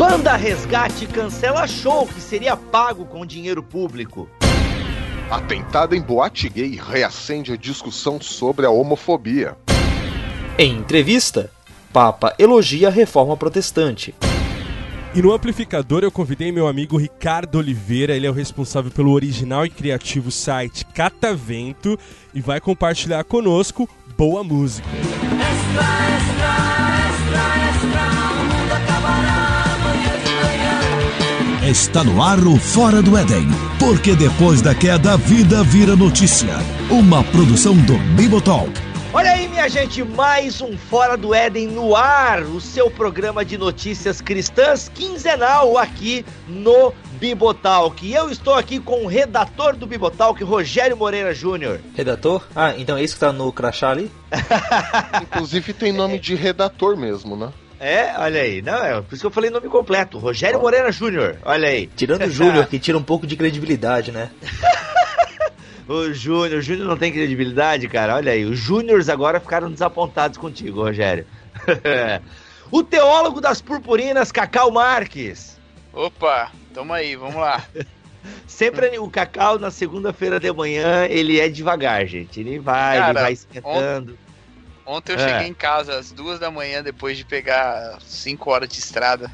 Banda 0.00 0.34
Resgate 0.34 1.06
cancela 1.06 1.66
show 1.66 2.06
que 2.06 2.22
seria 2.22 2.56
pago 2.56 3.04
com 3.04 3.26
dinheiro 3.26 3.62
público. 3.62 4.30
Atentado 5.30 5.94
em 5.94 6.00
boate 6.00 6.48
gay 6.48 6.80
reacende 6.82 7.52
a 7.52 7.56
discussão 7.56 8.18
sobre 8.18 8.64
a 8.64 8.70
homofobia. 8.70 9.58
Em 10.58 10.78
entrevista, 10.78 11.50
Papa 11.92 12.34
elogia 12.38 12.88
a 12.88 12.90
reforma 12.90 13.36
protestante. 13.36 14.14
E 15.14 15.20
no 15.20 15.34
amplificador 15.34 16.02
eu 16.02 16.10
convidei 16.10 16.50
meu 16.50 16.66
amigo 16.66 16.96
Ricardo 16.96 17.58
Oliveira, 17.58 18.16
ele 18.16 18.26
é 18.26 18.30
o 18.30 18.32
responsável 18.32 18.90
pelo 18.90 19.12
original 19.12 19.66
e 19.66 19.70
criativo 19.70 20.30
site 20.30 20.82
Catavento 20.94 21.98
e 22.32 22.40
vai 22.40 22.58
compartilhar 22.58 23.22
conosco 23.24 23.86
boa 24.16 24.42
música. 24.42 24.88
Extra, 24.88 26.16
extra, 26.16 27.10
extra, 27.10 27.40
Está 31.70 32.02
no 32.02 32.20
ar 32.20 32.40
o 32.40 32.56
Fora 32.56 33.00
do 33.00 33.16
Éden, 33.16 33.46
porque 33.78 34.16
depois 34.16 34.60
da 34.60 34.74
queda 34.74 35.12
a 35.12 35.16
vida 35.16 35.62
vira 35.62 35.94
notícia. 35.94 36.58
Uma 36.90 37.22
produção 37.22 37.76
do 37.76 37.96
Bibotalk 38.16 38.90
Olha 39.12 39.32
aí, 39.32 39.48
minha 39.48 39.68
gente, 39.68 40.04
mais 40.04 40.60
um 40.60 40.78
Fora 40.78 41.16
do 41.16 41.34
Éden 41.34 41.66
no 41.66 41.96
ar, 41.96 42.42
o 42.42 42.60
seu 42.60 42.88
programa 42.88 43.44
de 43.44 43.58
notícias 43.58 44.20
cristãs 44.20 44.88
quinzenal 44.88 45.76
aqui 45.76 46.24
no 46.46 46.92
Bibotalk. 47.18 48.06
E 48.06 48.14
eu 48.14 48.30
estou 48.30 48.54
aqui 48.54 48.78
com 48.78 49.04
o 49.04 49.08
redator 49.08 49.74
do 49.74 49.84
Bibotalk, 49.84 50.42
Rogério 50.44 50.96
Moreira 50.96 51.34
Júnior. 51.34 51.80
Redator? 51.96 52.46
Ah, 52.54 52.74
então 52.78 52.96
é 52.96 53.02
isso 53.02 53.14
que 53.14 53.20
tá 53.20 53.32
no 53.32 53.52
crachá 53.52 53.90
ali? 53.90 54.08
Inclusive 55.22 55.72
tem 55.72 55.92
nome 55.92 56.18
de 56.20 56.36
redator 56.36 56.96
mesmo, 56.96 57.36
né? 57.36 57.52
É, 57.80 58.12
olha 58.18 58.42
aí. 58.42 58.60
Não, 58.60 58.84
é 58.84 59.00
por 59.00 59.14
isso 59.14 59.22
que 59.22 59.26
eu 59.26 59.30
falei 59.30 59.48
nome 59.48 59.66
completo. 59.66 60.18
Rogério 60.18 60.60
Moreira 60.60 60.92
Júnior. 60.92 61.38
Olha 61.42 61.66
aí. 61.66 61.86
Tirando 61.86 62.24
o 62.24 62.30
Júnior, 62.30 62.66
que 62.66 62.78
tira 62.78 62.98
um 62.98 63.02
pouco 63.02 63.26
de 63.26 63.36
credibilidade, 63.36 64.12
né? 64.12 64.30
O 65.88 66.12
Júnior, 66.12 66.60
o 66.60 66.62
Júnior 66.62 66.86
não 66.86 66.96
tem 66.96 67.10
credibilidade, 67.10 67.88
cara. 67.88 68.14
Olha 68.14 68.30
aí, 68.30 68.44
os 68.44 68.56
Júniors 68.56 69.08
agora 69.08 69.40
ficaram 69.40 69.68
desapontados 69.68 70.38
contigo, 70.38 70.82
Rogério. 70.82 71.26
o 72.70 72.84
teólogo 72.84 73.40
das 73.40 73.60
purpurinas, 73.60 74.30
Cacau 74.30 74.70
Marques. 74.70 75.58
Opa, 75.92 76.52
tamo 76.72 76.92
aí, 76.92 77.16
vamos 77.16 77.34
lá. 77.34 77.64
Sempre 78.46 78.96
o 79.00 79.10
Cacau 79.10 79.58
na 79.58 79.72
segunda-feira 79.72 80.38
de 80.38 80.52
manhã, 80.52 81.06
ele 81.06 81.40
é 81.40 81.48
devagar, 81.48 82.06
gente. 82.06 82.38
Ele 82.38 82.60
vai, 82.60 82.98
Cara, 82.98 83.10
ele 83.10 83.20
vai 83.22 83.32
esquentando. 83.32 84.12
Ontem 84.12 84.29
eu 85.08 85.16
é. 85.16 85.28
cheguei 85.28 85.48
em 85.48 85.54
casa 85.54 85.98
às 85.98 86.10
duas 86.10 86.38
da 86.38 86.50
manhã 86.50 86.82
depois 86.82 87.16
de 87.16 87.24
pegar 87.24 87.98
cinco 88.02 88.50
horas 88.50 88.68
de 88.68 88.78
estrada. 88.78 89.30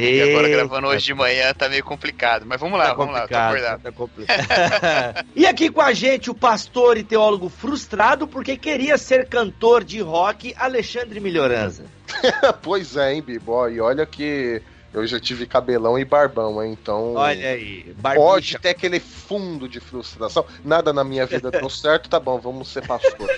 E 0.00 0.22
agora 0.22 0.48
gravando 0.48 0.86
hoje 0.86 1.06
de 1.06 1.14
manhã 1.14 1.52
tá 1.52 1.68
meio 1.68 1.82
complicado. 1.82 2.46
Mas 2.46 2.60
vamos 2.60 2.78
lá, 2.78 2.88
tá 2.88 2.94
vamos 2.94 3.12
lá, 3.12 3.26
tô 3.26 3.36
acordado. 3.36 3.82
Tá 3.82 3.90
complicado. 3.92 5.26
e 5.34 5.44
aqui 5.44 5.68
com 5.70 5.80
a 5.80 5.92
gente 5.92 6.30
o 6.30 6.34
pastor 6.34 6.96
e 6.96 7.02
teólogo 7.02 7.48
frustrado 7.48 8.28
porque 8.28 8.56
queria 8.56 8.96
ser 8.96 9.28
cantor 9.28 9.82
de 9.82 10.00
rock, 10.00 10.54
Alexandre 10.56 11.18
Melhoranza. 11.18 11.84
pois 12.62 12.96
é, 12.96 13.14
hein, 13.14 13.22
Bibo? 13.22 13.68
E 13.68 13.80
olha 13.80 14.06
que 14.06 14.62
eu 14.92 15.06
já 15.06 15.20
tive 15.20 15.46
cabelão 15.46 15.98
e 15.98 16.04
barbão, 16.04 16.62
hein? 16.62 16.76
Então. 16.80 17.14
Olha 17.14 17.50
aí. 17.50 17.94
Barbicha. 17.98 18.24
Pode 18.24 18.58
ter 18.58 18.68
aquele 18.70 18.98
fundo 18.98 19.68
de 19.68 19.80
frustração. 19.80 20.44
Nada 20.64 20.92
na 20.92 21.04
minha 21.04 21.26
vida 21.26 21.50
deu 21.50 21.68
certo, 21.70 22.08
tá 22.08 22.18
bom, 22.18 22.38
vamos 22.38 22.68
ser 22.68 22.86
pastor. 22.86 23.28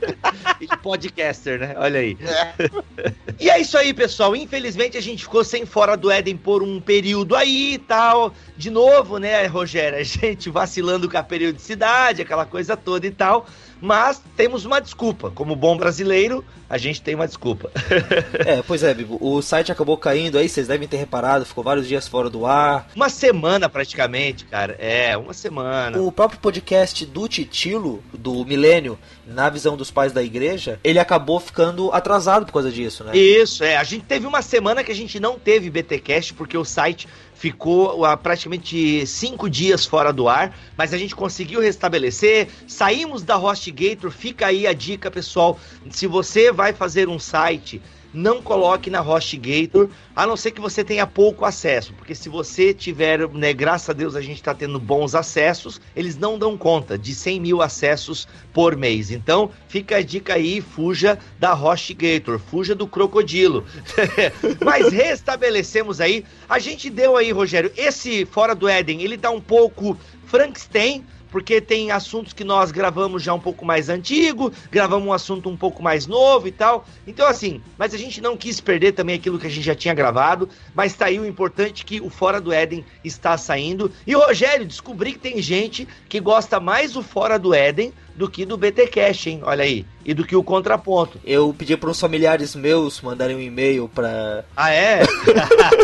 e 0.60 0.66
podcaster, 0.78 1.60
né? 1.60 1.74
Olha 1.76 2.00
aí. 2.00 2.16
É. 2.20 3.16
E 3.38 3.50
é 3.50 3.60
isso 3.60 3.76
aí, 3.76 3.92
pessoal. 3.92 4.34
Infelizmente 4.34 4.96
a 4.96 5.00
gente 5.00 5.24
ficou 5.24 5.44
sem 5.44 5.66
fora 5.66 5.94
do 5.94 6.10
Éden 6.10 6.38
por 6.38 6.62
um 6.62 6.80
período 6.80 7.36
aí 7.36 7.74
e 7.74 7.78
tal. 7.78 8.32
De 8.56 8.70
novo, 8.70 9.18
né, 9.18 9.44
Rogério? 9.44 9.98
A 9.98 10.02
gente 10.02 10.48
vacilando 10.48 11.08
com 11.08 11.18
a 11.18 11.22
periodicidade, 11.22 12.22
aquela 12.22 12.46
coisa 12.46 12.78
toda 12.78 13.06
e 13.06 13.10
tal. 13.10 13.46
Mas 13.80 14.22
temos 14.36 14.64
uma 14.64 14.80
desculpa. 14.80 15.30
Como 15.30 15.54
bom 15.54 15.76
brasileiro, 15.76 16.44
a 16.68 16.78
gente 16.78 17.00
tem 17.00 17.14
uma 17.14 17.26
desculpa. 17.26 17.70
é, 18.44 18.62
pois 18.62 18.82
é, 18.82 18.92
Bibo. 18.92 19.18
O 19.20 19.40
site 19.42 19.70
acabou 19.70 19.96
caindo 19.96 20.38
aí, 20.38 20.48
vocês 20.48 20.66
devem 20.66 20.88
ter 20.88 20.96
reparado, 20.96 21.44
ficou 21.44 21.62
vários 21.62 21.86
dias 21.86 22.08
fora 22.08 22.28
do 22.28 22.46
ar. 22.46 22.88
Uma 22.94 23.08
semana 23.08 23.68
praticamente, 23.68 24.44
cara. 24.46 24.76
É, 24.78 25.16
uma 25.16 25.32
semana. 25.32 26.00
O 26.00 26.10
próprio 26.10 26.40
podcast 26.40 27.04
do 27.06 27.28
Titilo, 27.28 28.02
do 28.12 28.44
Milênio, 28.44 28.98
na 29.26 29.48
visão 29.48 29.76
dos 29.76 29.90
pais 29.90 30.12
da 30.12 30.22
igreja, 30.22 30.80
ele 30.82 30.98
acabou 30.98 31.38
ficando 31.38 31.92
atrasado 31.92 32.46
por 32.46 32.52
causa 32.52 32.70
disso, 32.70 33.04
né? 33.04 33.16
Isso, 33.16 33.62
é. 33.62 33.76
A 33.76 33.84
gente 33.84 34.04
teve 34.04 34.26
uma 34.26 34.42
semana 34.42 34.82
que 34.82 34.92
a 34.92 34.94
gente 34.94 35.20
não 35.20 35.38
teve 35.38 35.70
BTcast 35.70 36.34
porque 36.34 36.56
o 36.56 36.64
site 36.64 37.08
ficou 37.36 38.04
uh, 38.04 38.16
praticamente 38.16 39.06
cinco 39.06 39.48
dias 39.48 39.84
fora 39.84 40.12
do 40.12 40.28
ar, 40.28 40.56
mas 40.76 40.92
a 40.92 40.98
gente 40.98 41.14
conseguiu 41.14 41.60
restabelecer. 41.60 42.48
Saímos 42.66 43.22
da 43.22 43.36
HostGator, 43.36 44.10
fica 44.10 44.46
aí 44.46 44.66
a 44.66 44.72
dica, 44.72 45.10
pessoal. 45.10 45.58
Se 45.90 46.06
você 46.06 46.50
vai 46.50 46.72
fazer 46.72 47.08
um 47.08 47.18
site 47.18 47.80
não 48.16 48.40
coloque 48.40 48.88
na 48.88 49.02
HostGator, 49.02 49.88
a 50.14 50.26
não 50.26 50.36
ser 50.36 50.50
que 50.50 50.60
você 50.60 50.82
tenha 50.82 51.06
pouco 51.06 51.44
acesso, 51.44 51.92
porque 51.92 52.14
se 52.14 52.28
você 52.30 52.72
tiver, 52.72 53.28
né, 53.28 53.52
graças 53.52 53.90
a 53.90 53.92
Deus 53.92 54.16
a 54.16 54.22
gente 54.22 54.36
está 54.36 54.54
tendo 54.54 54.80
bons 54.80 55.14
acessos, 55.14 55.80
eles 55.94 56.16
não 56.16 56.38
dão 56.38 56.56
conta 56.56 56.96
de 56.96 57.14
100 57.14 57.40
mil 57.40 57.60
acessos 57.60 58.26
por 58.54 58.74
mês. 58.74 59.10
Então, 59.10 59.50
fica 59.68 59.98
a 59.98 60.02
dica 60.02 60.34
aí, 60.34 60.62
fuja 60.62 61.18
da 61.38 61.52
HostGator, 61.52 62.38
fuja 62.38 62.74
do 62.74 62.86
crocodilo. 62.86 63.66
Mas 64.64 64.90
restabelecemos 64.90 66.00
aí, 66.00 66.24
a 66.48 66.58
gente 66.58 66.88
deu 66.88 67.16
aí, 67.16 67.30
Rogério, 67.30 67.70
esse 67.76 68.24
Fora 68.24 68.54
do 68.54 68.66
Éden, 68.66 69.02
ele 69.02 69.18
tá 69.18 69.30
um 69.30 69.40
pouco 69.40 69.96
Frankenstein, 70.26 71.04
porque 71.36 71.60
tem 71.60 71.90
assuntos 71.90 72.32
que 72.32 72.42
nós 72.42 72.72
gravamos 72.72 73.22
já 73.22 73.34
um 73.34 73.38
pouco 73.38 73.62
mais 73.62 73.90
antigo, 73.90 74.50
gravamos 74.70 75.06
um 75.06 75.12
assunto 75.12 75.50
um 75.50 75.56
pouco 75.56 75.82
mais 75.82 76.06
novo 76.06 76.48
e 76.48 76.50
tal. 76.50 76.86
Então, 77.06 77.26
assim, 77.26 77.60
mas 77.76 77.92
a 77.92 77.98
gente 77.98 78.22
não 78.22 78.38
quis 78.38 78.58
perder 78.58 78.92
também 78.92 79.16
aquilo 79.16 79.38
que 79.38 79.46
a 79.46 79.50
gente 79.50 79.66
já 79.66 79.74
tinha 79.74 79.92
gravado, 79.92 80.48
mas 80.74 80.94
tá 80.94 81.04
aí 81.04 81.20
o 81.20 81.26
importante 81.26 81.84
que 81.84 82.00
o 82.00 82.08
Fora 82.08 82.40
do 82.40 82.54
Éden 82.54 82.86
está 83.04 83.36
saindo. 83.36 83.92
E, 84.06 84.14
Rogério, 84.14 84.64
descobri 84.64 85.12
que 85.12 85.18
tem 85.18 85.42
gente 85.42 85.86
que 86.08 86.20
gosta 86.20 86.58
mais 86.58 86.92
do 86.92 87.02
Fora 87.02 87.38
do 87.38 87.52
Éden 87.52 87.92
do 88.14 88.30
que 88.30 88.46
do 88.46 88.56
BT 88.56 88.86
Cash, 88.86 89.26
hein? 89.26 89.40
Olha 89.42 89.64
aí. 89.64 89.84
E 90.06 90.14
do 90.14 90.24
que 90.24 90.34
o 90.34 90.42
contraponto. 90.42 91.20
Eu 91.22 91.52
pedi 91.52 91.76
para 91.76 91.90
uns 91.90 92.00
familiares 92.00 92.54
meus 92.54 93.02
mandarem 93.02 93.36
um 93.36 93.40
e-mail 93.40 93.90
para 93.94 94.42
Ah, 94.56 94.72
é? 94.72 95.02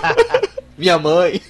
Minha 0.79 0.99
mãe. 0.99 1.43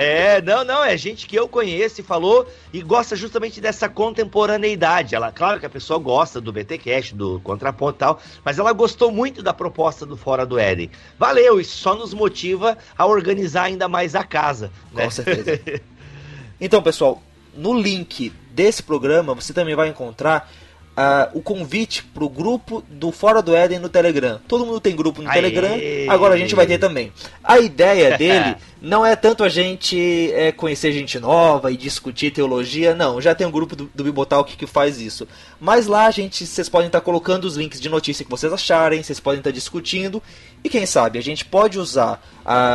É, 0.00 0.40
não, 0.40 0.62
não, 0.62 0.84
é 0.84 0.96
gente 0.96 1.26
que 1.26 1.34
eu 1.34 1.48
conheço 1.48 2.00
e 2.00 2.04
falou 2.04 2.46
e 2.72 2.80
gosta 2.82 3.16
justamente 3.16 3.60
dessa 3.60 3.88
contemporaneidade. 3.88 5.16
Ela, 5.16 5.32
claro 5.32 5.58
que 5.58 5.66
a 5.66 5.68
pessoa 5.68 5.98
gosta 5.98 6.40
do 6.40 6.52
BT 6.52 6.78
Cash, 6.78 7.12
do 7.12 7.40
contraponto 7.40 7.96
e 7.96 7.98
tal, 7.98 8.20
mas 8.44 8.60
ela 8.60 8.72
gostou 8.72 9.10
muito 9.10 9.42
da 9.42 9.52
proposta 9.52 10.06
do 10.06 10.16
Fora 10.16 10.46
do 10.46 10.56
Éden. 10.56 10.88
Valeu, 11.18 11.60
isso 11.60 11.78
só 11.78 11.96
nos 11.96 12.14
motiva 12.14 12.78
a 12.96 13.06
organizar 13.06 13.64
ainda 13.64 13.88
mais 13.88 14.14
a 14.14 14.22
casa. 14.22 14.70
Né? 14.92 15.02
Com 15.02 15.10
certeza. 15.10 15.60
então, 16.60 16.80
pessoal, 16.80 17.20
no 17.52 17.74
link 17.74 18.32
desse 18.52 18.84
programa 18.84 19.34
você 19.34 19.52
também 19.52 19.74
vai 19.74 19.88
encontrar 19.88 20.48
o 21.32 21.40
convite 21.40 22.02
para 22.02 22.24
o 22.24 22.28
grupo 22.28 22.82
do 22.88 23.12
Fora 23.12 23.40
do 23.40 23.54
Éden 23.54 23.78
no 23.78 23.88
Telegram. 23.88 24.40
Todo 24.48 24.66
mundo 24.66 24.80
tem 24.80 24.96
grupo 24.96 25.22
no 25.22 25.28
Aê. 25.28 25.34
Telegram, 25.34 25.78
agora 26.08 26.34
a 26.34 26.36
gente 26.36 26.54
vai 26.54 26.66
ter 26.66 26.78
também. 26.78 27.12
A 27.42 27.58
ideia 27.58 28.16
dele 28.18 28.56
não 28.80 29.04
é 29.04 29.14
tanto 29.14 29.44
a 29.44 29.48
gente 29.48 30.32
é, 30.32 30.52
conhecer 30.52 30.92
gente 30.92 31.18
nova 31.18 31.70
e 31.70 31.76
discutir 31.76 32.32
teologia, 32.32 32.94
não. 32.94 33.20
Já 33.20 33.34
tem 33.34 33.46
um 33.46 33.50
grupo 33.50 33.76
do, 33.76 33.90
do 33.94 34.04
Bibotalk 34.04 34.56
que 34.56 34.66
faz 34.66 35.00
isso. 35.00 35.26
Mas 35.60 35.86
lá 35.86 36.06
a 36.06 36.10
gente, 36.10 36.46
vocês 36.46 36.68
podem 36.68 36.86
estar 36.86 37.00
colocando 37.00 37.44
os 37.44 37.56
links 37.56 37.80
de 37.80 37.88
notícia 37.88 38.24
que 38.24 38.30
vocês 38.30 38.52
acharem, 38.52 39.02
vocês 39.02 39.20
podem 39.20 39.38
estar 39.38 39.50
discutindo. 39.50 40.22
E 40.62 40.68
quem 40.68 40.86
sabe 40.86 41.18
a 41.18 41.22
gente 41.22 41.44
pode 41.44 41.78
usar 41.78 42.20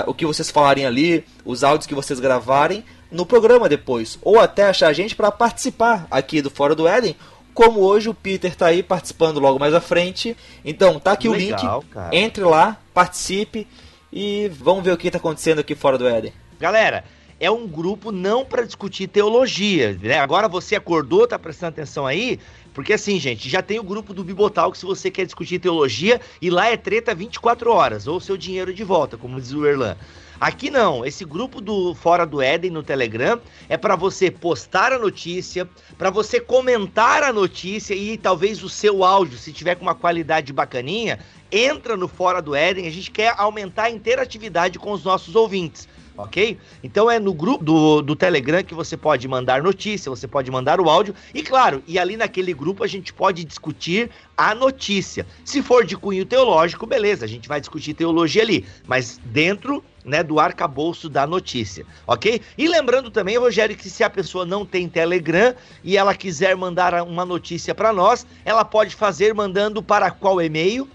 o 0.05 0.13
que 0.13 0.25
vocês 0.25 0.49
falarem 0.49 0.85
ali, 0.85 1.25
os 1.43 1.63
áudios 1.63 1.87
que 1.87 1.95
vocês 1.95 2.19
gravarem 2.19 2.83
no 3.13 3.25
programa 3.25 3.69
depois, 3.69 4.17
ou 4.23 4.39
até 4.39 4.65
achar 4.65 4.87
a 4.87 4.93
gente 4.93 5.15
para 5.15 5.31
participar 5.31 6.07
aqui 6.09 6.41
do 6.41 6.49
Fora 6.49 6.73
do 6.73 6.87
Éden, 6.87 7.15
como 7.53 7.81
hoje 7.81 8.09
o 8.09 8.13
Peter 8.13 8.55
tá 8.55 8.67
aí 8.67 8.81
participando 8.81 9.39
logo 9.39 9.59
mais 9.59 9.73
à 9.73 9.81
frente. 9.81 10.35
Então, 10.63 10.99
tá 10.99 11.13
aqui 11.13 11.29
Legal, 11.29 11.79
o 11.79 11.81
link. 11.81 11.91
Cara. 11.91 12.15
Entre 12.15 12.43
lá, 12.43 12.77
participe 12.93 13.67
e 14.11 14.49
vamos 14.59 14.83
ver 14.83 14.91
o 14.91 14.97
que 14.97 15.11
tá 15.11 15.17
acontecendo 15.17 15.59
aqui 15.59 15.75
fora 15.75 15.97
do 15.97 16.07
Éden. 16.07 16.33
Galera, 16.59 17.03
é 17.39 17.51
um 17.51 17.67
grupo 17.67 18.11
não 18.11 18.45
para 18.45 18.65
discutir 18.65 19.07
teologia, 19.07 19.97
né? 20.01 20.19
Agora 20.19 20.47
você 20.47 20.75
acordou, 20.75 21.27
tá 21.27 21.37
prestando 21.37 21.71
atenção 21.71 22.05
aí? 22.05 22.39
Porque 22.73 22.93
assim, 22.93 23.19
gente, 23.19 23.49
já 23.49 23.61
tem 23.61 23.79
o 23.79 23.83
grupo 23.83 24.13
do 24.13 24.23
Bibotal 24.23 24.73
se 24.73 24.85
você 24.85 25.11
quer 25.11 25.25
discutir 25.25 25.59
teologia 25.59 26.21
e 26.41 26.49
lá 26.49 26.69
é 26.69 26.77
treta 26.77 27.13
24 27.13 27.71
horas, 27.71 28.07
ou 28.07 28.19
seu 28.19 28.37
dinheiro 28.37 28.73
de 28.73 28.83
volta, 28.83 29.17
como 29.17 29.41
diz 29.41 29.51
o 29.51 29.65
Erlan. 29.65 29.97
Aqui 30.43 30.69
não, 30.69 31.05
esse 31.05 31.23
grupo 31.23 31.61
do 31.61 31.95
Fora 31.95 32.25
do 32.25 32.41
Éden 32.41 32.69
no 32.69 32.83
Telegram 32.83 33.39
é 33.69 33.77
para 33.77 33.95
você 33.95 34.29
postar 34.29 34.91
a 34.91 34.99
notícia, 34.99 35.65
para 35.97 36.09
você 36.09 36.37
comentar 36.37 37.23
a 37.23 37.31
notícia 37.31 37.93
e 37.93 38.17
talvez 38.17 38.61
o 38.61 38.67
seu 38.67 39.05
áudio, 39.05 39.37
se 39.37 39.53
tiver 39.53 39.75
com 39.75 39.83
uma 39.83 39.95
qualidade 39.95 40.51
bacaninha, 40.51 41.17
entra 41.49 41.95
no 41.95 42.09
Fora 42.09 42.41
do 42.41 42.53
Éden. 42.53 42.87
A 42.87 42.91
gente 42.91 43.09
quer 43.09 43.33
aumentar 43.37 43.83
a 43.83 43.89
interatividade 43.89 44.77
com 44.77 44.91
os 44.91 45.05
nossos 45.05 45.33
ouvintes 45.33 45.87
ok? 46.17 46.57
Então 46.83 47.09
é 47.09 47.19
no 47.19 47.33
grupo 47.33 47.63
do, 47.63 48.01
do 48.01 48.15
Telegram 48.15 48.63
que 48.63 48.73
você 48.73 48.95
pode 48.95 49.27
mandar 49.27 49.63
notícia, 49.63 50.09
você 50.09 50.27
pode 50.27 50.49
mandar 50.51 50.79
o 50.79 50.89
áudio, 50.89 51.15
e 51.33 51.41
claro, 51.41 51.83
e 51.87 51.97
ali 51.97 52.17
naquele 52.17 52.53
grupo 52.53 52.83
a 52.83 52.87
gente 52.87 53.13
pode 53.13 53.43
discutir 53.43 54.09
a 54.37 54.53
notícia. 54.53 55.25
Se 55.43 55.61
for 55.61 55.85
de 55.85 55.95
cunho 55.95 56.25
teológico, 56.25 56.85
beleza, 56.85 57.25
a 57.25 57.27
gente 57.27 57.47
vai 57.47 57.59
discutir 57.59 57.93
teologia 57.93 58.41
ali, 58.41 58.65
mas 58.87 59.19
dentro 59.25 59.83
né, 60.03 60.21
do 60.21 60.39
arcabouço 60.39 61.07
da 61.07 61.25
notícia, 61.25 61.85
ok? 62.05 62.41
E 62.57 62.67
lembrando 62.67 63.09
também, 63.09 63.37
Rogério, 63.37 63.75
que 63.75 63.89
se 63.89 64.03
a 64.03 64.09
pessoa 64.09 64.45
não 64.45 64.65
tem 64.65 64.89
Telegram 64.89 65.55
e 65.83 65.97
ela 65.97 66.13
quiser 66.13 66.55
mandar 66.55 67.01
uma 67.03 67.25
notícia 67.25 67.73
para 67.73 67.93
nós, 67.93 68.25
ela 68.43 68.65
pode 68.65 68.95
fazer 68.95 69.33
mandando 69.33 69.81
para 69.81 70.11
qual 70.11 70.41
e-mail? 70.41 70.89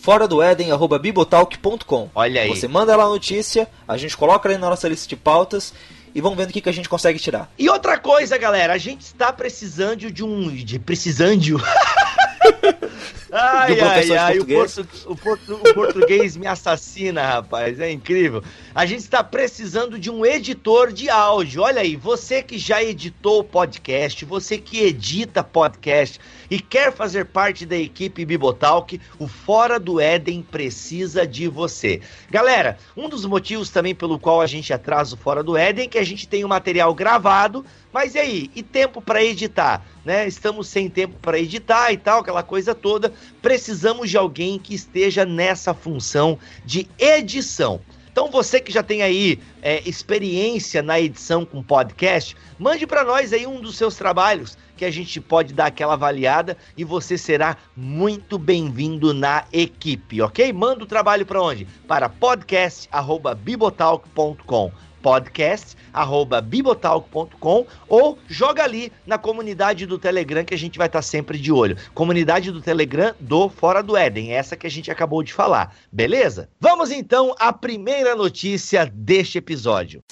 Fora 0.00 0.26
do 0.26 0.42
Éden, 0.42 0.72
arroba 0.72 0.98
bibotalk.com. 0.98 2.10
Olha 2.14 2.42
aí. 2.42 2.48
Você 2.48 2.66
manda 2.66 2.96
lá 2.96 3.04
a 3.04 3.08
notícia, 3.08 3.68
a 3.86 3.96
gente 3.96 4.16
coloca 4.16 4.48
ali 4.48 4.58
na 4.58 4.70
nossa 4.70 4.88
lista 4.88 5.08
de 5.08 5.16
pautas 5.16 5.72
e 6.14 6.20
vamos 6.20 6.36
vendo 6.36 6.50
o 6.50 6.52
que, 6.52 6.60
que 6.60 6.68
a 6.68 6.72
gente 6.72 6.88
consegue 6.88 7.18
tirar. 7.18 7.50
E 7.58 7.68
outra 7.68 7.98
coisa, 7.98 8.36
galera, 8.36 8.72
a 8.72 8.78
gente 8.78 9.02
está 9.02 9.32
precisando 9.32 10.10
de 10.10 10.24
um. 10.24 10.48
de 10.48 10.78
precisando. 10.78 11.60
ai, 13.30 13.80
ai, 13.80 14.16
ai, 14.16 14.38
o, 14.38 14.46
portu, 14.46 14.88
o, 15.06 15.16
portu, 15.16 15.54
o 15.54 15.74
português 15.74 16.36
me 16.36 16.46
assassina, 16.46 17.22
rapaz, 17.22 17.78
é 17.78 17.92
incrível. 17.92 18.42
A 18.74 18.86
gente 18.86 19.00
está 19.00 19.22
precisando 19.22 19.98
de 19.98 20.10
um 20.10 20.24
editor 20.24 20.92
de 20.92 21.08
áudio. 21.08 21.62
Olha 21.62 21.82
aí, 21.82 21.94
você 21.94 22.42
que 22.42 22.58
já 22.58 22.82
editou 22.82 23.44
podcast, 23.44 24.24
você 24.24 24.58
que 24.58 24.80
edita 24.80 25.44
podcast 25.44 26.18
e 26.50 26.58
quer 26.58 26.92
fazer 26.92 27.26
parte 27.26 27.64
da 27.64 27.76
equipe 27.76 28.24
Bibotalk, 28.24 29.00
o 29.18 29.28
Fora 29.28 29.78
do 29.78 30.00
Éden 30.00 30.42
precisa 30.42 31.26
de 31.26 31.46
você. 31.46 32.00
Galera, 32.28 32.76
um 32.96 33.08
dos 33.08 33.24
motivos 33.24 33.70
também 33.70 33.94
pelo 33.94 34.18
qual 34.18 34.40
a 34.40 34.46
gente 34.46 34.72
atrasa 34.72 35.14
o 35.14 35.18
Fora 35.18 35.42
do 35.42 35.56
Éden 35.56 35.84
é 35.84 35.88
que 35.88 35.98
a 35.98 36.04
gente 36.04 36.26
tem 36.26 36.44
o 36.44 36.48
material 36.48 36.92
gravado, 36.94 37.64
mas 37.92 38.14
e 38.14 38.18
aí? 38.18 38.50
E 38.54 38.62
tempo 38.62 39.00
para 39.00 39.22
editar? 39.22 39.86
Né? 40.04 40.26
Estamos 40.26 40.66
sem 40.66 40.88
tempo 40.88 41.16
para 41.22 41.38
editar 41.38 41.92
e 41.92 41.96
tal, 41.96 42.20
aquela 42.20 42.42
coisa 42.42 42.74
toda. 42.74 43.12
Precisamos 43.40 44.10
de 44.10 44.16
alguém 44.16 44.58
que 44.58 44.74
esteja 44.74 45.24
nessa 45.24 45.72
função 45.72 46.38
de 46.64 46.88
edição. 46.98 47.80
Então 48.12 48.28
você 48.28 48.60
que 48.60 48.72
já 48.72 48.82
tem 48.82 49.02
aí 49.02 49.38
é, 49.62 49.88
experiência 49.88 50.82
na 50.82 51.00
edição 51.00 51.44
com 51.44 51.62
podcast, 51.62 52.36
mande 52.58 52.86
para 52.86 53.04
nós 53.04 53.32
aí 53.32 53.46
um 53.46 53.60
dos 53.60 53.76
seus 53.76 53.94
trabalhos 53.94 54.58
que 54.80 54.84
a 54.86 54.90
gente 54.90 55.20
pode 55.20 55.52
dar 55.52 55.66
aquela 55.66 55.92
avaliada 55.92 56.56
e 56.74 56.84
você 56.84 57.18
será 57.18 57.54
muito 57.76 58.38
bem-vindo 58.38 59.12
na 59.12 59.44
equipe, 59.52 60.22
ok? 60.22 60.50
Manda 60.54 60.84
o 60.84 60.86
trabalho 60.86 61.26
para 61.26 61.42
onde? 61.42 61.66
Para 61.86 62.08
podcast@bibotalk.com 62.08 64.72
podcast@bibotalk.com 65.02 67.66
ou 67.88 68.18
joga 68.26 68.64
ali 68.64 68.90
na 69.06 69.18
comunidade 69.18 69.84
do 69.84 69.98
Telegram 69.98 70.44
que 70.44 70.54
a 70.54 70.58
gente 70.58 70.78
vai 70.78 70.86
estar 70.86 71.02
sempre 71.02 71.38
de 71.38 71.52
olho. 71.52 71.76
Comunidade 71.92 72.50
do 72.50 72.62
Telegram 72.62 73.14
do 73.20 73.50
Fora 73.50 73.82
do 73.82 73.98
Éden, 73.98 74.32
essa 74.32 74.56
que 74.56 74.66
a 74.66 74.70
gente 74.70 74.90
acabou 74.90 75.22
de 75.22 75.34
falar. 75.34 75.76
Beleza? 75.92 76.48
Vamos 76.58 76.90
então 76.90 77.34
à 77.38 77.52
primeira 77.52 78.16
notícia 78.16 78.86
deste 78.86 79.36
episódio. 79.36 80.02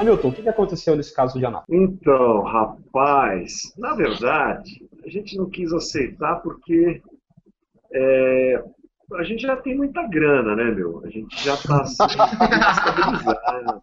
Hamilton, 0.00 0.28
o 0.28 0.32
que 0.32 0.48
aconteceu 0.48 0.96
nesse 0.96 1.14
caso 1.14 1.38
de 1.38 1.44
Anápolis? 1.44 1.78
Então, 1.78 2.42
rapaz, 2.42 3.74
na 3.76 3.94
verdade, 3.94 4.88
a 5.04 5.08
gente 5.10 5.36
não 5.36 5.50
quis 5.50 5.72
aceitar 5.72 6.36
porque 6.36 7.02
é, 7.92 8.64
a 9.14 9.22
gente 9.24 9.42
já 9.42 9.56
tem 9.56 9.76
muita 9.76 10.06
grana, 10.08 10.56
né, 10.56 10.70
meu? 10.70 11.04
A 11.04 11.10
gente 11.10 11.44
já 11.44 11.54
está 11.54 11.82
assim, 11.82 12.04
estabilizado. 12.08 13.82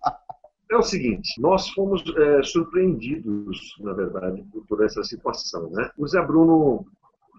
É 0.70 0.76
o 0.76 0.82
seguinte, 0.82 1.40
nós 1.40 1.70
fomos 1.70 2.04
é, 2.18 2.44
surpreendidos, 2.44 3.76
na 3.80 3.94
verdade, 3.94 4.44
por 4.52 4.66
toda 4.66 4.86
essa 4.86 5.04
situação, 5.04 5.70
né? 5.70 5.92
O 5.98 6.08
Zé 6.08 6.22
Bruno 6.22 6.86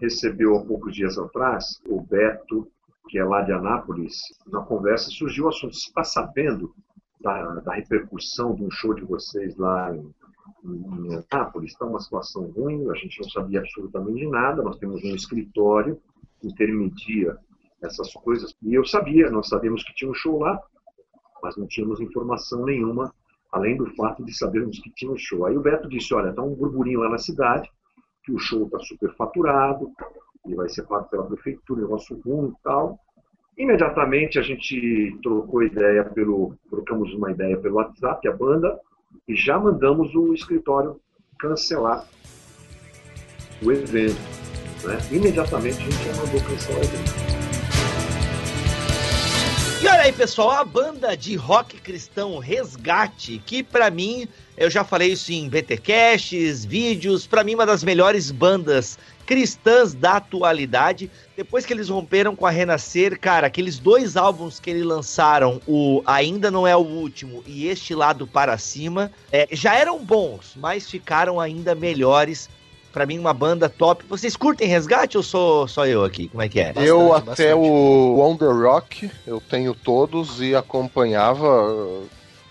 recebeu 0.01 0.55
há 0.55 0.65
poucos 0.65 0.95
dias 0.95 1.17
atrás 1.17 1.79
o 1.85 2.01
Beto, 2.01 2.67
que 3.09 3.19
é 3.19 3.23
lá 3.23 3.41
de 3.41 3.51
Anápolis, 3.51 4.19
na 4.47 4.61
conversa 4.61 5.09
surgiu 5.09 5.45
o 5.45 5.49
assunto, 5.49 5.75
você 5.75 5.87
está 5.87 6.03
sabendo 6.03 6.73
da, 7.19 7.55
da, 7.55 7.73
repercussão 7.73 8.55
de 8.55 8.63
um 8.63 8.71
show 8.71 8.93
de 8.93 9.03
vocês 9.03 9.55
lá 9.57 9.95
em, 9.95 10.13
em. 10.63 11.15
Está 11.17 11.51
uma 11.85 11.99
situação 11.99 12.49
ruim, 12.51 12.89
a 12.89 12.95
gente 12.95 13.21
não 13.21 13.29
sabia 13.29 13.59
absolutamente 13.59 14.27
nada. 14.27 14.63
Nós 14.63 14.77
temos 14.77 15.03
um 15.03 15.15
escritório 15.15 16.01
que 16.39 16.47
intermedia 16.47 17.37
essas 17.81 18.11
coisas. 18.13 18.55
E 18.61 18.73
eu 18.73 18.85
sabia, 18.85 19.29
nós 19.29 19.47
sabíamos 19.47 19.83
que 19.83 19.93
tinha 19.93 20.09
um 20.09 20.13
show 20.13 20.39
lá, 20.39 20.61
mas 21.41 21.55
não 21.57 21.67
tínhamos 21.67 21.99
informação 21.99 22.65
nenhuma, 22.65 23.13
além 23.51 23.77
do 23.77 23.87
fato 23.95 24.23
de 24.23 24.37
sabermos 24.37 24.79
que 24.79 24.91
tinha 24.91 25.11
um 25.11 25.17
show. 25.17 25.45
Aí 25.45 25.57
o 25.57 25.61
Beto 25.61 25.89
disse: 25.89 26.13
Olha, 26.13 26.29
está 26.29 26.41
um 26.41 26.55
burburinho 26.55 26.99
lá 26.99 27.09
na 27.09 27.17
cidade, 27.17 27.69
que 28.23 28.31
o 28.31 28.39
show 28.39 28.65
está 28.65 28.79
super 28.79 29.13
faturado, 29.15 29.91
e 30.45 30.55
vai 30.55 30.69
ser 30.69 30.83
pago 30.87 31.09
pela 31.09 31.25
prefeitura, 31.25 31.81
negócio 31.81 32.19
ruim 32.21 32.49
e 32.49 32.63
tal. 32.63 32.99
Imediatamente 33.59 34.39
a 34.39 34.41
gente 34.41 35.17
trocou 35.21 35.61
ideia 35.61 36.05
pelo, 36.05 36.55
trocamos 36.69 37.13
uma 37.13 37.29
ideia 37.29 37.57
pelo 37.57 37.75
WhatsApp, 37.75 38.25
a 38.25 38.31
banda, 38.31 38.79
e 39.27 39.35
já 39.35 39.59
mandamos 39.59 40.15
o 40.15 40.33
escritório 40.33 40.97
cancelar 41.37 42.07
o 43.61 43.69
evento. 43.69 44.15
Né? 44.85 44.97
Imediatamente 45.11 45.77
a 45.77 45.81
gente 45.81 46.05
já 46.05 46.15
mandou 46.15 46.41
cancelar 46.41 46.79
o 46.79 46.83
evento. 46.85 47.29
E 49.81 49.87
olha 49.87 50.01
aí, 50.03 50.13
pessoal, 50.13 50.51
a 50.51 50.63
banda 50.63 51.17
de 51.17 51.35
rock 51.35 51.81
cristão 51.81 52.37
Resgate, 52.39 53.41
que 53.45 53.61
para 53.61 53.91
mim, 53.91 54.25
eu 54.57 54.69
já 54.69 54.85
falei 54.85 55.11
isso 55.11 55.33
em 55.33 55.49
BTcasts, 55.49 56.63
vídeos, 56.63 57.27
para 57.27 57.43
mim 57.43 57.55
uma 57.55 57.65
das 57.65 57.83
melhores 57.83 58.31
bandas 58.31 58.97
cristãs 59.29 59.93
da 59.93 60.13
atualidade. 60.13 61.11
Depois 61.37 61.63
que 61.63 61.71
eles 61.71 61.87
romperam 61.87 62.35
com 62.35 62.47
a 62.47 62.49
Renascer, 62.49 63.19
cara, 63.19 63.45
aqueles 63.45 63.77
dois 63.77 64.17
álbuns 64.17 64.59
que 64.59 64.71
eles 64.71 64.83
lançaram, 64.83 65.61
o 65.67 66.01
Ainda 66.03 66.49
Não 66.49 66.65
É 66.65 66.75
o 66.75 66.79
Último 66.79 67.43
e 67.45 67.67
Este 67.67 67.93
Lado 67.93 68.25
para 68.25 68.57
Cima, 68.57 69.11
é, 69.31 69.47
já 69.51 69.75
eram 69.75 70.03
bons, 70.03 70.53
mas 70.55 70.89
ficaram 70.89 71.39
ainda 71.39 71.75
melhores. 71.75 72.49
Para 72.91 73.05
mim, 73.05 73.19
uma 73.19 73.35
banda 73.35 73.69
top. 73.69 74.03
Vocês 74.09 74.35
curtem 74.35 74.67
Resgate 74.67 75.15
ou 75.15 75.21
sou 75.21 75.67
só 75.67 75.85
eu 75.85 76.03
aqui? 76.03 76.27
Como 76.29 76.41
é 76.41 76.49
que 76.49 76.59
é? 76.59 76.73
eu 76.75 77.09
bastante, 77.09 77.31
até 77.31 77.53
bastante. 77.53 77.53
o 77.53 78.19
On 78.19 78.35
The 78.35 78.45
Rock, 78.45 79.11
eu 79.27 79.39
tenho 79.39 79.75
todos 79.75 80.41
e 80.41 80.55
acompanhava 80.55 82.01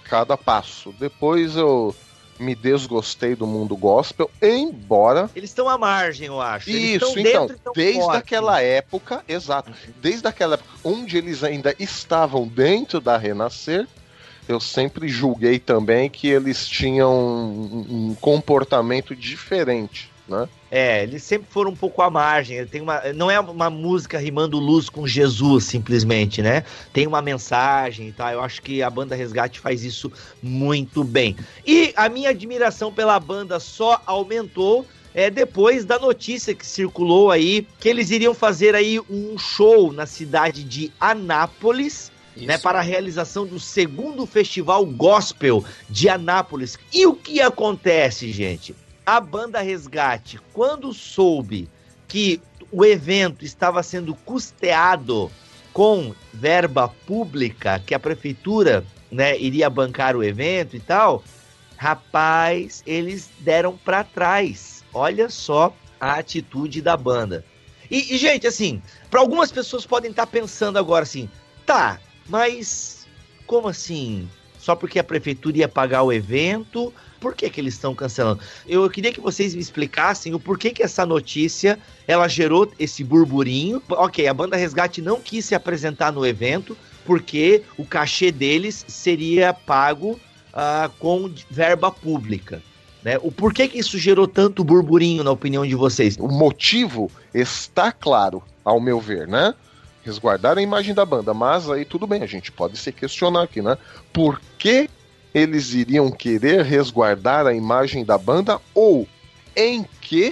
cada 0.04 0.36
passo. 0.36 0.94
Depois 0.96 1.56
eu 1.56 1.92
me 2.38 2.54
desgostei 2.54 3.34
do 3.34 3.46
mundo 3.46 3.76
gospel, 3.76 4.30
embora. 4.40 5.30
Eles 5.34 5.50
estão 5.50 5.68
à 5.68 5.76
margem, 5.76 6.26
eu 6.26 6.40
acho. 6.40 6.70
Isso, 6.70 7.18
então, 7.18 7.48
desde 7.74 8.00
forte. 8.00 8.16
aquela 8.16 8.60
época, 8.60 9.22
exato, 9.28 9.72
desde 10.00 10.26
aquela 10.26 10.54
época 10.54 10.70
onde 10.84 11.16
eles 11.16 11.42
ainda 11.42 11.74
estavam 11.78 12.46
dentro 12.46 13.00
da 13.00 13.16
Renascer, 13.16 13.86
eu 14.48 14.60
sempre 14.60 15.08
julguei 15.08 15.58
também 15.58 16.08
que 16.08 16.28
eles 16.28 16.66
tinham 16.66 17.12
um, 17.12 18.08
um 18.10 18.14
comportamento 18.14 19.14
diferente 19.14 20.10
né? 20.28 20.48
É, 20.70 21.02
eles 21.02 21.22
sempre 21.22 21.48
foram 21.50 21.70
um 21.70 21.76
pouco 21.76 22.02
à 22.02 22.10
margem. 22.10 22.64
Tem 22.66 22.80
uma, 22.80 23.00
não 23.14 23.30
é 23.30 23.40
uma 23.40 23.70
música 23.70 24.18
rimando 24.18 24.58
luz 24.58 24.88
com 24.88 25.06
Jesus, 25.06 25.64
simplesmente, 25.64 26.42
né? 26.42 26.64
Tem 26.92 27.06
uma 27.06 27.22
mensagem 27.22 28.08
e 28.08 28.12
tal. 28.12 28.30
Eu 28.30 28.42
acho 28.42 28.60
que 28.60 28.82
a 28.82 28.90
banda 28.90 29.14
Resgate 29.14 29.60
faz 29.60 29.82
isso 29.82 30.12
muito 30.42 31.02
bem. 31.02 31.36
E 31.66 31.92
a 31.96 32.08
minha 32.08 32.30
admiração 32.30 32.92
pela 32.92 33.18
banda 33.18 33.58
só 33.58 34.02
aumentou 34.04 34.84
é, 35.14 35.30
depois 35.30 35.84
da 35.84 35.98
notícia 35.98 36.54
que 36.54 36.66
circulou 36.66 37.30
aí 37.30 37.66
que 37.80 37.88
eles 37.88 38.10
iriam 38.10 38.34
fazer 38.34 38.74
aí 38.74 39.00
um 39.08 39.38
show 39.38 39.92
na 39.92 40.06
cidade 40.06 40.62
de 40.64 40.92
Anápolis. 41.00 42.12
Né, 42.36 42.56
para 42.56 42.78
a 42.78 42.82
realização 42.82 43.44
do 43.44 43.58
segundo 43.58 44.24
festival 44.24 44.86
gospel 44.86 45.64
de 45.90 46.08
Anápolis. 46.08 46.78
E 46.92 47.04
o 47.04 47.12
que 47.12 47.40
acontece, 47.40 48.30
gente? 48.30 48.76
A 49.08 49.20
banda 49.22 49.62
Resgate, 49.62 50.38
quando 50.52 50.92
soube 50.92 51.66
que 52.06 52.42
o 52.70 52.84
evento 52.84 53.42
estava 53.42 53.82
sendo 53.82 54.14
custeado 54.14 55.30
com 55.72 56.14
verba 56.30 56.88
pública, 57.06 57.82
que 57.86 57.94
a 57.94 57.98
prefeitura 57.98 58.84
né, 59.10 59.38
iria 59.38 59.70
bancar 59.70 60.14
o 60.14 60.22
evento 60.22 60.76
e 60.76 60.80
tal, 60.80 61.24
rapaz, 61.74 62.82
eles 62.86 63.30
deram 63.38 63.78
para 63.78 64.04
trás. 64.04 64.84
Olha 64.92 65.30
só 65.30 65.74
a 65.98 66.18
atitude 66.18 66.82
da 66.82 66.94
banda. 66.94 67.42
E, 67.90 68.14
e 68.14 68.18
gente, 68.18 68.46
assim, 68.46 68.82
para 69.10 69.20
algumas 69.20 69.50
pessoas 69.50 69.86
podem 69.86 70.10
estar 70.10 70.26
tá 70.26 70.30
pensando 70.30 70.78
agora 70.78 71.04
assim, 71.04 71.30
tá, 71.64 71.98
mas 72.28 73.06
como 73.46 73.68
assim? 73.68 74.28
Só 74.68 74.76
porque 74.76 74.98
a 74.98 75.04
prefeitura 75.04 75.56
ia 75.56 75.66
pagar 75.66 76.02
o 76.02 76.12
evento, 76.12 76.92
por 77.18 77.34
que, 77.34 77.48
que 77.48 77.58
eles 77.58 77.72
estão 77.72 77.94
cancelando? 77.94 78.42
Eu 78.66 78.90
queria 78.90 79.10
que 79.10 79.18
vocês 79.18 79.54
me 79.54 79.62
explicassem 79.62 80.34
o 80.34 80.38
porquê 80.38 80.72
que 80.72 80.82
essa 80.82 81.06
notícia 81.06 81.78
ela 82.06 82.28
gerou 82.28 82.70
esse 82.78 83.02
burburinho. 83.02 83.82
Ok, 83.88 84.28
a 84.28 84.34
banda 84.34 84.58
Resgate 84.58 85.00
não 85.00 85.22
quis 85.22 85.46
se 85.46 85.54
apresentar 85.54 86.12
no 86.12 86.26
evento 86.26 86.76
porque 87.06 87.62
o 87.78 87.84
cachê 87.86 88.30
deles 88.30 88.84
seria 88.86 89.54
pago 89.54 90.20
uh, 90.52 90.90
com 90.98 91.32
verba 91.48 91.90
pública. 91.90 92.62
Né? 93.02 93.16
O 93.22 93.32
porquê 93.32 93.68
que 93.68 93.78
isso 93.78 93.96
gerou 93.96 94.28
tanto 94.28 94.62
burburinho 94.62 95.24
na 95.24 95.30
opinião 95.30 95.66
de 95.66 95.74
vocês? 95.74 96.18
O 96.20 96.28
motivo 96.28 97.10
está 97.32 97.90
claro, 97.90 98.42
ao 98.62 98.78
meu 98.78 99.00
ver, 99.00 99.26
né? 99.26 99.54
Resguardar 100.08 100.56
a 100.56 100.62
imagem 100.62 100.94
da 100.94 101.04
banda, 101.04 101.34
mas 101.34 101.68
aí 101.68 101.84
tudo 101.84 102.06
bem, 102.06 102.22
a 102.22 102.26
gente 102.26 102.50
pode 102.50 102.78
se 102.78 102.90
questionar 102.90 103.42
aqui, 103.42 103.60
né? 103.60 103.76
Por 104.10 104.40
que 104.58 104.88
eles 105.34 105.74
iriam 105.74 106.10
querer 106.10 106.64
resguardar 106.64 107.46
a 107.46 107.52
imagem 107.52 108.06
da 108.06 108.16
banda 108.16 108.58
ou 108.74 109.06
em 109.54 109.84
que 110.00 110.30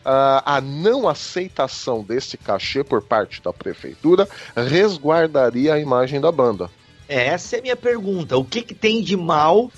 uh, 0.00 0.42
a 0.44 0.60
não 0.60 1.08
aceitação 1.08 2.02
desse 2.02 2.36
cachê 2.36 2.82
por 2.82 3.00
parte 3.00 3.40
da 3.40 3.52
prefeitura 3.52 4.28
resguardaria 4.56 5.74
a 5.74 5.78
imagem 5.78 6.20
da 6.20 6.32
banda. 6.32 6.68
Essa 7.08 7.56
é 7.56 7.58
a 7.60 7.62
minha 7.62 7.76
pergunta. 7.76 8.36
O 8.36 8.44
que, 8.44 8.62
que 8.62 8.74
tem 8.74 9.02
de 9.02 9.16
mal? 9.16 9.70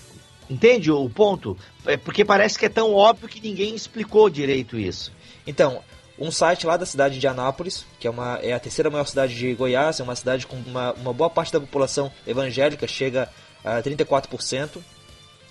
Entende 0.49 0.91
o 0.91 1.07
ponto? 1.11 1.55
É 1.85 1.99
porque 1.99 2.25
parece 2.25 2.59
que 2.59 2.65
é 2.65 2.71
tão 2.71 2.95
óbvio 2.95 3.29
que 3.29 3.43
ninguém 3.43 3.75
explicou 3.75 4.31
direito 4.31 4.79
isso. 4.79 5.13
Então, 5.47 5.83
um 6.23 6.31
site 6.31 6.67
lá 6.67 6.77
da 6.77 6.87
cidade 6.87 7.19
de 7.19 7.27
Anápolis, 7.27 7.85
que 7.99 8.07
é, 8.07 8.11
uma, 8.11 8.39
é 8.41 8.53
a 8.53 8.61
terceira 8.61 8.89
maior 8.89 9.07
cidade 9.07 9.35
de 9.35 9.53
Goiás, 9.55 9.99
é 9.99 10.05
uma 10.05 10.15
cidade 10.15 10.47
com 10.47 10.57
uma, 10.57 10.93
uma 10.93 11.13
boa 11.13 11.29
parte 11.29 11.53
da 11.53 11.59
população 11.59 12.13
evangélica, 12.25 12.87
chega 12.87 13.29
a 13.65 13.83
34%. 13.83 14.79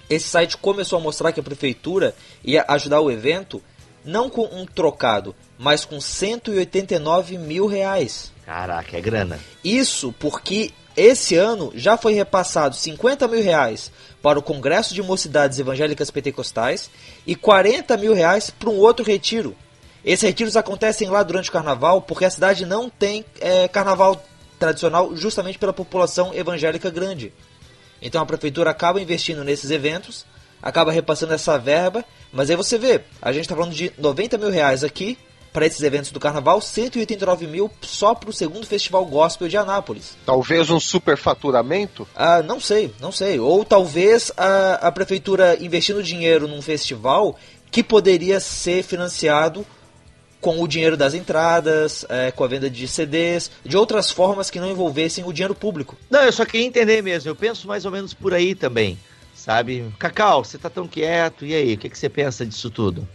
Esse 0.10 0.30
site 0.30 0.56
começou 0.56 0.98
a 0.98 1.02
mostrar 1.02 1.34
que 1.34 1.42
a 1.42 1.44
prefeitura 1.44 2.16
ia 2.42 2.64
ajudar 2.70 3.02
o 3.02 3.12
evento 3.12 3.62
não 4.06 4.30
com 4.30 4.46
um 4.46 4.66
trocado, 4.66 5.36
mas 5.60 5.84
com 5.84 6.00
189 6.00 7.38
mil 7.38 7.68
reais. 7.68 8.32
Caraca, 8.46 8.98
é 8.98 9.02
grana. 9.02 9.40
Isso 9.64 10.14
porque 10.20 10.72
esse 10.96 11.36
ano 11.36 11.72
já 11.76 11.98
foi 11.98 12.14
repassado 12.14 12.76
50 12.76 13.28
mil 13.28 13.44
reais 13.44 13.92
para 14.22 14.40
o 14.40 14.42
Congresso 14.42 14.94
de 14.94 15.04
Mocidades 15.04 15.60
Evangélicas 15.60 16.10
Pentecostais 16.10 16.90
e 17.28 17.36
40 17.36 17.98
mil 17.98 18.14
reais 18.14 18.50
para 18.50 18.70
um 18.70 18.78
outro 18.78 19.06
retiro. 19.06 19.56
Esses 20.04 20.24
retiros 20.24 20.58
acontecem 20.58 21.10
lá 21.10 21.22
durante 21.24 21.50
o 21.50 21.54
carnaval 21.54 22.02
porque 22.02 22.26
a 22.26 22.30
cidade 22.30 22.66
não 22.66 22.90
tem 22.90 23.24
é, 23.40 23.68
carnaval 23.68 24.24
tradicional 24.60 25.16
justamente 25.16 25.60
pela 25.60 25.74
população 25.74 26.34
evangélica 26.34 26.90
grande. 26.90 27.34
Então 28.02 28.22
a 28.22 28.26
prefeitura 28.26 28.72
acaba 28.72 29.02
investindo 29.02 29.44
nesses 29.44 29.70
eventos, 29.70 30.26
acaba 30.62 30.92
repassando 30.92 31.34
essa 31.34 31.58
verba, 31.58 32.04
mas 32.34 32.50
aí 32.50 32.56
você 32.56 32.78
vê, 32.78 33.02
a 33.22 33.32
gente 33.32 33.44
está 33.44 33.56
falando 33.56 33.74
de 33.74 33.92
90 33.98 34.38
mil 34.38 34.50
reais 34.50 34.84
aqui 34.84 35.18
para 35.54 35.66
esses 35.66 35.82
eventos 35.82 36.12
do 36.12 36.20
carnaval, 36.20 36.62
189 36.62 37.46
mil 37.46 37.70
só 37.82 38.16
para 38.16 38.30
o 38.30 38.34
segundo 38.34 38.66
festival 38.66 39.06
gospel 39.06 39.50
de 39.50 39.58
Anápolis. 39.58 40.16
Talvez 40.26 40.70
um 40.70 40.80
superfaturamento? 40.80 42.08
Ah, 42.16 42.42
não 42.42 42.60
sei, 42.60 42.94
não 43.00 43.12
sei. 43.12 43.40
Ou 43.40 43.66
talvez 43.66 44.32
a, 44.38 44.88
a 44.88 44.92
prefeitura 44.92 45.58
investindo 45.60 46.02
dinheiro 46.02 46.48
num 46.48 46.62
festival 46.62 47.38
que 47.70 47.84
poderia 47.84 48.40
ser 48.40 48.84
financiado 48.84 49.66
com 50.42 50.62
o 50.62 50.68
dinheiro 50.68 50.98
das 50.98 51.14
entradas, 51.14 52.04
é, 52.10 52.32
com 52.32 52.44
a 52.44 52.48
venda 52.48 52.70
de 52.70 52.88
CDs, 52.88 53.52
de 53.64 53.78
outras 53.78 54.10
formas 54.10 54.50
que 54.50 54.60
não 54.60 54.70
envolvessem 54.70 55.24
o 55.24 55.32
dinheiro 55.32 55.54
público. 55.54 55.96
Não, 56.10 56.24
eu 56.24 56.32
só 56.32 56.44
queria 56.44 56.66
entender 56.66 57.02
mesmo. 57.04 57.30
Eu 57.30 57.36
penso 57.36 57.68
mais 57.68 57.86
ou 57.86 57.92
menos 57.92 58.14
por 58.14 58.34
aí 58.34 58.56
também, 58.56 58.98
sabe? 59.36 59.86
Cacau, 60.00 60.44
você 60.44 60.58
tá 60.58 60.70
tão 60.70 60.88
quieto, 60.88 61.46
e 61.46 61.54
aí? 61.54 61.76
O 61.76 61.78
que, 61.78 61.90
que 61.90 61.98
você 61.98 62.10
pensa 62.10 62.44
disso 62.44 62.72
tudo? 62.72 63.08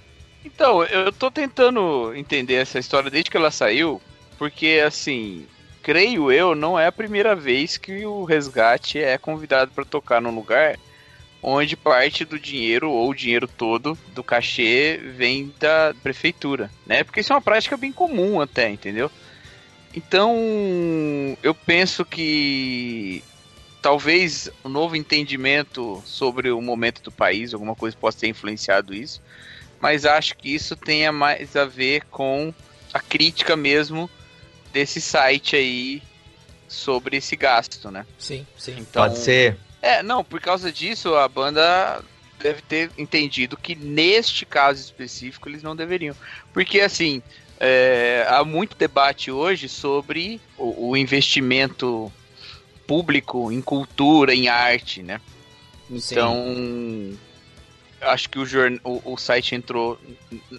Então, 0.45 0.85
eu 0.85 1.12
tô 1.12 1.28
tentando 1.28 2.14
entender 2.14 2.54
essa 2.54 2.78
história 2.78 3.11
desde 3.11 3.28
que 3.28 3.37
ela 3.37 3.50
saiu, 3.50 4.00
porque 4.38 4.80
assim, 4.87 5.45
creio 5.83 6.30
eu, 6.30 6.54
não 6.54 6.78
é 6.78 6.87
a 6.87 6.92
primeira 6.92 7.35
vez 7.35 7.76
que 7.76 8.06
o 8.06 8.23
resgate 8.23 8.99
é 9.00 9.18
convidado 9.18 9.73
para 9.75 9.85
tocar 9.85 10.23
num 10.23 10.35
lugar 10.35 10.78
onde 11.43 11.76
parte 11.76 12.25
do 12.25 12.38
dinheiro 12.38 12.90
ou 12.90 13.11
o 13.11 13.14
dinheiro 13.14 13.47
todo 13.47 13.97
do 14.14 14.23
cachê 14.23 15.00
vem 15.16 15.52
da 15.59 15.95
prefeitura, 16.02 16.71
né? 16.87 17.05
Porque 17.05 17.21
isso 17.21 17.33
é 17.33 17.37
uma 17.37 17.43
prática 17.43 17.76
bem 17.76 17.93
comum 17.93 18.40
até, 18.40 18.69
entendeu? 18.69 19.11
Então, 19.95 20.37
eu 21.43 21.55
penso 21.55 22.05
que 22.05 23.23
talvez 23.81 24.50
o 24.62 24.69
um 24.69 24.71
novo 24.71 24.97
entendimento 24.97 26.02
sobre 26.05 26.50
o 26.50 26.61
momento 26.61 27.02
do 27.02 27.12
país, 27.12 27.55
alguma 27.55 27.75
coisa 27.75 27.97
possa 27.97 28.19
ter 28.19 28.28
influenciado 28.28 28.93
isso, 28.93 29.23
mas 29.81 30.05
acho 30.05 30.37
que 30.37 30.55
isso 30.55 30.76
tenha 30.76 31.12
mais 31.12 31.57
a 31.57 31.64
ver 31.64 32.05
com 32.11 32.52
a 32.93 33.00
crítica 33.00 33.57
mesmo 33.57 34.11
desse 34.73 35.00
site 35.00 35.57
aí 35.57 36.02
sobre 36.69 37.16
esse 37.16 37.37
gasto, 37.37 37.90
né? 37.90 38.05
Sim, 38.19 38.47
sim. 38.59 38.76
Então, 38.78 39.05
Pode 39.05 39.19
ser. 39.19 39.57
É, 39.87 40.02
não, 40.02 40.25
por 40.25 40.40
causa 40.40 40.73
disso 40.73 41.14
a 41.14 41.28
banda 41.28 42.02
deve 42.40 42.61
ter 42.61 42.90
entendido 42.99 43.57
que 43.57 43.76
neste 43.76 44.45
caso 44.45 44.81
específico 44.81 45.49
eles 45.49 45.62
não 45.62 45.76
deveriam. 45.76 46.16
Porque 46.52 46.81
assim, 46.81 47.23
é, 47.61 48.26
há 48.28 48.45
muito 48.45 48.76
debate 48.76 49.31
hoje 49.31 49.69
sobre 49.69 50.40
o, 50.59 50.88
o, 50.88 50.97
investimento 50.97 52.12
público 52.85 53.52
em 53.52 53.62
cultura, 53.62 54.35
em 54.35 54.49
arte, 54.49 55.05
né? 55.05 55.21
Então, 55.88 56.35
Sim. 56.35 57.19
acho 58.00 58.28
que 58.28 58.40
o, 58.40 58.45
o, 58.83 59.12
o 59.12 59.16
site 59.16 59.55
entrou, 59.55 60.00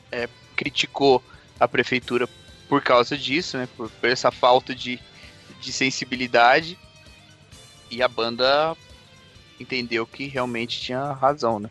é, 0.09 0.29
criticou 0.55 1.21
a 1.59 1.67
prefeitura 1.67 2.29
por 2.69 2.81
causa 2.81 3.17
disso, 3.17 3.57
né? 3.57 3.67
Por, 3.75 3.89
por 3.89 4.09
essa 4.09 4.31
falta 4.31 4.73
de, 4.73 4.97
de 5.59 5.73
sensibilidade. 5.73 6.79
E 7.91 8.01
a 8.01 8.07
banda 8.07 8.75
entendeu 9.59 10.05
que 10.05 10.27
realmente 10.27 10.79
tinha 10.79 11.13
razão, 11.13 11.59
né? 11.59 11.69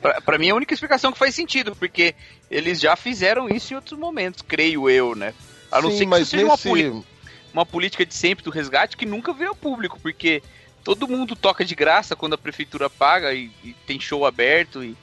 Pra, 0.00 0.20
pra 0.20 0.38
mim, 0.38 0.50
a 0.50 0.54
única 0.54 0.72
explicação 0.72 1.12
que 1.12 1.18
faz 1.18 1.34
sentido, 1.34 1.74
porque 1.74 2.14
eles 2.50 2.80
já 2.80 2.94
fizeram 2.94 3.48
isso 3.48 3.72
em 3.72 3.76
outros 3.76 3.98
momentos, 3.98 4.42
creio 4.42 4.88
eu, 4.88 5.14
né? 5.14 5.34
A 5.70 5.82
não 5.82 5.90
Sim, 5.90 5.98
ser 5.98 6.06
que 6.06 6.16
isso 6.16 6.30
seja 6.30 6.46
nesse... 6.46 6.68
uma, 6.68 7.04
uma 7.52 7.66
política 7.66 8.06
de 8.06 8.14
sempre 8.14 8.44
do 8.44 8.50
resgate 8.50 8.96
que 8.96 9.04
nunca 9.04 9.32
veio 9.32 9.50
ao 9.50 9.56
público, 9.56 9.98
porque 10.00 10.42
todo 10.84 11.08
mundo 11.08 11.34
toca 11.34 11.64
de 11.64 11.74
graça 11.74 12.16
quando 12.16 12.34
a 12.34 12.38
prefeitura 12.38 12.88
paga 12.88 13.34
e, 13.34 13.50
e 13.64 13.74
tem 13.86 14.00
show 14.00 14.24
aberto 14.24 14.82
e. 14.82 14.96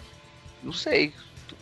Não 0.63 0.73
sei. 0.73 1.13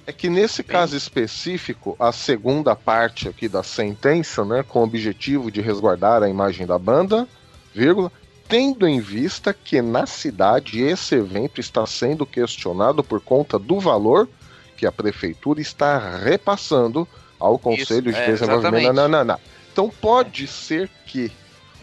É 0.05 0.11
que 0.11 0.29
nesse 0.29 0.63
caso 0.63 0.95
específico, 0.95 1.95
a 1.99 2.11
segunda 2.11 2.75
parte 2.75 3.27
aqui 3.27 3.49
da 3.49 3.63
sentença, 3.63 4.45
né, 4.45 4.63
com 4.63 4.79
o 4.79 4.83
objetivo 4.83 5.51
de 5.51 5.61
resguardar 5.61 6.23
a 6.23 6.29
imagem 6.29 6.65
da 6.65 6.77
banda, 6.77 7.27
vírgula, 7.73 8.11
tendo 8.47 8.87
em 8.87 8.99
vista 8.99 9.53
que 9.53 9.81
na 9.81 10.05
cidade 10.05 10.81
esse 10.81 11.15
evento 11.15 11.59
está 11.59 11.85
sendo 11.85 12.25
questionado 12.25 13.03
por 13.03 13.21
conta 13.21 13.57
do 13.57 13.79
valor 13.79 14.29
que 14.77 14.85
a 14.85 14.91
prefeitura 14.91 15.61
está 15.61 16.17
repassando 16.17 17.07
ao 17.39 17.57
Conselho 17.57 18.09
Isso, 18.09 18.19
de 18.19 18.23
é, 18.23 18.31
Desenvolvimento. 18.31 18.93
Não, 18.93 19.07
não, 19.07 19.23
não. 19.23 19.39
Então 19.71 19.89
pode 19.89 20.47
ser 20.47 20.89
que. 21.05 21.31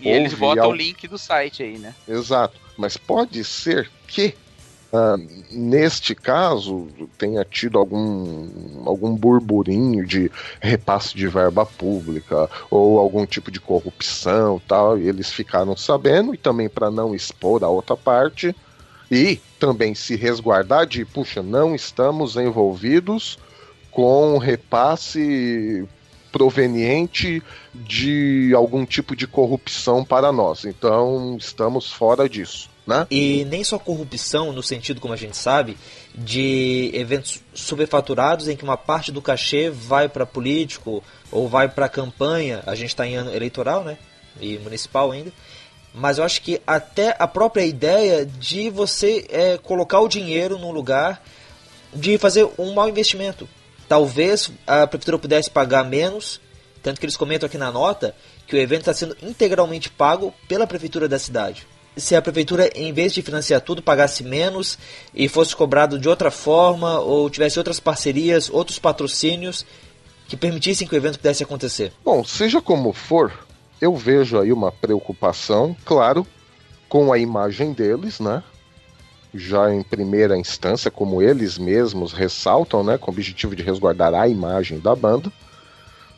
E 0.00 0.08
eles 0.08 0.32
botam 0.32 0.68
o 0.68 0.72
link 0.72 1.06
do 1.06 1.18
site 1.18 1.62
aí, 1.62 1.78
né? 1.78 1.94
Exato. 2.08 2.58
Mas 2.76 2.96
pode 2.96 3.44
ser 3.44 3.90
que 4.06 4.34
Uh, 4.92 5.16
neste 5.52 6.16
caso, 6.16 6.88
tenha 7.16 7.44
tido 7.44 7.78
algum, 7.78 8.48
algum 8.84 9.14
burburinho 9.14 10.04
de 10.04 10.30
repasse 10.60 11.14
de 11.14 11.28
verba 11.28 11.64
pública 11.64 12.50
ou 12.68 12.98
algum 12.98 13.24
tipo 13.24 13.52
de 13.52 13.60
corrupção 13.60 14.60
tal, 14.66 14.98
e 14.98 15.08
eles 15.08 15.30
ficaram 15.30 15.76
sabendo, 15.76 16.34
e 16.34 16.38
também 16.38 16.68
para 16.68 16.90
não 16.90 17.14
expor 17.14 17.62
a 17.62 17.68
outra 17.68 17.96
parte, 17.96 18.54
e 19.10 19.40
também 19.58 19.94
se 19.94 20.16
resguardar 20.16 20.86
de, 20.86 21.04
puxa, 21.04 21.42
não 21.42 21.74
estamos 21.74 22.36
envolvidos 22.36 23.38
com 23.90 24.38
repasse 24.38 25.86
proveniente 26.30 27.42
de 27.74 28.52
algum 28.54 28.84
tipo 28.86 29.16
de 29.16 29.26
corrupção 29.26 30.04
para 30.04 30.30
nós. 30.32 30.64
Então, 30.64 31.36
estamos 31.38 31.92
fora 31.92 32.28
disso. 32.28 32.69
Né? 32.86 33.06
E 33.10 33.44
nem 33.44 33.62
só 33.62 33.78
corrupção, 33.78 34.52
no 34.52 34.62
sentido, 34.62 35.00
como 35.00 35.14
a 35.14 35.16
gente 35.16 35.36
sabe, 35.36 35.76
de 36.14 36.90
eventos 36.94 37.40
superfaturados 37.54 38.48
em 38.48 38.56
que 38.56 38.64
uma 38.64 38.76
parte 38.76 39.12
do 39.12 39.22
cachê 39.22 39.70
vai 39.70 40.08
para 40.08 40.26
político 40.26 41.02
ou 41.30 41.48
vai 41.48 41.68
para 41.68 41.88
campanha. 41.88 42.62
A 42.66 42.74
gente 42.74 42.88
está 42.88 43.06
em 43.06 43.16
ano 43.16 43.32
eleitoral, 43.34 43.84
né? 43.84 43.98
E 44.40 44.58
municipal 44.58 45.10
ainda. 45.10 45.32
mas 45.92 46.18
eu 46.18 46.24
acho 46.24 46.40
que 46.42 46.60
até 46.66 47.16
a 47.18 47.26
própria 47.26 47.64
ideia 47.64 48.24
de 48.24 48.70
você 48.70 49.26
é, 49.28 49.58
colocar 49.58 50.00
o 50.00 50.08
dinheiro 50.08 50.58
num 50.58 50.70
lugar 50.70 51.22
de 51.92 52.16
fazer 52.16 52.48
um 52.58 52.72
mau 52.72 52.88
investimento. 52.88 53.48
Talvez 53.88 54.50
a 54.66 54.86
prefeitura 54.86 55.18
pudesse 55.18 55.50
pagar 55.50 55.84
menos, 55.84 56.40
tanto 56.80 57.00
que 57.00 57.06
eles 57.06 57.16
comentam 57.16 57.46
aqui 57.46 57.58
na 57.58 57.72
nota 57.72 58.14
que 58.46 58.54
o 58.54 58.58
evento 58.58 58.82
está 58.82 58.94
sendo 58.94 59.16
integralmente 59.22 59.90
pago 59.90 60.32
pela 60.48 60.66
prefeitura 60.66 61.08
da 61.08 61.18
cidade. 61.18 61.66
Se 62.00 62.16
a 62.16 62.22
prefeitura, 62.22 62.70
em 62.74 62.92
vez 62.92 63.12
de 63.12 63.22
financiar 63.22 63.60
tudo, 63.60 63.82
pagasse 63.82 64.24
menos 64.24 64.78
e 65.14 65.28
fosse 65.28 65.54
cobrado 65.54 65.98
de 65.98 66.08
outra 66.08 66.30
forma, 66.30 66.98
ou 66.98 67.28
tivesse 67.28 67.58
outras 67.58 67.78
parcerias, 67.78 68.48
outros 68.50 68.78
patrocínios 68.78 69.66
que 70.26 70.36
permitissem 70.36 70.86
que 70.86 70.94
o 70.94 70.96
evento 70.96 71.18
pudesse 71.18 71.42
acontecer. 71.42 71.92
Bom, 72.04 72.24
seja 72.24 72.60
como 72.60 72.92
for, 72.92 73.32
eu 73.80 73.94
vejo 73.96 74.38
aí 74.38 74.52
uma 74.52 74.70
preocupação, 74.70 75.76
claro, 75.84 76.26
com 76.88 77.12
a 77.12 77.18
imagem 77.18 77.72
deles, 77.72 78.20
né? 78.20 78.42
Já 79.34 79.72
em 79.72 79.82
primeira 79.82 80.36
instância, 80.36 80.90
como 80.90 81.22
eles 81.22 81.58
mesmos 81.58 82.12
ressaltam, 82.12 82.82
né? 82.82 82.98
Com 82.98 83.10
o 83.10 83.14
objetivo 83.14 83.54
de 83.54 83.62
resguardar 83.62 84.14
a 84.14 84.26
imagem 84.26 84.78
da 84.80 84.94
banda. 84.94 85.32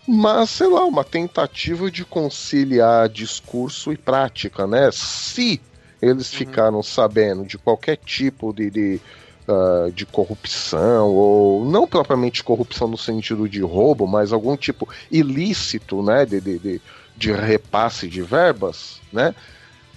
Mas, 0.07 0.51
sei 0.51 0.67
lá, 0.67 0.85
uma 0.85 1.05
tentativa 1.05 1.91
de 1.91 2.05
conciliar 2.05 3.09
discurso 3.09 3.93
e 3.93 3.97
prática, 3.97 4.67
né? 4.67 4.91
Se 4.93 5.61
eles 6.03 6.31
uhum. 6.33 6.39
ficaram 6.39 6.83
sabendo 6.83 7.47
de 7.47 7.57
qualquer 7.57 7.97
tipo 7.97 8.53
de, 8.53 8.71
de 8.71 9.01
uh, 9.49 9.91
de 9.93 10.05
corrupção, 10.05 11.09
ou 11.11 11.65
não 11.65 11.87
propriamente 11.87 12.43
corrupção 12.43 12.89
no 12.89 12.99
sentido 12.99 13.49
de 13.49 13.61
roubo, 13.61 14.07
mas 14.07 14.33
algum 14.33 14.57
tipo 14.57 14.89
ilícito 15.11 16.03
né, 16.03 16.27
de, 16.27 16.41
de, 16.41 16.59
de, 16.59 16.81
de 17.17 17.33
repasse 17.33 18.09
de 18.09 18.23
verbas, 18.23 19.01
né? 19.13 19.35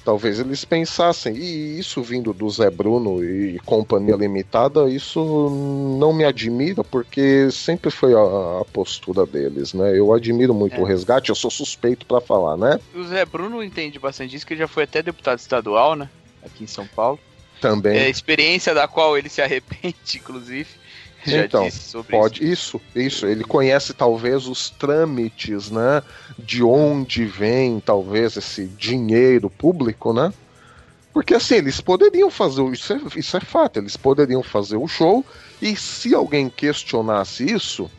Talvez 0.05 0.39
eles 0.39 0.63
pensassem, 0.63 1.35
e 1.35 1.79
isso 1.79 2.03
vindo 2.03 2.31
do 2.31 2.47
Zé 2.47 2.69
Bruno 2.69 3.23
e 3.23 3.59
Companhia 3.65 4.15
Limitada, 4.15 4.87
isso 4.87 5.49
não 5.99 6.13
me 6.13 6.23
admira, 6.23 6.83
porque 6.83 7.49
sempre 7.49 7.89
foi 7.89 8.13
a, 8.13 8.61
a 8.61 8.65
postura 8.65 9.25
deles, 9.25 9.73
né? 9.73 9.97
Eu 9.97 10.13
admiro 10.13 10.53
muito 10.53 10.75
é. 10.75 10.79
o 10.79 10.83
resgate, 10.83 11.29
eu 11.29 11.35
sou 11.35 11.49
suspeito 11.49 12.05
para 12.05 12.21
falar, 12.21 12.55
né? 12.55 12.79
O 12.93 13.03
Zé 13.03 13.25
Bruno 13.25 13.63
entende 13.63 13.97
bastante 13.97 14.29
disso, 14.29 14.45
que 14.45 14.53
ele 14.53 14.59
já 14.59 14.67
foi 14.67 14.83
até 14.83 15.01
deputado 15.01 15.39
estadual, 15.39 15.95
né? 15.95 16.07
Aqui 16.45 16.65
em 16.65 16.67
São 16.67 16.85
Paulo. 16.85 17.19
Também. 17.59 17.97
É, 17.97 18.07
experiência 18.07 18.75
da 18.75 18.87
qual 18.87 19.17
ele 19.17 19.27
se 19.27 19.41
arrepende, 19.41 19.95
inclusive. 20.17 20.69
Já 21.25 21.45
então, 21.45 21.67
pode 22.09 22.43
isso. 22.43 22.77
isso, 22.77 22.81
isso. 22.95 23.25
Ele 23.25 23.43
conhece 23.43 23.93
talvez 23.93 24.47
os 24.47 24.69
trâmites, 24.69 25.71
né? 25.71 26.03
De 26.37 26.63
onde 26.63 27.25
vem 27.25 27.79
talvez 27.79 28.37
esse 28.37 28.65
dinheiro 28.67 29.49
público, 29.49 30.13
né? 30.13 30.31
Porque 31.15 31.33
assim, 31.33 31.55
eles 31.55 31.79
poderiam 31.79 32.29
fazer 32.29 32.61
isso 32.65 32.93
é, 32.93 32.99
isso 33.15 33.37
é 33.37 33.39
fato, 33.39 33.79
eles 33.79 33.95
poderiam 33.95 34.43
fazer 34.43 34.75
o 34.75 34.85
show 34.85 35.25
e 35.61 35.73
se 35.73 36.13
alguém 36.13 36.49
questionasse 36.49 37.45
isso, 37.45 37.89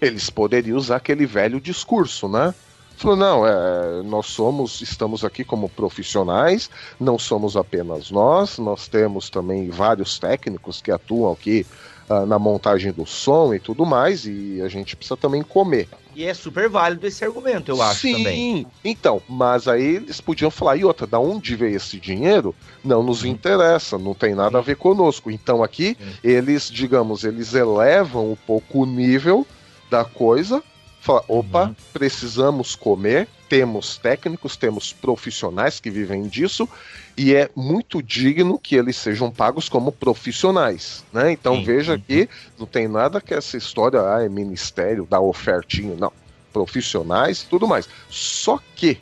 eles 0.00 0.30
poderiam 0.30 0.78
usar 0.78 0.96
aquele 0.96 1.26
velho 1.26 1.60
discurso, 1.60 2.28
né? 2.28 2.54
Falou, 2.96 3.16
não, 3.16 3.46
é, 3.46 4.02
nós 4.04 4.26
somos, 4.26 4.80
estamos 4.80 5.24
aqui 5.24 5.42
como 5.42 5.68
profissionais, 5.70 6.70
não 7.00 7.18
somos 7.18 7.56
apenas 7.56 8.10
nós, 8.10 8.58
nós 8.58 8.86
temos 8.86 9.28
também 9.28 9.68
vários 9.68 10.18
técnicos 10.18 10.80
que 10.80 10.92
atuam 10.92 11.32
aqui 11.32 11.66
uh, 12.10 12.26
na 12.26 12.38
montagem 12.38 12.92
do 12.92 13.06
som 13.06 13.54
e 13.54 13.60
tudo 13.60 13.86
mais, 13.86 14.26
e 14.26 14.60
a 14.62 14.68
gente 14.68 14.96
precisa 14.96 15.16
também 15.16 15.42
comer. 15.42 15.88
E 16.14 16.24
é 16.24 16.34
super 16.34 16.68
válido 16.68 17.06
esse 17.06 17.24
argumento, 17.24 17.70
eu 17.70 17.80
acho 17.80 18.00
Sim, 18.00 18.16
também. 18.16 18.34
Sim, 18.34 18.66
então, 18.84 19.22
mas 19.28 19.68
aí 19.68 19.96
eles 19.96 20.20
podiam 20.20 20.50
falar, 20.50 20.76
e 20.76 20.84
outra, 20.84 21.06
da 21.06 21.20
onde 21.20 21.54
veio 21.54 21.76
esse 21.76 22.00
dinheiro? 22.00 22.54
Não 22.84 23.02
nos 23.02 23.24
interessa, 23.24 23.96
não 23.96 24.12
tem 24.12 24.34
nada 24.34 24.58
a 24.58 24.60
ver 24.60 24.76
conosco. 24.76 25.30
Então 25.30 25.62
aqui, 25.62 25.96
eles, 26.22 26.68
digamos, 26.68 27.22
eles 27.22 27.54
elevam 27.54 28.32
um 28.32 28.36
pouco 28.36 28.82
o 28.82 28.86
nível 28.86 29.46
da 29.88 30.04
coisa 30.04 30.62
Fala, 31.00 31.24
opa, 31.26 31.64
uhum. 31.64 31.76
precisamos 31.94 32.74
comer, 32.74 33.26
temos 33.48 33.96
técnicos, 33.96 34.54
temos 34.54 34.92
profissionais 34.92 35.80
que 35.80 35.90
vivem 35.90 36.28
disso, 36.28 36.68
e 37.16 37.34
é 37.34 37.48
muito 37.56 38.02
digno 38.02 38.58
que 38.58 38.76
eles 38.76 38.96
sejam 38.96 39.30
pagos 39.30 39.66
como 39.66 39.90
profissionais, 39.90 41.02
né? 41.10 41.32
Então 41.32 41.56
Sim. 41.56 41.64
veja 41.64 41.92
uhum. 41.94 42.00
que 42.00 42.28
não 42.58 42.66
tem 42.66 42.86
nada 42.86 43.18
que 43.18 43.32
essa 43.32 43.56
história, 43.56 43.98
ah, 44.00 44.22
é 44.22 44.28
ministério, 44.28 45.06
dá 45.08 45.18
ofertinho, 45.18 45.96
não. 45.98 46.12
Profissionais 46.52 47.42
e 47.42 47.46
tudo 47.46 47.66
mais. 47.66 47.88
Só 48.10 48.60
que, 48.76 48.98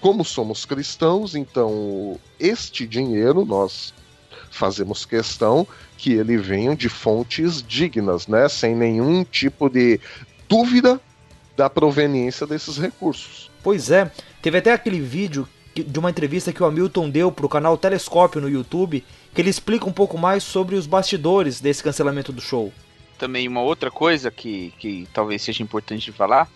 como 0.00 0.24
somos 0.24 0.64
cristãos, 0.64 1.36
então 1.36 2.18
este 2.40 2.84
dinheiro 2.84 3.44
nós 3.44 3.94
fazemos 4.50 5.04
questão 5.04 5.64
que 5.96 6.14
ele 6.14 6.36
venha 6.36 6.74
de 6.74 6.88
fontes 6.88 7.62
dignas, 7.62 8.26
né? 8.26 8.48
Sem 8.48 8.74
nenhum 8.74 9.22
tipo 9.22 9.68
de 9.68 10.00
dúvida 10.48 11.00
da 11.58 11.68
proveniência 11.68 12.46
desses 12.46 12.78
recursos. 12.78 13.50
Pois 13.64 13.90
é, 13.90 14.10
teve 14.40 14.58
até 14.58 14.72
aquele 14.72 15.00
vídeo 15.00 15.46
de 15.74 15.98
uma 15.98 16.08
entrevista 16.08 16.52
que 16.52 16.62
o 16.62 16.66
Hamilton 16.66 17.10
deu 17.10 17.32
para 17.32 17.44
o 17.44 17.48
canal 17.48 17.76
Telescópio 17.76 18.40
no 18.40 18.48
YouTube, 18.48 19.04
que 19.34 19.40
ele 19.40 19.50
explica 19.50 19.84
um 19.84 19.92
pouco 19.92 20.16
mais 20.16 20.44
sobre 20.44 20.76
os 20.76 20.86
bastidores 20.86 21.60
desse 21.60 21.82
cancelamento 21.82 22.32
do 22.32 22.40
show. 22.40 22.72
Também 23.18 23.48
uma 23.48 23.60
outra 23.60 23.90
coisa 23.90 24.30
que, 24.30 24.72
que 24.78 25.08
talvez 25.12 25.42
seja 25.42 25.62
importante 25.62 26.04
de 26.04 26.12
falar, 26.12 26.48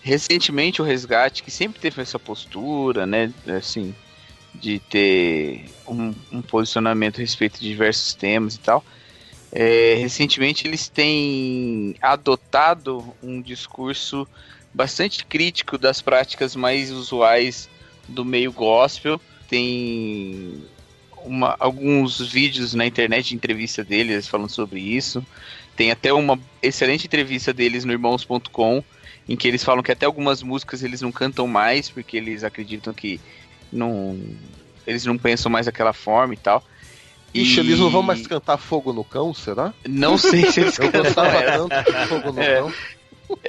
recentemente 0.00 0.80
o 0.80 0.84
Resgate, 0.86 1.42
que 1.42 1.50
sempre 1.50 1.78
teve 1.78 2.00
essa 2.00 2.18
postura, 2.18 3.06
né, 3.06 3.30
assim, 3.46 3.94
de 4.54 4.78
ter 4.78 5.66
um, 5.86 6.14
um 6.32 6.40
posicionamento 6.40 7.18
a 7.18 7.20
respeito 7.20 7.60
de 7.60 7.68
diversos 7.68 8.14
temas 8.14 8.54
e 8.54 8.60
tal, 8.60 8.82
é, 9.52 9.96
recentemente 9.98 10.66
eles 10.66 10.88
têm 10.88 11.94
adotado 12.00 13.04
um 13.22 13.42
discurso 13.42 14.26
bastante 14.72 15.24
crítico 15.24 15.76
das 15.76 16.00
práticas 16.00 16.54
mais 16.54 16.90
usuais 16.90 17.68
do 18.08 18.24
meio 18.24 18.52
gospel. 18.52 19.20
Tem 19.48 20.62
uma, 21.24 21.56
alguns 21.58 22.20
vídeos 22.20 22.74
na 22.74 22.86
internet 22.86 23.30
de 23.30 23.34
entrevista 23.34 23.82
deles 23.82 24.28
falando 24.28 24.50
sobre 24.50 24.80
isso. 24.80 25.24
Tem 25.76 25.90
até 25.90 26.12
uma 26.12 26.38
excelente 26.62 27.06
entrevista 27.06 27.52
deles 27.52 27.84
no 27.84 27.92
irmãos.com, 27.92 28.84
em 29.28 29.36
que 29.36 29.48
eles 29.48 29.64
falam 29.64 29.82
que 29.82 29.90
até 29.90 30.06
algumas 30.06 30.42
músicas 30.42 30.82
eles 30.82 31.00
não 31.00 31.10
cantam 31.10 31.48
mais, 31.48 31.90
porque 31.90 32.16
eles 32.16 32.44
acreditam 32.44 32.92
que 32.92 33.20
não, 33.72 34.20
eles 34.86 35.04
não 35.04 35.18
pensam 35.18 35.50
mais 35.50 35.66
daquela 35.66 35.92
forma 35.92 36.34
e 36.34 36.36
tal. 36.36 36.64
Ixi, 37.32 37.56
e... 37.56 37.60
eles 37.60 37.78
não 37.78 37.90
vão 37.90 38.02
mais 38.02 38.26
cantar 38.26 38.56
Fogo 38.56 38.92
no 38.92 39.04
Cão, 39.04 39.32
será? 39.32 39.72
Não 39.86 40.18
sei 40.18 40.50
se 40.50 40.60
eles 40.60 40.76
cantam. 40.78 41.00
Eu 41.00 41.04
gostava 41.04 41.42
tanto 41.42 41.92
de 41.92 42.06
Fogo 42.06 42.32
no 42.32 42.40
é. 42.40 42.56
Cão. 42.56 42.72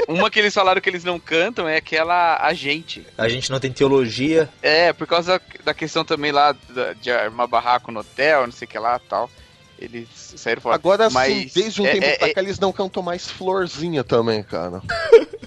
Uma 0.08 0.30
que 0.30 0.40
eles 0.40 0.54
falaram 0.54 0.80
que 0.80 0.90
eles 0.90 1.04
não 1.04 1.20
cantam 1.20 1.68
é 1.68 1.78
aquela 1.78 2.38
A 2.38 2.54
Gente. 2.54 3.06
A 3.18 3.28
gente 3.28 3.50
não 3.50 3.60
tem 3.60 3.72
teologia. 3.72 4.48
É, 4.62 4.94
por 4.94 5.08
causa 5.08 5.42
da 5.64 5.74
questão 5.74 6.06
também 6.06 6.32
lá 6.32 6.56
de 7.02 7.10
armar 7.10 7.48
barraco 7.48 7.92
no 7.92 8.02
hotel, 8.02 8.46
não 8.46 8.54
sei 8.54 8.68
o 8.68 8.70
que 8.70 8.78
lá 8.78 9.00
tal. 9.00 9.30
Eles 9.80 10.08
saíram 10.38 10.62
fora. 10.62 10.76
Agora 10.76 11.10
Mas, 11.10 11.34
sim, 11.34 11.62
desde 11.62 11.82
um 11.82 11.86
é, 11.88 11.92
tempo 11.94 12.06
é, 12.06 12.18
pra 12.18 12.34
cá 12.34 12.42
é... 12.42 12.44
eles 12.44 12.60
não 12.60 12.72
cantam 12.72 13.02
mais 13.02 13.32
florzinha 13.32 14.04
também, 14.04 14.44
cara. 14.44 14.82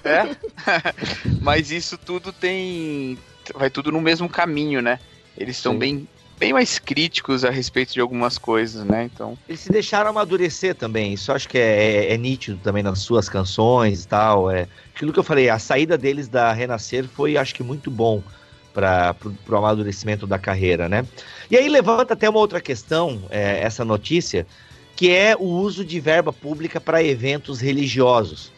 É? 0.05 0.35
Mas 1.41 1.71
isso 1.71 1.97
tudo 1.97 2.31
tem. 2.31 3.17
Vai 3.55 3.71
tudo 3.71 3.91
no 3.91 3.99
mesmo 3.99 4.29
caminho, 4.29 4.79
né? 4.79 4.99
Eles 5.35 5.57
estão 5.57 5.75
bem 5.75 6.07
bem 6.37 6.53
mais 6.53 6.79
críticos 6.79 7.45
a 7.45 7.49
respeito 7.49 7.93
de 7.93 8.01
algumas 8.01 8.37
coisas, 8.37 8.83
né? 8.85 9.05
Então. 9.05 9.37
Eles 9.47 9.61
se 9.61 9.69
deixaram 9.69 10.09
amadurecer 10.09 10.75
também. 10.75 11.13
Isso 11.13 11.31
acho 11.31 11.47
que 11.47 11.57
é, 11.57 12.07
é, 12.07 12.13
é, 12.13 12.17
nítido 12.17 12.59
também 12.63 12.83
nas 12.83 12.99
suas 12.99 13.29
canções 13.29 14.03
e 14.03 14.07
tal. 14.07 14.51
É 14.51 14.67
aquilo 14.93 15.13
que 15.13 15.19
eu 15.19 15.23
falei. 15.23 15.49
A 15.49 15.59
saída 15.59 15.97
deles 15.97 16.27
da 16.27 16.51
Renascer 16.51 17.07
foi, 17.07 17.37
acho 17.37 17.55
que, 17.55 17.63
muito 17.63 17.89
bom 17.89 18.21
para 18.73 19.15
o 19.49 19.55
amadurecimento 19.55 20.27
da 20.27 20.37
carreira, 20.37 20.89
né? 20.89 21.05
E 21.49 21.55
aí 21.55 21.69
levanta 21.69 22.13
até 22.13 22.29
uma 22.29 22.39
outra 22.39 22.59
questão, 22.59 23.23
é, 23.29 23.61
essa 23.61 23.85
notícia, 23.85 24.45
que 24.97 25.11
é 25.11 25.33
o 25.33 25.45
uso 25.45 25.85
de 25.85 25.97
verba 25.99 26.33
pública 26.33 26.81
para 26.81 27.01
eventos 27.01 27.61
religiosos. 27.61 28.51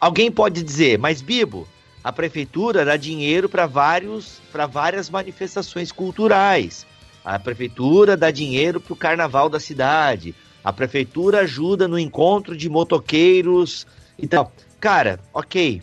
Alguém 0.00 0.30
pode 0.30 0.62
dizer, 0.62 0.98
mas 0.98 1.20
Bibo, 1.20 1.68
a 2.02 2.10
prefeitura 2.10 2.86
dá 2.86 2.96
dinheiro 2.96 3.50
para 3.50 3.66
vários 3.66 4.40
para 4.50 4.64
várias 4.66 5.10
manifestações 5.10 5.92
culturais. 5.92 6.86
A 7.24 7.38
prefeitura 7.38 8.16
dá 8.16 8.30
dinheiro 8.30 8.80
para 8.80 8.92
o 8.92 8.96
carnaval 8.96 9.48
da 9.48 9.60
cidade. 9.60 10.34
A 10.64 10.72
prefeitura 10.72 11.40
ajuda 11.40 11.86
no 11.86 11.98
encontro 11.98 12.56
de 12.56 12.68
motoqueiros 12.68 13.86
e 14.18 14.26
tal. 14.26 14.52
Cara, 14.78 15.20
ok. 15.32 15.82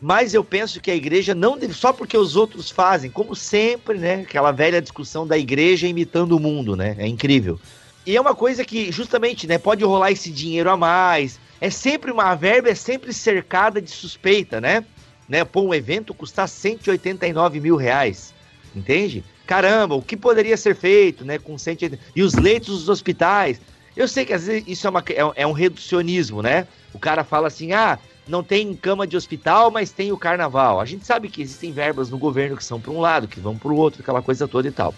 Mas 0.00 0.32
eu 0.32 0.44
penso 0.44 0.80
que 0.80 0.90
a 0.90 0.94
igreja 0.94 1.34
não 1.34 1.58
deve, 1.58 1.74
só 1.74 1.92
porque 1.92 2.16
os 2.16 2.36
outros 2.36 2.70
fazem, 2.70 3.10
como 3.10 3.34
sempre, 3.34 3.98
né? 3.98 4.20
Aquela 4.20 4.52
velha 4.52 4.80
discussão 4.80 5.26
da 5.26 5.36
igreja 5.36 5.88
imitando 5.88 6.32
o 6.32 6.40
mundo, 6.40 6.76
né? 6.76 6.94
É 6.98 7.06
incrível. 7.06 7.58
E 8.06 8.16
é 8.16 8.20
uma 8.20 8.34
coisa 8.34 8.64
que, 8.64 8.92
justamente, 8.92 9.46
né, 9.46 9.58
pode 9.58 9.84
rolar 9.84 10.12
esse 10.12 10.30
dinheiro 10.30 10.70
a 10.70 10.76
mais. 10.76 11.38
É 11.60 11.68
sempre 11.68 12.12
uma 12.12 12.34
verba, 12.36 12.70
é 12.70 12.74
sempre 12.74 13.12
cercada 13.12 13.82
de 13.82 13.90
suspeita, 13.90 14.60
né? 14.60 14.84
né? 15.28 15.44
Pô, 15.44 15.62
um 15.62 15.74
evento 15.74 16.14
custar 16.14 16.48
189 16.48 17.60
mil 17.60 17.76
reais. 17.76 18.32
entende? 18.74 19.24
Caramba, 19.48 19.94
o 19.94 20.02
que 20.02 20.14
poderia 20.14 20.58
ser 20.58 20.76
feito, 20.76 21.24
né, 21.24 21.38
com 21.38 21.56
180... 21.56 21.98
E 22.14 22.22
os 22.22 22.34
leitos 22.34 22.80
dos 22.80 22.88
hospitais. 22.90 23.58
Eu 23.96 24.06
sei 24.06 24.26
que 24.26 24.34
às 24.34 24.46
vezes 24.46 24.64
isso 24.68 24.86
é, 24.86 24.90
uma, 24.90 25.02
é, 25.08 25.42
é 25.42 25.46
um 25.46 25.52
reducionismo, 25.52 26.42
né? 26.42 26.68
O 26.92 26.98
cara 26.98 27.24
fala 27.24 27.46
assim, 27.46 27.72
ah, 27.72 27.98
não 28.28 28.42
tem 28.44 28.74
cama 28.74 29.06
de 29.06 29.16
hospital, 29.16 29.70
mas 29.70 29.90
tem 29.90 30.12
o 30.12 30.18
carnaval. 30.18 30.78
A 30.78 30.84
gente 30.84 31.06
sabe 31.06 31.30
que 31.30 31.40
existem 31.40 31.72
verbas 31.72 32.10
no 32.10 32.18
governo 32.18 32.58
que 32.58 32.62
são 32.62 32.78
para 32.78 32.92
um 32.92 33.00
lado, 33.00 33.26
que 33.26 33.40
vão 33.40 33.56
para 33.56 33.72
o 33.72 33.76
outro, 33.76 34.02
aquela 34.02 34.20
coisa 34.20 34.46
toda 34.46 34.68
e 34.68 34.70
tal. 34.70 34.94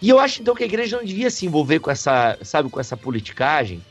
E 0.00 0.08
eu 0.08 0.20
acho 0.20 0.40
então 0.40 0.54
que 0.54 0.62
a 0.62 0.66
igreja 0.66 0.96
não 0.96 1.04
devia 1.04 1.28
se 1.28 1.44
envolver 1.44 1.80
com 1.80 1.90
essa, 1.90 2.38
sabe, 2.42 2.70
com 2.70 2.78
essa 2.78 2.96
politicagem. 2.96 3.84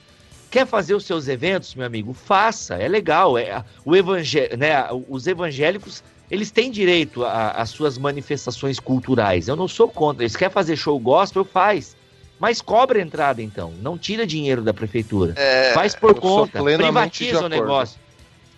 Quer 0.49 0.65
fazer 0.65 0.95
os 0.95 1.03
seus 1.03 1.27
eventos, 1.27 1.75
meu 1.75 1.85
amigo? 1.85 2.13
Faça, 2.13 2.75
é 2.75 2.87
legal. 2.87 3.37
É, 3.37 3.65
o 3.83 3.97
evangé 3.97 4.55
né, 4.55 4.87
os 5.09 5.27
evangélicos, 5.27 6.01
eles 6.29 6.51
têm 6.51 6.69
direito 6.69 7.25
às 7.25 7.69
suas 7.69 7.97
manifestações 7.97 8.79
culturais. 8.79 9.47
Eu 9.47 9.55
não 9.55 9.67
sou 9.67 9.87
contra. 9.87 10.23
Eles 10.23 10.35
querem 10.35 10.53
fazer 10.53 10.75
show 10.75 10.99
gospel, 10.99 11.43
faz. 11.43 11.95
Mas 12.39 12.61
cobra 12.61 12.99
a 12.99 13.01
entrada, 13.01 13.41
então. 13.41 13.73
Não 13.81 13.97
tira 13.97 14.25
dinheiro 14.25 14.61
da 14.61 14.73
prefeitura. 14.73 15.33
É, 15.35 15.73
Faz 15.73 15.95
por 15.95 16.13
conta. 16.19 16.63
Privatiza 16.63 17.45
o 17.45 17.49
negócio. 17.49 17.99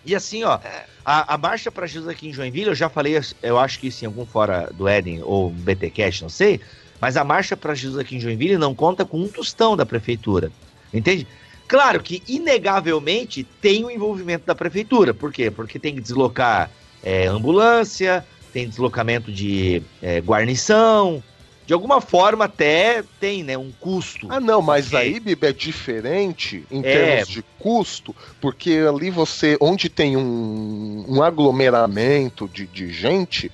E 0.04 0.14
assim, 0.14 0.44
ó, 0.44 0.58
é. 0.62 0.84
a, 1.04 1.34
a 1.34 1.38
Marcha 1.38 1.70
para 1.70 1.86
Jesus 1.86 2.08
aqui 2.08 2.28
em 2.28 2.32
Joinville, 2.32 2.68
eu 2.68 2.74
já 2.74 2.88
falei, 2.88 3.20
eu 3.42 3.58
acho 3.58 3.78
que 3.78 3.86
isso 3.86 4.04
em 4.04 4.06
algum 4.06 4.26
fora 4.26 4.68
do 4.74 4.88
Éden 4.88 5.22
ou 5.22 5.50
BTcast, 5.50 6.22
não 6.22 6.28
sei, 6.28 6.60
mas 7.00 7.16
a 7.16 7.22
Marcha 7.22 7.56
para 7.56 7.72
Jesus 7.72 7.98
aqui 7.98 8.16
em 8.16 8.20
Joinville 8.20 8.58
não 8.58 8.74
conta 8.74 9.04
com 9.04 9.18
um 9.18 9.28
tostão 9.28 9.76
da 9.76 9.86
prefeitura. 9.86 10.50
Entende? 10.92 11.26
Claro 11.68 12.02
que, 12.02 12.22
inegavelmente, 12.28 13.44
tem 13.60 13.84
o 13.84 13.90
envolvimento 13.90 14.44
da 14.44 14.54
prefeitura. 14.54 15.14
Por 15.14 15.32
quê? 15.32 15.50
Porque 15.50 15.78
tem 15.78 15.94
que 15.94 16.00
deslocar 16.00 16.70
é, 17.02 17.26
ambulância, 17.26 18.24
tem 18.52 18.68
deslocamento 18.68 19.32
de 19.32 19.82
é, 20.00 20.20
guarnição, 20.20 21.22
de 21.66 21.72
alguma 21.72 22.00
forma 22.00 22.44
até 22.44 23.02
tem, 23.20 23.42
né, 23.42 23.56
um 23.56 23.72
custo. 23.80 24.26
Ah, 24.30 24.40
não, 24.40 24.60
mas 24.60 24.86
porque... 24.86 24.96
aí, 24.96 25.20
Bibi, 25.20 25.46
é 25.46 25.52
diferente 25.52 26.64
em 26.70 26.80
é... 26.80 26.82
termos 26.82 27.28
de 27.28 27.44
custo, 27.58 28.14
porque 28.40 28.84
ali 28.88 29.10
você, 29.10 29.56
onde 29.60 29.88
tem 29.88 30.16
um, 30.16 31.04
um 31.08 31.22
aglomeramento 31.22 32.48
de, 32.48 32.66
de 32.66 32.92
gente, 32.92 33.46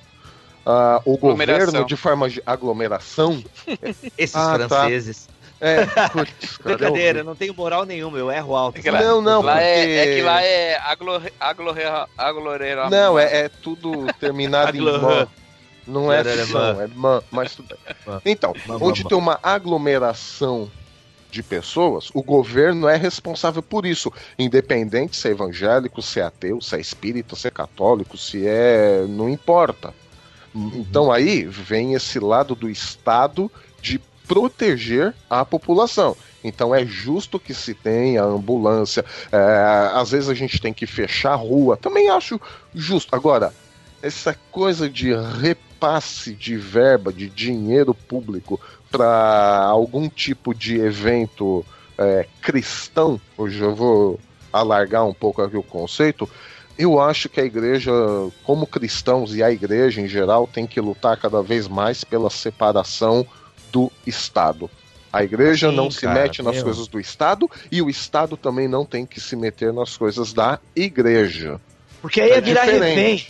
uh, 0.65 1.01
o 1.05 1.17
governo, 1.17 1.85
de 1.85 1.95
forma 1.95 2.29
de 2.29 2.41
aglomeração... 2.45 3.43
Esses 4.17 4.35
ah, 4.35 4.57
tá. 4.59 4.67
franceses... 4.67 5.25
Tá. 5.25 5.38
É, 5.61 5.85
putz, 6.09 6.57
cara, 6.57 6.77
Brincadeira, 6.77 7.19
eu... 7.19 7.23
não 7.23 7.35
tenho 7.35 7.53
moral 7.53 7.85
nenhuma, 7.85 8.17
eu 8.17 8.31
erro 8.31 8.55
alto. 8.55 8.79
É 8.83 8.91
lá, 8.91 9.01
não, 9.01 9.21
não, 9.21 9.41
lá 9.41 9.53
porque... 9.53 9.67
é, 9.67 9.95
é, 9.97 10.15
que 10.15 10.21
lá 10.21 10.43
é 10.43 10.79
agloreira. 12.17 12.89
Não, 12.89 13.19
é, 13.19 13.41
é 13.41 13.49
tudo 13.49 14.07
terminado 14.19 14.75
em 14.75 14.81
mó. 14.81 15.27
Não 15.85 16.13
é 16.13 16.23
são, 16.45 16.81
é 16.81 16.87
man, 16.87 17.23
mas 17.31 17.55
tudo 17.55 17.75
bem. 18.05 18.21
Então, 18.25 18.53
onde 18.79 19.03
tem 19.03 19.17
uma 19.17 19.39
aglomeração 19.41 20.71
de 21.31 21.41
pessoas, 21.41 22.09
o 22.13 22.21
governo 22.21 22.87
é 22.87 22.95
responsável 22.95 23.61
por 23.61 23.85
isso, 23.85 24.11
independente 24.37 25.15
se 25.15 25.27
é 25.27 25.31
evangélico, 25.31 26.01
se 26.01 26.19
é 26.19 26.23
ateu, 26.23 26.61
se 26.61 26.75
é 26.75 26.79
espírita, 26.79 27.35
se 27.35 27.47
é 27.47 27.51
católico, 27.51 28.17
se 28.17 28.47
é. 28.47 29.03
não 29.07 29.27
importa. 29.27 29.93
Então 30.53 31.11
aí 31.11 31.45
vem 31.45 31.93
esse 31.93 32.19
lado 32.19 32.55
do 32.55 32.69
Estado 32.69 33.51
de 33.81 33.99
proteger 34.29 35.15
a 35.27 35.43
população. 35.43 36.15
Então 36.43 36.73
é 36.73 36.85
justo 36.85 37.39
que 37.39 37.53
se 37.53 37.73
tenha 37.73 38.23
ambulância. 38.23 39.03
É, 39.31 39.91
às 39.95 40.11
vezes 40.11 40.29
a 40.29 40.35
gente 40.35 40.61
tem 40.61 40.71
que 40.71 40.85
fechar 40.85 41.31
a 41.31 41.35
rua. 41.35 41.75
Também 41.75 42.09
acho 42.09 42.39
justo. 42.73 43.13
Agora, 43.13 43.51
essa 44.03 44.37
coisa 44.51 44.87
de 44.87 45.11
repasse 45.41 46.35
de 46.35 46.55
verba, 46.55 47.11
de 47.11 47.27
dinheiro 47.27 47.93
público 47.93 48.61
para 48.91 49.65
algum 49.65 50.07
tipo 50.07 50.53
de 50.53 50.79
evento 50.79 51.65
é, 51.97 52.27
cristão, 52.39 53.19
hoje 53.35 53.59
eu 53.59 53.75
vou 53.75 54.19
alargar 54.53 55.05
um 55.05 55.13
pouco 55.13 55.41
aqui 55.41 55.57
o 55.57 55.63
conceito, 55.63 56.29
eu 56.77 57.01
acho 57.01 57.27
que 57.27 57.41
a 57.41 57.45
igreja, 57.45 57.91
como 58.43 58.65
cristãos 58.65 59.35
e 59.35 59.43
a 59.43 59.51
igreja 59.51 59.99
em 59.99 60.07
geral, 60.07 60.47
tem 60.47 60.65
que 60.65 60.79
lutar 60.79 61.17
cada 61.17 61.41
vez 61.41 61.67
mais 61.67 62.03
pela 62.03 62.29
separação 62.29 63.27
do 63.71 63.91
Estado. 64.05 64.69
A 65.11 65.23
igreja 65.23 65.69
Sim, 65.69 65.75
não 65.75 65.89
se 65.89 66.01
cara, 66.01 66.21
mete 66.21 66.41
nas 66.43 66.55
meu. 66.55 66.63
coisas 66.65 66.87
do 66.87 66.99
Estado 66.99 67.49
e 67.71 67.81
o 67.81 67.89
Estado 67.89 68.37
também 68.37 68.67
não 68.67 68.85
tem 68.85 69.05
que 69.05 69.19
se 69.19 69.35
meter 69.35 69.73
nas 69.73 69.97
coisas 69.97 70.33
da 70.33 70.59
igreja. 70.75 71.59
Porque 72.01 72.21
aí 72.21 72.31
é, 72.31 72.37
é 72.37 72.41
virar 72.41 72.63
refém 72.63 73.27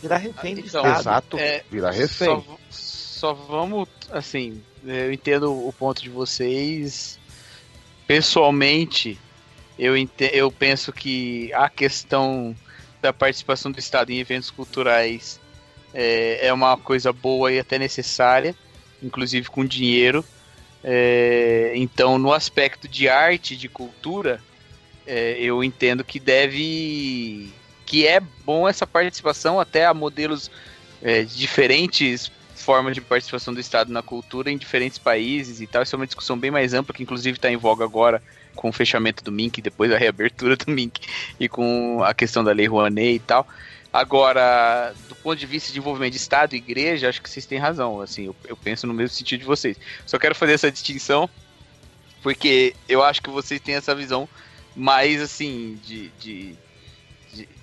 virar 0.00 0.16
refém 0.16 0.54
do 0.54 0.60
então, 0.60 0.80
Estado. 0.80 1.00
Exato, 1.00 1.38
é, 1.38 1.62
virar 1.70 1.90
refém. 1.90 2.28
Só, 2.28 2.58
só 2.70 3.34
vamos, 3.34 3.88
assim, 4.10 4.62
eu 4.84 5.12
entendo 5.12 5.52
o 5.52 5.72
ponto 5.72 6.02
de 6.02 6.08
vocês. 6.08 7.18
Pessoalmente, 8.06 9.18
eu, 9.78 9.96
entendo, 9.96 10.32
eu 10.32 10.50
penso 10.50 10.92
que 10.92 11.52
a 11.52 11.68
questão 11.68 12.56
da 13.00 13.12
participação 13.12 13.70
do 13.70 13.78
Estado 13.78 14.10
em 14.10 14.18
eventos 14.18 14.50
culturais 14.50 15.38
é, 15.94 16.46
é 16.46 16.52
uma 16.52 16.76
coisa 16.76 17.12
boa 17.12 17.52
e 17.52 17.58
até 17.58 17.78
necessária, 17.78 18.54
inclusive 19.02 19.48
com 19.48 19.64
dinheiro. 19.64 20.24
É, 20.82 21.72
então, 21.74 22.18
no 22.18 22.32
aspecto 22.32 22.88
de 22.88 23.08
arte, 23.08 23.56
de 23.56 23.68
cultura, 23.68 24.40
é, 25.06 25.36
eu 25.38 25.62
entendo 25.62 26.04
que 26.04 26.18
deve 26.18 27.52
que 27.84 28.06
é 28.06 28.20
bom 28.20 28.68
essa 28.68 28.86
participação 28.86 29.58
até 29.58 29.84
a 29.84 29.92
modelos 29.92 30.48
é, 31.02 31.24
diferentes 31.24 32.30
formas 32.54 32.94
de 32.94 33.00
participação 33.00 33.52
do 33.52 33.58
Estado 33.58 33.92
na 33.92 34.02
cultura 34.02 34.50
em 34.50 34.56
diferentes 34.56 34.98
países 34.98 35.60
e 35.60 35.66
tal. 35.66 35.82
Isso 35.82 35.96
é 35.96 35.98
uma 35.98 36.06
discussão 36.06 36.38
bem 36.38 36.50
mais 36.50 36.72
ampla, 36.72 36.94
que 36.94 37.02
inclusive 37.02 37.36
está 37.36 37.50
em 37.50 37.56
voga 37.56 37.84
agora 37.84 38.22
com 38.54 38.68
o 38.68 38.72
fechamento 38.72 39.24
do 39.24 39.32
MINC, 39.32 39.60
depois 39.60 39.90
da 39.90 39.98
reabertura 39.98 40.56
do 40.56 40.70
MINC 40.70 41.00
e 41.38 41.48
com 41.48 42.02
a 42.04 42.14
questão 42.14 42.44
da 42.44 42.52
Lei 42.52 42.66
Rouanet 42.66 43.16
e 43.16 43.18
tal. 43.18 43.46
Agora, 43.92 44.94
do 45.08 45.16
ponto 45.16 45.36
de 45.36 45.46
vista 45.46 45.72
de 45.72 45.78
envolvimento 45.78 46.12
de 46.12 46.18
Estado 46.18 46.54
e 46.54 46.58
igreja, 46.58 47.08
acho 47.08 47.20
que 47.20 47.28
vocês 47.28 47.46
têm 47.46 47.58
razão. 47.58 48.00
Assim, 48.00 48.26
eu, 48.26 48.36
eu 48.46 48.56
penso 48.56 48.86
no 48.86 48.94
mesmo 48.94 49.16
sentido 49.16 49.40
de 49.40 49.46
vocês. 49.46 49.76
Só 50.06 50.18
quero 50.18 50.34
fazer 50.34 50.52
essa 50.52 50.70
distinção 50.70 51.28
porque 52.22 52.74
eu 52.88 53.02
acho 53.02 53.22
que 53.22 53.30
vocês 53.30 53.60
têm 53.60 53.74
essa 53.74 53.94
visão 53.94 54.28
mais 54.76 55.20
assim 55.20 55.78
de, 55.82 56.08
de 56.20 56.58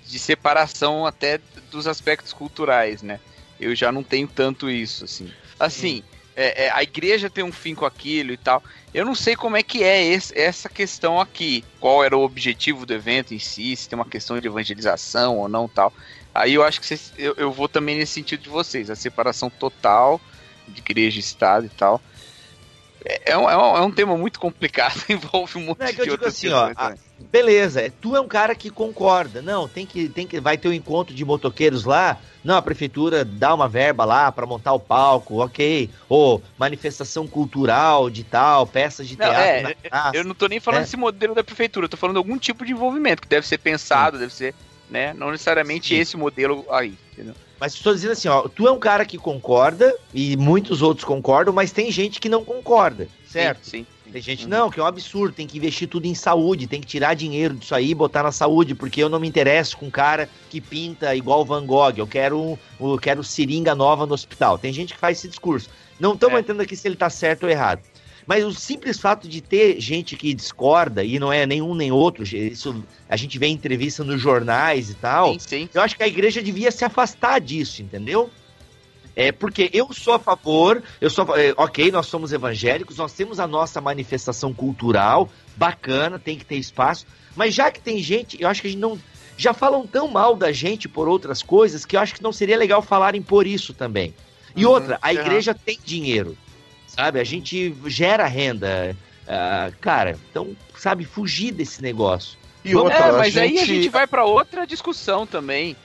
de 0.08 0.18
separação 0.18 1.04
até 1.04 1.38
dos 1.70 1.86
aspectos 1.86 2.32
culturais, 2.32 3.02
né? 3.02 3.20
Eu 3.60 3.74
já 3.74 3.92
não 3.92 4.02
tenho 4.02 4.26
tanto 4.26 4.70
isso, 4.70 5.04
assim. 5.04 5.30
Assim, 5.60 6.02
é, 6.34 6.66
é, 6.66 6.70
a 6.70 6.82
igreja 6.82 7.28
tem 7.28 7.44
um 7.44 7.52
fim 7.52 7.74
com 7.74 7.84
aquilo 7.84 8.32
e 8.32 8.36
tal. 8.36 8.62
Eu 8.94 9.04
não 9.04 9.14
sei 9.14 9.36
como 9.36 9.56
é 9.56 9.62
que 9.62 9.82
é 9.82 10.02
esse, 10.02 10.36
essa 10.38 10.68
questão 10.68 11.20
aqui. 11.20 11.62
Qual 11.78 12.02
era 12.02 12.16
o 12.16 12.22
objetivo 12.22 12.86
do 12.86 12.94
evento 12.94 13.34
em 13.34 13.38
si, 13.38 13.76
se 13.76 13.88
tem 13.88 13.98
uma 13.98 14.06
questão 14.06 14.40
de 14.40 14.46
evangelização 14.46 15.36
ou 15.36 15.48
não 15.48 15.68
tal. 15.68 15.92
Aí 16.34 16.54
eu 16.54 16.62
acho 16.62 16.80
que 16.80 16.86
vocês, 16.86 17.12
eu, 17.18 17.34
eu 17.36 17.50
vou 17.50 17.68
também 17.68 17.96
nesse 17.96 18.12
sentido 18.12 18.42
de 18.42 18.48
vocês, 18.48 18.90
a 18.90 18.96
separação 18.96 19.50
total 19.50 20.20
de 20.66 20.80
igreja 20.80 21.18
e 21.18 21.20
Estado 21.20 21.66
e 21.66 21.70
tal. 21.70 22.00
É, 23.04 23.32
é, 23.32 23.38
um, 23.38 23.48
é 23.48 23.80
um 23.80 23.90
tema 23.90 24.16
muito 24.16 24.40
complicado, 24.40 25.02
envolve 25.08 25.58
um 25.58 25.62
monte 25.62 25.82
é 25.82 25.92
de 25.92 26.02
digo 26.02 26.26
assim, 26.26 26.48
ó, 26.48 26.72
a, 26.76 26.94
beleza, 27.30 27.80
é, 27.80 27.90
tu 27.90 28.16
é 28.16 28.20
um 28.20 28.26
cara 28.26 28.54
que 28.54 28.70
concorda. 28.70 29.40
Não, 29.40 29.68
tem 29.68 29.86
que, 29.86 30.08
tem 30.08 30.26
que, 30.26 30.40
vai 30.40 30.58
ter 30.58 30.68
um 30.68 30.72
encontro 30.72 31.14
de 31.14 31.24
motoqueiros 31.24 31.84
lá. 31.84 32.18
Não, 32.42 32.56
a 32.56 32.62
prefeitura 32.62 33.24
dá 33.24 33.54
uma 33.54 33.68
verba 33.68 34.04
lá 34.04 34.32
para 34.32 34.46
montar 34.46 34.72
o 34.72 34.80
palco, 34.80 35.42
ok. 35.42 35.88
Ou 36.08 36.42
manifestação 36.58 37.26
cultural 37.26 38.10
de 38.10 38.24
tal, 38.24 38.66
peças 38.66 39.06
de 39.06 39.18
não, 39.18 39.26
teatro. 39.26 39.76
É, 39.84 40.10
eu 40.14 40.24
não 40.24 40.34
tô 40.34 40.46
nem 40.46 40.60
falando 40.60 40.80
é. 40.80 40.84
desse 40.84 40.96
modelo 40.96 41.34
da 41.34 41.44
prefeitura, 41.44 41.84
eu 41.84 41.90
tô 41.90 41.96
falando 41.96 42.14
de 42.14 42.18
algum 42.18 42.38
tipo 42.38 42.64
de 42.64 42.72
envolvimento 42.72 43.22
que 43.22 43.28
deve 43.28 43.46
ser 43.46 43.58
pensado, 43.58 44.16
Sim. 44.16 44.20
deve 44.20 44.34
ser, 44.34 44.54
né? 44.90 45.12
Não 45.14 45.30
necessariamente 45.30 45.94
Sim. 45.94 46.00
esse 46.00 46.16
modelo 46.16 46.64
aí, 46.70 46.94
entendeu? 47.12 47.34
Mas 47.60 47.74
estou 47.74 47.92
dizendo 47.92 48.12
assim, 48.12 48.28
ó, 48.28 48.48
tu 48.48 48.68
é 48.68 48.70
um 48.70 48.78
cara 48.78 49.04
que 49.04 49.18
concorda 49.18 49.94
e 50.14 50.36
muitos 50.36 50.80
outros 50.80 51.04
concordam, 51.04 51.52
mas 51.52 51.72
tem 51.72 51.90
gente 51.90 52.20
que 52.20 52.28
não 52.28 52.44
concorda, 52.44 53.08
certo? 53.26 53.64
Sim. 53.64 53.84
sim. 53.84 53.86
Tem 54.12 54.22
gente, 54.22 54.44
uhum. 54.44 54.50
não, 54.50 54.70
que 54.70 54.80
é 54.80 54.82
um 54.82 54.86
absurdo, 54.86 55.34
tem 55.34 55.46
que 55.46 55.58
investir 55.58 55.86
tudo 55.86 56.06
em 56.06 56.14
saúde, 56.14 56.66
tem 56.66 56.80
que 56.80 56.86
tirar 56.86 57.14
dinheiro 57.14 57.54
disso 57.54 57.74
aí 57.74 57.90
e 57.90 57.94
botar 57.94 58.22
na 58.22 58.32
saúde, 58.32 58.74
porque 58.74 59.02
eu 59.02 59.08
não 59.08 59.20
me 59.20 59.28
interesso 59.28 59.76
com 59.76 59.86
um 59.86 59.90
cara 59.90 60.28
que 60.48 60.60
pinta 60.60 61.14
igual 61.14 61.44
Van 61.44 61.66
Gogh, 61.66 61.94
eu 61.98 62.06
quero, 62.06 62.58
eu 62.80 62.98
quero 62.98 63.22
seringa 63.22 63.74
nova 63.74 64.06
no 64.06 64.14
hospital. 64.14 64.56
Tem 64.56 64.72
gente 64.72 64.94
que 64.94 65.00
faz 65.00 65.18
esse 65.18 65.28
discurso. 65.28 65.68
Não 66.00 66.14
estamos 66.14 66.36
é. 66.36 66.40
entrando 66.40 66.62
aqui 66.62 66.74
se 66.74 66.88
ele 66.88 66.94
está 66.94 67.10
certo 67.10 67.42
ou 67.42 67.50
errado. 67.50 67.82
Mas 68.28 68.44
o 68.44 68.52
simples 68.52 69.00
fato 69.00 69.26
de 69.26 69.40
ter 69.40 69.80
gente 69.80 70.14
que 70.14 70.34
discorda, 70.34 71.02
e 71.02 71.18
não 71.18 71.32
é 71.32 71.46
nenhum 71.46 71.74
nem 71.74 71.90
outro, 71.90 72.24
isso 72.24 72.84
a 73.08 73.16
gente 73.16 73.38
vê 73.38 73.46
em 73.46 73.54
entrevista 73.54 74.04
nos 74.04 74.20
jornais 74.20 74.90
e 74.90 74.94
tal, 74.96 75.32
sim, 75.32 75.38
sim. 75.38 75.68
eu 75.72 75.80
acho 75.80 75.96
que 75.96 76.02
a 76.02 76.06
igreja 76.06 76.42
devia 76.42 76.70
se 76.70 76.84
afastar 76.84 77.40
disso, 77.40 77.80
entendeu? 77.80 78.28
É 79.16 79.32
porque 79.32 79.70
eu 79.72 79.90
sou 79.94 80.12
a 80.12 80.18
favor, 80.18 80.82
eu 81.00 81.08
sou, 81.08 81.34
é, 81.38 81.54
ok, 81.56 81.90
nós 81.90 82.04
somos 82.04 82.30
evangélicos, 82.30 82.98
nós 82.98 83.14
temos 83.14 83.40
a 83.40 83.46
nossa 83.46 83.80
manifestação 83.80 84.52
cultural, 84.52 85.30
bacana, 85.56 86.18
tem 86.18 86.36
que 86.36 86.44
ter 86.44 86.56
espaço, 86.56 87.06
mas 87.34 87.54
já 87.54 87.70
que 87.70 87.80
tem 87.80 87.98
gente, 87.98 88.36
eu 88.38 88.46
acho 88.46 88.60
que 88.60 88.68
a 88.68 88.70
gente 88.70 88.80
não. 88.80 88.98
Já 89.38 89.54
falam 89.54 89.86
tão 89.86 90.06
mal 90.06 90.36
da 90.36 90.52
gente 90.52 90.86
por 90.86 91.08
outras 91.08 91.42
coisas 91.42 91.86
que 91.86 91.96
eu 91.96 92.00
acho 92.00 92.14
que 92.14 92.22
não 92.22 92.32
seria 92.32 92.58
legal 92.58 92.82
falarem 92.82 93.22
por 93.22 93.46
isso 93.46 93.72
também. 93.72 94.12
E 94.54 94.66
Uhum, 94.66 94.72
outra, 94.72 94.98
a 95.00 95.14
igreja 95.14 95.54
tem 95.54 95.78
dinheiro, 95.82 96.36
sabe? 96.98 97.20
A 97.20 97.24
gente 97.24 97.72
gera 97.86 98.26
renda. 98.26 98.96
ah, 99.28 99.70
cara, 99.80 100.18
então, 100.30 100.56
sabe, 100.76 101.04
fugir 101.04 101.52
desse 101.52 101.80
negócio. 101.80 102.36
E 102.64 102.74
outra, 102.74 102.98
é, 102.98 103.08
a 103.10 103.12
mas 103.12 103.36
aí 103.36 103.56
a 103.56 103.60
gente- 103.60 103.74
gente 103.82 103.88
vai 103.88 104.04
pra 104.06 104.24
outra 104.24 104.66
discussão 104.66 105.24
também. 105.24 105.76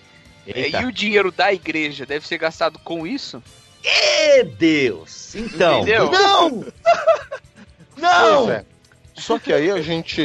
É, 0.48 0.60
Eita. 0.62 0.82
E 0.82 0.86
o 0.86 0.92
dinheiro 0.92 1.32
da 1.32 1.54
igreja 1.54 2.04
deve 2.06 2.28
ser 2.28 2.38
gastado 2.40 2.80
com 2.80 3.06
isso? 3.06 3.42
Ê, 3.84 4.44
Deus! 4.44 5.36
Então, 5.36 5.82
Entendeu? 5.82 6.10
não! 6.12 6.66
não! 7.98 8.52
É. 8.52 8.66
Só 9.16 9.38
que 9.38 9.54
aí 9.54 9.70
a 9.70 9.82
gente. 9.82 10.22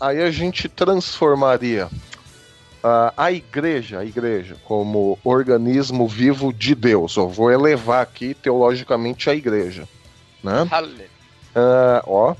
Aí 0.00 0.22
a 0.22 0.30
gente 0.30 0.68
transformaria 0.68 1.88
a, 2.86 3.12
a 3.16 3.32
igreja, 3.32 3.98
a 3.98 4.04
igreja, 4.04 4.56
como 4.64 5.18
organismo 5.24 6.06
vivo 6.06 6.52
de 6.52 6.72
Deus. 6.72 7.16
Eu 7.16 7.28
vou 7.28 7.50
elevar 7.50 8.00
aqui 8.00 8.32
teologicamente 8.32 9.28
a 9.28 9.34
igreja. 9.34 9.88
Né? 10.42 10.68
Ah, 11.52 12.02
ó. 12.06 12.36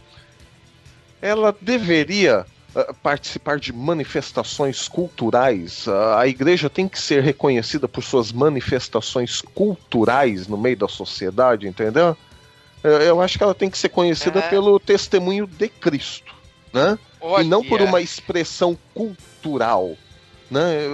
Ela 1.21 1.57
deveria 1.61 2.47
ah, 2.77 2.95
participar 3.03 3.59
de 3.59 3.73
manifestações 3.73 4.87
culturais. 4.87 5.89
Ah, 5.89 6.21
a 6.21 6.29
igreja 6.29 6.71
tem 6.71 6.87
que 6.87 7.01
ser 7.01 7.25
reconhecida 7.25 7.89
por 7.89 8.05
suas 8.05 8.31
manifestações 8.31 9.41
culturais 9.41 10.47
no 10.47 10.57
meio 10.57 10.77
da 10.77 10.87
sociedade, 10.87 11.67
entendeu? 11.67 12.17
Eu, 12.85 13.01
eu 13.01 13.21
acho 13.21 13.37
que 13.37 13.43
ela 13.43 13.55
tem 13.55 13.69
que 13.69 13.79
ser 13.79 13.89
conhecida 13.89 14.39
É. 14.39 14.49
pelo 14.49 14.79
testemunho 14.79 15.45
de 15.45 15.69
Cristo, 15.69 16.33
né? 16.73 16.97
Olha, 17.21 17.43
E 17.43 17.49
não 17.49 17.65
por 17.65 17.83
uma 17.83 18.01
expressão 18.01 18.79
cultural. 18.95 19.97
Né? 20.51 20.87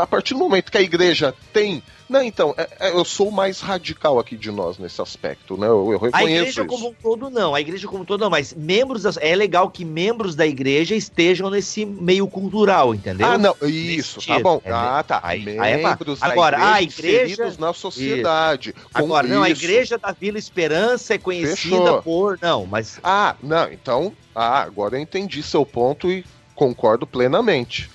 A 0.00 0.06
partir 0.06 0.34
do 0.34 0.40
momento 0.40 0.70
que 0.70 0.78
a 0.78 0.82
igreja 0.82 1.34
tem. 1.52 1.82
Não, 2.08 2.22
então, 2.22 2.54
é- 2.58 2.68
é- 2.78 2.90
eu 2.90 3.04
sou 3.06 3.28
o 3.28 3.32
mais 3.32 3.58
radical 3.60 4.18
aqui 4.18 4.36
de 4.36 4.50
nós 4.50 4.76
nesse 4.78 5.00
aspecto, 5.00 5.56
né? 5.56 5.66
Eu, 5.66 5.92
eu 5.92 5.96
A 5.96 6.18
reconheço 6.18 6.28
igreja 6.30 6.60
isso. 6.60 6.66
como 6.66 6.88
um 6.90 6.92
todo 6.94 7.30
não, 7.30 7.54
a 7.54 7.60
igreja 7.60 7.88
como 7.88 8.02
um 8.02 8.04
todo 8.04 8.20
não, 8.20 8.28
mas 8.28 8.52
membros 8.52 9.02
da, 9.04 9.10
é 9.20 9.34
legal 9.34 9.70
que 9.70 9.82
membros 9.82 10.34
da 10.34 10.46
igreja 10.46 10.94
estejam 10.94 11.48
nesse 11.48 11.86
meio 11.86 12.26
cultural, 12.28 12.94
entendeu? 12.94 13.26
Ah, 13.26 13.38
não, 13.38 13.56
isso, 13.66 14.20
tá 14.26 14.38
bom. 14.38 14.60
É, 14.62 14.70
ah, 14.70 15.02
tá. 15.06 15.20
aí- 15.24 15.58
aí 15.58 15.72
é. 15.72 15.76
Membros 15.88 16.20
da 16.20 16.26
Agora, 16.26 16.58
igreja, 16.82 17.22
a 17.22 17.46
igreja- 17.46 17.56
na 17.58 17.72
sociedade. 17.72 18.74
Agora, 18.92 19.26
não, 19.26 19.42
a 19.42 19.48
isso. 19.50 19.64
igreja 19.64 19.96
da 19.98 20.12
Vila 20.12 20.38
Esperança 20.38 21.14
é 21.14 21.18
conhecida 21.18 21.76
Fechou. 21.76 22.02
por. 22.02 22.38
Não, 22.42 22.66
mas. 22.66 23.00
Ah, 23.02 23.34
não, 23.42 23.72
então. 23.72 24.12
Ah, 24.34 24.60
agora 24.62 24.96
eu 24.96 25.00
entendi 25.00 25.42
seu 25.42 25.64
ponto 25.64 26.10
e 26.10 26.24
concordo 26.54 27.06
plenamente. 27.06 27.90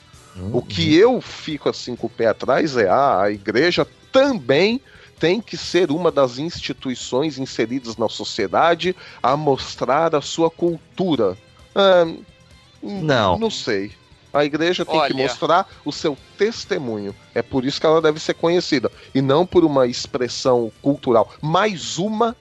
O 0.51 0.61
que 0.61 0.95
eu 0.95 1.19
fico 1.21 1.69
assim 1.69 1.95
com 1.95 2.07
o 2.07 2.09
pé 2.09 2.27
atrás 2.27 2.77
é 2.77 2.87
ah, 2.87 3.21
a 3.21 3.31
igreja 3.31 3.87
também 4.11 4.81
tem 5.19 5.41
que 5.41 5.57
ser 5.57 5.91
uma 5.91 6.11
das 6.11 6.37
instituições 6.37 7.37
inseridas 7.37 7.97
na 7.97 8.07
sociedade 8.07 8.95
a 9.21 9.35
mostrar 9.35 10.15
a 10.15 10.21
sua 10.21 10.49
cultura. 10.49 11.37
Ah, 11.75 12.05
Não. 12.81 13.39
Não 13.39 13.49
sei. 13.49 13.91
A 14.33 14.45
igreja 14.45 14.85
tem 14.85 14.93
que 14.93 15.13
Olha. 15.13 15.15
mostrar 15.15 15.67
o 15.83 15.91
seu 15.91 16.15
testemunho. 16.37 17.15
É 17.33 17.41
por 17.41 17.65
isso 17.65 17.79
que 17.79 17.87
ela 17.87 18.01
deve 18.01 18.19
ser 18.19 18.35
conhecida. 18.35 18.91
E 19.15 19.21
não 19.21 19.45
por 19.45 19.65
uma 19.65 19.87
expressão 19.87 20.71
cultural. 20.81 21.33
Mais 21.41 21.97
uma 21.97 22.35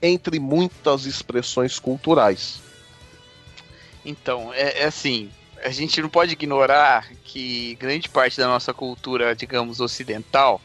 entre 0.00 0.38
muitas 0.38 1.04
expressões 1.06 1.78
culturais. 1.78 2.60
Então, 4.04 4.52
é, 4.52 4.82
é 4.82 4.84
assim, 4.84 5.30
a 5.62 5.70
gente 5.70 6.00
não 6.02 6.08
pode 6.08 6.32
ignorar 6.32 7.08
que 7.24 7.74
grande 7.76 8.08
parte 8.08 8.36
da 8.38 8.46
nossa 8.46 8.72
cultura, 8.74 9.34
digamos, 9.34 9.80
ocidental, 9.80 10.60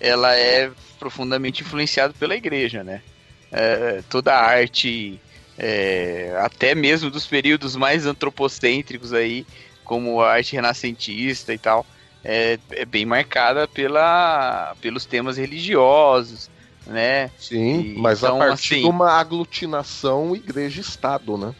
ela 0.00 0.34
é 0.36 0.70
profundamente 0.98 1.62
influenciada 1.62 2.14
pela 2.14 2.34
igreja, 2.36 2.82
né? 2.84 3.02
É, 3.50 4.02
toda 4.02 4.32
a 4.34 4.42
arte, 4.42 5.20
é, 5.58 6.32
até 6.38 6.74
mesmo 6.74 7.10
dos 7.10 7.26
períodos 7.26 7.76
mais 7.76 8.06
antropocêntricos 8.06 9.12
aí, 9.12 9.46
como 9.84 10.20
a 10.22 10.32
arte 10.34 10.54
renascentista 10.54 11.52
e 11.52 11.58
tal, 11.58 11.86
é, 12.24 12.58
é 12.72 12.84
bem 12.84 13.04
marcada 13.04 13.66
pela, 13.68 14.74
pelos 14.80 15.04
temas 15.04 15.36
religiosos, 15.36 16.48
né? 16.86 17.28
Sim, 17.36 17.92
E, 17.94 18.00
mas 18.00 18.18
então, 18.22 18.36
a 18.36 18.46
partir 18.46 18.74
assim- 18.74 18.80
de 18.82 18.86
uma 18.86 19.10
aglutinação 19.12 20.34
igreja-estado, 20.34 21.36
né? 21.36 21.52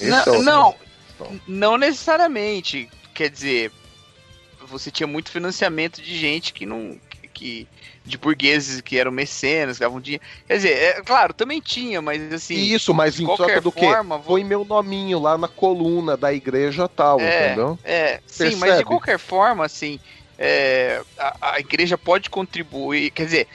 Esse 0.00 0.10
Não, 0.10 0.18
é 0.26 0.30
o- 0.32 0.42
não, 0.42 0.74
não 1.46 1.76
necessariamente. 1.76 2.88
Quer 3.14 3.30
dizer, 3.30 3.72
você 4.66 4.90
tinha 4.90 5.06
muito 5.06 5.30
financiamento 5.30 6.00
de 6.02 6.16
gente 6.16 6.52
que 6.52 6.66
não. 6.66 6.98
que- 7.34 7.66
de 8.04 8.18
burgueses 8.18 8.80
que 8.82 8.98
eram 8.98 9.10
mecenas, 9.10 9.78
que 9.78 9.84
davam 9.84 10.00
dinheiro. 10.00 10.22
Quer 10.46 10.56
dizer, 10.56 10.76
é, 10.76 11.02
claro, 11.02 11.32
também 11.32 11.60
tinha, 11.60 12.02
mas 12.02 12.32
assim. 12.32 12.56
Isso, 12.58 12.92
mas 12.92 13.18
em 13.18 13.24
qualquer 13.24 13.46
troca 13.46 13.60
do 13.60 13.72
quê? 13.72 13.86
forma, 13.86 14.18
vo- 14.18 14.24
Foi 14.24 14.44
meu 14.44 14.64
nominho 14.64 15.18
lá 15.18 15.38
na 15.38 15.48
coluna 15.48 16.16
da 16.16 16.32
igreja 16.32 16.86
tal, 16.88 17.18
É, 17.20 17.46
entendeu? 17.46 17.78
É, 17.84 18.20
sim, 18.26 18.54
mas 18.54 18.76
de 18.76 18.82
Percebe? 18.82 18.84
qualquer 18.84 19.18
forma, 19.18 19.64
assim, 19.64 19.98
é, 20.38 21.02
a, 21.18 21.54
a 21.54 21.60
igreja 21.60 21.96
pode 21.96 22.28
contribuir, 22.28 23.10
quer 23.12 23.24
dizer, 23.24 23.48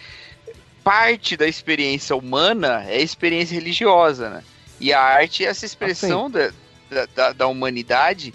parte 0.83 1.35
da 1.37 1.47
experiência 1.47 2.15
humana 2.15 2.83
é 2.87 2.95
a 2.97 3.01
experiência 3.01 3.53
religiosa, 3.55 4.29
né? 4.29 4.43
E 4.79 4.93
a 4.93 5.01
arte 5.01 5.45
é 5.45 5.49
essa 5.49 5.65
expressão 5.65 6.29
da, 6.29 6.51
da, 6.89 7.05
da- 7.15 7.33
da 7.33 7.47
humanidade 7.47 8.33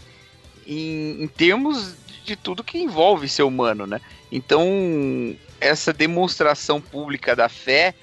em, 0.67 1.23
em 1.23 1.29
termos 1.29 1.95
de 2.25 2.37
tudo 2.37 2.63
que 2.65 2.79
envolve 2.79 3.29
ser 3.29 3.43
humano, 3.43 3.87
né? 3.87 4.01
Então, 4.31 4.67
essa 5.61 5.93
demonstração 5.93 6.81
pública 6.81 7.35
da 7.35 7.49
fé 7.49 7.95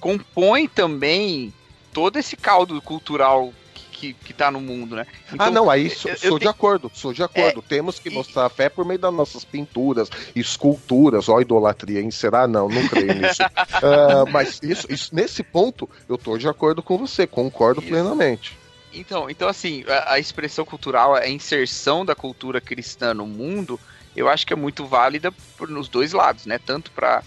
compõe 0.00 0.66
também 0.68 1.52
todo 1.92 2.18
esse 2.18 2.36
caldo 2.36 2.80
cultural 2.82 3.52
que, 3.92 4.14
que 4.14 4.32
tá 4.32 4.50
no 4.50 4.60
mundo, 4.60 4.96
né? 4.96 5.06
ah, 5.38 5.48
não, 5.48 5.70
aí 5.70 5.88
sou, 5.88 6.10
eu- 6.10 6.14
eu 6.20 6.28
sou 6.30 6.38
de 6.38 6.40
tenho- 6.40 6.50
acordo, 6.50 6.90
sou 6.92 7.12
de 7.12 7.22
acordo. 7.22 7.60
É, 7.60 7.68
Temos 7.68 8.00
que 8.00 8.08
e- 8.08 8.12
mostrar 8.12 8.46
a 8.46 8.48
fé 8.48 8.68
por 8.68 8.84
meio 8.84 8.98
das 8.98 9.14
nossas 9.14 9.44
pinturas, 9.44 10.08
esculturas, 10.34 11.28
ó, 11.28 11.40
idolatria, 11.40 12.00
hein? 12.00 12.10
Será? 12.10 12.48
Não, 12.48 12.68
não 12.68 12.88
creio 12.88 13.14
nisso. 13.14 13.42
Ah, 13.80 14.24
mas 14.28 14.58
isso, 14.60 14.92
isso- 14.92 15.14
nesse 15.14 15.44
ponto, 15.44 15.88
eu 16.08 16.18
tô 16.18 16.36
de 16.36 16.48
acordo 16.48 16.82
com 16.82 16.98
você, 16.98 17.28
concordo 17.28 17.80
Isso. 17.80 17.90
plenamente. 17.90 18.58
Então, 18.92 19.30
então 19.30 19.48
assim, 19.48 19.84
a, 19.88 20.14
a 20.14 20.18
expressão 20.18 20.64
cultural, 20.64 21.14
a 21.14 21.28
inserção 21.28 22.04
da 22.04 22.14
cultura 22.14 22.60
cristã 22.60 23.14
no 23.14 23.26
mundo, 23.26 23.80
eu 24.14 24.28
acho 24.28 24.46
que 24.46 24.52
é 24.52 24.56
muito 24.56 24.86
válida 24.86 25.32
por, 25.56 25.68
nos 25.68 25.88
dois 25.88 26.12
lados, 26.12 26.46
né? 26.46 26.58
Tanto 26.58 26.90
para 26.90 27.22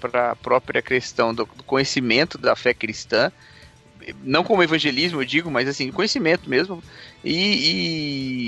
para 0.00 0.30
a 0.30 0.36
própria 0.36 0.80
questão 0.80 1.34
do, 1.34 1.44
do 1.44 1.62
conhecimento 1.62 2.38
da 2.38 2.56
fé 2.56 2.72
cristã, 2.72 3.30
não 4.22 4.42
como 4.42 4.62
evangelismo, 4.62 5.20
eu 5.20 5.26
digo, 5.26 5.50
mas 5.50 5.68
assim, 5.68 5.92
conhecimento 5.92 6.48
mesmo, 6.48 6.82
e, 7.22 7.34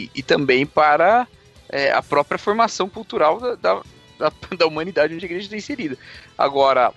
e, 0.07 0.11
e 0.15 0.23
também 0.23 0.65
para 0.65 1.29
é, 1.69 1.93
a 1.93 2.03
própria 2.03 2.39
formação 2.39 2.89
cultural 2.89 3.39
da, 3.39 3.55
da, 3.55 3.83
da, 4.19 4.33
da 4.57 4.67
humanidade 4.67 5.15
onde 5.15 5.25
a 5.25 5.29
igreja 5.29 5.45
está 5.45 5.57
inserida. 5.57 5.99
Agora, 6.39 6.93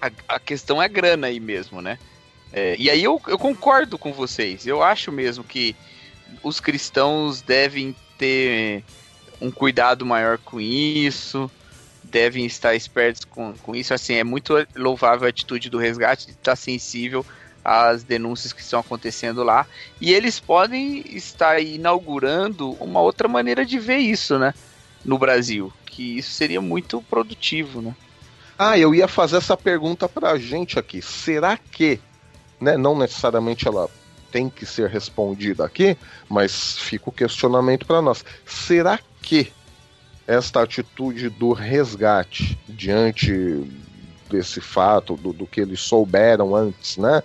a, 0.00 0.10
a 0.28 0.38
questão 0.38 0.82
é 0.82 0.88
grana 0.88 1.28
aí 1.28 1.40
mesmo, 1.40 1.80
né? 1.80 1.98
É, 2.52 2.76
e 2.78 2.90
aí 2.90 3.02
eu, 3.02 3.20
eu 3.26 3.38
concordo 3.38 3.96
com 3.96 4.12
vocês. 4.12 4.66
Eu 4.66 4.82
acho 4.82 5.10
mesmo 5.10 5.42
que 5.42 5.74
os 6.42 6.60
cristãos 6.60 7.40
devem 7.40 7.94
ter 8.18 8.84
um 9.40 9.50
cuidado 9.50 10.06
maior 10.06 10.38
com 10.38 10.60
isso, 10.60 11.50
devem 12.04 12.44
estar 12.44 12.74
espertos 12.74 13.24
com, 13.24 13.54
com 13.54 13.74
isso. 13.74 13.94
Assim, 13.94 14.14
é 14.14 14.24
muito 14.24 14.54
louvável 14.76 15.26
a 15.26 15.30
atitude 15.30 15.70
do 15.70 15.78
resgate 15.78 16.26
de 16.26 16.32
estar 16.32 16.56
sensível 16.56 17.24
às 17.64 18.02
denúncias 18.02 18.52
que 18.52 18.60
estão 18.60 18.80
acontecendo 18.80 19.42
lá. 19.42 19.66
E 20.00 20.12
eles 20.12 20.38
podem 20.38 21.04
estar 21.08 21.60
inaugurando 21.60 22.72
uma 22.80 23.00
outra 23.00 23.28
maneira 23.28 23.64
de 23.64 23.78
ver 23.78 23.98
isso, 23.98 24.38
né? 24.38 24.54
No 25.04 25.18
Brasil. 25.18 25.72
Que 25.86 26.18
isso 26.18 26.30
seria 26.30 26.60
muito 26.60 27.02
produtivo, 27.02 27.82
né? 27.82 27.94
Ah, 28.58 28.78
eu 28.78 28.94
ia 28.94 29.08
fazer 29.08 29.36
essa 29.36 29.56
pergunta 29.56 30.08
pra 30.08 30.38
gente 30.38 30.78
aqui. 30.78 31.02
Será 31.02 31.56
que, 31.56 31.98
né, 32.62 32.76
não 32.76 32.96
necessariamente 32.96 33.66
ela 33.66 33.90
tem 34.30 34.48
que 34.48 34.64
ser 34.64 34.88
respondida 34.88 35.64
aqui, 35.64 35.96
mas 36.28 36.78
fica 36.78 37.10
o 37.10 37.12
questionamento 37.12 37.84
para 37.84 38.00
nós. 38.00 38.24
Será 38.46 38.98
que 39.20 39.52
esta 40.26 40.62
atitude 40.62 41.28
do 41.28 41.52
resgate 41.52 42.58
diante 42.68 43.68
desse 44.30 44.60
fato, 44.60 45.16
do, 45.16 45.32
do 45.32 45.46
que 45.46 45.60
eles 45.60 45.80
souberam 45.80 46.54
antes, 46.54 46.96
né? 46.96 47.22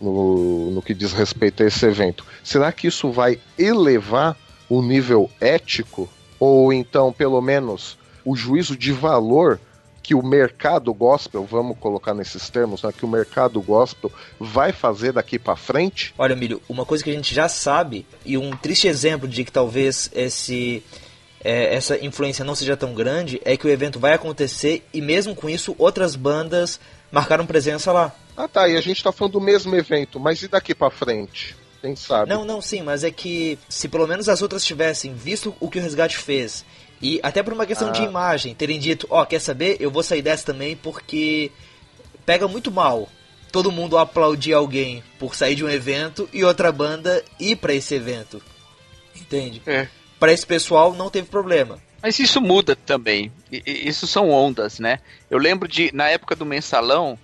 No, 0.00 0.70
no 0.70 0.82
que 0.82 0.94
diz 0.94 1.12
respeito 1.12 1.62
a 1.62 1.66
esse 1.66 1.84
evento, 1.84 2.24
será 2.42 2.72
que 2.72 2.86
isso 2.86 3.10
vai 3.10 3.38
elevar 3.58 4.34
o 4.68 4.80
nível 4.80 5.30
ético? 5.40 6.08
Ou 6.38 6.72
então, 6.72 7.12
pelo 7.12 7.40
menos, 7.42 7.98
o 8.24 8.34
juízo 8.34 8.76
de 8.76 8.92
valor 8.92 9.60
que 10.02 10.14
o 10.14 10.22
mercado 10.22 10.92
gospel, 10.92 11.44
vamos 11.44 11.78
colocar 11.78 12.14
nesses 12.14 12.48
termos, 12.48 12.82
né, 12.82 12.92
que 12.96 13.04
o 13.04 13.08
mercado 13.08 13.60
gospel 13.60 14.10
vai 14.38 14.72
fazer 14.72 15.12
daqui 15.12 15.38
para 15.38 15.56
frente? 15.56 16.14
Olha, 16.16 16.34
Milho, 16.34 16.60
uma 16.68 16.86
coisa 16.86 17.04
que 17.04 17.10
a 17.10 17.12
gente 17.12 17.34
já 17.34 17.48
sabe, 17.48 18.06
e 18.24 18.38
um 18.38 18.50
triste 18.56 18.88
exemplo 18.88 19.28
de 19.28 19.44
que 19.44 19.52
talvez 19.52 20.10
esse 20.14 20.82
é, 21.42 21.74
essa 21.74 21.96
influência 22.04 22.44
não 22.44 22.54
seja 22.54 22.76
tão 22.76 22.92
grande 22.94 23.40
é 23.44 23.56
que 23.56 23.66
o 23.66 23.70
evento 23.70 23.98
vai 23.98 24.12
acontecer 24.12 24.86
e 24.92 25.00
mesmo 25.00 25.34
com 25.34 25.48
isso 25.48 25.74
outras 25.78 26.14
bandas 26.14 26.78
marcaram 27.10 27.46
presença 27.46 27.92
lá. 27.92 28.14
Ah 28.36 28.46
tá, 28.46 28.68
e 28.68 28.76
a 28.76 28.80
gente 28.80 29.02
tá 29.02 29.10
falando 29.10 29.34
do 29.34 29.40
mesmo 29.40 29.74
evento, 29.74 30.20
mas 30.20 30.42
e 30.42 30.48
daqui 30.48 30.74
para 30.74 30.90
frente? 30.90 31.56
Quem 31.80 31.96
sabe? 31.96 32.28
Não, 32.28 32.44
não, 32.44 32.60
sim, 32.60 32.82
mas 32.82 33.04
é 33.04 33.10
que 33.10 33.58
se 33.68 33.88
pelo 33.88 34.06
menos 34.06 34.28
as 34.28 34.42
outras 34.42 34.64
tivessem 34.64 35.14
visto 35.14 35.54
o 35.58 35.70
que 35.70 35.78
o 35.78 35.82
Resgate 35.82 36.18
fez 36.18 36.64
e 37.00 37.18
até 37.22 37.42
por 37.42 37.52
uma 37.52 37.66
questão 37.66 37.88
ah. 37.88 37.92
de 37.92 38.02
imagem, 38.02 38.54
terem 38.54 38.78
dito, 38.78 39.06
ó, 39.10 39.22
oh, 39.22 39.26
quer 39.26 39.40
saber? 39.40 39.76
Eu 39.80 39.90
vou 39.90 40.02
sair 40.02 40.22
dessa 40.22 40.44
também 40.44 40.76
porque 40.76 41.50
pega 42.26 42.46
muito 42.46 42.70
mal 42.70 43.08
todo 43.50 43.72
mundo 43.72 43.98
aplaudir 43.98 44.52
alguém 44.52 45.02
por 45.18 45.34
sair 45.34 45.54
de 45.54 45.64
um 45.64 45.68
evento 45.68 46.28
e 46.32 46.44
outra 46.44 46.70
banda 46.70 47.24
ir 47.38 47.56
para 47.56 47.74
esse 47.74 47.94
evento. 47.94 48.40
Entende? 49.16 49.60
É. 49.66 49.88
Para 50.18 50.32
esse 50.32 50.46
pessoal 50.46 50.94
não 50.94 51.10
teve 51.10 51.28
problema. 51.28 51.78
Mas 52.02 52.18
isso 52.18 52.40
muda 52.40 52.74
também. 52.74 53.30
Isso 53.50 54.06
são 54.06 54.30
ondas, 54.30 54.78
né? 54.78 55.00
Eu 55.28 55.38
lembro 55.38 55.68
de, 55.68 55.90
na 55.94 56.08
época 56.08 56.34
do 56.34 56.46
mensalão, 56.46 57.18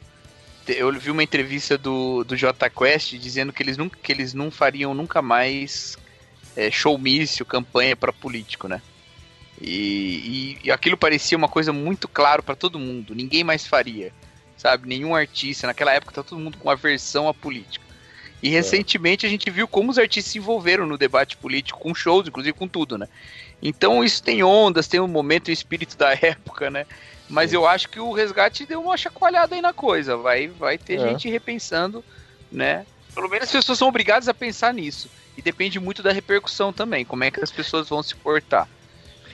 eu 0.66 0.92
vi 0.92 1.10
uma 1.10 1.22
entrevista 1.22 1.78
do, 1.78 2.24
do 2.24 2.36
J 2.36 2.68
Quest 2.68 3.14
dizendo 3.14 3.52
que 3.52 3.62
eles, 3.62 3.76
nunca, 3.76 3.98
que 4.02 4.12
eles 4.12 4.34
não 4.34 4.50
fariam 4.50 4.92
nunca 4.92 5.22
mais 5.22 5.96
é, 6.56 6.70
showmício, 6.70 7.46
campanha 7.46 7.96
para 7.96 8.12
político, 8.12 8.68
né? 8.68 8.82
E, 9.60 10.58
e, 10.62 10.66
e, 10.66 10.70
aquilo 10.70 10.96
parecia 10.96 11.36
uma 11.36 11.48
coisa 11.48 11.72
muito 11.72 12.06
claro 12.06 12.42
para 12.42 12.54
todo 12.54 12.78
mundo. 12.78 13.14
Ninguém 13.14 13.42
mais 13.42 13.66
faria, 13.66 14.12
sabe? 14.56 14.88
Nenhum 14.88 15.14
artista. 15.14 15.66
Naquela 15.66 15.92
época 15.92 16.12
tá 16.12 16.22
todo 16.22 16.38
mundo 16.38 16.58
com 16.58 16.70
aversão 16.70 17.28
à 17.28 17.34
política. 17.34 17.84
E 18.42 18.50
recentemente 18.50 19.24
a 19.24 19.28
gente 19.28 19.50
viu 19.50 19.66
como 19.66 19.90
os 19.90 19.98
artistas 19.98 20.32
se 20.32 20.38
envolveram 20.38 20.86
no 20.86 20.98
debate 20.98 21.36
político, 21.36 21.80
com 21.80 21.94
shows, 21.94 22.28
inclusive 22.28 22.52
com 22.52 22.68
tudo, 22.68 22.98
né? 22.98 23.08
Então 23.62 24.04
isso 24.04 24.22
tem 24.22 24.42
ondas, 24.42 24.86
tem 24.86 25.00
um 25.00 25.08
momento 25.08 25.48
e 25.48 25.52
espírito 25.52 25.96
da 25.96 26.12
época, 26.20 26.70
né? 26.70 26.86
Mas 27.28 27.50
Sim. 27.50 27.56
eu 27.56 27.66
acho 27.66 27.88
que 27.88 27.98
o 27.98 28.12
resgate 28.12 28.66
deu 28.66 28.80
uma 28.80 28.96
chacoalhada 28.96 29.54
aí 29.54 29.62
na 29.62 29.72
coisa. 29.72 30.16
Vai, 30.16 30.48
vai 30.48 30.76
ter 30.76 31.00
é. 31.00 31.08
gente 31.08 31.28
repensando, 31.28 32.04
né? 32.52 32.86
Pelo 33.14 33.28
menos 33.28 33.46
as 33.48 33.52
pessoas 33.52 33.78
são 33.78 33.88
obrigadas 33.88 34.28
a 34.28 34.34
pensar 34.34 34.72
nisso. 34.72 35.10
E 35.36 35.42
depende 35.42 35.80
muito 35.80 36.02
da 36.02 36.12
repercussão 36.12 36.72
também, 36.72 37.04
como 37.04 37.24
é 37.24 37.30
que 37.30 37.42
as 37.42 37.50
pessoas 37.50 37.88
vão 37.88 38.02
se 38.02 38.14
portar. 38.14 38.68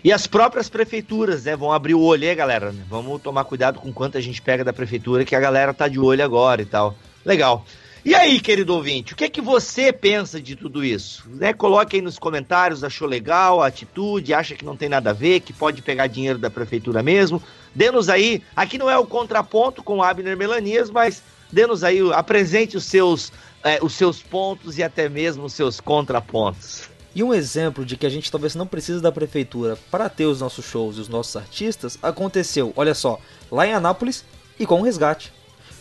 E 0.05 0.13
as 0.13 0.27
próprias 0.27 0.69
prefeituras, 0.69 1.45
né, 1.45 1.55
vão 1.55 1.73
abrir 1.73 1.95
o 1.95 2.01
olho 2.01 2.29
aí, 2.29 2.35
galera. 2.35 2.75
Vamos 2.89 3.23
tomar 3.23 3.45
cuidado 3.45 3.79
com 3.79 3.93
quanto 3.93 4.19
a 4.19 4.21
gente 4.21 4.43
pega 4.43 4.65
da 4.65 4.73
prefeitura, 4.73 5.25
que 5.25 5.37
a 5.37 5.41
galera 5.41 5.73
tá 5.73 5.87
de 5.87 6.01
olho 6.01 6.25
agora 6.25 6.61
e 6.61 6.67
tal. 6.67 6.97
Legal. 7.25 7.65
E 8.05 8.17
aí, 8.17 8.41
querido 8.41 8.75
ouvinte, 8.75 9.13
o 9.13 9.17
que 9.17 9.23
é 9.23 9.29
que 9.29 9.41
você 9.41 9.93
pensa 9.93 10.43
de 10.43 10.57
tudo 10.57 10.85
isso? 10.85 11.23
Né, 11.29 11.53
coloque 11.53 11.95
aí 11.95 12.03
nos 12.03 12.19
comentários, 12.19 12.83
achou 12.83 13.07
legal 13.07 13.63
a 13.63 13.69
atitude, 13.69 14.35
acha 14.35 14.57
que 14.57 14.65
não 14.65 14.77
tem 14.77 14.89
nada 14.89 15.11
a 15.11 15.13
ver, 15.13 15.39
que 15.39 15.53
pode 15.53 15.83
pegar 15.83 16.09
dinheiro 16.09 16.37
da 16.37 16.51
prefeitura 16.51 17.01
mesmo. 17.01 17.41
Dê-nos 17.73 18.09
aí, 18.09 18.43
aqui 18.57 18.77
não 18.77 18.91
é 18.91 18.99
o 18.99 19.07
contraponto 19.07 19.85
com 19.85 19.99
o 19.99 20.03
Abner 20.03 20.37
Melanias, 20.37 20.91
mas 20.91 21.23
dê-nos 21.53 21.85
aí, 21.85 22.01
apresente 22.13 22.77
os 22.77 22.85
seus, 22.85 23.33
é, 23.63 23.79
os 23.81 23.93
seus 23.93 24.21
pontos 24.21 24.79
e 24.79 24.83
até 24.83 25.09
mesmo 25.09 25.45
os 25.45 25.53
seus 25.53 25.79
contrapontos. 25.81 26.91
E 27.15 27.23
um 27.23 27.35
exemplo 27.35 27.85
de 27.85 27.97
que 27.97 28.07
a 28.07 28.09
gente 28.09 28.31
talvez 28.31 28.55
não 28.55 28.67
precise 28.67 29.01
da 29.01 29.13
prefeitura 29.13 29.77
para 29.91 30.09
ter 30.09 30.25
os 30.25 30.41
nossos 30.41 30.65
shows 30.65 30.97
e 30.97 31.01
os 31.01 31.09
nossos 31.09 31.37
artistas 31.37 31.99
aconteceu, 32.03 32.73
olha 32.75 32.95
só, 32.95 33.19
lá 33.51 33.67
em 33.67 33.75
Anápolis 33.75 34.25
e 34.59 34.65
com 34.65 34.81
o 34.81 34.85
Resgate. 34.85 35.33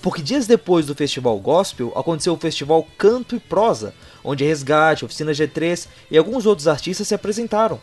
Porque 0.02 0.22
dias 0.22 0.46
depois 0.46 0.88
do 0.88 0.96
festival 0.96 1.40
Gospel 1.40 1.94
aconteceu 1.96 2.34
o 2.34 2.38
festival 2.38 2.86
Canto 2.98 3.36
e 3.36 3.40
Prosa, 3.40 3.94
onde 4.24 4.44
Resgate, 4.44 5.06
Oficina 5.06 5.32
G3 5.32 5.88
e 6.10 6.18
alguns 6.18 6.46
outros 6.46 6.68
artistas 6.68 7.08
se 7.08 7.16
apresentaram. 7.16 7.80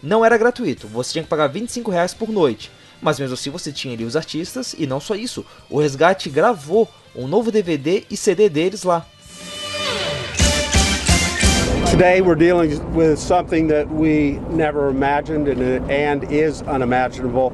Não 0.00 0.24
era 0.24 0.36
gratuito, 0.36 0.86
você 0.86 1.12
tinha 1.12 1.24
que 1.24 1.30
pagar 1.30 1.48
25 1.48 1.90
reais 1.90 2.14
por 2.14 2.28
noite, 2.28 2.70
mas 3.00 3.18
mesmo 3.18 3.34
assim 3.34 3.50
você 3.50 3.72
tinha 3.72 3.94
ali 3.94 4.04
os 4.04 4.16
artistas 4.16 4.76
e 4.78 4.86
não 4.86 5.00
só 5.00 5.16
isso, 5.16 5.44
o 5.68 5.80
Resgate 5.80 6.30
gravou 6.30 6.88
um 7.16 7.26
novo 7.26 7.50
DVD 7.50 8.04
e 8.08 8.16
CD 8.16 8.48
deles 8.48 8.84
lá. 8.84 9.06
Today 11.92 12.22
we're 12.22 12.36
dealing 12.36 12.94
with 12.94 13.18
something 13.18 13.66
that 13.66 13.86
we 13.86 14.38
never 14.48 14.88
imagined 14.88 15.46
and, 15.46 16.24
is 16.32 16.62
unimaginable. 16.62 17.52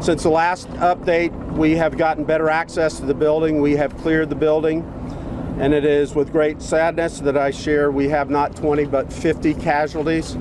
Since 0.00 0.22
the 0.22 0.30
last 0.30 0.68
update, 0.74 1.32
we 1.54 1.72
have 1.72 1.98
gotten 1.98 2.22
better 2.22 2.48
access 2.48 3.00
to 3.00 3.04
the 3.04 3.14
building. 3.14 3.60
We 3.60 3.72
have 3.72 3.96
cleared 3.96 4.30
the 4.30 4.36
building. 4.36 4.84
And 5.58 5.74
it 5.74 5.84
is 5.84 6.14
with 6.14 6.30
great 6.30 6.62
sadness 6.62 7.18
that 7.18 7.36
I 7.36 7.50
share 7.50 7.90
we 7.90 8.08
have 8.10 8.30
not 8.30 8.54
20 8.54 8.84
but 8.84 9.12
50 9.12 9.54
casualties. 9.54 10.36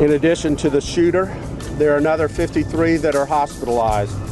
In 0.00 0.14
addition 0.14 0.56
to 0.56 0.68
the 0.68 0.80
shooter, 0.80 1.26
there 1.78 1.94
are 1.94 1.98
another 1.98 2.28
53 2.28 2.96
that 2.96 3.14
are 3.14 3.26
hospitalized. 3.26 4.27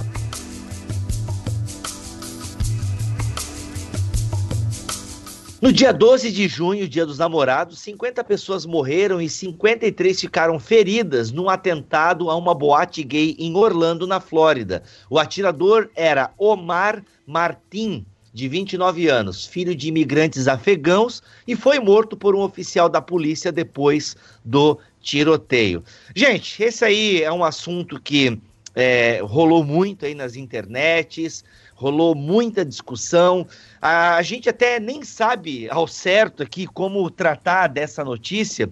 No 5.66 5.72
dia 5.72 5.92
12 5.92 6.30
de 6.30 6.46
junho, 6.46 6.88
dia 6.88 7.04
dos 7.04 7.18
namorados, 7.18 7.80
50 7.80 8.22
pessoas 8.22 8.64
morreram 8.64 9.20
e 9.20 9.28
53 9.28 10.20
ficaram 10.20 10.60
feridas 10.60 11.32
num 11.32 11.50
atentado 11.50 12.30
a 12.30 12.36
uma 12.36 12.54
boate 12.54 13.02
gay 13.02 13.34
em 13.36 13.52
Orlando, 13.56 14.06
na 14.06 14.20
Flórida. 14.20 14.84
O 15.10 15.18
atirador 15.18 15.90
era 15.96 16.32
Omar 16.38 17.02
Martin, 17.26 18.06
de 18.32 18.46
29 18.48 19.08
anos, 19.08 19.44
filho 19.44 19.74
de 19.74 19.88
imigrantes 19.88 20.46
afegãos, 20.46 21.20
e 21.48 21.56
foi 21.56 21.80
morto 21.80 22.16
por 22.16 22.36
um 22.36 22.42
oficial 22.42 22.88
da 22.88 23.02
polícia 23.02 23.50
depois 23.50 24.14
do 24.44 24.78
tiroteio. 25.00 25.82
Gente, 26.14 26.62
esse 26.62 26.84
aí 26.84 27.24
é 27.24 27.32
um 27.32 27.42
assunto 27.42 28.00
que 28.00 28.38
é, 28.76 29.20
rolou 29.24 29.64
muito 29.64 30.06
aí 30.06 30.14
nas 30.14 30.36
internets 30.36 31.42
rolou 31.76 32.14
muita 32.14 32.64
discussão. 32.64 33.46
A 33.80 34.20
gente 34.22 34.48
até 34.48 34.80
nem 34.80 35.04
sabe 35.04 35.68
ao 35.70 35.86
certo 35.86 36.42
aqui 36.42 36.66
como 36.66 37.08
tratar 37.10 37.68
dessa 37.68 38.02
notícia, 38.02 38.68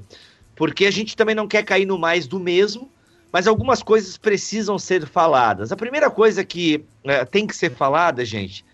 porque 0.57 0.87
a 0.87 0.91
gente 0.91 1.17
também 1.17 1.35
não 1.35 1.47
quer 1.47 1.63
cair 1.63 1.85
no 1.87 1.99
mais 1.99 2.27
do 2.27 2.41
mesmo, 2.41 2.91
mas 3.31 3.47
algumas 3.47 3.83
coisas 3.83 4.17
precisam 4.17 4.79
ser 4.79 5.07
faladas. 5.07 5.71
A 5.71 5.77
primeira 5.77 6.11
coisa 6.11 6.43
que 6.43 6.85
é, 7.05 7.25
tem 7.25 7.47
que 7.47 7.55
ser 7.55 7.71
falada, 7.71 8.25
gente, 8.25 8.65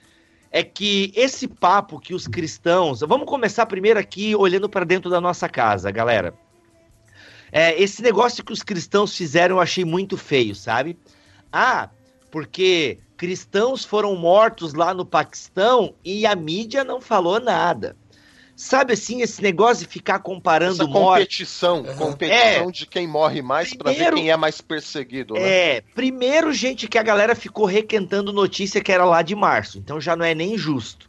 é 0.53 0.63
que 0.63 1.13
esse 1.17 1.49
papo 1.49 1.99
que 1.99 2.15
os 2.15 2.29
cristãos. 2.29 3.01
Vamos 3.01 3.27
começar 3.27 3.67
primeiro 3.67 3.99
aqui 3.99 4.35
olhando 4.37 4.69
para 4.69 4.85
dentro 4.85 5.11
da 5.11 5.21
nossa 5.21 5.49
casa, 5.49 5.91
galera. 5.91 6.35
É, 7.51 7.81
esse 7.83 8.01
negócio 8.01 8.45
que 8.45 8.53
os 8.53 8.63
cristãos 8.63 9.17
fizeram 9.17 9.57
eu 9.57 9.61
achei 9.61 9.85
muito 9.85 10.17
feio, 10.17 10.55
sabe? 10.55 10.97
Ah, 11.53 11.91
porque 12.31 12.99
cristãos 13.17 13.85
foram 13.85 14.17
mortos 14.17 14.75
lá 14.75 14.95
no 14.95 15.05
Paquistão 15.05 15.95
e 16.05 16.25
a 16.25 16.35
mídia 16.35 16.85
não 16.85 17.01
falou 17.01 17.41
nada. 17.41 17.97
Sabe 18.57 18.93
assim, 18.93 19.23
esse 19.23 19.43
negócio 19.43 19.87
de 19.87 19.91
ficar 19.91 20.19
comparando 20.19 20.83
Essa 20.83 20.87
competição, 20.87 21.83
morte... 21.83 21.99
competição 21.99 22.69
é, 22.69 22.71
de 22.71 22.87
quem 22.87 23.07
morre 23.07 23.41
mais 23.41 23.73
para 23.73 23.91
ver 23.91 24.13
quem 24.13 24.31
é 24.31 24.37
mais 24.37 24.61
perseguido, 24.61 25.33
né? 25.33 25.41
É, 25.41 25.81
primeiro, 25.95 26.53
gente, 26.53 26.87
que 26.87 26.99
a 26.99 27.03
galera 27.03 27.35
ficou 27.35 27.65
requentando 27.65 28.35
notícia 28.35 28.83
que 28.83 28.93
era 28.93 29.07
lá 29.07 29.23
de 29.23 29.35
março, 29.35 29.79
então 29.79 29.99
já 29.99 30.15
não 30.15 30.27
é 30.27 30.35
nem 30.35 30.59
justo. 30.59 31.09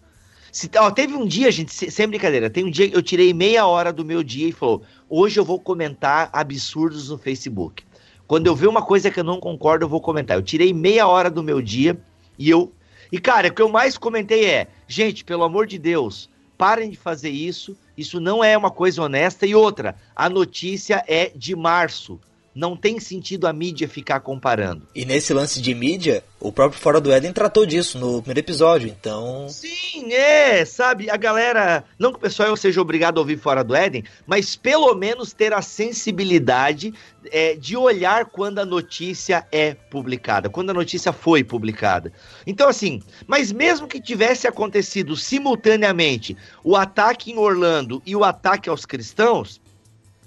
Se, 0.50 0.70
ó, 0.78 0.92
teve 0.92 1.14
um 1.14 1.26
dia, 1.26 1.52
gente, 1.52 1.74
sem 1.74 2.08
brincadeira, 2.08 2.50
tem 2.50 2.64
um 2.66 2.72
dia 2.72 2.90
que 2.90 2.96
eu 2.96 3.02
tirei 3.02 3.34
meia 3.34 3.66
hora 3.66 3.92
do 3.92 4.06
meu 4.06 4.24
dia 4.24 4.48
e 4.48 4.52
falou: 4.54 4.84
hoje 5.10 5.38
eu 5.38 5.46
vou 5.46 5.60
comentar 5.60 6.30
absurdos 6.32 7.10
no 7.10 7.18
Facebook. 7.18 7.84
Quando 8.32 8.48
eu 8.48 8.56
ver 8.56 8.68
uma 8.68 8.82
coisa 8.82 9.12
que 9.12 9.20
eu 9.20 9.26
não 9.26 9.42
concordo, 9.42 9.84
eu 9.84 9.90
vou 9.90 10.00
comentar. 10.00 10.38
Eu 10.38 10.42
tirei 10.42 10.74
meia 10.74 11.06
hora 11.06 11.30
do 11.30 11.44
meu 11.44 11.62
dia 11.62 12.00
e 12.40 12.50
eu. 12.50 12.72
E, 13.12 13.20
cara, 13.20 13.50
o 13.50 13.54
que 13.54 13.62
eu 13.62 13.68
mais 13.68 13.98
comentei 13.98 14.46
é: 14.46 14.68
gente, 14.88 15.26
pelo 15.26 15.44
amor 15.44 15.68
de 15.68 15.78
Deus, 15.78 16.30
parem 16.58 16.90
de 16.90 16.96
fazer 16.96 17.30
isso. 17.30 17.76
Isso 17.98 18.22
não 18.22 18.42
é 18.42 18.58
uma 18.58 18.72
coisa 18.72 19.02
honesta. 19.02 19.46
E 19.46 19.54
outra, 19.54 19.98
a 20.16 20.30
notícia 20.30 21.04
é 21.10 21.30
de 21.36 21.58
março 21.58 22.22
não 22.54 22.76
tem 22.76 23.00
sentido 23.00 23.48
a 23.48 23.54
mídia 23.54 23.88
ficar 23.88 24.20
comparando. 24.20 24.88
E 24.94 25.06
nesse 25.06 25.34
lance 25.34 25.62
de 25.62 25.74
mídia, 25.74 26.24
o 26.40 26.52
próprio 26.52 26.80
Fora 26.80 27.00
do 27.00 27.12
Éden 27.12 27.32
tratou 27.32 27.66
disso 27.66 27.98
no 27.98 28.22
primeiro 28.22 28.40
episódio, 28.40 28.90
então. 28.90 29.48
Sim, 29.48 30.12
é, 30.12 30.66
sabe? 30.66 31.10
A 31.10 31.16
galera. 31.16 31.84
Não 31.98 32.12
que 32.12 32.18
o 32.18 32.22
pessoal 32.22 32.56
seja 32.58 32.82
obrigado 32.82 33.18
a 33.18 33.22
ouvir 33.22 33.38
Fora 33.38 33.64
do 33.64 33.74
Éden, 33.74 34.04
mas 34.28 34.56
pelo 34.56 34.94
menos 34.96 35.32
ter 35.32 35.54
a 35.54 35.62
sensibilidade 35.62 36.94
é, 37.32 37.56
de 37.56 37.78
olhar 37.78 38.26
quando 38.26 38.60
a 38.60 38.66
notícia 38.66 39.48
é 39.52 39.74
publicada, 39.74 40.50
quando 40.50 40.72
a 40.72 40.74
notícia 40.74 41.14
foi 41.14 41.44
publicada. 41.44 42.12
Então, 42.46 42.68
assim, 42.68 43.02
mas 43.28 43.52
mesmo 43.52 43.88
que 43.88 44.02
tivesse 44.02 44.48
acontecido 44.48 45.16
simultaneamente 45.16 46.36
o 46.64 46.76
ataque 46.76 47.32
em 47.32 47.38
Orlando 47.38 48.02
e 48.06 48.16
o 48.16 48.24
ataque 48.24 48.70
aos 48.70 48.86
cristãos, 48.86 49.62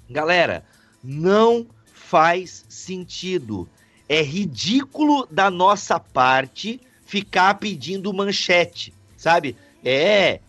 galera, 0.09 0.63
não 1.03 1.67
faz 2.07 2.65
sentido. 2.69 3.67
É 4.07 4.21
ridículo 4.21 5.27
da 5.31 5.49
nossa 5.49 5.99
parte 5.99 6.79
ficar 7.05 7.55
pedindo 7.55 8.13
manchete, 8.13 8.93
sabe? 9.17 9.55
É. 9.83 10.39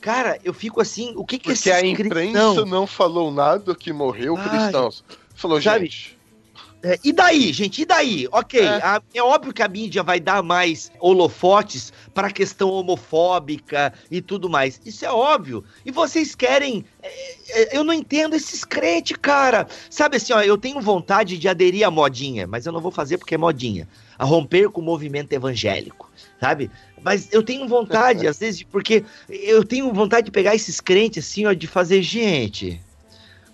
Cara, 0.00 0.38
eu 0.44 0.52
fico 0.52 0.80
assim, 0.80 1.12
o 1.16 1.24
que 1.24 1.38
que 1.38 1.52
Porque 1.52 1.70
a 1.70 1.84
imprensa 1.84 2.64
não 2.64 2.86
falou 2.86 3.30
nada 3.30 3.74
que 3.74 3.92
morreu 3.92 4.36
Ai. 4.36 4.48
cristãos. 4.48 5.04
Falou, 5.34 5.60
Sabe? 5.60 5.86
gente. 5.86 6.18
É, 6.84 6.98
e 7.04 7.12
daí, 7.12 7.52
gente? 7.52 7.82
E 7.82 7.84
daí? 7.84 8.26
Ok, 8.32 8.58
É. 8.60 8.66
a- 8.68 9.00
é 9.14 9.22
óbvio 9.22 9.52
que 9.52 9.62
a 9.62 9.68
mídia 9.68 10.02
vai 10.02 10.18
dar 10.18 10.42
mais 10.42 10.90
holofotes 10.98 11.92
para 12.12 12.26
a 12.26 12.30
questão 12.32 12.70
homofóbica 12.70 13.92
e 14.10 14.20
tudo 14.20 14.50
mais. 14.50 14.80
Isso 14.84 15.04
é 15.04 15.10
óbvio. 15.10 15.64
E 15.86 15.90
vocês 15.90 16.34
querem. 16.34 16.84
é, 17.02 17.74
é, 17.74 17.76
eu 17.78 17.84
não 17.84 17.92
entendo 17.92 18.34
esses 18.34 18.64
crentes, 18.64 19.16
cara. 19.20 19.66
Sabe 19.90 20.16
assim, 20.16 20.32
ó, 20.32 20.40
eu 20.42 20.58
tenho 20.58 20.80
vontade 20.80 21.38
de 21.38 21.48
aderir 21.48 21.86
à 21.86 21.90
modinha, 21.90 22.46
mas 22.46 22.66
eu 22.66 22.72
não 22.72 22.80
vou 22.80 22.90
fazer 22.90 23.18
porque 23.18 23.34
é 23.34 23.38
modinha. 23.38 23.88
A 24.18 24.24
romper 24.24 24.68
com 24.68 24.80
o 24.80 24.84
movimento 24.84 25.32
evangélico, 25.32 26.10
sabe? 26.40 26.70
Mas 27.02 27.28
eu 27.32 27.42
tenho 27.42 27.66
vontade, 27.68 28.26
às 28.28 28.38
vezes, 28.38 28.62
porque 28.62 29.04
eu 29.28 29.64
tenho 29.64 29.92
vontade 29.92 30.26
de 30.26 30.30
pegar 30.30 30.54
esses 30.54 30.80
crentes 30.80 31.24
assim, 31.26 31.46
ó, 31.46 31.52
de 31.52 31.66
fazer, 31.66 32.02
gente. 32.02 32.80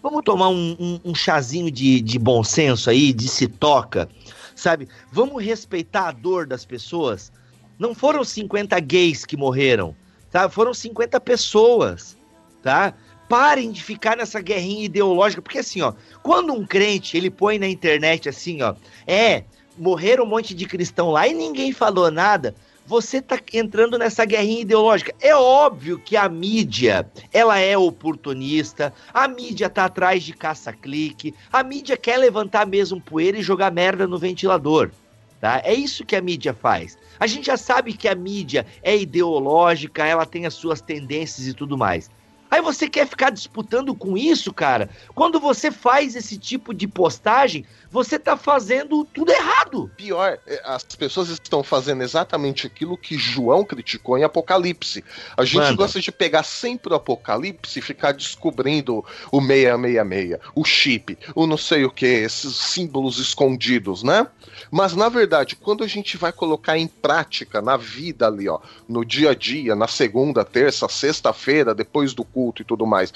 Vamos 0.03 0.23
tomar 0.25 0.49
um, 0.49 0.77
um- 0.79 1.01
um 1.11 1.15
chazinho 1.15 1.71
de, 1.71 2.01
de 2.01 2.19
bom 2.19 2.43
senso 2.45 2.89
aí, 2.91 3.13
de 3.13 3.29
se 3.29 3.47
toca, 3.49 4.09
sabe? 4.55 4.89
Vamos 5.13 5.43
respeitar 5.43 6.09
a 6.09 6.13
dor 6.13 6.47
das 6.47 6.65
pessoas. 6.65 7.33
Não 7.79 7.95
foram 7.95 8.23
50 8.25 8.79
gays 8.81 9.25
que 9.27 9.37
morreram, 9.37 9.95
tá? 10.31 10.49
Foram 10.49 10.73
50 10.73 11.21
pessoas, 11.21 12.17
tá? 12.63 12.95
Parem 13.29 13.71
de 13.71 13.83
ficar 13.83 14.17
nessa 14.17 14.41
guerrinha 14.41 14.85
ideológica, 14.87 15.43
porque 15.43 15.59
assim, 15.59 15.83
ó, 15.83 15.93
quando 16.23 16.53
um 16.53 16.65
crente 16.67 17.17
ele 17.17 17.31
põe 17.31 17.59
na 17.59 17.69
internet 17.69 18.29
assim, 18.29 18.63
ó, 18.63 18.75
é, 19.07 19.45
morreram 19.77 20.25
um 20.25 20.29
monte 20.29 20.55
de 20.55 20.65
cristão 20.65 21.11
lá 21.11 21.29
e 21.29 21.35
ninguém 21.35 21.73
falou 21.73 22.11
nada, 22.11 22.55
você 22.89 23.21
tá 23.21 23.39
entrando 23.53 23.99
nessa 23.99 24.25
guerrinha 24.25 24.63
ideológica. 24.63 25.15
É 25.21 25.37
óbvio 25.37 25.99
que 25.99 26.17
a 26.17 26.27
mídia, 26.27 27.07
ela 27.31 27.59
é 27.59 27.77
oportunista, 27.77 28.95
a 29.13 29.29
mídia 29.29 29.69
tá 29.69 29.85
atrás 29.85 30.23
de 30.23 30.33
caça-clique, 30.33 31.35
a 31.53 31.63
mídia 31.63 31.99
quer 31.99 32.17
levantar 32.17 32.67
mesmo 32.67 32.99
poeira 32.99 33.37
e 33.37 33.43
jogar 33.43 33.71
merda 33.71 34.07
no 34.07 34.17
ventilador. 34.17 34.91
Tá? 35.39 35.61
É 35.65 35.75
isso 35.75 36.05
que 36.05 36.17
a 36.17 36.23
mídia 36.23 36.55
faz. 36.55 36.97
A 37.21 37.27
gente 37.27 37.49
já 37.49 37.59
sabe 37.59 37.93
que 37.93 38.09
a 38.09 38.15
mídia 38.15 38.67
é 38.83 38.97
ideológica, 38.97 40.07
ela 40.07 40.25
tem 40.25 40.47
as 40.47 40.55
suas 40.55 40.81
tendências 40.81 41.47
e 41.47 41.53
tudo 41.53 41.77
mais. 41.77 42.11
Aí 42.51 42.63
você 42.63 42.89
quer 42.89 43.07
ficar 43.07 43.31
disputando 43.31 43.95
com 43.95 44.17
isso, 44.17 44.53
cara? 44.53 44.89
Quando 45.15 45.39
você 45.39 45.71
faz 45.71 46.17
esse 46.17 46.39
tipo 46.39 46.73
de 46.73 46.89
postagem, 46.89 47.67
você 47.91 48.19
tá 48.19 48.37
fazendo 48.37 49.05
tudo 49.05 49.33
errado. 49.33 49.91
Pior, 49.97 50.39
é, 50.47 50.63
as 50.65 50.85
pessoas 50.85 51.29
estão 51.29 51.63
fazendo 51.63 52.03
exatamente 52.03 52.67
aquilo 52.67 52.97
que 52.97 53.17
João 53.17 53.65
criticou 53.65 54.19
em 54.19 54.25
Apocalipse. 54.25 55.05
A 55.37 55.45
gente 55.45 55.63
Manda. 55.63 55.77
gosta 55.77 56.01
de 56.01 56.13
pegar 56.13 56.43
sempre 56.43 56.93
o 56.93 56.97
Apocalipse 56.97 57.79
e 57.79 57.83
ficar 57.83 58.13
descobrindo 58.13 59.05
o 59.33 59.41
666, 59.41 60.41
o 60.55 60.65
chip, 60.65 61.19
o 61.35 61.47
não 61.47 61.57
sei 61.57 61.85
o 61.85 61.91
que, 61.91 62.07
esses 62.07 62.55
símbolos 62.57 63.19
escondidos, 63.19 64.03
né? 64.03 64.27
Mas 64.71 64.95
na 64.95 65.09
verdade, 65.09 65.57
quando 65.57 65.85
a 65.85 65.87
gente 65.87 66.17
vai 66.17 66.33
colocar 66.33 66.77
em 66.77 66.87
prática 66.87 67.63
na 67.63 67.77
vida 67.77 68.27
ali, 68.27 68.49
ó, 68.49 68.61
no 68.89 69.05
dia 69.05 69.31
a 69.31 69.35
dia, 69.35 69.75
na 69.75 69.87
segunda, 69.87 70.45
terça, 70.45 70.89
sexta-feira, 70.89 71.75
depois 71.75 72.13
do 72.13 72.25
culto 72.25 72.63
e 72.63 72.65
tudo 72.65 72.87
mais, 72.87 73.13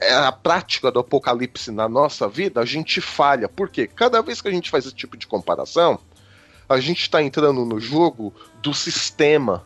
é 0.00 0.12
a 0.12 0.32
prática 0.32 0.90
do 0.90 1.00
Apocalipse 1.00 1.70
na 1.70 1.88
nossa 1.88 2.28
vida, 2.28 2.60
a 2.60 2.64
gente 2.64 3.00
falha. 3.00 3.48
Por 3.48 3.68
quê? 3.68 3.86
Cada 3.86 4.11
vez 4.20 4.42
que 4.42 4.48
a 4.48 4.52
gente 4.52 4.70
faz 4.70 4.84
esse 4.84 4.94
tipo 4.94 5.16
de 5.16 5.26
comparação, 5.26 5.98
a 6.68 6.80
gente 6.80 7.02
está 7.02 7.22
entrando 7.22 7.64
no 7.64 7.80
jogo 7.80 8.34
do 8.60 8.74
sistema. 8.74 9.64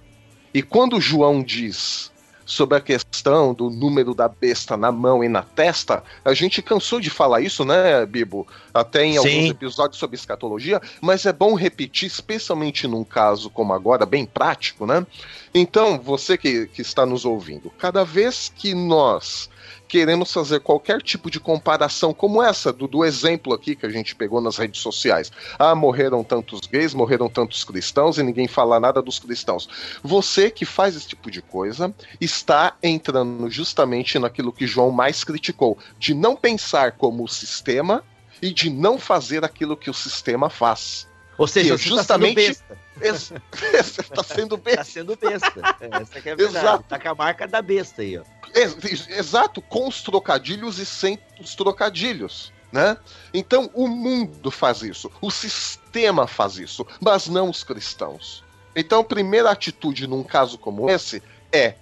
E 0.52 0.62
quando 0.62 1.00
João 1.00 1.42
diz 1.42 2.12
sobre 2.46 2.78
a 2.78 2.80
questão 2.80 3.52
do 3.52 3.68
número 3.68 4.14
da 4.14 4.28
besta 4.28 4.76
na 4.76 4.92
mão 4.92 5.22
e 5.22 5.28
na 5.28 5.42
testa, 5.42 6.02
a 6.24 6.32
gente 6.32 6.62
cansou 6.62 7.00
de 7.00 7.10
falar 7.10 7.40
isso, 7.40 7.64
né, 7.64 8.06
Bibo? 8.06 8.46
Até 8.72 9.04
em 9.04 9.12
Sim. 9.12 9.18
alguns 9.18 9.50
episódios 9.50 9.98
sobre 9.98 10.16
escatologia, 10.16 10.80
mas 11.00 11.26
é 11.26 11.32
bom 11.32 11.54
repetir, 11.54 12.06
especialmente 12.06 12.86
num 12.86 13.02
caso 13.02 13.50
como 13.50 13.72
agora, 13.72 14.06
bem 14.06 14.24
prático, 14.24 14.86
né? 14.86 15.04
Então, 15.52 15.98
você 15.98 16.38
que, 16.38 16.68
que 16.68 16.82
está 16.82 17.04
nos 17.04 17.24
ouvindo, 17.24 17.70
cada 17.78 18.04
vez 18.04 18.52
que 18.54 18.74
nós 18.74 19.50
queremos 19.88 20.32
fazer 20.32 20.60
qualquer 20.60 21.00
tipo 21.02 21.30
de 21.30 21.38
comparação 21.38 22.12
como 22.12 22.42
essa, 22.42 22.72
do, 22.72 22.86
do 22.88 23.04
exemplo 23.04 23.52
aqui 23.54 23.76
que 23.76 23.86
a 23.86 23.88
gente 23.90 24.14
pegou 24.14 24.40
nas 24.40 24.56
redes 24.56 24.80
sociais. 24.80 25.30
Ah, 25.58 25.74
morreram 25.74 26.22
tantos 26.24 26.60
gays, 26.60 26.92
morreram 26.94 27.28
tantos 27.28 27.64
cristãos 27.64 28.18
e 28.18 28.22
ninguém 28.22 28.48
fala 28.48 28.80
nada 28.80 29.00
dos 29.00 29.18
cristãos. 29.18 29.68
Você 30.02 30.50
que 30.50 30.64
faz 30.64 30.96
esse 30.96 31.08
tipo 31.08 31.30
de 31.30 31.40
coisa 31.40 31.94
está 32.20 32.76
entrando 32.82 33.50
justamente 33.50 34.18
naquilo 34.18 34.52
que 34.52 34.66
João 34.66 34.90
mais 34.90 35.22
criticou, 35.24 35.78
de 35.98 36.14
não 36.14 36.36
pensar 36.36 36.92
como 36.92 37.24
o 37.24 37.28
sistema 37.28 38.02
e 38.42 38.52
de 38.52 38.68
não 38.68 38.98
fazer 38.98 39.44
aquilo 39.44 39.76
que 39.76 39.88
o 39.90 39.94
sistema 39.94 40.50
faz. 40.50 41.08
Ou 41.38 41.46
seja, 41.46 41.76
Que 41.76 41.82
você 41.82 41.88
justamente- 41.88 42.54
tá 42.56 42.74
besta. 42.96 43.42
Ex- 43.72 43.86
Você 43.92 44.00
está 44.00 44.22
sendo 44.22 44.56
bem 44.56 44.74
Tá 44.76 44.84
sendo 44.84 45.16
besta. 45.16 45.76
Essa 45.80 46.18
é 46.28 46.32
a 46.32 46.34
verdade. 46.36 46.42
Exato. 46.42 46.84
Tá 46.88 46.98
com 46.98 47.08
a 47.08 47.14
marca 47.14 47.46
da 47.46 47.62
besta 47.62 48.02
aí, 48.02 48.18
ó. 48.18 48.22
Ex- 48.54 49.08
exato, 49.08 49.60
com 49.62 49.86
os 49.88 50.02
trocadilhos 50.02 50.78
e 50.78 50.86
sem 50.86 51.18
os 51.40 51.54
trocadilhos. 51.54 52.52
Né? 52.72 52.96
Então 53.32 53.70
o 53.72 53.86
mundo 53.86 54.50
faz 54.50 54.82
isso, 54.82 55.10
o 55.20 55.30
sistema 55.30 56.26
faz 56.26 56.58
isso, 56.58 56.84
mas 57.00 57.28
não 57.28 57.48
os 57.48 57.62
cristãos. 57.62 58.44
Então 58.74 59.00
a 59.00 59.04
primeira 59.04 59.50
atitude 59.50 60.06
num 60.06 60.22
caso 60.24 60.58
como 60.58 60.90
esse 60.90 61.22
é 61.52 61.74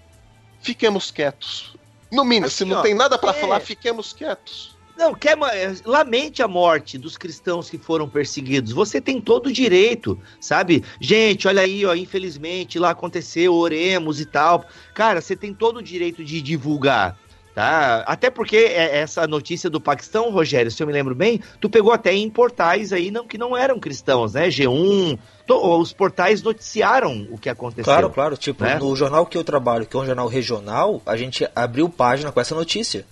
fiquemos 0.61 1.11
quietos. 1.11 1.75
No 2.13 2.23
mínimo, 2.25 2.49
se 2.51 2.63
Assim, 2.63 2.71
não 2.73 2.79
ó, 2.79 2.83
tem 2.83 2.95
nada 2.95 3.19
para 3.19 3.31
é. 3.31 3.41
falar, 3.41 3.61
fiquemos 3.61 4.13
quietos. 4.13 4.74
Não, 4.97 5.13
quer, 5.13 5.37
é, 5.53 5.75
lamente 5.85 6.41
a 6.43 6.47
morte 6.49 6.97
dos 6.97 7.17
cristãos 7.17 7.69
que 7.69 7.77
foram 7.79 8.09
perseguidos. 8.09 8.73
Você 8.73 9.01
tem 9.01 9.21
todo 9.21 9.47
o 9.49 9.53
direito, 9.53 10.19
sabe? 10.41 10.85
Gente, 11.01 11.49
olha 11.49 11.63
aí, 11.63 11.85
ó, 11.85 11.95
infelizmente 11.95 12.79
lá 12.79 12.91
aconteceu, 12.91 13.55
oremos 13.55 14.21
e 14.21 14.25
tal. 14.25 14.65
Cara, 14.95 15.21
você 15.21 15.35
tem 15.35 15.53
todo 15.53 15.79
o 15.79 15.83
direito 15.83 16.25
de 16.25 16.41
divulgar, 16.41 17.19
tá? 17.57 18.05
Até 18.07 18.31
porque 18.31 18.57
é- 18.57 18.99
essa 18.99 19.27
notícia 19.27 19.69
do 19.69 19.81
Paquistão, 19.81 20.31
Rogério, 20.31 20.71
se 20.71 20.81
eu 20.81 20.87
me 20.87 20.93
lembro 20.93 21.15
bem, 21.15 21.41
tu 21.61 21.69
pegou 21.69 21.93
até 21.93 22.15
em 22.15 22.31
portais 22.31 22.93
aí 22.93 23.11
não, 23.11 23.27
que 23.27 23.37
não 23.37 23.57
eram 23.57 23.81
cristãos, 23.81 24.35
né? 24.35 24.49
G1, 24.49 25.19
to- 25.45 25.77
os 25.81 25.93
portais 25.93 26.41
noticiaram 26.41 27.27
o 27.33 27.37
que 27.37 27.49
aconteceu. 27.49 27.85
Claro, 27.85 28.11
claro. 28.11 28.37
Tipo, 28.37 28.63
né? 28.63 28.79
no 28.79 28.95
jornal 28.95 29.27
que 29.27 29.37
eu 29.37 29.43
trabalho, 29.43 29.87
que 29.87 29.97
é 29.97 30.01
um 30.01 30.07
jornal 30.07 30.29
regional, 30.29 31.03
a 31.05 31.17
gente 31.17 31.45
abriu 31.55 31.89
página 31.89 32.31
com 32.31 32.41
essa 32.41 32.55
notícia. 32.55 33.05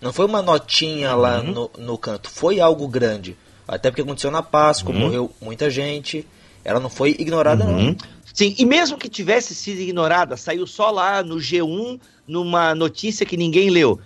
Não 0.00 0.12
foi 0.12 0.26
uma 0.26 0.42
notinha 0.42 1.14
lá 1.14 1.40
Uhum. 1.40 1.52
no, 1.52 1.70
no 1.78 1.98
canto, 1.98 2.30
foi 2.30 2.60
algo 2.60 2.86
grande. 2.88 3.36
Até 3.66 3.90
porque 3.90 4.02
aconteceu 4.02 4.30
na 4.30 4.42
Páscoa, 4.42 4.92
Uhum. 4.92 5.00
morreu 5.00 5.32
muita 5.40 5.70
gente. 5.70 6.26
Ela 6.64 6.78
não 6.80 6.90
foi 6.90 7.10
ignorada, 7.18 7.64
Uhum. 7.64 7.86
não. 7.88 7.96
Sim, 8.32 8.54
e 8.58 8.64
mesmo 8.66 8.98
que 8.98 9.08
tivesse 9.08 9.54
sido 9.54 9.80
ignorada, 9.80 10.36
saiu 10.36 10.66
só 10.66 10.90
lá 10.90 11.22
no 11.22 11.36
G1, 11.36 12.00
numa 12.26 12.74
notícia 12.74 13.24
que 13.24 13.36
ninguém 13.36 13.70
leu. 13.70 13.98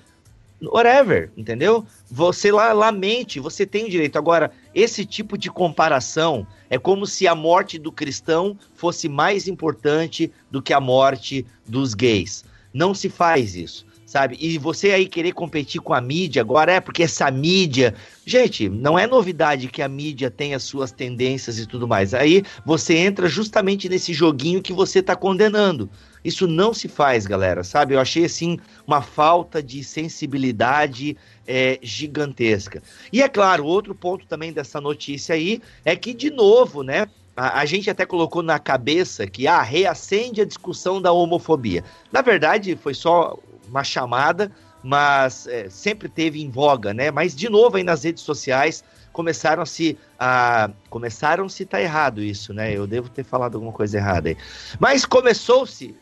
Whatever, 0.61 1.31
entendeu? 1.37 1.87
Você 2.11 2.51
lá 2.51 2.73
lamente, 2.73 3.39
você 3.39 3.65
tem 3.65 3.85
o 3.85 3.91
direito. 3.91 4.19
Agora, 4.19 4.51
esse 4.75 5.05
tipo 5.05 5.39
de 5.39 5.49
comparação 5.51 6.45
é 6.69 6.77
como 6.77 7.07
se 7.07 7.29
a 7.29 7.35
morte 7.35 7.79
do 7.79 7.93
cristão 7.93 8.59
fosse 8.75 9.09
mais 9.09 9.47
importante 9.47 10.33
do 10.51 10.61
que 10.61 10.73
a 10.73 10.81
morte 10.81 11.47
dos 11.65 11.95
gays. 11.95 12.45
Não 12.75 12.93
se 12.93 13.09
faz 13.09 13.55
isso, 13.55 13.87
sabe? 14.09 14.39
E 14.41 14.57
você 14.57 14.93
aí 14.93 15.07
querer 15.07 15.33
competir 15.33 15.83
com 15.83 15.93
a 15.93 16.01
mídia 16.01 16.41
agora 16.41 16.73
é 16.73 16.81
porque 16.81 17.03
essa 17.03 17.31
mídia. 17.31 17.95
Gente, 18.25 18.67
não 18.67 18.99
é 18.99 19.07
novidade 19.07 19.69
que 19.69 19.83
a 19.83 19.89
mídia 19.89 20.31
tem 20.31 20.55
as 20.55 20.63
suas 20.63 20.91
tendências 20.91 21.59
e 21.59 21.67
tudo 21.67 21.87
mais. 21.87 22.15
Aí 22.15 22.43
você 22.65 22.97
entra 22.97 23.29
justamente 23.29 23.87
nesse 23.87 24.15
joguinho 24.15 24.63
que 24.63 24.73
você 24.73 25.01
está 25.01 25.15
condenando. 25.15 25.91
Isso 26.25 26.47
não 26.47 26.73
se 26.73 26.89
faz, 26.89 27.27
galera, 27.27 27.63
sabe? 27.63 27.95
Eu 27.95 28.01
achei 28.01 28.25
assim 28.25 28.59
uma 28.87 29.03
falta 29.03 29.63
de 29.63 29.85
sensibilidade 29.85 31.15
é, 31.47 31.79
gigantesca. 31.83 32.83
E 33.13 33.21
é 33.21 33.29
claro, 33.29 33.67
outro 33.67 33.95
ponto 33.95 34.27
também 34.27 34.55
dessa 34.55 34.81
notícia 34.81 35.35
aí 35.35 35.61
é 35.85 35.95
que, 35.95 36.15
de 36.15 36.31
novo, 36.31 36.83
né? 36.83 37.07
A, 37.37 37.61
a 37.61 37.67
gente 37.67 37.91
até 37.91 38.07
colocou 38.07 38.43
na 38.43 38.59
cabeça 38.59 39.27
que 39.27 39.47
ah, 39.47 39.61
reacende 39.63 40.41
a 40.41 40.47
discussão 40.47 41.01
da 41.01 41.13
homofobia. 41.13 41.85
Na 42.11 42.23
verdade, 42.23 42.75
foi 42.75 42.95
só 42.95 43.39
uma 43.69 43.85
chamada, 43.85 44.51
mas 44.83 45.47
é, 45.47 45.69
sempre 45.69 46.09
teve 46.09 46.43
em 46.43 46.51
voga, 46.51 46.95
né? 46.95 47.11
Mas 47.11 47.35
de 47.35 47.49
novo 47.49 47.77
aí 47.77 47.83
nas 47.83 48.05
redes 48.05 48.23
sociais 48.23 48.85
começaram 49.13 49.67
se 49.67 49.99
a 50.19 50.71
começaram 50.89 51.49
se 51.49 51.67
tá 51.67 51.81
errado 51.81 52.23
isso, 52.23 52.55
né? 52.55 52.73
Eu 52.73 52.87
devo 52.87 53.09
ter 53.09 53.25
falado 53.25 53.57
alguma 53.57 53.73
coisa 53.73 53.97
errada 53.97 54.29
aí. 54.29 54.37
Mas 54.79 55.05
começou-se 55.05 55.95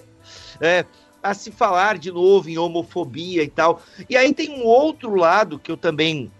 é, 0.60 0.84
a 1.22 1.34
se 1.34 1.50
falar 1.50 1.98
de 1.98 2.10
novo 2.10 2.48
em 2.48 2.58
homofobia 2.58 3.42
e 3.42 3.48
tal. 3.48 3.82
E 4.08 4.16
aí 4.16 4.32
tem 4.34 4.50
um 4.50 4.64
outro 4.64 5.14
lado 5.14 5.58
que 5.58 5.70
eu 5.70 5.76
também 5.76 6.30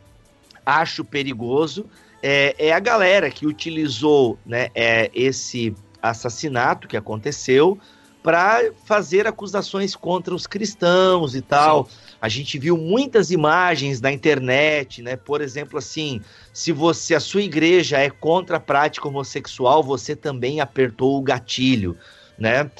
acho 0.64 1.04
perigoso, 1.04 1.86
é, 2.22 2.54
é 2.58 2.72
a 2.72 2.78
galera 2.80 3.30
que 3.30 3.46
utilizou 3.46 4.38
né, 4.44 4.68
é, 4.74 5.10
esse 5.14 5.74
assassinato 6.02 6.86
que 6.86 6.96
aconteceu 6.96 7.78
para 8.22 8.72
fazer 8.84 9.26
acusações 9.26 9.96
contra 9.96 10.34
os 10.34 10.46
cristãos 10.46 11.34
e 11.34 11.40
tal. 11.40 11.86
Sim. 11.86 11.96
A 12.20 12.28
gente 12.28 12.58
viu 12.58 12.76
muitas 12.76 13.30
imagens 13.30 14.00
na 14.00 14.12
internet, 14.12 15.02
né? 15.02 15.16
Por 15.16 15.40
exemplo, 15.40 15.78
assim, 15.78 16.20
se 16.52 16.70
você 16.70 17.14
a 17.14 17.20
sua 17.20 17.42
igreja 17.42 17.98
é 17.98 18.10
contra 18.10 18.58
a 18.58 18.60
prática 18.60 19.08
homossexual, 19.08 19.82
você 19.82 20.14
também 20.14 20.60
apertou 20.60 21.18
o 21.18 21.22
gatilho, 21.22 21.96
né? 22.38 22.70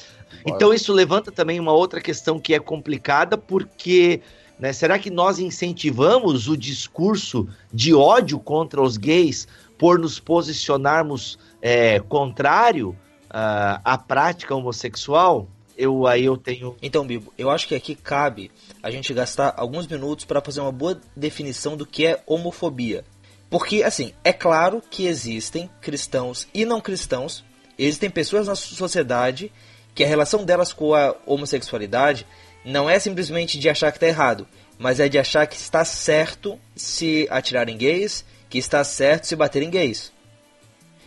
Então 0.45 0.73
isso 0.73 0.93
levanta 0.93 1.31
também 1.31 1.59
uma 1.59 1.73
outra 1.73 1.99
questão 1.99 2.39
que 2.39 2.53
é 2.53 2.59
complicada, 2.59 3.37
porque 3.37 4.21
né, 4.59 4.71
será 4.71 4.99
que 4.99 5.09
nós 5.09 5.39
incentivamos 5.39 6.47
o 6.47 6.55
discurso 6.55 7.47
de 7.73 7.93
ódio 7.93 8.39
contra 8.39 8.81
os 8.81 8.95
gays 8.95 9.47
por 9.77 9.97
nos 9.97 10.19
posicionarmos 10.19 11.39
é, 11.61 11.99
contrário 11.99 12.95
uh, 13.31 13.81
à 13.83 13.97
prática 13.97 14.55
homossexual? 14.55 15.47
Eu 15.77 16.05
aí 16.05 16.25
eu 16.25 16.37
tenho. 16.37 16.75
Então, 16.81 17.07
Bibo, 17.07 17.33
eu 17.37 17.49
acho 17.49 17.67
que 17.67 17.73
aqui 17.73 17.95
cabe 17.95 18.51
a 18.83 18.91
gente 18.91 19.13
gastar 19.13 19.53
alguns 19.57 19.87
minutos 19.87 20.25
para 20.25 20.41
fazer 20.41 20.59
uma 20.61 20.71
boa 20.71 20.99
definição 21.15 21.75
do 21.75 21.85
que 21.85 22.05
é 22.05 22.21
homofobia. 22.27 23.03
Porque, 23.49 23.83
assim, 23.83 24.13
é 24.23 24.31
claro 24.31 24.81
que 24.89 25.07
existem 25.07 25.69
cristãos 25.81 26.47
e 26.53 26.63
não 26.65 26.79
cristãos, 26.79 27.43
existem 27.77 28.09
pessoas 28.09 28.47
na 28.47 28.55
sociedade 28.55 29.51
que 29.93 30.03
a 30.03 30.07
relação 30.07 30.45
delas 30.45 30.71
com 30.71 30.93
a 30.93 31.15
homossexualidade 31.25 32.25
não 32.63 32.89
é 32.89 32.99
simplesmente 32.99 33.59
de 33.59 33.67
achar 33.69 33.91
que 33.91 33.97
está 33.97 34.07
errado, 34.07 34.47
mas 34.77 34.99
é 34.99 35.09
de 35.09 35.17
achar 35.17 35.47
que 35.47 35.55
está 35.55 35.83
certo 35.83 36.59
se 36.75 37.27
atirarem 37.29 37.77
gays, 37.77 38.23
que 38.49 38.57
está 38.57 38.83
certo 38.83 39.25
se 39.25 39.35
baterem 39.35 39.69
gays. 39.69 40.11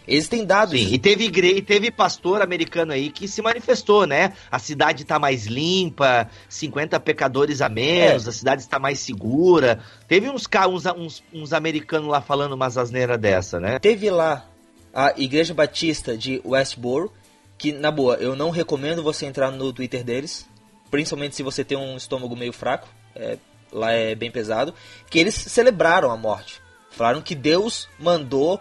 Eles 0.07 0.29
têm 0.29 0.45
dados. 0.45 0.79
Sim, 0.79 0.93
e 0.93 0.99
teve, 0.99 1.25
igre... 1.25 1.63
teve 1.63 1.91
pastor 1.91 2.43
americano 2.43 2.93
aí 2.93 3.11
que 3.11 3.27
se 3.27 3.41
manifestou, 3.41 4.07
né? 4.07 4.35
A 4.51 4.59
cidade 4.59 5.03
está 5.03 5.19
mais 5.19 5.47
limpa, 5.47 6.29
50 6.49 7.01
pecadores 7.01 7.63
a 7.63 7.69
menos, 7.69 8.27
é. 8.27 8.31
a 8.31 8.33
cidade 8.33 8.63
está 8.63 8.79
mais 8.79 8.99
segura. 8.99 9.81
Teve 10.07 10.29
uns, 10.29 10.47
uns, 10.69 10.87
uns, 10.87 11.25
uns 11.33 11.53
americanos 11.53 12.09
lá 12.09 12.21
falando 12.21 12.53
umas 12.53 12.77
asneiras 12.77 13.19
dessa, 13.19 13.59
né? 13.59 13.79
Teve 13.79 14.11
lá 14.11 14.47
a 14.93 15.13
Igreja 15.17 15.55
Batista 15.55 16.17
de 16.17 16.41
Westboro, 16.45 17.11
que, 17.59 17.73
na 17.73 17.91
boa, 17.91 18.17
eu 18.17 18.37
não 18.37 18.51
recomendo 18.51 19.03
você 19.03 19.27
entrar 19.27 19.51
no 19.51 19.73
Twitter 19.73 20.05
deles, 20.05 20.47
principalmente 20.91 21.35
se 21.35 21.43
você 21.43 21.65
tem 21.65 21.77
um 21.77 21.97
estômago 21.97 22.37
meio 22.37 22.53
fraco, 22.53 22.89
é, 23.17 23.39
lá 23.73 23.91
é 23.91 24.15
bem 24.15 24.31
pesado, 24.31 24.75
que 25.11 25.19
eles 25.19 25.35
celebraram 25.35 26.11
a 26.11 26.17
morte. 26.17 26.63
Falaram 26.91 27.21
que 27.21 27.35
Deus 27.35 27.89
mandou 27.99 28.61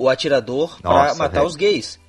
o 0.00 0.08
atirador 0.08 0.80
para 0.80 1.14
matar 1.14 1.42
é. 1.42 1.46
os 1.46 1.54
gays. 1.54 2.00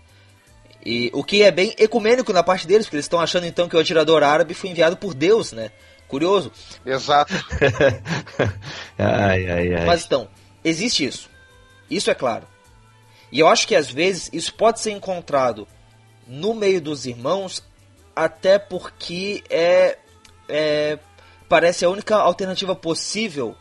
E 0.83 1.11
o 1.13 1.23
que 1.23 1.43
é 1.43 1.51
bem 1.51 1.75
ecumênico 1.77 2.31
na 2.31 2.41
parte 2.41 2.65
deles, 2.65 2.85
porque 2.85 2.95
eles 2.95 3.05
estão 3.05 3.19
achando 3.19 3.45
então 3.45 3.67
que 3.67 3.75
o 3.75 3.79
atirador 3.79 4.23
árabe 4.23 4.53
foi 4.53 4.69
enviado 4.69 4.95
por 4.95 5.13
Deus, 5.13 5.51
né? 5.51 5.71
Curioso. 6.07 6.51
Exato. 6.85 7.33
ai, 8.97 9.49
ai, 9.49 9.73
ai. 9.75 9.85
Mas 9.85 10.05
então, 10.05 10.29
existe 10.63 11.05
isso. 11.05 11.29
Isso 11.89 12.09
é 12.09 12.15
claro. 12.15 12.47
E 13.29 13.41
eu 13.41 13.47
acho 13.47 13.67
que 13.67 13.75
às 13.75 13.91
vezes 13.91 14.29
isso 14.31 14.53
pode 14.53 14.79
ser 14.79 14.91
encontrado 14.91 15.67
no 16.25 16.53
meio 16.53 16.81
dos 16.81 17.05
irmãos, 17.05 17.61
até 18.15 18.57
porque 18.57 19.43
é, 19.49 19.97
é 20.47 20.97
parece 21.49 21.83
a 21.83 21.89
única 21.89 22.15
alternativa 22.15 22.73
possível 22.73 23.53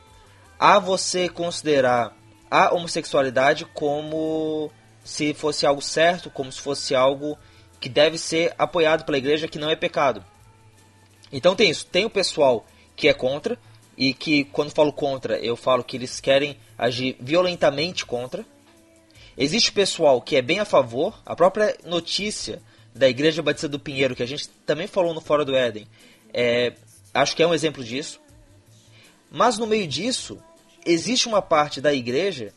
a 0.59 0.79
você 0.79 1.29
considerar 1.29 2.15
a 2.51 2.75
homossexualidade 2.75 3.65
como 3.67 4.71
se 5.05 5.33
fosse 5.33 5.65
algo 5.65 5.81
certo, 5.81 6.31
como 6.31 6.51
se 6.51 6.61
fosse 6.61 6.95
algo 6.95 7.39
que 7.79 7.89
deve 7.89 8.19
ser 8.19 8.55
apoiado 8.59 9.05
pela 9.05 9.19
igreja, 9.19 9.49
que 9.49 9.59
não 9.59 9.71
é 9.71 9.77
pecado. 9.77 10.25
Então 11.33 11.55
tem 11.55 11.71
isso, 11.71 11.87
tem 11.87 12.05
o 12.05 12.11
pessoal 12.11 12.67
que 12.97 13.09
é 13.09 13.15
contra, 13.15 13.59
e 14.01 14.15
que 14.15 14.45
quando 14.45 14.71
falo 14.71 14.91
contra, 14.95 15.39
eu 15.39 15.55
falo 15.55 15.85
que 15.85 15.95
eles 15.95 16.21
querem 16.21 16.57
agir 16.79 17.19
violentamente 17.21 18.07
contra. 18.07 18.47
Existe 19.37 19.71
pessoal 19.71 20.23
que 20.23 20.37
é 20.37 20.43
bem 20.43 20.59
a 20.59 20.65
favor, 20.65 21.21
a 21.27 21.37
própria 21.37 21.77
notícia 21.85 22.63
da 22.95 23.07
Igreja 23.07 23.43
Batista 23.43 23.69
do 23.69 23.79
Pinheiro, 23.79 24.17
que 24.17 24.23
a 24.23 24.27
gente 24.27 24.49
também 24.65 24.87
falou 24.87 25.13
no 25.13 25.21
Fora 25.21 25.45
do 25.45 25.55
Éden, 25.55 25.87
é, 26.33 26.73
acho 27.13 27.37
que 27.37 27.43
é 27.43 27.47
um 27.47 27.53
exemplo 27.53 27.85
disso. 27.85 28.19
Mas 29.31 29.59
no 29.59 29.67
meio 29.67 29.87
disso, 29.87 30.43
existe 30.85 31.29
uma 31.29 31.43
parte 31.43 31.81
da 31.81 31.93
igreja 31.93 32.53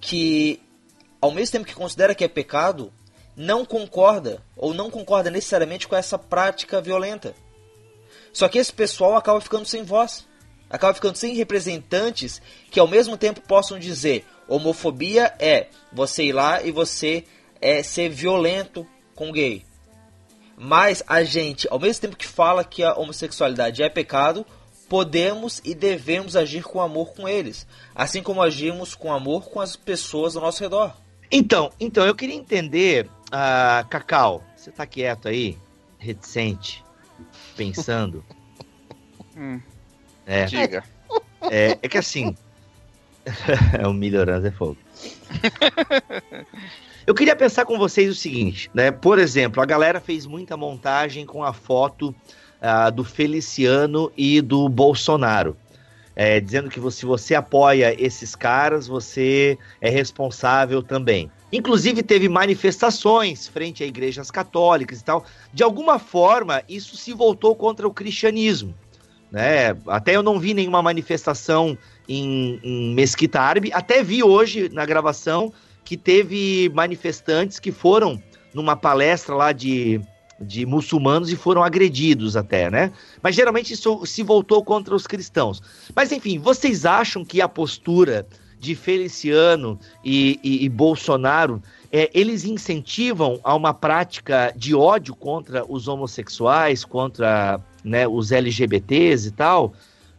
que, 0.00 0.60
ao 1.20 1.30
mesmo 1.30 1.52
tempo 1.52 1.66
que 1.66 1.74
considera 1.74 2.14
que 2.14 2.24
é 2.24 2.28
pecado, 2.28 2.92
não 3.36 3.64
concorda 3.64 4.42
ou 4.56 4.74
não 4.74 4.90
concorda 4.90 5.30
necessariamente 5.30 5.88
com 5.88 5.96
essa 5.96 6.18
prática 6.18 6.80
violenta. 6.80 7.34
Só 8.32 8.48
que 8.48 8.58
esse 8.58 8.72
pessoal 8.72 9.16
acaba 9.16 9.40
ficando 9.40 9.66
sem 9.66 9.82
voz, 9.82 10.26
acaba 10.68 10.94
ficando 10.94 11.16
sem 11.16 11.34
representantes 11.34 12.40
que 12.70 12.78
ao 12.78 12.88
mesmo 12.88 13.16
tempo 13.16 13.40
possam 13.40 13.78
dizer 13.78 14.24
homofobia 14.46 15.32
é 15.38 15.68
você 15.92 16.24
ir 16.24 16.32
lá 16.32 16.62
e 16.62 16.72
você 16.72 17.24
é 17.60 17.82
ser 17.82 18.08
violento 18.08 18.86
com 19.14 19.30
gay. 19.30 19.64
Mas 20.56 21.02
a 21.06 21.22
gente, 21.22 21.66
ao 21.70 21.78
mesmo 21.78 22.02
tempo 22.02 22.16
que 22.16 22.26
fala 22.26 22.64
que 22.64 22.82
a 22.82 22.94
homossexualidade 22.94 23.82
é 23.82 23.88
pecado, 23.88 24.44
podemos 24.90 25.62
e 25.64 25.72
devemos 25.72 26.34
agir 26.34 26.64
com 26.64 26.80
amor 26.80 27.14
com 27.14 27.28
eles, 27.28 27.64
assim 27.94 28.24
como 28.24 28.42
agimos 28.42 28.96
com 28.96 29.12
amor 29.12 29.48
com 29.48 29.60
as 29.60 29.76
pessoas 29.76 30.34
ao 30.34 30.42
nosso 30.42 30.60
redor. 30.60 30.96
Então, 31.30 31.70
então 31.78 32.04
eu 32.04 32.12
queria 32.12 32.34
entender, 32.34 33.06
uh, 33.06 33.88
Cacau, 33.88 34.42
você 34.56 34.72
tá 34.72 34.84
quieto 34.84 35.28
aí, 35.28 35.56
reticente, 35.96 36.84
pensando. 37.56 38.24
hum, 39.36 39.60
é, 40.26 40.46
diga. 40.46 40.82
É, 41.42 41.78
é 41.80 41.88
que 41.88 41.96
assim, 41.96 42.36
é 43.78 43.86
um 43.86 43.92
melhorando 43.92 44.48
é 44.48 44.50
fogo. 44.50 44.76
Eu 47.06 47.14
queria 47.14 47.34
pensar 47.34 47.64
com 47.64 47.78
vocês 47.78 48.10
o 48.10 48.14
seguinte, 48.14 48.70
né? 48.74 48.90
Por 48.90 49.18
exemplo, 49.18 49.62
a 49.62 49.66
galera 49.66 50.00
fez 50.00 50.26
muita 50.26 50.56
montagem 50.56 51.24
com 51.24 51.42
a 51.42 51.52
foto 51.52 52.14
uh, 52.60 52.90
do 52.92 53.04
Feliciano 53.04 54.10
e 54.16 54.40
do 54.40 54.68
Bolsonaro. 54.68 55.56
É, 56.14 56.40
dizendo 56.40 56.68
que 56.68 56.78
se 56.90 57.06
você 57.06 57.34
apoia 57.34 57.94
esses 57.98 58.34
caras, 58.34 58.86
você 58.86 59.56
é 59.80 59.88
responsável 59.88 60.82
também. 60.82 61.30
Inclusive, 61.52 62.02
teve 62.02 62.28
manifestações 62.28 63.48
frente 63.48 63.82
a 63.82 63.86
igrejas 63.86 64.30
católicas 64.30 65.00
e 65.00 65.04
tal. 65.04 65.24
De 65.52 65.62
alguma 65.62 65.98
forma, 65.98 66.62
isso 66.68 66.96
se 66.96 67.12
voltou 67.12 67.54
contra 67.56 67.88
o 67.88 67.92
cristianismo. 67.92 68.74
Né? 69.30 69.76
Até 69.86 70.14
eu 70.14 70.22
não 70.22 70.38
vi 70.38 70.52
nenhuma 70.52 70.82
manifestação 70.82 71.78
em, 72.08 72.60
em 72.62 72.94
Mesquita 72.94 73.40
Árabe. 73.40 73.70
Até 73.72 74.02
vi 74.02 74.22
hoje 74.22 74.68
na 74.68 74.84
gravação 74.84 75.52
que 75.84 75.96
teve 75.96 76.70
manifestantes 76.74 77.58
que 77.58 77.72
foram 77.72 78.22
numa 78.52 78.76
palestra 78.76 79.34
lá 79.34 79.52
de 79.52 80.00
de 80.40 80.64
muçulmanos 80.64 81.30
e 81.30 81.36
foram 81.36 81.62
agredidos 81.62 82.36
até, 82.36 82.70
né? 82.70 82.92
Mas 83.22 83.34
geralmente 83.34 83.74
isso 83.74 84.04
se 84.06 84.22
voltou 84.22 84.64
contra 84.64 84.94
os 84.94 85.06
cristãos. 85.06 85.62
Mas 85.94 86.10
enfim, 86.12 86.38
vocês 86.38 86.86
acham 86.86 87.24
que 87.24 87.40
a 87.40 87.48
postura 87.48 88.26
de 88.58 88.74
Feliciano 88.74 89.78
e, 90.04 90.38
e, 90.42 90.64
e 90.64 90.68
Bolsonaro 90.68 91.62
é, 91.92 92.10
eles 92.14 92.44
incentivam 92.44 93.40
a 93.42 93.54
uma 93.54 93.74
prática 93.74 94.52
de 94.56 94.74
ódio 94.74 95.14
contra 95.14 95.64
os 95.66 95.88
homossexuais, 95.88 96.84
contra 96.84 97.60
né, 97.82 98.06
os 98.06 98.32
LGBTs 98.32 99.28
e 99.28 99.30
tal? 99.30 99.72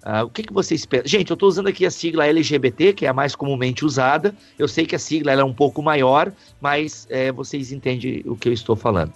Uh, 0.03 0.25
o 0.25 0.29
que, 0.29 0.41
que 0.41 0.51
vocês 0.51 0.83
pensam? 0.83 1.07
Gente, 1.07 1.29
eu 1.29 1.35
estou 1.35 1.47
usando 1.47 1.67
aqui 1.67 1.85
a 1.85 1.91
sigla 1.91 2.25
LGBT, 2.25 2.93
que 2.93 3.05
é 3.05 3.09
a 3.09 3.13
mais 3.13 3.35
comumente 3.35 3.85
usada. 3.85 4.35
Eu 4.57 4.67
sei 4.67 4.85
que 4.85 4.95
a 4.95 4.99
sigla 4.99 5.31
é 5.31 5.43
um 5.43 5.53
pouco 5.53 5.81
maior, 5.83 6.33
mas 6.59 7.05
é, 7.09 7.31
vocês 7.31 7.71
entendem 7.71 8.23
o 8.25 8.35
que 8.35 8.49
eu 8.49 8.53
estou 8.53 8.75
falando. 8.75 9.13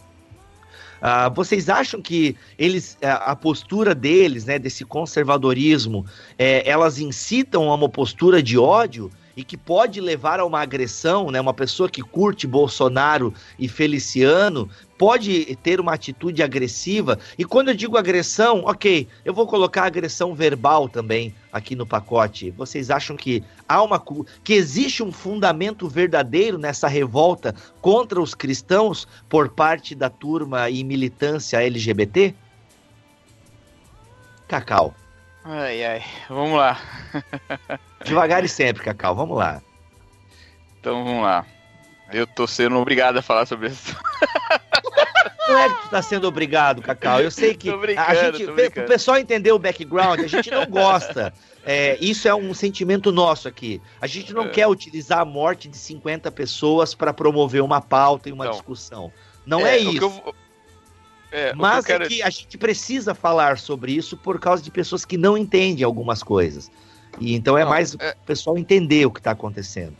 Uh, 1.06 1.32
vocês 1.36 1.70
acham 1.70 2.02
que 2.02 2.36
eles, 2.58 2.98
a 3.00 3.36
postura 3.36 3.94
deles, 3.94 4.46
né, 4.46 4.58
desse 4.58 4.84
conservadorismo, 4.84 6.04
é, 6.36 6.68
elas 6.68 6.98
incitam 6.98 7.70
a 7.70 7.76
uma 7.76 7.88
postura 7.88 8.42
de 8.42 8.58
ódio? 8.58 9.12
e 9.38 9.44
que 9.44 9.58
pode 9.58 10.00
levar 10.00 10.40
a 10.40 10.46
uma 10.46 10.62
agressão, 10.62 11.30
né? 11.30 11.42
Uma 11.42 11.54
pessoa 11.54 11.90
que 11.90 12.02
curte 12.02 12.48
Bolsonaro 12.48 13.34
e 13.60 13.68
Feliciano 13.68 14.70
pode 14.98 15.58
ter 15.58 15.80
uma 15.80 15.94
atitude 15.94 16.42
agressiva. 16.42 17.20
E 17.38 17.44
quando 17.44 17.70
eu 17.70 17.76
digo 17.76 17.98
agressão, 17.98 18.64
ok, 18.66 19.08
eu 19.26 19.34
vou 19.34 19.46
colocar 19.46 19.84
agressão 19.84 20.34
verbal 20.34 20.88
também 20.88 21.36
aqui 21.52 21.76
no 21.76 21.86
pacote. 21.86 22.52
Vocês 22.52 22.90
acham 22.90 23.18
que 23.18 23.44
há 23.68 23.82
uma 23.82 24.04
que 24.44 24.54
existe 24.54 25.04
um 25.04 25.12
fundamento 25.12 25.88
verdadeiro 25.88 26.58
nessa 26.58 26.88
revolta 26.88 27.56
contra 27.82 28.22
os 28.22 28.34
cristãos 28.34 29.08
por 29.28 29.50
parte 29.50 29.96
da 29.96 30.10
turma 30.10 30.70
e 30.70 30.84
militância 30.84 31.64
LGBT? 31.64 32.34
Cacau. 34.48 34.94
Ai, 35.44 35.84
ai, 35.84 36.04
vamos 36.30 36.58
lá. 36.58 36.80
Devagar 38.04 38.44
e 38.44 38.50
sempre, 38.50 38.84
Cacau, 38.84 39.16
vamos 39.16 39.38
lá. 39.38 39.62
Então 40.80 41.04
vamos 41.04 41.24
lá. 41.24 41.46
Eu 42.12 42.28
tô 42.28 42.46
sendo 42.46 42.78
obrigado 42.78 43.18
a 43.18 43.22
falar 43.22 43.46
sobre 43.46 43.70
isso. 43.70 43.96
Não 45.48 45.60
é 45.60 45.70
que 45.70 45.82
tu 45.84 45.90
tá 45.90 46.02
sendo 46.02 46.28
obrigado, 46.28 46.82
Cacau. 46.82 47.22
Eu 47.22 47.30
sei 47.30 47.54
que 47.56 47.70
a 47.70 48.16
gente, 48.16 48.46
o 48.46 48.86
pessoal 48.86 49.18
entender 49.18 49.52
o 49.52 49.60
background, 49.60 50.20
a 50.20 50.28
gente 50.28 50.50
não 50.50 50.66
gosta. 50.66 51.34
É, 51.66 51.98
isso 52.00 52.28
é 52.28 52.36
um 52.36 52.54
sentimento 52.54 53.12
nosso 53.12 53.48
aqui. 53.48 53.82
A 54.00 54.06
gente 54.06 54.32
não 54.32 54.44
é. 54.44 54.50
quer 54.50 54.68
utilizar 54.68 55.20
a 55.20 55.26
morte 55.26 55.68
de 55.68 55.78
50 55.78 56.32
pessoas 56.32 56.94
para 56.94 57.12
promover 57.12 57.64
uma 57.64 57.82
pauta 57.82 58.30
e 58.30 58.32
uma 58.32 58.46
não. 58.46 58.52
discussão. 58.52 59.12
Não 59.46 59.66
é, 59.66 59.76
é 59.76 59.80
isso. 59.80 60.04
Eu, 60.04 60.36
é, 61.32 61.54
Mas 61.54 61.86
quero... 61.86 62.06
é 62.06 62.08
que 62.08 62.22
a 62.22 62.30
gente 62.30 62.58
precisa 62.58 63.16
falar 63.16 63.58
sobre 63.58 63.92
isso 63.92 64.16
por 64.16 64.40
causa 64.40 64.62
de 64.62 64.70
pessoas 64.70 65.04
que 65.04 65.18
não 65.18 65.36
entendem 65.36 65.84
algumas 65.84 66.22
coisas. 66.22 66.72
E 67.20 67.34
então 67.34 67.58
é 67.58 67.64
não, 67.64 67.72
mais 67.72 67.96
é... 68.00 68.12
o 68.12 68.26
pessoal 68.26 68.58
entender 68.58 69.06
o 69.06 69.12
que 69.12 69.20
está 69.20 69.32
acontecendo. 69.32 69.96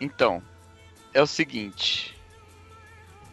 Então, 0.00 0.42
é 1.12 1.22
o 1.22 1.26
seguinte. 1.26 2.13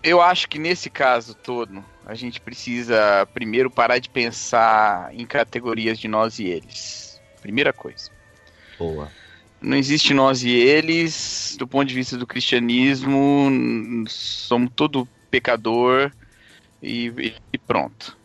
Eu 0.04 0.22
acho 0.22 0.50
que 0.50 0.58
nesse 0.58 0.90
caso 0.90 1.36
todo, 1.36 1.84
a 2.06 2.16
gente 2.16 2.42
precisa 2.42 3.28
primeiro 3.34 3.70
parar 3.70 4.00
de 4.00 4.10
pensar 4.10 5.14
em 5.14 5.26
categorias 5.26 6.00
de 6.00 6.08
nós 6.08 6.40
e 6.40 6.46
eles. 6.46 7.22
Primeira 7.42 7.72
coisa. 7.72 8.10
Boa. 8.80 9.12
Não 9.62 9.78
existe 9.78 10.12
nós 10.14 10.44
e 10.44 10.50
eles, 10.50 11.56
do 11.60 11.68
ponto 11.68 11.88
de 11.88 11.94
vista 11.94 12.18
do 12.18 12.26
cristianismo, 12.26 13.52
somos 14.08 14.72
todo 14.76 15.08
pecador 15.30 16.12
e, 16.82 17.36
e 17.54 17.58
pronto. 17.60 18.18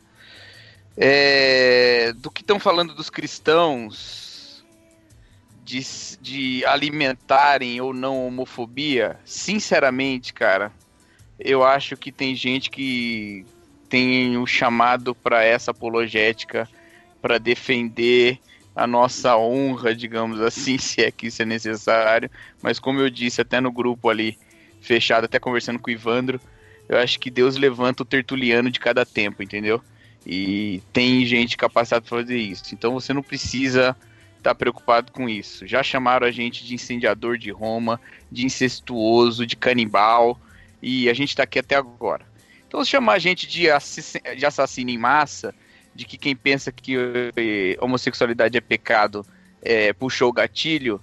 É, 0.96 2.14
do 2.16 2.30
que 2.30 2.40
estão 2.40 2.58
falando 2.58 2.94
dos 2.94 3.10
cristãos 3.10 4.64
de, 5.62 5.80
de 6.22 6.64
alimentarem 6.64 7.78
ou 7.82 7.92
não 7.92 8.26
homofobia, 8.26 9.18
sinceramente, 9.26 10.32
cara, 10.32 10.72
eu 11.38 11.62
acho 11.64 11.96
que 11.96 12.10
tem 12.10 12.34
gente 12.34 12.70
que 12.70 13.44
tem 13.88 14.36
o 14.36 14.46
chamado 14.46 15.14
para 15.14 15.44
essa 15.44 15.70
apologética 15.70 16.68
para 17.20 17.38
defender 17.38 18.38
a 18.74 18.86
nossa 18.86 19.36
honra, 19.36 19.94
digamos 19.94 20.40
assim, 20.40 20.76
se 20.78 21.02
é 21.02 21.10
que 21.10 21.28
isso 21.28 21.42
é 21.42 21.44
necessário. 21.44 22.30
Mas 22.62 22.78
como 22.78 23.00
eu 23.00 23.08
disse 23.08 23.40
até 23.40 23.60
no 23.60 23.72
grupo 23.72 24.08
ali 24.08 24.38
fechado, 24.80 25.24
até 25.24 25.38
conversando 25.38 25.78
com 25.78 25.90
o 25.90 25.92
Ivandro, 25.92 26.40
eu 26.88 26.98
acho 26.98 27.18
que 27.18 27.30
Deus 27.30 27.56
levanta 27.56 28.02
o 28.02 28.06
tertuliano 28.06 28.70
de 28.70 28.78
cada 28.78 29.04
tempo, 29.04 29.42
entendeu? 29.42 29.82
E 30.24 30.82
tem 30.92 31.24
gente 31.24 31.56
capacitada 31.56 32.02
para 32.02 32.18
fazer 32.18 32.36
isso. 32.36 32.74
Então 32.74 32.92
você 32.92 33.12
não 33.12 33.22
precisa 33.22 33.96
estar 34.36 34.50
tá 34.50 34.54
preocupado 34.54 35.10
com 35.10 35.28
isso. 35.28 35.66
Já 35.66 35.82
chamaram 35.82 36.26
a 36.26 36.30
gente 36.30 36.64
de 36.64 36.74
incendiador 36.74 37.38
de 37.38 37.50
Roma, 37.50 38.00
de 38.30 38.44
incestuoso, 38.44 39.46
de 39.46 39.56
canibal, 39.56 40.38
e 40.86 41.10
a 41.10 41.14
gente 41.14 41.30
está 41.30 41.42
aqui 41.42 41.58
até 41.58 41.74
agora. 41.74 42.24
Então, 42.68 42.84
se 42.84 42.90
chamar 42.92 43.14
a 43.14 43.18
gente 43.18 43.48
de, 43.48 43.66
de 44.36 44.46
assassino 44.46 44.88
em 44.88 44.96
massa, 44.96 45.52
de 45.92 46.04
que 46.04 46.16
quem 46.16 46.36
pensa 46.36 46.70
que 46.70 46.94
eh, 47.36 47.76
homossexualidade 47.80 48.56
é 48.56 48.60
pecado 48.60 49.26
é, 49.60 49.92
puxou 49.92 50.28
o 50.28 50.32
gatilho, 50.32 51.00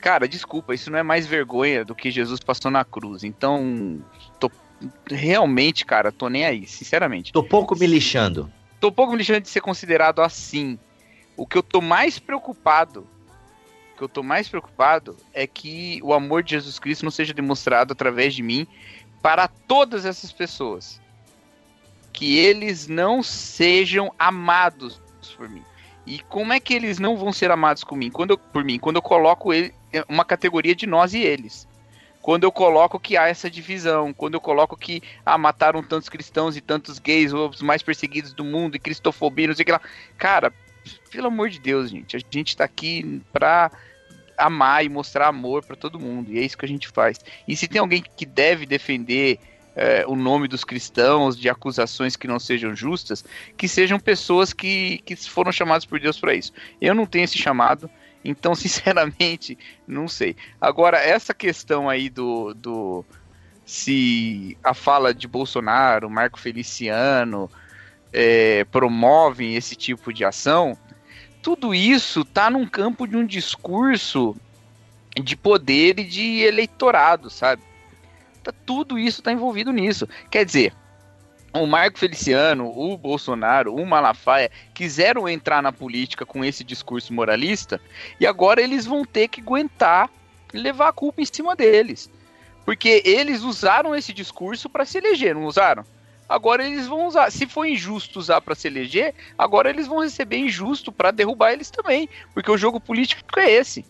cara, 0.00 0.26
desculpa, 0.26 0.74
isso 0.74 0.90
não 0.90 0.98
é 0.98 1.04
mais 1.04 1.28
vergonha 1.28 1.84
do 1.84 1.94
que 1.94 2.10
Jesus 2.10 2.40
passou 2.40 2.72
na 2.72 2.84
cruz. 2.84 3.22
Então, 3.22 4.02
tô 4.40 4.50
realmente, 5.08 5.86
cara, 5.86 6.10
tô 6.10 6.28
nem 6.28 6.44
aí, 6.44 6.66
sinceramente. 6.66 7.32
Tô 7.32 7.44
pouco 7.44 7.78
me 7.78 7.86
lixando. 7.86 8.52
Tô 8.80 8.90
pouco 8.90 9.12
me 9.12 9.18
lixando 9.18 9.42
de 9.42 9.48
ser 9.48 9.60
considerado 9.60 10.22
assim. 10.22 10.76
O 11.36 11.46
que 11.46 11.56
eu 11.56 11.62
tô 11.62 11.80
mais 11.80 12.18
preocupado, 12.18 13.06
o 13.94 13.96
que 13.96 14.02
eu 14.02 14.08
tô 14.08 14.24
mais 14.24 14.48
preocupado 14.48 15.16
é 15.32 15.46
que 15.46 16.00
o 16.02 16.12
amor 16.12 16.42
de 16.42 16.50
Jesus 16.50 16.80
Cristo 16.80 17.04
não 17.04 17.12
seja 17.12 17.32
demonstrado 17.32 17.92
através 17.92 18.34
de 18.34 18.42
mim 18.42 18.66
para 19.22 19.48
todas 19.48 20.04
essas 20.04 20.32
pessoas. 20.32 21.00
Que 22.12 22.38
eles 22.38 22.88
não 22.88 23.22
sejam 23.22 24.12
amados 24.18 25.00
por 25.36 25.48
mim. 25.48 25.64
E 26.06 26.18
como 26.20 26.52
é 26.52 26.60
que 26.60 26.74
eles 26.74 26.98
não 26.98 27.16
vão 27.16 27.32
ser 27.32 27.50
amados 27.50 27.84
por 27.84 27.96
mim? 27.96 28.10
Quando 28.10 28.32
eu, 28.32 28.38
por 28.38 28.64
mim, 28.64 28.78
quando 28.78 28.96
eu 28.96 29.02
coloco 29.02 29.52
ele, 29.52 29.72
uma 30.08 30.24
categoria 30.24 30.74
de 30.74 30.86
nós 30.86 31.14
e 31.14 31.20
eles. 31.20 31.68
Quando 32.20 32.44
eu 32.44 32.52
coloco 32.52 33.00
que 33.00 33.16
há 33.16 33.28
essa 33.28 33.50
divisão, 33.50 34.12
quando 34.12 34.34
eu 34.34 34.40
coloco 34.40 34.76
que 34.76 35.02
ah, 35.24 35.38
mataram 35.38 35.82
tantos 35.82 36.08
cristãos 36.08 36.56
e 36.56 36.60
tantos 36.60 36.98
gays, 36.98 37.32
os 37.32 37.62
mais 37.62 37.82
perseguidos 37.82 38.34
do 38.34 38.44
mundo, 38.44 38.76
e 38.76 38.78
cristofobia, 38.78 39.46
não 39.46 39.54
sei 39.54 39.62
o 39.62 39.66
que 39.66 39.72
lá. 39.72 39.80
Cara, 40.18 40.52
pelo 41.10 41.28
amor 41.28 41.48
de 41.48 41.58
Deus, 41.58 41.90
gente, 41.90 42.16
a 42.16 42.20
gente 42.30 42.56
tá 42.56 42.64
aqui 42.64 43.22
pra 43.32 43.70
amar 44.40 44.84
e 44.84 44.88
mostrar 44.88 45.28
amor 45.28 45.64
para 45.64 45.76
todo 45.76 46.00
mundo. 46.00 46.32
E 46.32 46.38
é 46.38 46.42
isso 46.42 46.58
que 46.58 46.64
a 46.64 46.68
gente 46.68 46.88
faz. 46.88 47.18
E 47.46 47.54
se 47.56 47.68
tem 47.68 47.80
alguém 47.80 48.02
que 48.16 48.26
deve 48.26 48.66
defender 48.66 49.38
é, 49.74 50.04
o 50.06 50.16
nome 50.16 50.48
dos 50.48 50.64
cristãos 50.64 51.38
de 51.38 51.48
acusações 51.48 52.16
que 52.16 52.26
não 52.26 52.38
sejam 52.38 52.74
justas, 52.74 53.24
que 53.56 53.68
sejam 53.68 53.98
pessoas 53.98 54.52
que, 54.52 54.98
que 54.98 55.16
foram 55.16 55.52
chamadas 55.52 55.84
por 55.84 56.00
Deus 56.00 56.18
para 56.18 56.34
isso. 56.34 56.52
Eu 56.80 56.94
não 56.94 57.06
tenho 57.06 57.24
esse 57.24 57.38
chamado, 57.38 57.88
então, 58.24 58.54
sinceramente, 58.56 59.56
não 59.86 60.08
sei. 60.08 60.36
Agora, 60.60 60.98
essa 60.98 61.32
questão 61.32 61.88
aí 61.88 62.08
do, 62.08 62.54
do 62.54 63.04
se 63.64 64.56
a 64.62 64.74
fala 64.74 65.14
de 65.14 65.28
Bolsonaro, 65.28 66.10
Marco 66.10 66.38
Feliciano, 66.38 67.50
é, 68.12 68.64
promovem 68.64 69.54
esse 69.54 69.76
tipo 69.76 70.12
de 70.12 70.24
ação, 70.24 70.76
tudo 71.42 71.74
isso 71.74 72.24
tá 72.24 72.50
num 72.50 72.66
campo 72.66 73.06
de 73.06 73.16
um 73.16 73.26
discurso 73.26 74.36
de 75.22 75.36
poder 75.36 75.98
e 75.98 76.04
de 76.04 76.40
eleitorado, 76.40 77.30
sabe? 77.30 77.62
Tá, 78.42 78.52
tudo 78.64 78.98
isso 78.98 79.22
tá 79.22 79.32
envolvido 79.32 79.72
nisso. 79.72 80.08
Quer 80.30 80.44
dizer, 80.44 80.74
o 81.52 81.66
Marco 81.66 81.98
Feliciano, 81.98 82.68
o 82.68 82.96
Bolsonaro, 82.96 83.74
o 83.74 83.84
Malafaia 83.84 84.50
quiseram 84.72 85.28
entrar 85.28 85.62
na 85.62 85.72
política 85.72 86.24
com 86.24 86.44
esse 86.44 86.62
discurso 86.62 87.12
moralista 87.12 87.80
e 88.20 88.26
agora 88.26 88.62
eles 88.62 88.86
vão 88.86 89.04
ter 89.04 89.28
que 89.28 89.40
aguentar 89.40 90.08
levar 90.52 90.88
a 90.88 90.92
culpa 90.92 91.20
em 91.20 91.26
cima 91.26 91.56
deles. 91.56 92.10
Porque 92.64 93.02
eles 93.04 93.42
usaram 93.42 93.94
esse 93.94 94.12
discurso 94.12 94.68
para 94.68 94.84
se 94.84 94.98
eleger, 94.98 95.34
não 95.34 95.44
usaram? 95.44 95.84
Agora 96.30 96.64
eles 96.64 96.86
vão 96.86 97.08
usar. 97.08 97.30
Se 97.32 97.44
for 97.44 97.66
injusto 97.66 98.20
usar 98.20 98.40
para 98.40 98.54
se 98.54 98.68
eleger, 98.68 99.12
agora 99.36 99.68
eles 99.68 99.88
vão 99.88 99.98
receber 99.98 100.38
injusto 100.38 100.92
para 100.92 101.10
derrubar 101.10 101.52
eles 101.52 101.70
também, 101.70 102.08
porque 102.32 102.50
o 102.50 102.56
jogo 102.56 102.78
político 102.78 103.40
é 103.40 103.50
esse. 103.50 103.84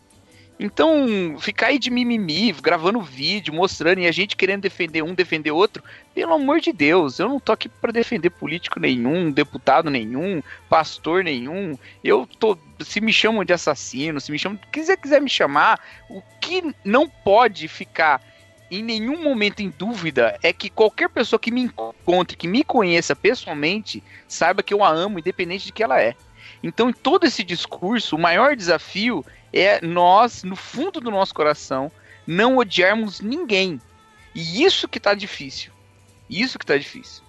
Então, 0.62 1.38
ficar 1.38 1.68
aí 1.68 1.78
de 1.78 1.90
mimimi, 1.90 2.52
gravando 2.52 3.00
vídeo, 3.00 3.52
mostrando 3.54 4.00
e 4.00 4.06
a 4.06 4.12
gente 4.12 4.36
querendo 4.36 4.60
defender 4.60 5.02
um, 5.02 5.14
defender 5.14 5.50
outro, 5.50 5.82
pelo 6.14 6.34
amor 6.34 6.60
de 6.60 6.70
Deus, 6.70 7.18
eu 7.18 7.30
não 7.30 7.40
tô 7.40 7.52
aqui 7.52 7.66
para 7.66 7.90
defender 7.90 8.28
político 8.28 8.78
nenhum, 8.78 9.30
deputado 9.30 9.88
nenhum, 9.88 10.42
pastor 10.68 11.24
nenhum. 11.24 11.78
Eu 12.04 12.28
tô, 12.38 12.58
se 12.80 13.00
me 13.00 13.10
chamam 13.10 13.42
de 13.42 13.54
assassino, 13.54 14.20
se 14.20 14.30
me 14.30 14.38
chamam, 14.38 14.58
quiser 14.70 14.98
quiser 14.98 15.22
me 15.22 15.30
chamar, 15.30 15.80
o 16.10 16.20
que 16.38 16.74
não 16.84 17.08
pode 17.08 17.66
ficar 17.66 18.20
em 18.70 18.82
nenhum 18.82 19.22
momento 19.22 19.60
em 19.60 19.68
dúvida 19.70 20.38
é 20.42 20.52
que 20.52 20.70
qualquer 20.70 21.08
pessoa 21.08 21.40
que 21.40 21.50
me 21.50 21.62
encontre, 21.62 22.36
que 22.36 22.46
me 22.46 22.62
conheça 22.62 23.16
pessoalmente, 23.16 24.02
saiba 24.28 24.62
que 24.62 24.72
eu 24.72 24.84
a 24.84 24.88
amo, 24.88 25.18
independente 25.18 25.66
de 25.66 25.72
que 25.72 25.82
ela 25.82 26.00
é. 26.00 26.14
Então, 26.62 26.90
em 26.90 26.92
todo 26.92 27.24
esse 27.24 27.42
discurso, 27.42 28.16
o 28.16 28.18
maior 28.18 28.54
desafio 28.54 29.24
é 29.52 29.84
nós, 29.84 30.44
no 30.44 30.54
fundo 30.54 31.00
do 31.00 31.10
nosso 31.10 31.34
coração, 31.34 31.90
não 32.26 32.58
odiarmos 32.58 33.20
ninguém. 33.20 33.80
E 34.34 34.62
isso 34.62 34.86
que 34.86 35.00
tá 35.00 35.14
difícil. 35.14 35.72
Isso 36.28 36.58
que 36.58 36.66
tá 36.66 36.76
difícil. 36.76 37.24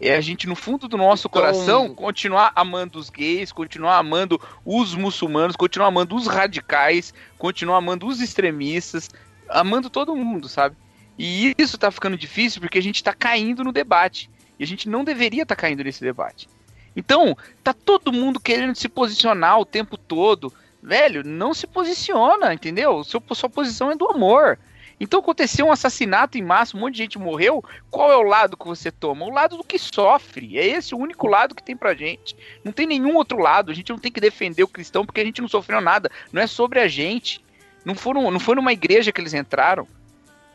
É 0.00 0.14
a 0.14 0.20
gente, 0.20 0.46
no 0.46 0.54
fundo 0.54 0.86
do 0.86 0.96
nosso 0.96 1.28
então... 1.28 1.40
coração, 1.40 1.94
continuar 1.94 2.52
amando 2.54 2.98
os 2.98 3.08
gays, 3.08 3.50
continuar 3.50 3.96
amando 3.96 4.40
os 4.64 4.94
muçulmanos, 4.94 5.56
continuar 5.56 5.88
amando 5.88 6.14
os 6.14 6.26
radicais, 6.26 7.14
continuar 7.38 7.78
amando 7.78 8.06
os 8.06 8.20
extremistas, 8.20 9.08
amando 9.48 9.88
todo 9.88 10.14
mundo, 10.14 10.48
sabe? 10.48 10.76
E 11.18 11.54
isso 11.58 11.78
tá 11.78 11.90
ficando 11.90 12.16
difícil 12.16 12.60
porque 12.60 12.78
a 12.78 12.82
gente 12.82 13.02
tá 13.02 13.12
caindo 13.12 13.64
no 13.64 13.72
debate. 13.72 14.30
E 14.58 14.64
a 14.64 14.66
gente 14.66 14.88
não 14.88 15.04
deveria 15.04 15.42
estar 15.42 15.54
tá 15.54 15.60
caindo 15.60 15.84
nesse 15.84 16.00
debate. 16.00 16.48
Então, 16.96 17.36
tá 17.62 17.72
todo 17.72 18.12
mundo 18.12 18.38
querendo 18.38 18.74
se 18.74 18.88
posicionar 18.88 19.58
o 19.58 19.64
tempo 19.64 19.96
todo. 19.96 20.52
Velho, 20.82 21.24
não 21.24 21.54
se 21.54 21.66
posiciona, 21.66 22.52
entendeu? 22.52 23.02
Seu, 23.02 23.22
sua 23.32 23.48
posição 23.48 23.90
é 23.90 23.96
do 23.96 24.08
amor. 24.08 24.58
Então 25.00 25.20
aconteceu 25.20 25.66
um 25.66 25.72
assassinato 25.72 26.38
em 26.38 26.42
massa, 26.42 26.76
um 26.76 26.80
monte 26.80 26.94
de 26.94 26.98
gente 27.02 27.18
morreu. 27.18 27.64
Qual 27.90 28.12
é 28.12 28.16
o 28.16 28.22
lado 28.22 28.56
que 28.56 28.66
você 28.66 28.90
toma? 28.90 29.24
O 29.24 29.30
lado 29.30 29.56
do 29.56 29.64
que 29.64 29.78
sofre. 29.78 30.56
É 30.58 30.66
esse 30.66 30.94
o 30.94 30.98
único 30.98 31.26
lado 31.26 31.54
que 31.54 31.62
tem 31.62 31.76
pra 31.76 31.94
gente. 31.94 32.36
Não 32.62 32.72
tem 32.72 32.86
nenhum 32.86 33.16
outro 33.16 33.38
lado. 33.38 33.72
A 33.72 33.74
gente 33.74 33.90
não 33.90 33.98
tem 33.98 34.12
que 34.12 34.20
defender 34.20 34.62
o 34.62 34.68
cristão 34.68 35.04
porque 35.04 35.20
a 35.20 35.24
gente 35.24 35.40
não 35.40 35.48
sofreu 35.48 35.80
nada. 35.80 36.10
Não 36.32 36.40
é 36.40 36.46
sobre 36.46 36.80
a 36.80 36.86
gente. 36.86 37.44
Não, 37.84 37.94
foram, 37.94 38.30
não 38.30 38.40
foi 38.40 38.54
numa 38.54 38.72
igreja 38.72 39.10
que 39.10 39.20
eles 39.20 39.34
entraram. 39.34 39.86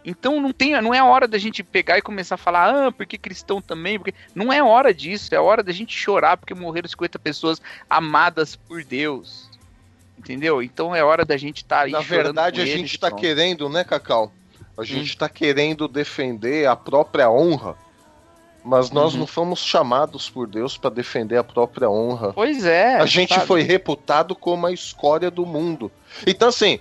Então 0.03 0.39
não 0.39 0.51
tem, 0.51 0.79
não 0.81 0.93
é 0.93 1.03
hora 1.03 1.27
da 1.27 1.37
gente 1.37 1.63
pegar 1.63 1.97
e 1.97 2.01
começar 2.01 2.35
a 2.35 2.37
falar, 2.37 2.87
ah, 2.87 2.91
porque 2.91 3.17
cristão 3.17 3.61
também, 3.61 3.99
porque 3.99 4.13
não 4.33 4.51
é 4.51 4.63
hora 4.63 4.93
disso, 4.93 5.33
é 5.35 5.39
hora 5.39 5.61
da 5.61 5.71
gente 5.71 5.95
chorar 5.95 6.37
porque 6.37 6.53
morreram 6.53 6.87
50 6.87 7.19
pessoas 7.19 7.61
amadas 7.89 8.55
por 8.55 8.83
Deus. 8.83 9.49
Entendeu? 10.17 10.61
Então 10.61 10.95
é 10.95 11.03
hora 11.03 11.23
da 11.23 11.37
gente 11.37 11.57
estar 11.57 11.77
tá 11.77 11.81
aí 11.83 11.91
Na 11.91 12.01
verdade, 12.01 12.61
a 12.61 12.65
gente 12.65 12.95
está 12.95 13.11
querendo, 13.11 13.69
né, 13.69 13.83
Cacau? 13.83 14.31
A 14.77 14.83
gente 14.83 15.09
está 15.09 15.25
hum. 15.25 15.31
querendo 15.33 15.87
defender 15.87 16.67
a 16.67 16.75
própria 16.75 17.29
honra 17.29 17.75
Mas 18.63 18.91
nós 18.91 19.13
uhum. 19.13 19.21
não 19.21 19.27
fomos 19.27 19.59
chamados 19.59 20.29
por 20.29 20.47
Deus 20.47 20.77
para 20.77 20.89
defender 20.89 21.37
a 21.37 21.43
própria 21.43 21.89
honra. 21.89 22.33
Pois 22.33 22.65
é. 22.65 22.95
A 22.95 23.05
gente 23.05 23.33
sabe? 23.33 23.45
foi 23.45 23.61
reputado 23.61 24.35
como 24.35 24.65
a 24.65 24.71
escória 24.71 25.29
do 25.29 25.45
mundo. 25.45 25.91
Então, 26.25 26.49
assim, 26.49 26.79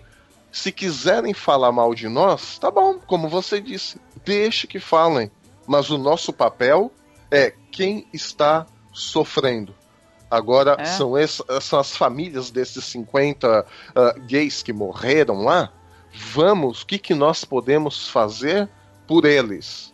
se 0.51 0.73
quiserem 0.73 1.35
falar 1.35 1.73
mal 1.73 1.95
de 1.95 2.09
nós, 2.09 2.59
tá 2.59 2.71
bom, 2.71 2.99
como 3.07 3.29
você 3.29 3.61
disse, 3.61 4.01
deixe 4.25 4.67
que 4.67 4.81
falem. 4.81 5.31
Mas 5.67 5.91
o 5.91 5.99
nosso 5.99 6.33
papel 6.33 6.91
é 7.31 7.53
quem 7.71 8.07
está 8.13 8.67
sofrendo. 8.93 9.75
Agora, 10.31 10.77
é. 10.79 10.85
são, 10.85 11.17
essas, 11.17 11.65
são 11.65 11.79
as 11.79 11.97
famílias 11.97 12.51
desses 12.51 12.85
50 12.85 13.61
uh, 13.61 13.65
ah, 13.95 14.15
gays 14.27 14.63
que 14.63 14.73
morreram 14.73 15.43
lá. 15.43 15.73
Vamos, 16.13 16.83
o 16.83 16.87
que, 16.87 16.99
que 16.99 17.15
nós 17.15 17.45
podemos 17.45 18.09
fazer 18.09 18.69
por 19.07 19.25
eles? 19.25 19.93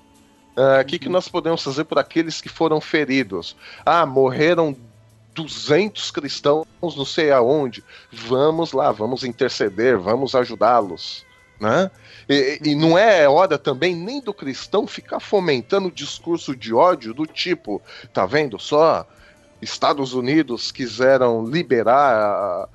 O 0.56 0.60
uh, 0.60 0.78
uhum. 0.78 0.84
que, 0.84 0.98
que 0.98 1.08
nós 1.08 1.28
podemos 1.28 1.62
fazer 1.62 1.84
por 1.84 1.98
aqueles 1.98 2.40
que 2.40 2.48
foram 2.48 2.80
feridos? 2.80 3.56
Ah, 3.84 4.06
morreram 4.06 4.76
200 5.34 6.10
cristãos, 6.10 6.66
não 6.80 7.04
sei 7.04 7.30
aonde. 7.30 7.82
Vamos 8.10 8.72
lá, 8.72 8.92
vamos 8.92 9.24
interceder, 9.24 9.98
vamos 9.98 10.34
ajudá-los. 10.34 11.24
Né? 11.60 11.90
E, 12.28 12.60
e, 12.64 12.74
não 12.74 12.96
é 12.98 13.28
hora 13.28 13.58
também 13.58 13.94
nem 13.94 14.20
do 14.20 14.34
cristão 14.34 14.86
ficar 14.86 15.20
fomentando 15.20 15.90
discurso 15.90 16.54
de 16.54 16.74
ódio 16.74 17.14
do 17.14 17.26
tipo, 17.26 17.80
tá 18.12 18.26
vendo 18.26 18.58
só? 18.58 19.06
Estados 19.62 20.14
Unidos 20.14 20.72
quiseram 20.72 21.44
liberar 21.46 22.68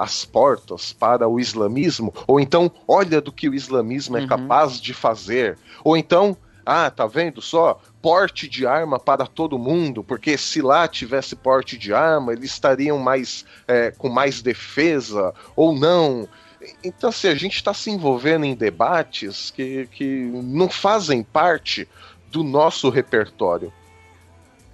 as 0.00 0.24
portas 0.24 0.92
para 0.92 1.28
o 1.28 1.38
islamismo, 1.38 2.12
ou 2.26 2.40
então, 2.40 2.70
olha 2.88 3.20
do 3.20 3.30
que 3.30 3.48
o 3.48 3.54
islamismo 3.54 4.16
é 4.16 4.22
uhum. 4.22 4.26
capaz 4.26 4.80
de 4.80 4.92
fazer, 4.92 5.56
ou 5.84 5.96
então, 5.96 6.36
ah, 6.64 6.90
tá 6.90 7.06
vendo 7.06 7.40
só? 7.42 7.80
Porte 8.00 8.48
de 8.48 8.66
arma 8.66 8.98
para 8.98 9.26
todo 9.26 9.58
mundo, 9.58 10.02
porque 10.02 10.36
se 10.38 10.60
lá 10.60 10.86
tivesse 10.88 11.36
porte 11.36 11.76
de 11.76 11.92
arma, 11.92 12.32
eles 12.32 12.50
estariam 12.50 12.98
mais 12.98 13.44
é, 13.66 13.90
com 13.90 14.08
mais 14.08 14.42
defesa, 14.42 15.34
ou 15.54 15.74
não. 15.74 16.28
Então, 16.82 17.10
assim, 17.10 17.28
a 17.28 17.34
gente 17.34 17.56
está 17.56 17.74
se 17.74 17.90
envolvendo 17.90 18.44
em 18.44 18.54
debates 18.54 19.50
que, 19.50 19.86
que 19.92 20.06
não 20.06 20.68
fazem 20.68 21.22
parte 21.22 21.88
do 22.30 22.42
nosso 22.42 22.88
repertório. 22.88 23.72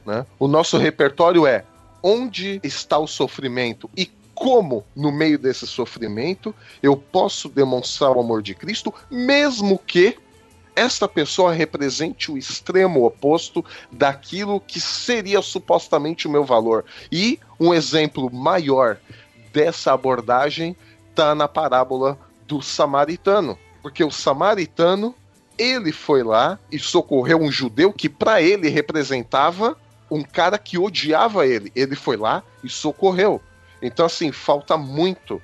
Né? 0.06 0.24
O 0.38 0.48
nosso 0.48 0.78
repertório 0.78 1.46
é 1.46 1.64
onde 2.02 2.60
está 2.62 2.98
o 2.98 3.06
sofrimento 3.06 3.90
e 3.96 4.10
como, 4.40 4.86
no 4.96 5.12
meio 5.12 5.38
desse 5.38 5.66
sofrimento, 5.66 6.54
eu 6.82 6.96
posso 6.96 7.46
demonstrar 7.46 8.16
o 8.16 8.20
amor 8.20 8.42
de 8.42 8.54
Cristo, 8.54 8.92
mesmo 9.10 9.78
que 9.78 10.16
esta 10.74 11.08
pessoa 11.08 11.52
represente 11.52 12.30
o 12.30 12.38
extremo 12.38 13.04
oposto 13.04 13.64
daquilo 13.90 14.60
que 14.60 14.80
seria 14.80 15.42
supostamente 15.42 16.26
o 16.26 16.30
meu 16.30 16.44
valor. 16.44 16.84
E 17.10 17.38
um 17.58 17.74
exemplo 17.74 18.32
maior 18.32 18.98
dessa 19.52 19.92
abordagem 19.92 20.76
está 21.10 21.34
na 21.34 21.48
parábola 21.48 22.18
do 22.46 22.62
samaritano, 22.62 23.58
porque 23.82 24.02
o 24.02 24.10
samaritano 24.10 25.14
ele 25.58 25.92
foi 25.92 26.22
lá 26.22 26.58
e 26.72 26.78
socorreu 26.78 27.38
um 27.38 27.52
judeu 27.52 27.92
que 27.92 28.08
para 28.08 28.40
ele 28.40 28.68
representava 28.68 29.76
um 30.10 30.22
cara 30.22 30.58
que 30.58 30.78
odiava 30.78 31.46
ele. 31.46 31.70
Ele 31.76 31.94
foi 31.94 32.16
lá 32.16 32.42
e 32.64 32.68
socorreu. 32.68 33.40
Então 33.82 34.06
assim, 34.06 34.32
falta 34.32 34.76
muito 34.76 35.40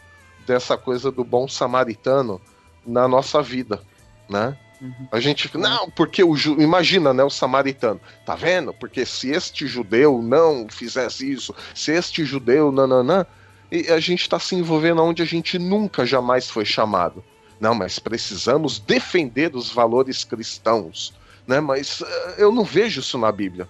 dessa 0.47 0.77
coisa 0.77 1.11
do 1.11 1.25
bom 1.25 1.47
samaritano 1.47 2.41
na 2.87 3.07
nossa 3.07 3.43
vida, 3.43 3.83
né? 4.29 4.57
Uhum. 4.81 5.09
A 5.11 5.21
gente 5.21 5.57
não, 5.57 5.91
porque 5.91 6.23
o 6.23 6.37
imagina, 6.59 7.15
né, 7.15 7.25
o 7.25 7.31
samaritano, 7.31 8.01
tá 8.25 8.35
vendo? 8.35 8.75
Porque 8.75 9.07
se 9.07 9.31
este 9.31 9.67
judeu 9.67 10.21
não 10.21 10.67
fizesse 10.69 11.31
isso, 11.31 11.55
se 11.75 11.93
este 11.93 12.25
judeu 12.25 12.71
nananã, 12.71 13.27
e 13.71 13.91
a 13.91 13.99
gente 13.99 14.23
está 14.23 14.39
se 14.39 14.55
envolvendo 14.55 15.03
onde 15.03 15.23
a 15.23 15.27
gente 15.27 15.59
nunca 15.59 16.05
jamais 16.05 16.49
foi 16.49 16.65
chamado. 16.65 17.25
Não, 17.59 17.75
mas 17.75 17.99
precisamos 17.99 18.79
defender 18.79 19.57
os 19.57 19.71
valores 19.71 20.25
cristãos, 20.25 21.15
né? 21.47 21.59
Mas 21.59 22.01
uh, 22.01 22.07
eu 22.37 22.53
não 22.53 22.65
vejo 22.65 23.01
isso 23.01 23.17
na 23.19 23.33
Bíblia. 23.33 23.69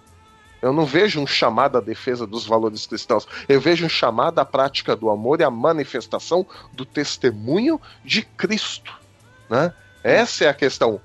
Eu 0.61 0.72
não 0.72 0.84
vejo 0.84 1.20
um 1.20 1.26
chamado 1.26 1.78
à 1.78 1.80
defesa 1.80 2.26
dos 2.26 2.44
valores 2.44 2.86
cristãos. 2.86 3.28
Eu 3.48 3.61
vejo 3.61 3.86
um 3.86 3.88
chamado 3.88 4.38
à 4.38 4.44
prática 4.44 4.96
do 4.96 5.09
amor 5.09 5.40
e 5.40 5.44
à 5.44 5.50
manifestação 5.50 6.44
do 6.72 6.84
testemunho 6.84 7.80
de 8.04 8.22
Cristo, 8.22 8.92
né? 9.48 9.72
Essa 10.07 10.44
é 10.44 10.48
a 10.48 10.54
questão. 10.54 11.00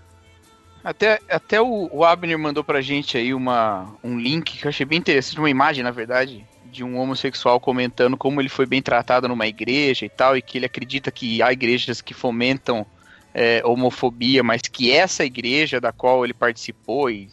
Até, 0.84 1.20
até 1.28 1.60
o, 1.60 1.89
o 1.91 2.06
Abner 2.06 2.38
mandou 2.38 2.64
pra 2.64 2.82
gente 2.82 3.18
aí 3.18 3.34
uma, 3.34 3.91
um 4.04 4.20
link 4.20 4.60
que 4.60 4.66
eu 4.66 4.70
achei 4.70 4.86
bem 4.86 4.99
interessante, 4.99 5.39
uma 5.39 5.49
imagem, 5.49 5.84
na 5.84 5.89
verdade, 5.89 6.45
de 6.66 6.84
um 6.84 6.99
homossexual 6.99 7.60
comentando 7.60 8.16
como 8.16 8.39
ele 8.39 8.47
foi 8.47 8.68
bem 8.68 8.80
tratado 8.80 9.28
numa 9.28 9.47
igreja 9.47 10.06
e 10.06 10.10
tal, 10.10 10.38
e 10.38 10.41
que 10.41 10.60
ele 10.60 10.68
acredita 10.68 11.12
que 11.12 11.41
há 11.41 11.52
igrejas 11.52 11.99
que 11.99 12.14
fomentam 12.14 12.86
é, 13.34 13.64
homofobia, 13.66 14.43
mas 14.43 14.62
que 14.62 14.91
essa 14.91 15.26
igreja 15.26 15.82
da 15.82 15.91
qual 15.91 16.24
ele 16.24 16.34
participou, 16.34 17.10
e 17.10 17.28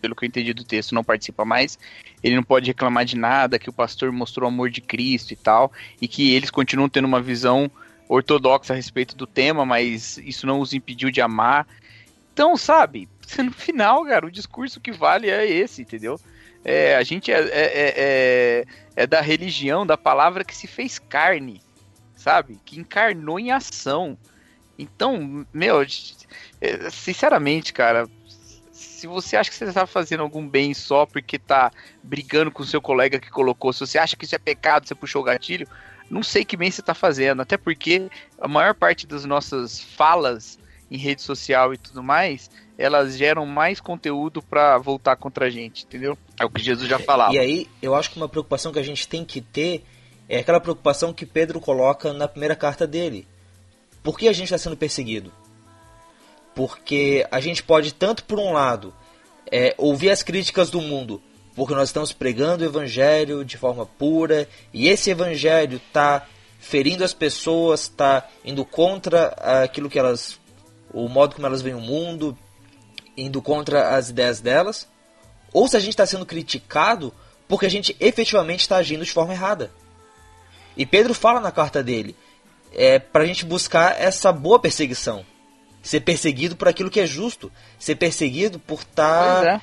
pelo 0.00 0.16
que 0.16 0.24
eu 0.24 0.28
entendi 0.28 0.54
do 0.54 0.64
texto, 0.64 0.94
não 0.94 1.04
participa 1.04 1.44
mais, 1.44 1.78
ele 2.22 2.36
não 2.36 2.42
pode 2.42 2.68
reclamar 2.68 3.04
de 3.04 3.18
nada, 3.18 3.58
que 3.58 3.68
o 3.68 3.72
pastor 3.72 4.10
mostrou 4.12 4.48
o 4.48 4.52
amor 4.52 4.70
de 4.70 4.80
Cristo 4.80 5.32
e 5.34 5.36
tal, 5.36 5.70
e 6.00 6.08
que 6.08 6.32
eles 6.34 6.50
continuam 6.50 6.88
tendo 6.88 7.04
uma 7.04 7.20
visão 7.20 7.70
ortodoxa 8.08 8.72
a 8.72 8.76
respeito 8.76 9.16
do 9.16 9.26
tema, 9.26 9.64
mas 9.64 10.18
isso 10.18 10.46
não 10.46 10.60
os 10.60 10.72
impediu 10.72 11.10
de 11.10 11.20
amar. 11.20 11.66
Então, 12.32 12.56
sabe, 12.56 13.08
no 13.38 13.52
final, 13.52 14.04
cara, 14.04 14.26
o 14.26 14.30
discurso 14.30 14.80
que 14.80 14.92
vale 14.92 15.30
é 15.30 15.46
esse, 15.46 15.82
entendeu? 15.82 16.20
É, 16.64 16.94
a 16.94 17.02
gente 17.02 17.32
é, 17.32 17.40
é, 17.40 17.48
é, 17.50 17.94
é, 17.96 18.64
é 18.96 19.06
da 19.06 19.20
religião, 19.20 19.84
da 19.84 19.96
palavra 19.96 20.44
que 20.44 20.54
se 20.54 20.66
fez 20.66 20.98
carne, 20.98 21.60
sabe? 22.14 22.58
Que 22.64 22.78
encarnou 22.78 23.38
em 23.38 23.50
ação. 23.50 24.16
Então, 24.78 25.44
meu, 25.52 25.82
é, 26.60 26.90
sinceramente, 26.90 27.72
cara, 27.72 28.08
se 28.70 29.06
você 29.06 29.36
acha 29.36 29.50
que 29.50 29.56
você 29.56 29.64
está 29.64 29.86
fazendo 29.86 30.22
algum 30.22 30.48
bem 30.48 30.72
só 30.72 31.04
porque 31.04 31.38
tá 31.38 31.72
brigando 32.02 32.50
com 32.50 32.64
seu 32.64 32.80
colega 32.80 33.18
que 33.18 33.30
colocou, 33.30 33.72
se 33.72 33.80
você 33.80 33.98
acha 33.98 34.16
que 34.16 34.24
isso 34.24 34.34
é 34.36 34.38
pecado, 34.38 34.86
você 34.86 34.94
puxou 34.94 35.22
o 35.22 35.24
gatilho, 35.24 35.66
não 36.10 36.22
sei 36.22 36.44
que 36.44 36.56
bem 36.56 36.70
você 36.70 36.80
está 36.80 36.94
fazendo, 36.94 37.42
até 37.42 37.56
porque 37.56 38.08
a 38.40 38.48
maior 38.48 38.74
parte 38.74 39.06
das 39.06 39.24
nossas 39.24 39.80
falas 39.80 40.58
em 40.90 40.98
rede 40.98 41.22
social 41.22 41.72
e 41.72 41.78
tudo 41.78 42.02
mais, 42.02 42.50
elas 42.76 43.16
geram 43.16 43.46
mais 43.46 43.80
conteúdo 43.80 44.42
para 44.42 44.76
voltar 44.76 45.16
contra 45.16 45.46
a 45.46 45.50
gente, 45.50 45.84
entendeu? 45.84 46.18
É 46.38 46.44
o 46.44 46.50
que 46.50 46.62
Jesus 46.62 46.88
já 46.88 46.98
falava. 46.98 47.34
E 47.34 47.38
aí, 47.38 47.68
eu 47.80 47.94
acho 47.94 48.10
que 48.10 48.18
uma 48.18 48.28
preocupação 48.28 48.72
que 48.72 48.78
a 48.78 48.82
gente 48.82 49.08
tem 49.08 49.24
que 49.24 49.40
ter 49.40 49.84
é 50.28 50.38
aquela 50.38 50.60
preocupação 50.60 51.12
que 51.12 51.24
Pedro 51.24 51.60
coloca 51.60 52.12
na 52.12 52.28
primeira 52.28 52.54
carta 52.54 52.86
dele. 52.86 53.26
Por 54.02 54.18
que 54.18 54.28
a 54.28 54.32
gente 54.32 54.46
está 54.46 54.58
sendo 54.58 54.76
perseguido? 54.76 55.32
Porque 56.54 57.26
a 57.30 57.40
gente 57.40 57.62
pode, 57.62 57.94
tanto 57.94 58.24
por 58.24 58.38
um 58.38 58.52
lado, 58.52 58.92
é, 59.50 59.74
ouvir 59.78 60.10
as 60.10 60.22
críticas 60.22 60.70
do 60.70 60.80
mundo 60.80 61.22
porque 61.54 61.74
nós 61.74 61.88
estamos 61.88 62.12
pregando 62.12 62.64
o 62.64 62.66
evangelho 62.66 63.44
de 63.44 63.56
forma 63.56 63.84
pura 63.84 64.48
e 64.72 64.88
esse 64.88 65.10
evangelho 65.10 65.76
está 65.76 66.26
ferindo 66.58 67.04
as 67.04 67.12
pessoas, 67.12 67.82
está 67.82 68.28
indo 68.44 68.64
contra 68.64 69.28
aquilo 69.62 69.90
que 69.90 69.98
elas, 69.98 70.38
o 70.92 71.08
modo 71.08 71.34
como 71.34 71.46
elas 71.46 71.62
veem 71.62 71.76
o 71.76 71.80
mundo, 71.80 72.36
indo 73.16 73.42
contra 73.42 73.96
as 73.96 74.10
ideias 74.10 74.40
delas, 74.40 74.88
ou 75.52 75.68
se 75.68 75.76
a 75.76 75.80
gente 75.80 75.90
está 75.90 76.06
sendo 76.06 76.24
criticado 76.24 77.12
porque 77.46 77.66
a 77.66 77.70
gente 77.70 77.94
efetivamente 78.00 78.60
está 78.60 78.76
agindo 78.76 79.04
de 79.04 79.12
forma 79.12 79.34
errada. 79.34 79.70
E 80.76 80.86
Pedro 80.86 81.12
fala 81.12 81.40
na 81.40 81.50
carta 81.50 81.82
dele 81.82 82.16
é 82.74 82.98
para 82.98 83.24
a 83.24 83.26
gente 83.26 83.44
buscar 83.44 84.00
essa 84.00 84.32
boa 84.32 84.58
perseguição, 84.58 85.24
ser 85.82 86.00
perseguido 86.00 86.56
por 86.56 86.68
aquilo 86.68 86.90
que 86.90 87.00
é 87.00 87.06
justo, 87.06 87.52
ser 87.78 87.96
perseguido 87.96 88.58
por 88.58 88.80
estar 88.80 89.42
tá 89.42 89.62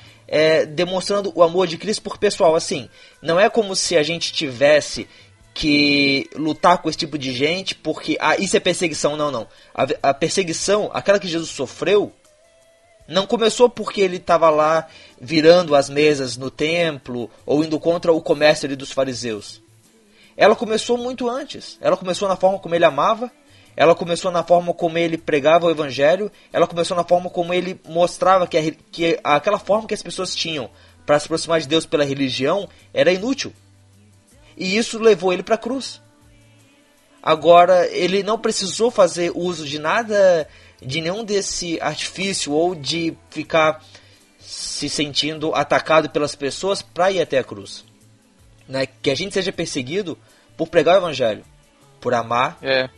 demonstrando 0.66 1.32
o 1.34 1.42
amor 1.42 1.66
de 1.66 1.76
Cristo 1.76 2.02
por 2.02 2.16
pessoal. 2.16 2.54
Assim, 2.54 2.88
não 3.20 3.38
é 3.38 3.50
como 3.50 3.74
se 3.74 3.96
a 3.96 4.02
gente 4.02 4.32
tivesse 4.32 5.08
que 5.52 6.30
lutar 6.36 6.78
com 6.78 6.88
esse 6.88 6.98
tipo 6.98 7.18
de 7.18 7.32
gente 7.32 7.74
porque 7.74 8.16
ah, 8.20 8.36
isso 8.36 8.56
é 8.56 8.60
perseguição. 8.60 9.16
Não, 9.16 9.30
não. 9.30 9.48
A, 9.74 10.10
a 10.10 10.14
perseguição, 10.14 10.90
aquela 10.94 11.18
que 11.18 11.28
Jesus 11.28 11.50
sofreu, 11.50 12.12
não 13.08 13.26
começou 13.26 13.68
porque 13.68 14.00
ele 14.00 14.18
estava 14.18 14.48
lá 14.50 14.86
virando 15.20 15.74
as 15.74 15.90
mesas 15.90 16.36
no 16.36 16.50
templo 16.50 17.28
ou 17.44 17.64
indo 17.64 17.78
contra 17.80 18.12
o 18.12 18.22
comércio 18.22 18.76
dos 18.76 18.92
fariseus. 18.92 19.60
Ela 20.36 20.54
começou 20.54 20.96
muito 20.96 21.28
antes. 21.28 21.76
Ela 21.80 21.96
começou 21.96 22.28
na 22.28 22.36
forma 22.36 22.58
como 22.60 22.74
ele 22.74 22.84
amava, 22.84 23.30
ela 23.80 23.94
começou 23.94 24.30
na 24.30 24.44
forma 24.44 24.74
como 24.74 24.98
ele 24.98 25.16
pregava 25.16 25.64
o 25.64 25.70
evangelho, 25.70 26.30
ela 26.52 26.66
começou 26.66 26.94
na 26.94 27.02
forma 27.02 27.30
como 27.30 27.54
ele 27.54 27.80
mostrava 27.88 28.46
que, 28.46 28.58
a, 28.58 28.70
que 28.92 29.18
aquela 29.24 29.58
forma 29.58 29.88
que 29.88 29.94
as 29.94 30.02
pessoas 30.02 30.34
tinham 30.34 30.68
para 31.06 31.18
se 31.18 31.24
aproximar 31.24 31.62
de 31.62 31.66
Deus 31.66 31.86
pela 31.86 32.04
religião 32.04 32.68
era 32.92 33.10
inútil. 33.10 33.54
E 34.54 34.76
isso 34.76 34.98
levou 34.98 35.32
ele 35.32 35.42
para 35.42 35.54
a 35.54 35.58
cruz. 35.58 35.98
Agora, 37.22 37.86
ele 37.86 38.22
não 38.22 38.38
precisou 38.38 38.90
fazer 38.90 39.32
uso 39.34 39.64
de 39.66 39.78
nada, 39.78 40.46
de 40.82 41.00
nenhum 41.00 41.24
desse 41.24 41.80
artifício 41.80 42.52
ou 42.52 42.74
de 42.74 43.16
ficar 43.30 43.82
se 44.38 44.90
sentindo 44.90 45.54
atacado 45.54 46.10
pelas 46.10 46.34
pessoas 46.34 46.82
para 46.82 47.12
ir 47.12 47.22
até 47.22 47.38
a 47.38 47.44
cruz. 47.44 47.82
Né? 48.68 48.86
Que 49.00 49.10
a 49.10 49.14
gente 49.14 49.32
seja 49.32 49.50
perseguido 49.50 50.18
por 50.54 50.68
pregar 50.68 50.96
o 50.96 50.98
evangelho, 50.98 51.46
por 51.98 52.12
amar 52.12 52.58
É. 52.60 52.90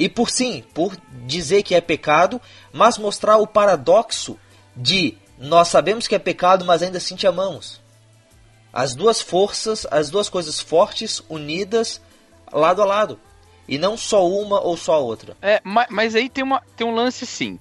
e 0.00 0.08
por 0.08 0.30
sim, 0.30 0.64
por 0.72 0.96
dizer 1.26 1.62
que 1.62 1.74
é 1.74 1.80
pecado, 1.80 2.40
mas 2.72 2.96
mostrar 2.96 3.36
o 3.36 3.46
paradoxo 3.46 4.38
de 4.74 5.14
nós 5.38 5.68
sabemos 5.68 6.08
que 6.08 6.14
é 6.14 6.18
pecado, 6.18 6.64
mas 6.64 6.82
ainda 6.82 6.96
assim 6.96 7.14
te 7.14 7.26
amamos. 7.26 7.82
As 8.72 8.94
duas 8.94 9.20
forças, 9.20 9.86
as 9.90 10.08
duas 10.08 10.30
coisas 10.30 10.58
fortes 10.58 11.22
unidas 11.28 12.00
lado 12.50 12.80
a 12.80 12.84
lado. 12.86 13.20
E 13.68 13.76
não 13.76 13.94
só 13.96 14.26
uma 14.26 14.58
ou 14.60 14.74
só 14.74 14.94
a 14.94 14.98
outra. 14.98 15.36
É, 15.42 15.60
ma- 15.62 15.86
mas, 15.90 16.14
aí 16.14 16.30
tem, 16.30 16.42
uma, 16.42 16.62
tem 16.74 16.86
um 16.86 16.94
lance 16.94 17.24
assim. 17.24 17.58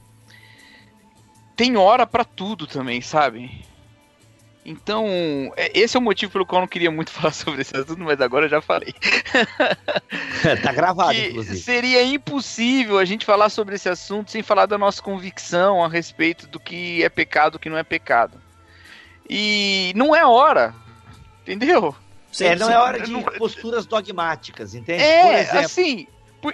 Tem 1.57 1.75
hora 1.75 2.07
pra 2.07 2.23
tudo 2.23 2.65
também, 2.65 3.01
sabe? 3.01 3.65
Então, 4.69 5.07
é- 5.57 5.71
esse 5.73 5.97
é 5.97 5.99
o 5.99 6.03
motivo 6.03 6.31
pelo 6.31 6.45
qual 6.45 6.59
eu 6.59 6.61
não 6.61 6.67
queria 6.67 6.91
muito 6.91 7.09
falar 7.11 7.33
sobre 7.33 7.61
esse 7.61 7.75
assunto, 7.75 7.97
mas 7.99 8.21
agora 8.21 8.45
eu 8.45 8.49
já 8.49 8.61
falei. 8.61 8.93
tá 10.61 10.71
gravado, 10.71 11.11
que 11.13 11.27
inclusive. 11.29 11.57
seria 11.57 12.03
impossível 12.03 12.99
a 12.99 13.05
gente 13.05 13.25
falar 13.25 13.49
sobre 13.49 13.75
esse 13.75 13.89
assunto 13.89 14.29
sem 14.29 14.43
falar 14.43 14.67
da 14.67 14.77
nossa 14.77 15.01
convicção 15.01 15.83
a 15.83 15.89
respeito 15.89 16.45
do 16.47 16.59
que 16.59 17.03
é 17.03 17.09
pecado 17.09 17.55
e 17.55 17.57
o 17.57 17.59
que 17.59 17.69
não 17.69 17.77
é 17.77 17.83
pecado. 17.83 18.39
E 19.27 19.91
não 19.95 20.15
é 20.15 20.23
hora, 20.25 20.73
entendeu? 21.41 21.95
É, 22.39 22.55
não 22.55 22.69
é 22.69 22.77
hora 22.77 22.99
de 22.99 23.09
Não- 23.11 23.23
posturas 23.23 23.87
dogmáticas, 23.87 24.75
entende? 24.75 25.01
É, 25.01 25.23
Por 25.23 25.33
exemplo, 25.33 25.59
assim, 25.59 26.07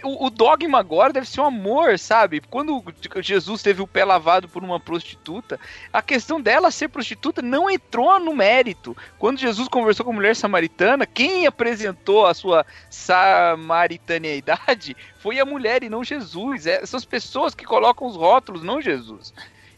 o, 0.04 0.26
o 0.26 0.30
dogma 0.30 0.80
agora 0.80 1.14
deve 1.14 1.30
ser 1.30 1.42
um 1.42 1.46
amor, 1.46 2.00
sabe? 2.00 2.42
Quando 2.50 2.84
Jesus 3.22 3.62
teve 3.62 3.82
o 3.82 3.88
pé 3.88 4.04
lavado 4.04 4.50
por 4.50 4.64
uma 4.64 4.80
prostituta, 4.80 5.60
a 5.94 6.02
questão 6.02 6.42
dela 6.42 6.72
ser 6.72 6.90
prostituta 6.90 7.42
não 7.42 7.70
entrou 7.70 8.20
no 8.20 8.36
mérito. 8.36 8.98
Quando 9.20 9.40
Jesus 9.40 9.68
conversou 9.68 10.06
com 10.06 10.12
a 10.12 10.16
mulher 10.16 10.36
samaritana, 10.36 11.06
quem 11.06 11.46
apresentou 11.46 12.26
a 12.26 12.34
sua 12.34 12.66
samaritaneidade 12.90 14.98
foi 15.20 15.40
a 15.40 15.46
mulher 15.46 15.84
e 15.84 15.90
não 15.90 16.04
Jesus. 16.04 16.66
É, 16.66 16.86
são 16.86 16.98
as 16.98 17.06
pessoas 17.06 17.54
que 17.54 17.66
colocam 17.66 18.08
os 18.08 18.16
rótulos, 18.16 18.64
não 18.64 18.82
Jesus. 18.82 19.34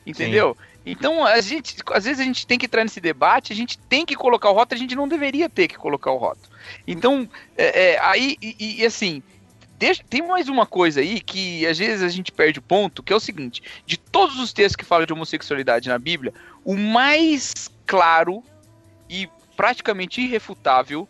Entendeu? 0.05 0.55
Então, 0.86 1.26
a 1.26 1.41
gente, 1.41 1.76
às 1.93 2.05
vezes 2.05 2.22
a 2.22 2.24
gente 2.24 2.47
tem 2.47 2.58
que 2.58 2.66
entrar 2.66 2.82
nesse 2.82 3.01
debate, 3.01 3.51
a 3.51 3.55
gente 3.55 3.78
tem 3.78 4.05
que 4.05 4.16
colocar 4.16 4.49
o 4.49 4.53
rótulo, 4.53 4.78
a 4.78 4.82
gente 4.82 4.95
não 4.95 5.05
deveria 5.05 5.49
ter 5.49 5.68
que 5.68 5.76
colocar 5.76 6.12
o 6.12 6.18
rótulo. 6.18 6.47
Então, 6.88 7.30
é, 7.58 7.95
é, 7.95 7.99
aí, 7.99 8.38
e, 8.41 8.80
e, 8.80 8.86
assim, 8.86 9.22
deixa- 9.78 10.03
tem 10.09 10.21
mais 10.28 10.49
uma 10.49 10.65
coisa 10.65 10.99
aí 11.01 11.19
que 11.19 11.65
às 11.65 11.78
vezes 11.78 12.01
a 12.01 12.09
gente 12.09 12.32
perde 12.32 12.59
o 12.59 12.61
ponto, 12.61 13.03
que 13.03 13.13
é 13.13 13.15
o 13.15 13.19
seguinte: 13.19 13.61
de 13.86 13.97
todos 13.97 14.39
os 14.39 14.51
textos 14.53 14.75
que 14.75 14.86
falam 14.86 15.05
de 15.05 15.13
homossexualidade 15.13 15.89
na 15.89 15.97
Bíblia, 15.99 16.34
o 16.63 16.75
mais 16.75 17.69
claro 17.86 18.43
e 19.09 19.30
praticamente 19.55 20.21
irrefutável 20.21 21.07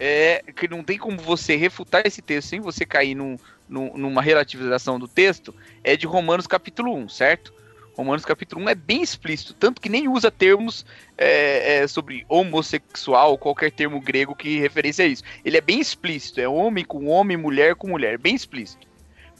é 0.00 0.44
que 0.54 0.68
não 0.68 0.82
tem 0.84 0.96
como 0.98 1.18
você 1.18 1.56
refutar 1.56 2.02
esse 2.06 2.22
texto 2.22 2.48
sem 2.48 2.60
você 2.60 2.84
cair 2.86 3.14
num, 3.14 3.36
num- 3.68 3.96
numa 3.96 4.22
relativização 4.22 4.98
do 4.98 5.08
texto, 5.08 5.54
é 5.82 5.96
de 5.96 6.06
Romanos 6.06 6.46
capítulo 6.46 6.94
1, 6.94 7.08
certo? 7.08 7.52
Romanos 7.98 8.24
capítulo 8.24 8.62
1 8.62 8.68
é 8.68 8.74
bem 8.76 9.02
explícito, 9.02 9.52
tanto 9.54 9.80
que 9.80 9.88
nem 9.88 10.06
usa 10.06 10.30
termos 10.30 10.86
é, 11.16 11.78
é, 11.78 11.88
sobre 11.88 12.24
homossexual, 12.28 13.36
qualquer 13.36 13.72
termo 13.72 14.00
grego 14.00 14.36
que 14.36 14.60
referencia 14.60 15.04
a 15.04 15.08
isso. 15.08 15.24
Ele 15.44 15.56
é 15.56 15.60
bem 15.60 15.80
explícito, 15.80 16.40
é 16.40 16.48
homem 16.48 16.84
com 16.84 17.08
homem, 17.08 17.36
mulher 17.36 17.74
com 17.74 17.88
mulher, 17.88 18.16
bem 18.16 18.36
explícito. 18.36 18.86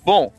Bom, 0.04 0.32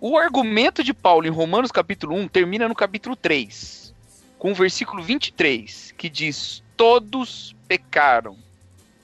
o 0.00 0.16
argumento 0.16 0.84
de 0.84 0.94
Paulo 0.94 1.26
em 1.26 1.30
Romanos 1.30 1.72
capítulo 1.72 2.14
1 2.14 2.28
termina 2.28 2.68
no 2.68 2.74
capítulo 2.74 3.16
3, 3.16 3.92
com 4.38 4.52
o 4.52 4.54
versículo 4.54 5.02
23, 5.02 5.92
que 5.98 6.08
diz: 6.08 6.62
Todos 6.76 7.56
pecaram 7.66 8.36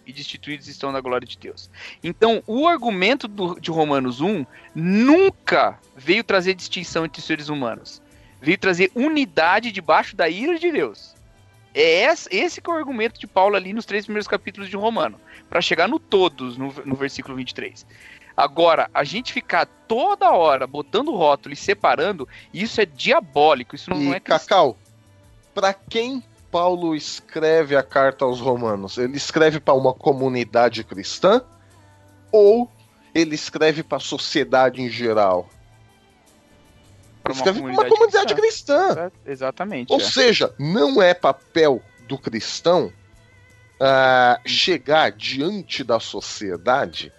e 0.07 0.13
destituídos 0.13 0.69
estão 0.69 0.93
da 0.93 1.01
glória 1.01 1.27
de 1.27 1.37
Deus. 1.37 1.69
Então, 2.01 2.41
o 2.47 2.69
argumento 2.69 3.27
do- 3.27 3.59
de 3.59 3.73
Romanos 3.73 4.21
1 4.21 4.47
nunca 4.73 5.81
veio 5.97 6.23
trazer 6.23 6.55
distinção 6.55 7.05
entre 7.05 7.21
seres 7.21 7.49
humanos. 7.49 8.01
Veio 8.47 8.59
trazer 8.59 8.93
unidade 8.95 9.73
debaixo 9.73 10.15
da 10.15 10.29
ira 10.29 10.57
de 10.57 10.71
Deus. 10.71 11.17
É 11.75 12.05
esse, 12.31 12.61
que 12.61 12.71
é 12.71 12.73
o 12.73 12.77
argumento 12.77 13.19
de 13.19 13.27
Paulo 13.27 13.57
ali 13.57 13.73
nos 13.73 13.85
três 13.85 14.05
primeiros 14.05 14.29
capítulos 14.29 14.71
de 14.71 14.77
Romano, 14.77 15.21
para 15.51 15.61
chegar 15.61 15.89
no 15.89 15.99
todos, 15.99 16.57
no, 16.57 16.73
no 16.85 16.95
versículo 16.95 17.37
23. 17.37 17.85
Agora, 18.37 18.89
a 18.95 19.03
gente 19.03 19.33
ficar 19.33 19.67
toda 19.89 20.31
hora 20.31 20.65
botando 20.65 21.11
rótulo 21.11 21.55
e 21.55 21.57
separando, 21.57 22.29
isso 22.55 22.81
é 22.81 22.87
diabólico, 22.87 23.75
isso 23.75 23.91
não, 23.91 24.01
E 24.01 24.05
não 24.05 24.15
é 24.15 24.21
cristão. 24.21 24.39
Cacau, 24.39 24.79
pra 25.53 25.75
quem 25.75 26.23
Paulo 26.49 26.95
escreve 26.95 27.75
a 27.75 27.83
carta 27.83 28.25
aos 28.25 28.39
Romanos? 28.39 28.97
Ele 28.97 29.17
escreve 29.17 29.59
para 29.59 29.75
uma 29.75 29.93
comunidade 29.93 30.85
cristã 30.85 31.43
ou 32.31 32.71
ele 33.13 33.35
escreve 33.35 33.83
para 33.83 33.97
a 33.97 34.01
sociedade 34.01 34.81
em 34.81 34.89
geral? 34.89 35.51
Pra 37.27 37.51
Ele 37.51 37.61
uma 37.61 37.75
para 37.75 37.83
uma 37.83 37.89
comunidade 37.89 38.35
cristã. 38.35 39.11
Exatamente. 39.25 39.93
Ou 39.93 40.01
é. 40.01 40.05
seja, 40.05 40.55
não 40.59 41.01
é 41.03 41.15
papel 41.15 41.83
do 42.07 42.19
cristão 42.19 42.93
ah, 43.81 44.41
chegar 44.47 45.13
diante 45.13 45.85
da 45.85 46.01
sociedade 46.01 47.13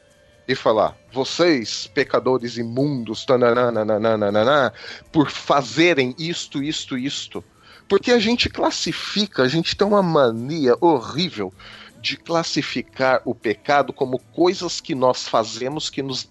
e 0.47 0.55
falar: 0.55 0.97
vocês, 1.11 1.87
pecadores 1.87 2.57
imundos, 2.57 3.25
tananana, 3.25 4.73
por 5.11 5.29
fazerem 5.29 6.15
isto, 6.17 6.63
isto, 6.63 6.97
isto. 6.97 7.43
Porque 7.87 8.11
a 8.11 8.19
gente 8.19 8.49
classifica, 8.49 9.43
a 9.43 9.47
gente 9.47 9.75
tem 9.75 9.87
uma 9.87 10.03
mania 10.03 10.75
horrível 10.81 11.53
de 12.01 12.17
classificar 12.17 13.21
o 13.25 13.33
pecado 13.33 13.93
como 13.93 14.19
coisas 14.19 14.81
que 14.81 14.93
nós 14.93 15.27
fazemos 15.27 15.89
que 15.89 16.01
nos 16.01 16.29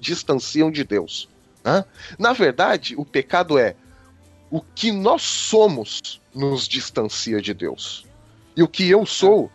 distanciam 0.00 0.70
de 0.70 0.84
Deus. 0.84 1.28
Né? 1.66 1.84
Na 2.16 2.32
verdade, 2.32 2.94
o 2.96 3.04
pecado 3.04 3.58
é 3.58 3.74
o 4.48 4.60
que 4.60 4.92
nós 4.92 5.22
somos 5.22 6.20
nos 6.32 6.68
distancia 6.68 7.42
de 7.42 7.52
Deus. 7.52 8.06
E 8.56 8.62
o 8.62 8.68
que 8.68 8.88
eu 8.88 9.04
sou 9.04 9.50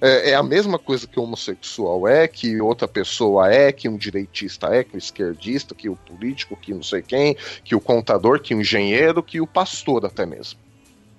é, 0.00 0.30
é 0.30 0.34
a 0.34 0.42
mesma 0.42 0.80
coisa 0.80 1.06
que 1.06 1.18
o 1.18 1.22
homossexual 1.22 2.08
é, 2.08 2.26
que 2.26 2.60
outra 2.60 2.88
pessoa 2.88 3.54
é, 3.54 3.70
que 3.70 3.88
um 3.88 3.96
direitista 3.96 4.66
é, 4.74 4.82
que 4.82 4.96
o 4.96 4.98
esquerdista, 4.98 5.76
que 5.76 5.88
o 5.88 5.94
político, 5.94 6.56
que 6.56 6.74
não 6.74 6.82
sei 6.82 7.02
quem, 7.02 7.36
que 7.62 7.76
o 7.76 7.80
contador, 7.80 8.40
que 8.40 8.52
o 8.52 8.60
engenheiro, 8.60 9.22
que 9.22 9.40
o 9.40 9.46
pastor 9.46 10.04
até 10.04 10.26
mesmo. 10.26 10.58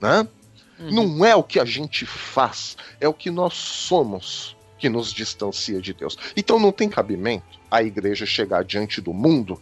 Né? 0.01 0.27
Não 0.77 1.25
é 1.25 1.33
o 1.33 1.43
que 1.43 1.61
a 1.61 1.65
gente 1.65 2.05
faz, 2.05 2.75
é 2.99 3.07
o 3.07 3.13
que 3.13 3.31
nós 3.31 3.53
somos 3.53 4.57
que 4.77 4.89
nos 4.89 5.13
distancia 5.13 5.79
de 5.79 5.93
Deus. 5.93 6.17
Então 6.36 6.59
não 6.59 6.73
tem 6.73 6.89
cabimento 6.89 7.57
a 7.71 7.81
igreja 7.81 8.25
chegar 8.25 8.65
diante 8.65 8.99
do 8.99 9.13
mundo 9.13 9.59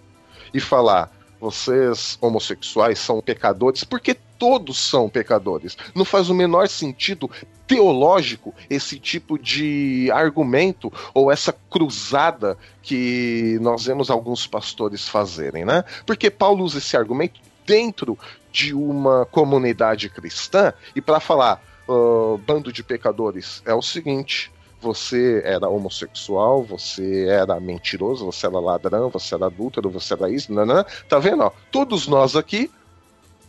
e 0.54 0.60
falar: 0.60 1.12
vocês 1.40 2.18
homossexuais 2.22 3.00
são 3.00 3.22
pecadores, 3.22 3.84
porque 3.84 4.16
todos 4.40 4.78
são 4.78 5.10
pecadores. 5.10 5.78
Não 5.94 6.06
faz 6.06 6.30
o 6.30 6.34
menor 6.34 6.70
sentido 6.70 7.30
teológico 7.68 8.54
esse 8.70 9.00
tipo 9.00 9.38
de 9.38 10.10
argumento 10.14 10.92
ou 11.14 11.32
essa 11.32 11.54
cruzada 11.70 12.58
que 12.82 13.58
nós 13.62 13.86
vemos 13.86 14.10
alguns 14.10 14.48
pastores 14.48 15.08
fazerem, 15.08 15.66
né? 15.66 15.84
Porque 16.06 16.30
Paulo 16.30 16.64
usa 16.64 16.78
esse 16.78 16.96
argumento 16.96 17.42
dentro 17.66 18.18
de 18.52 18.74
uma 18.74 19.26
comunidade 19.26 20.10
cristã 20.10 20.74
e 20.96 21.02
para 21.02 21.20
falar, 21.20 21.62
"Ah, 21.88 22.38
bando 22.46 22.72
de 22.72 22.84
pecadores, 22.84 23.62
é 23.66 23.74
o 23.74 23.82
seguinte. 23.82 24.52
Você 24.84 25.42
era 25.46 25.70
homossexual, 25.70 26.62
você 26.62 27.26
era 27.30 27.58
mentiroso, 27.58 28.26
você 28.26 28.46
era 28.46 28.60
ladrão, 28.60 29.10
você 29.10 29.34
era 29.34 29.46
adúltero, 29.46 29.90
você 29.90 30.14
era 30.14 30.30
isso, 30.30 30.52
nanã. 30.54 30.84
tá 31.08 31.20
vendo? 31.20 31.44
Ó, 31.44 31.52
todos 31.72 32.06
nós 32.06 32.36
aqui 32.36 32.70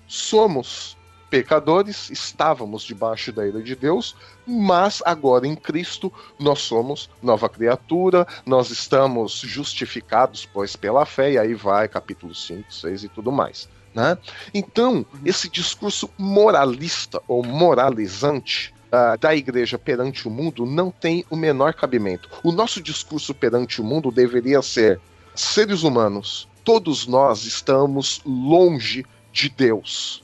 somos 0.06 0.96
pecadores, 1.28 2.08
estávamos 2.10 2.84
debaixo 2.84 3.32
da 3.32 3.44
ira 3.44 3.60
de 3.60 3.74
Deus, 3.74 4.14
mas 4.46 5.02
agora 5.04 5.44
em 5.44 5.56
Cristo 5.56 6.12
nós 6.38 6.60
somos 6.60 7.10
nova 7.20 7.48
criatura, 7.48 8.24
nós 8.46 8.70
estamos 8.70 9.40
justificados, 9.40 10.46
pois 10.46 10.76
pela 10.76 11.04
fé, 11.04 11.32
e 11.32 11.38
aí 11.38 11.52
vai 11.52 11.88
capítulo 11.88 12.32
5, 12.32 12.72
6 12.72 13.04
e 13.04 13.08
tudo 13.08 13.32
mais. 13.32 13.68
Né? 13.92 14.16
Então, 14.52 15.04
esse 15.24 15.48
discurso 15.48 16.08
moralista 16.18 17.20
ou 17.26 17.44
moralizante 17.44 18.73
ah, 18.94 19.16
da 19.16 19.34
igreja 19.34 19.76
perante 19.76 20.28
o 20.28 20.30
mundo 20.30 20.64
não 20.64 20.88
tem 20.88 21.24
o 21.28 21.36
menor 21.36 21.74
cabimento. 21.74 22.30
O 22.44 22.52
nosso 22.52 22.80
discurso 22.80 23.34
perante 23.34 23.80
o 23.80 23.84
mundo 23.84 24.10
deveria 24.12 24.62
ser: 24.62 25.00
seres 25.34 25.82
humanos, 25.82 26.48
todos 26.62 27.04
nós 27.06 27.44
estamos 27.44 28.20
longe 28.24 29.04
de 29.32 29.48
Deus. 29.48 30.22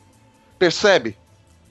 Percebe? 0.57 1.17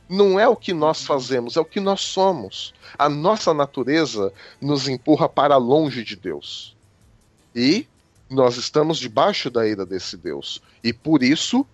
Não 0.10 0.40
é 0.40 0.48
o 0.48 0.56
que 0.56 0.74
nós 0.74 1.06
fazemos, 1.06 1.56
é 1.56 1.60
o 1.62 1.66
que 1.66 1.80
nós 1.80 2.02
somos. 2.02 2.74
A 2.98 3.08
nossa 3.08 3.54
natureza 3.54 4.34
nos 4.60 4.90
empurra 4.90 5.30
para 5.30 5.56
longe 5.56 6.04
de 6.04 6.16
Deus. 6.16 6.76
E 7.56 7.88
nós 8.30 8.58
estamos 8.58 8.98
debaixo 8.98 9.50
da 9.50 9.66
ira 9.66 9.86
desse 9.86 10.18
Deus. 10.18 10.62
E 10.84 10.92
por 10.92 11.24
isso 11.24 11.66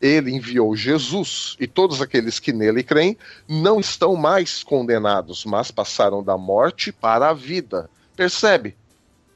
ele 0.00 0.30
enviou 0.30 0.74
Jesus 0.74 1.56
e 1.60 1.66
todos 1.66 2.00
aqueles 2.00 2.38
que 2.38 2.52
nele 2.52 2.82
creem 2.82 3.16
não 3.46 3.78
estão 3.78 4.16
mais 4.16 4.62
condenados, 4.62 5.44
mas 5.44 5.70
passaram 5.70 6.22
da 6.22 6.38
morte 6.38 6.90
para 6.90 7.28
a 7.28 7.34
vida. 7.34 7.90
Percebe? 8.16 8.76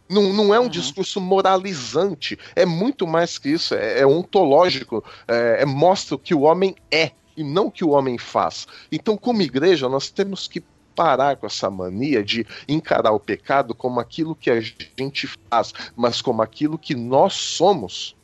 Não, 0.09 0.33
não 0.33 0.55
é 0.55 0.61
um 0.61 0.65
uhum. 0.65 0.69
discurso 0.69 1.21
moralizante, 1.21 2.39
é 2.55 2.67
muito 2.67 3.07
mais 3.07 3.39
que 3.39 3.49
isso, 3.49 3.75
é, 3.75 4.01
é 4.01 4.07
ontológico, 4.07 5.03
é, 5.27 5.59
é, 5.61 5.65
mostra 5.65 6.15
o 6.15 6.19
que 6.19 6.35
o 6.35 6.43
homem 6.43 6.75
é 6.91 7.13
e 7.37 7.43
não 7.43 7.67
o 7.67 7.71
que 7.71 7.85
o 7.85 7.91
homem 7.91 8.19
faz. 8.19 8.67
Então, 8.93 9.17
como 9.17 9.43
igreja, 9.43 9.89
nós 9.89 10.11
temos 10.11 10.47
que 10.47 10.63
parar 10.95 11.37
com 11.37 11.47
essa 11.47 11.69
mania 11.71 12.23
de 12.23 12.47
encarar 12.69 13.13
o 13.13 13.21
pecado 13.21 13.75
como 13.75 13.99
aquilo 13.99 14.37
que 14.37 14.51
a 14.51 14.61
gente 14.61 15.27
faz, 15.51 15.73
mas 15.97 16.23
como 16.23 16.43
aquilo 16.43 16.79
que 16.79 16.95
nós 16.95 17.35
somos. 17.35 18.15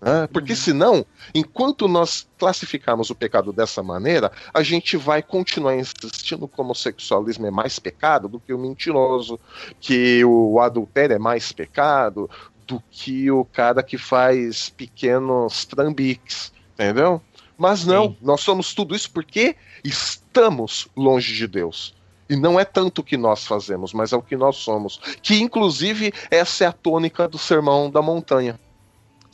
Né? 0.00 0.26
Porque 0.32 0.52
uhum. 0.52 0.58
senão, 0.58 1.06
enquanto 1.34 1.88
nós 1.88 2.26
classificarmos 2.38 3.10
o 3.10 3.14
pecado 3.14 3.52
dessa 3.52 3.82
maneira, 3.82 4.30
a 4.52 4.62
gente 4.62 4.96
vai 4.96 5.22
continuar 5.22 5.76
insistindo 5.76 6.46
que 6.46 6.60
o 6.60 6.64
homossexualismo 6.64 7.46
é 7.46 7.50
mais 7.50 7.78
pecado 7.78 8.28
do 8.28 8.38
que 8.38 8.52
o 8.52 8.58
mentiroso, 8.58 9.40
que 9.80 10.24
o 10.24 10.60
adultério 10.60 11.14
é 11.14 11.18
mais 11.18 11.52
pecado 11.52 12.28
do 12.66 12.82
que 12.90 13.30
o 13.30 13.44
cara 13.44 13.82
que 13.82 13.98
faz 13.98 14.68
pequenos 14.68 15.64
trambiques, 15.64 16.52
entendeu? 16.74 17.20
Mas 17.56 17.84
não, 17.84 18.08
Sim. 18.08 18.16
nós 18.20 18.40
somos 18.40 18.74
tudo 18.74 18.94
isso 18.94 19.10
porque 19.10 19.56
estamos 19.82 20.88
longe 20.96 21.34
de 21.34 21.46
Deus. 21.46 21.94
E 22.28 22.36
não 22.36 22.58
é 22.58 22.64
tanto 22.64 23.00
o 23.00 23.04
que 23.04 23.16
nós 23.16 23.46
fazemos, 23.46 23.92
mas 23.92 24.12
é 24.12 24.16
o 24.16 24.22
que 24.22 24.36
nós 24.36 24.56
somos. 24.56 24.98
Que, 25.22 25.40
inclusive, 25.40 26.12
essa 26.30 26.64
é 26.64 26.66
a 26.66 26.72
tônica 26.72 27.28
do 27.28 27.38
Sermão 27.38 27.90
da 27.90 28.00
Montanha. 28.00 28.58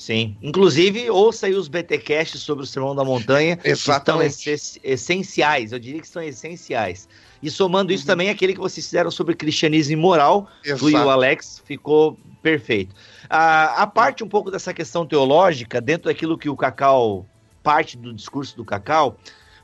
Sim. 0.01 0.35
Inclusive, 0.41 1.11
ouça 1.11 1.47
aí 1.47 1.55
os 1.55 1.69
BTcasts 1.69 2.41
sobre 2.41 2.65
o 2.65 2.67
Sermão 2.67 2.95
da 2.95 3.05
Montanha. 3.05 3.59
Exatamente. 3.63 4.45
Que 4.45 4.51
estão 4.51 4.83
essenciais, 4.83 5.73
eu 5.73 5.79
diria 5.79 6.01
que 6.01 6.09
são 6.09 6.23
essenciais. 6.23 7.07
E 7.43 7.51
somando 7.51 7.93
isso 7.93 8.05
uhum. 8.05 8.07
também, 8.07 8.31
aquele 8.31 8.55
que 8.55 8.61
vocês 8.61 8.87
fizeram 8.87 9.11
sobre 9.11 9.35
cristianismo 9.35 9.93
e 9.93 9.97
moral, 9.97 10.49
Exato. 10.65 10.85
do 10.85 10.91
e 10.91 10.95
o 10.95 11.11
Alex, 11.11 11.63
ficou 11.67 12.19
perfeito. 12.43 12.95
A, 13.29 13.83
a 13.83 13.87
parte 13.87 14.25
um 14.25 14.29
pouco 14.29 14.51
dessa 14.51 14.73
questão 14.73 15.05
teológica, 15.05 15.83
dentro 15.83 16.09
daquilo 16.09 16.39
que 16.39 16.49
o 16.49 16.57
Cacau, 16.57 17.27
parte 17.63 17.99
do 17.99 18.15
discurso 18.15 18.57
do 18.57 18.65
Cacau, 18.65 19.19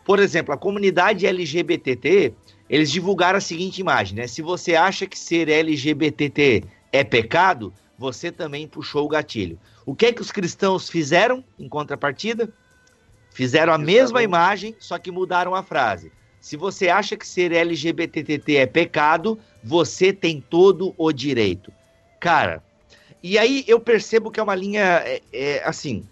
por 0.04 0.18
exemplo, 0.18 0.52
a 0.52 0.58
comunidade 0.58 1.26
LGBTT, 1.26 2.34
eles 2.68 2.90
divulgaram 2.90 3.38
a 3.38 3.40
seguinte 3.40 3.80
imagem, 3.80 4.14
né? 4.14 4.26
Se 4.26 4.42
você 4.42 4.74
acha 4.74 5.06
que 5.06 5.18
ser 5.18 5.48
LGBTT 5.48 6.62
é 6.92 7.02
pecado, 7.02 7.72
você 7.98 8.30
também 8.30 8.68
puxou 8.68 9.06
o 9.06 9.08
gatilho. 9.08 9.58
O 9.86 9.94
que 9.94 10.06
é 10.06 10.12
que 10.12 10.20
os 10.20 10.32
cristãos 10.32 10.90
fizeram 10.90 11.44
em 11.56 11.68
contrapartida? 11.68 12.52
Fizeram 13.30 13.72
a 13.72 13.78
mesma 13.78 14.20
imagem, 14.20 14.74
só 14.80 14.98
que 14.98 15.12
mudaram 15.12 15.54
a 15.54 15.62
frase. 15.62 16.10
Se 16.40 16.56
você 16.56 16.88
acha 16.88 17.16
que 17.16 17.26
ser 17.26 17.52
LGBTT 17.52 18.56
é 18.56 18.66
pecado, 18.66 19.38
você 19.62 20.12
tem 20.12 20.40
todo 20.40 20.92
o 20.98 21.12
direito. 21.12 21.72
Cara, 22.18 22.62
e 23.22 23.38
aí 23.38 23.64
eu 23.68 23.78
percebo 23.78 24.30
que 24.30 24.40
é 24.40 24.42
uma 24.42 24.54
linha 24.54 25.02
é, 25.04 25.22
é, 25.32 25.62
assim. 25.64 26.04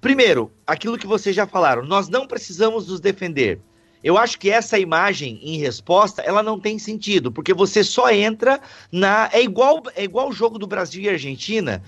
Primeiro, 0.00 0.50
aquilo 0.66 0.98
que 0.98 1.06
vocês 1.06 1.34
já 1.34 1.46
falaram, 1.46 1.84
nós 1.84 2.08
não 2.08 2.26
precisamos 2.26 2.88
nos 2.88 3.00
defender. 3.00 3.60
Eu 4.02 4.18
acho 4.18 4.38
que 4.38 4.50
essa 4.50 4.78
imagem 4.78 5.38
em 5.42 5.58
resposta, 5.58 6.22
ela 6.22 6.42
não 6.42 6.58
tem 6.58 6.78
sentido, 6.78 7.30
porque 7.30 7.54
você 7.54 7.84
só 7.84 8.10
entra 8.10 8.60
na 8.90 9.30
é 9.32 9.40
igual 9.40 9.82
é 9.94 10.02
igual 10.02 10.28
o 10.28 10.32
jogo 10.32 10.58
do 10.58 10.66
Brasil 10.66 11.02
e 11.02 11.08
Argentina, 11.08 11.82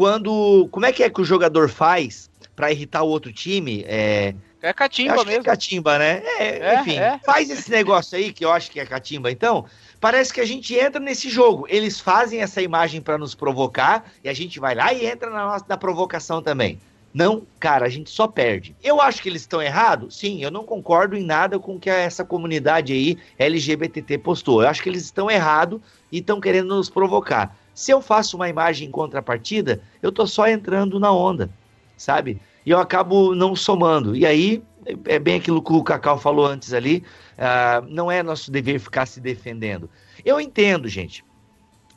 quando 0.00 0.66
como 0.70 0.86
é 0.86 0.92
que 0.92 1.02
é 1.02 1.10
que 1.10 1.20
o 1.20 1.24
jogador 1.24 1.68
faz 1.68 2.30
para 2.56 2.72
irritar 2.72 3.02
o 3.02 3.08
outro 3.08 3.30
time? 3.30 3.84
É 3.86 4.34
é 4.62 4.72
catimba 4.72 5.20
é 5.20 5.24
mesmo. 5.26 5.42
É 5.42 5.44
catimba, 5.44 5.98
né? 5.98 6.22
É, 6.38 6.58
é, 6.58 6.80
enfim, 6.80 6.96
é. 6.96 7.20
faz 7.22 7.50
esse 7.50 7.70
negócio 7.70 8.16
aí 8.16 8.32
que 8.32 8.42
eu 8.42 8.50
acho 8.50 8.70
que 8.70 8.80
é 8.80 8.86
catimba. 8.86 9.30
Então, 9.30 9.66
parece 10.00 10.32
que 10.32 10.40
a 10.40 10.46
gente 10.46 10.74
entra 10.74 10.98
nesse 10.98 11.28
jogo. 11.28 11.66
Eles 11.68 12.00
fazem 12.00 12.40
essa 12.40 12.62
imagem 12.62 13.02
para 13.02 13.18
nos 13.18 13.34
provocar 13.34 14.10
e 14.24 14.28
a 14.30 14.32
gente 14.32 14.58
vai 14.58 14.74
lá 14.74 14.90
e 14.90 15.04
entra 15.04 15.28
na 15.28 15.44
nossa 15.44 15.66
na 15.68 15.76
provocação 15.76 16.42
também. 16.42 16.80
Não, 17.12 17.42
cara, 17.58 17.84
a 17.84 17.88
gente 17.90 18.08
só 18.08 18.26
perde. 18.26 18.74
Eu 18.82 19.02
acho 19.02 19.20
que 19.20 19.28
eles 19.28 19.42
estão 19.42 19.60
errados? 19.60 20.16
Sim, 20.16 20.42
eu 20.42 20.50
não 20.50 20.64
concordo 20.64 21.14
em 21.14 21.24
nada 21.24 21.58
com 21.58 21.76
o 21.76 21.80
que 21.80 21.90
essa 21.90 22.24
comunidade 22.24 22.94
aí 22.94 23.18
LGBT 23.38 24.16
postou. 24.16 24.62
Eu 24.62 24.68
acho 24.68 24.82
que 24.82 24.88
eles 24.88 25.04
estão 25.04 25.30
errados 25.30 25.78
e 26.10 26.20
estão 26.20 26.40
querendo 26.40 26.74
nos 26.74 26.88
provocar. 26.88 27.54
Se 27.80 27.92
eu 27.92 28.02
faço 28.02 28.36
uma 28.36 28.46
imagem 28.46 28.88
em 28.88 28.90
contrapartida, 28.90 29.80
eu 30.02 30.12
tô 30.12 30.26
só 30.26 30.46
entrando 30.46 31.00
na 31.00 31.10
onda, 31.10 31.48
sabe? 31.96 32.38
E 32.66 32.70
eu 32.70 32.78
acabo 32.78 33.34
não 33.34 33.56
somando. 33.56 34.14
E 34.14 34.26
aí, 34.26 34.62
é 35.06 35.18
bem 35.18 35.36
aquilo 35.36 35.62
que 35.62 35.72
o 35.72 35.82
Cacau 35.82 36.18
falou 36.18 36.44
antes 36.44 36.74
ali, 36.74 37.02
uh, 37.38 37.82
não 37.88 38.10
é 38.10 38.22
nosso 38.22 38.50
dever 38.50 38.80
ficar 38.80 39.06
se 39.06 39.18
defendendo. 39.18 39.88
Eu 40.22 40.38
entendo, 40.38 40.88
gente. 40.88 41.24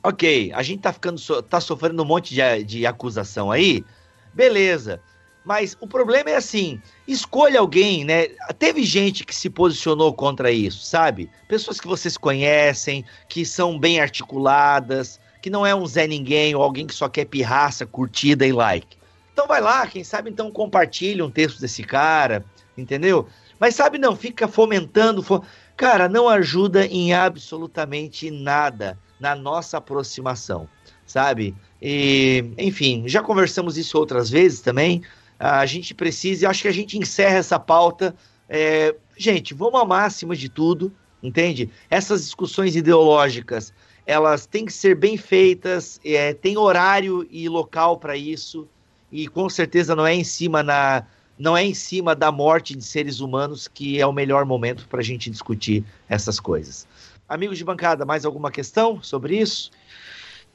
Ok, 0.02 0.50
a 0.54 0.62
gente 0.62 0.80
tá 0.80 0.90
ficando, 0.90 1.20
tá 1.42 1.60
sofrendo 1.60 2.02
um 2.02 2.06
monte 2.06 2.34
de, 2.34 2.64
de 2.64 2.86
acusação 2.86 3.50
aí, 3.50 3.84
beleza. 4.32 5.02
Mas 5.44 5.76
o 5.82 5.86
problema 5.86 6.30
é 6.30 6.36
assim, 6.36 6.80
escolha 7.06 7.60
alguém, 7.60 8.06
né? 8.06 8.28
Teve 8.58 8.84
gente 8.84 9.22
que 9.22 9.36
se 9.36 9.50
posicionou 9.50 10.14
contra 10.14 10.50
isso, 10.50 10.86
sabe? 10.86 11.30
Pessoas 11.46 11.78
que 11.78 11.86
vocês 11.86 12.16
conhecem, 12.16 13.04
que 13.28 13.44
são 13.44 13.78
bem 13.78 14.00
articuladas, 14.00 15.20
que 15.44 15.50
não 15.50 15.66
é 15.66 15.74
um 15.74 15.86
Zé 15.86 16.06
Ninguém 16.06 16.54
ou 16.54 16.62
alguém 16.62 16.86
que 16.86 16.94
só 16.94 17.06
quer 17.06 17.26
pirraça, 17.26 17.84
curtida 17.84 18.46
e 18.46 18.52
like. 18.52 18.96
Então 19.30 19.46
vai 19.46 19.60
lá, 19.60 19.86
quem 19.86 20.02
sabe 20.02 20.30
então 20.30 20.50
compartilha 20.50 21.22
um 21.22 21.30
texto 21.30 21.60
desse 21.60 21.82
cara, 21.82 22.42
entendeu? 22.78 23.28
Mas 23.60 23.74
sabe, 23.74 23.98
não, 23.98 24.16
fica 24.16 24.48
fomentando. 24.48 25.22
Fo... 25.22 25.44
Cara, 25.76 26.08
não 26.08 26.30
ajuda 26.30 26.86
em 26.86 27.12
absolutamente 27.12 28.30
nada 28.30 28.98
na 29.20 29.34
nossa 29.34 29.76
aproximação, 29.76 30.66
sabe? 31.04 31.54
E, 31.82 32.42
enfim, 32.56 33.04
já 33.06 33.22
conversamos 33.22 33.76
isso 33.76 33.98
outras 33.98 34.30
vezes 34.30 34.62
também. 34.62 35.02
A 35.38 35.66
gente 35.66 35.92
precisa, 35.92 36.44
e 36.44 36.46
acho 36.46 36.62
que 36.62 36.68
a 36.68 36.72
gente 36.72 36.96
encerra 36.96 37.36
essa 37.36 37.60
pauta. 37.60 38.16
É, 38.48 38.96
gente, 39.14 39.52
vamos 39.52 39.78
amar 39.78 40.06
acima 40.06 40.34
de 40.34 40.48
tudo, 40.48 40.90
entende? 41.22 41.68
Essas 41.90 42.24
discussões 42.24 42.74
ideológicas, 42.74 43.74
elas 44.06 44.46
têm 44.46 44.66
que 44.66 44.72
ser 44.72 44.94
bem 44.94 45.16
feitas, 45.16 46.00
é, 46.04 46.34
tem 46.34 46.56
horário 46.56 47.26
e 47.30 47.48
local 47.48 47.98
para 47.98 48.16
isso, 48.16 48.68
e 49.10 49.28
com 49.28 49.48
certeza 49.48 49.96
não 49.96 50.06
é 50.06 50.14
em 50.14 50.24
cima 50.24 50.62
na, 50.62 51.06
não 51.38 51.56
é 51.56 51.64
em 51.64 51.74
cima 51.74 52.14
da 52.14 52.30
morte 52.30 52.76
de 52.76 52.84
seres 52.84 53.20
humanos 53.20 53.66
que 53.66 54.00
é 54.00 54.06
o 54.06 54.12
melhor 54.12 54.44
momento 54.44 54.86
para 54.88 55.00
a 55.00 55.04
gente 55.04 55.30
discutir 55.30 55.84
essas 56.08 56.38
coisas. 56.38 56.86
Amigos 57.28 57.56
de 57.56 57.64
bancada, 57.64 58.04
mais 58.04 58.24
alguma 58.24 58.50
questão 58.50 59.02
sobre 59.02 59.38
isso? 59.38 59.70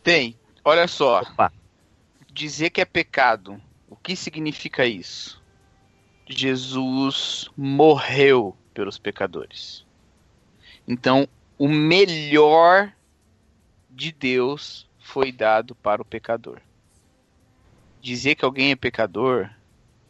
Tem. 0.04 0.36
Olha 0.64 0.88
só. 0.88 1.22
Opa. 1.22 1.52
Dizer 2.32 2.70
que 2.70 2.80
é 2.80 2.86
pecado, 2.86 3.60
o 3.90 3.96
que 3.96 4.16
significa 4.16 4.86
isso? 4.86 5.42
Jesus 6.28 7.50
morreu 7.58 8.56
pelos 8.74 9.00
pecadores. 9.00 9.84
Então, 10.88 11.28
o 11.58 11.68
melhor 11.68 12.94
de 14.00 14.14
Deus 14.14 14.88
foi 14.98 15.32
dado 15.32 15.76
para 15.76 16.02
o 16.02 16.06
pecador. 16.06 16.62
Dizer 18.02 18.36
que 18.36 18.46
alguém 18.46 18.72
é 18.72 18.76
pecador 18.76 19.50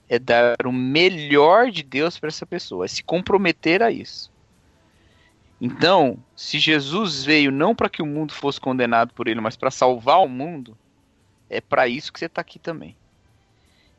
é 0.08 0.20
dar 0.20 0.56
o 0.66 0.72
melhor 0.72 1.72
de 1.72 1.84
Deus 1.84 2.20
para 2.20 2.30
essa 2.30 2.46
pessoa, 2.46 2.86
é 2.86 2.88
se 2.88 3.04
comprometer 3.04 3.82
a 3.82 3.92
isso. 3.92 4.32
Então, 5.62 6.18
se 6.36 6.58
Jesus 6.58 7.26
veio 7.26 7.52
não 7.52 7.76
para 7.76 7.90
que 7.90 8.02
o 8.02 8.06
mundo 8.06 8.34
fosse 8.34 8.60
condenado 8.60 9.14
por 9.14 9.28
ele, 9.28 9.42
mas 9.42 9.58
para 9.58 9.70
salvar 9.70 10.20
o 10.20 10.30
mundo, 10.30 10.78
é 11.50 11.60
para 11.60 11.88
isso 11.88 12.14
que 12.14 12.20
você 12.20 12.26
está 12.26 12.42
aqui 12.42 12.58
também. 12.58 12.96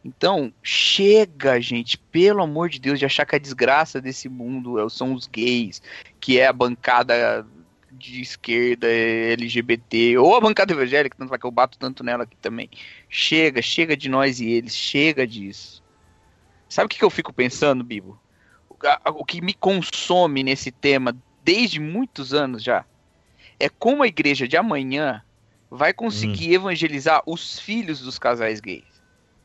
Então, 0.05 0.53
chega, 0.63 1.61
gente, 1.61 1.99
pelo 1.99 2.43
amor 2.43 2.71
de 2.71 2.81
Deus, 2.81 2.99
de 2.99 3.05
achar 3.05 3.27
que 3.27 3.37
a 3.37 3.41
desgraça 3.41 4.01
desse 4.01 4.29
mundo 4.29 4.79
é 4.81 4.89
são 4.89 5.13
os 5.13 5.27
gays, 5.27 5.83
que 6.19 6.39
é 6.39 6.47
a 6.47 6.53
bancada 6.53 7.47
de 7.93 8.21
esquerda 8.21 8.87
LGBT, 8.87 10.19
ou 10.19 10.35
a 10.35 10.41
bancada 10.41 10.73
evangélica, 10.73 11.17
tanto 11.17 11.37
que 11.39 11.47
eu 11.47 11.51
bato 11.51 11.79
tanto 11.79 12.05
nela 12.05 12.25
aqui 12.25 12.37
também. 12.37 12.71
Chega, 13.09 13.61
chega 13.61 13.97
de 13.97 14.09
nós 14.09 14.41
e 14.41 14.51
eles, 14.51 14.77
chega 14.77 15.27
disso. 15.27 15.83
Sabe 16.69 16.87
o 16.87 16.89
que, 16.89 16.99
que 16.99 17.05
eu 17.05 17.11
fico 17.11 17.33
pensando, 17.33 17.83
Bibo? 17.83 18.21
O 19.05 19.25
que 19.25 19.43
me 19.43 19.53
consome 19.53 20.43
nesse 20.43 20.71
tema 20.71 21.15
desde 21.45 21.81
muitos 21.81 22.33
anos 22.33 22.63
já, 22.63 22.85
é 23.59 23.69
como 23.69 24.03
a 24.03 24.07
igreja 24.07 24.47
de 24.47 24.57
amanhã 24.57 25.23
vai 25.71 25.93
conseguir 25.93 26.51
hum. 26.51 26.55
evangelizar 26.55 27.23
os 27.27 27.59
filhos 27.59 28.01
dos 28.01 28.19
casais 28.19 28.61
gays. 28.61 28.85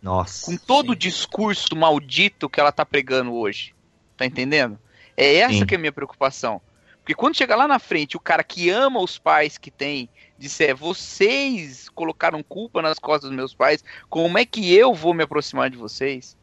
Nossa. 0.01 0.45
Com 0.45 0.57
todo 0.57 0.87
sim. 0.87 0.91
o 0.91 0.95
discurso 0.95 1.75
maldito 1.75 2.49
que 2.49 2.59
ela 2.59 2.71
tá 2.71 2.85
pregando 2.85 3.33
hoje. 3.33 3.73
Tá 4.15 4.25
entendendo? 4.25 4.79
É 5.17 5.35
essa 5.37 5.53
sim. 5.53 5.65
que 5.65 5.75
é 5.75 5.77
a 5.77 5.79
minha 5.79 5.91
preocupação. 5.91 6.61
Porque 7.05 7.13
quando 7.13 7.37
chega 7.37 7.55
lá 7.55 7.67
na 7.67 7.77
frente 7.77 8.17
o 8.17 8.19
cara 8.19 8.43
que 8.43 8.67
ama 8.71 8.99
os 8.99 9.19
pais 9.19 9.59
que 9.59 9.69
tem, 9.69 10.09
disser 10.39 10.75
vocês 10.75 11.87
colocaram 11.87 12.41
culpa 12.41 12.81
nas 12.81 12.97
costas 12.97 13.29
dos 13.29 13.37
meus 13.37 13.53
pais, 13.53 13.83
como 14.09 14.39
é 14.39 14.43
que 14.43 14.73
eu 14.73 14.91
vou 14.91 15.13
me 15.13 15.21
aproximar 15.21 15.69
de 15.69 15.77
vocês? 15.77 16.35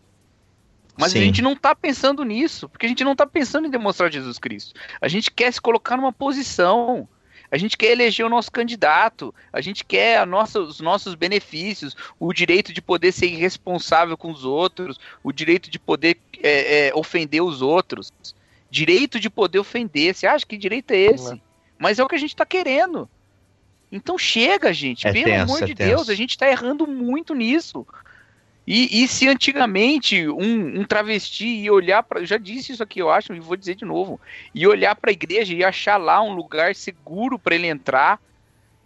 Mas 0.96 1.10
Sim. 1.10 1.18
a 1.18 1.22
gente 1.22 1.42
não 1.42 1.56
tá 1.56 1.74
pensando 1.74 2.22
nisso, 2.22 2.68
porque 2.68 2.86
a 2.86 2.88
gente 2.88 3.02
não 3.02 3.16
tá 3.16 3.26
pensando 3.26 3.66
em 3.66 3.70
demonstrar 3.70 4.12
Jesus 4.12 4.38
Cristo. 4.38 4.78
A 5.00 5.08
gente 5.08 5.32
quer 5.32 5.52
se 5.52 5.60
colocar 5.60 5.96
numa 5.96 6.12
posição. 6.12 7.08
A 7.50 7.58
gente 7.58 7.76
quer 7.76 7.90
eleger 7.90 8.24
o 8.24 8.30
nosso 8.30 8.50
candidato, 8.50 9.34
a 9.52 9.60
gente 9.60 9.84
quer 9.84 10.24
nossa, 10.24 10.60
os 10.60 10.80
nossos 10.80 11.16
benefícios, 11.16 11.96
o 12.20 12.32
direito 12.32 12.72
de 12.72 12.80
poder 12.80 13.10
ser 13.10 13.26
irresponsável 13.26 14.16
com 14.16 14.30
os 14.30 14.44
outros, 14.44 14.98
o 15.24 15.32
direito 15.32 15.68
de 15.68 15.78
poder 15.78 16.16
é, 16.40 16.86
é, 16.86 16.94
ofender 16.94 17.42
os 17.42 17.60
outros. 17.60 18.12
Direito 18.72 19.20
de 19.20 19.28
poder 19.28 19.58
ofender. 19.58 20.14
Você 20.14 20.26
acha 20.26 20.46
que 20.46 20.56
direito 20.56 20.92
é 20.92 20.96
esse? 20.96 21.42
Mas 21.78 21.98
é 21.98 22.02
o 22.02 22.08
que 22.08 22.14
a 22.14 22.18
gente 22.18 22.30
está 22.30 22.46
querendo. 22.46 23.06
Então 23.92 24.16
chega, 24.16 24.72
gente. 24.72 25.06
É 25.06 25.12
Pelo 25.12 25.26
tenso, 25.26 25.42
amor 25.42 25.62
é 25.62 25.66
de 25.66 25.74
tenso. 25.74 25.90
Deus, 25.90 26.08
a 26.08 26.14
gente 26.14 26.30
está 26.30 26.48
errando 26.48 26.86
muito 26.86 27.34
nisso. 27.34 27.86
E, 28.66 29.02
e 29.02 29.08
se 29.08 29.28
antigamente 29.28 30.26
um, 30.26 30.80
um, 30.80 30.84
travesti 30.86 31.46
ia 31.46 31.72
olhar 31.72 32.02
para. 32.02 32.24
Já 32.24 32.38
disse 32.38 32.72
isso 32.72 32.82
aqui, 32.82 33.00
eu 33.00 33.10
acho, 33.10 33.34
e 33.34 33.40
vou 33.40 33.56
dizer 33.56 33.74
de 33.74 33.84
novo. 33.84 34.18
E 34.54 34.66
olhar 34.66 34.94
para 34.94 35.10
a 35.10 35.12
igreja 35.12 35.52
e 35.52 35.62
achar 35.62 35.98
lá 35.98 36.22
um 36.22 36.32
lugar 36.32 36.74
seguro 36.74 37.38
para 37.38 37.54
ele 37.54 37.66
entrar, 37.66 38.18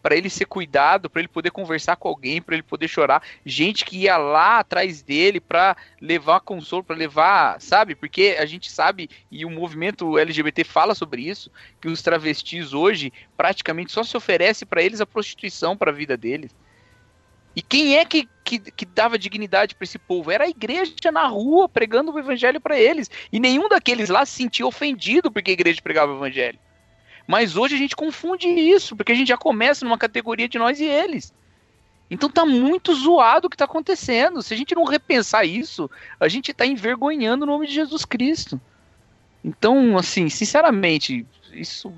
para 0.06 0.14
ele 0.14 0.30
ser 0.30 0.44
cuidado, 0.44 1.10
para 1.10 1.20
ele 1.20 1.26
poder 1.26 1.50
conversar 1.50 1.96
com 1.96 2.06
alguém, 2.06 2.40
para 2.40 2.54
ele 2.54 2.62
poder 2.62 2.86
chorar. 2.86 3.20
Gente 3.44 3.84
que 3.84 4.02
ia 4.02 4.16
lá 4.16 4.60
atrás 4.60 5.02
dele 5.02 5.40
para 5.40 5.76
levar 6.00 6.38
consolo, 6.38 6.84
para 6.84 6.94
levar, 6.94 7.60
sabe? 7.60 7.96
Porque 7.96 8.36
a 8.38 8.46
gente 8.46 8.70
sabe, 8.70 9.10
e 9.32 9.44
o 9.44 9.50
movimento 9.50 10.16
LGBT 10.16 10.62
fala 10.62 10.94
sobre 10.94 11.22
isso, 11.22 11.50
que 11.80 11.88
os 11.88 12.02
travestis 12.02 12.72
hoje 12.72 13.12
praticamente 13.36 13.90
só 13.90 14.04
se 14.04 14.16
oferece 14.16 14.64
para 14.64 14.80
eles 14.80 15.00
a 15.00 15.06
prostituição 15.06 15.76
para 15.76 15.90
a 15.90 15.94
vida 15.94 16.16
deles. 16.16 16.54
E 17.56 17.60
quem 17.60 17.96
é 17.96 18.04
que, 18.04 18.28
que, 18.44 18.60
que 18.60 18.86
dava 18.86 19.18
dignidade 19.18 19.74
para 19.74 19.86
esse 19.86 19.98
povo? 19.98 20.30
Era 20.30 20.44
a 20.44 20.48
igreja 20.48 21.10
na 21.10 21.26
rua 21.26 21.68
pregando 21.68 22.12
o 22.12 22.18
evangelho 22.20 22.60
para 22.60 22.78
eles. 22.78 23.10
E 23.32 23.40
nenhum 23.40 23.68
daqueles 23.68 24.08
lá 24.08 24.24
se 24.24 24.36
sentia 24.36 24.68
ofendido 24.68 25.32
porque 25.32 25.50
a 25.50 25.54
igreja 25.54 25.82
pregava 25.82 26.12
o 26.12 26.16
evangelho. 26.18 26.60
Mas 27.26 27.56
hoje 27.56 27.74
a 27.74 27.78
gente 27.78 27.96
confunde 27.96 28.46
isso, 28.46 28.94
porque 28.94 29.12
a 29.12 29.14
gente 29.14 29.28
já 29.28 29.36
começa 29.36 29.84
numa 29.84 29.98
categoria 29.98 30.48
de 30.48 30.58
nós 30.58 30.78
e 30.80 30.84
eles. 30.84 31.32
Então 32.10 32.30
tá 32.30 32.44
muito 32.46 32.94
zoado 32.94 33.46
o 33.46 33.50
que 33.50 33.56
está 33.56 33.64
acontecendo. 33.64 34.42
Se 34.42 34.54
a 34.54 34.56
gente 34.56 34.74
não 34.74 34.84
repensar 34.84 35.44
isso, 35.44 35.90
a 36.20 36.28
gente 36.28 36.52
está 36.52 36.64
envergonhando 36.64 37.44
o 37.44 37.46
nome 37.46 37.66
de 37.66 37.74
Jesus 37.74 38.04
Cristo. 38.04 38.60
Então, 39.44 39.96
assim, 39.96 40.28
sinceramente, 40.28 41.26
isso 41.52 41.92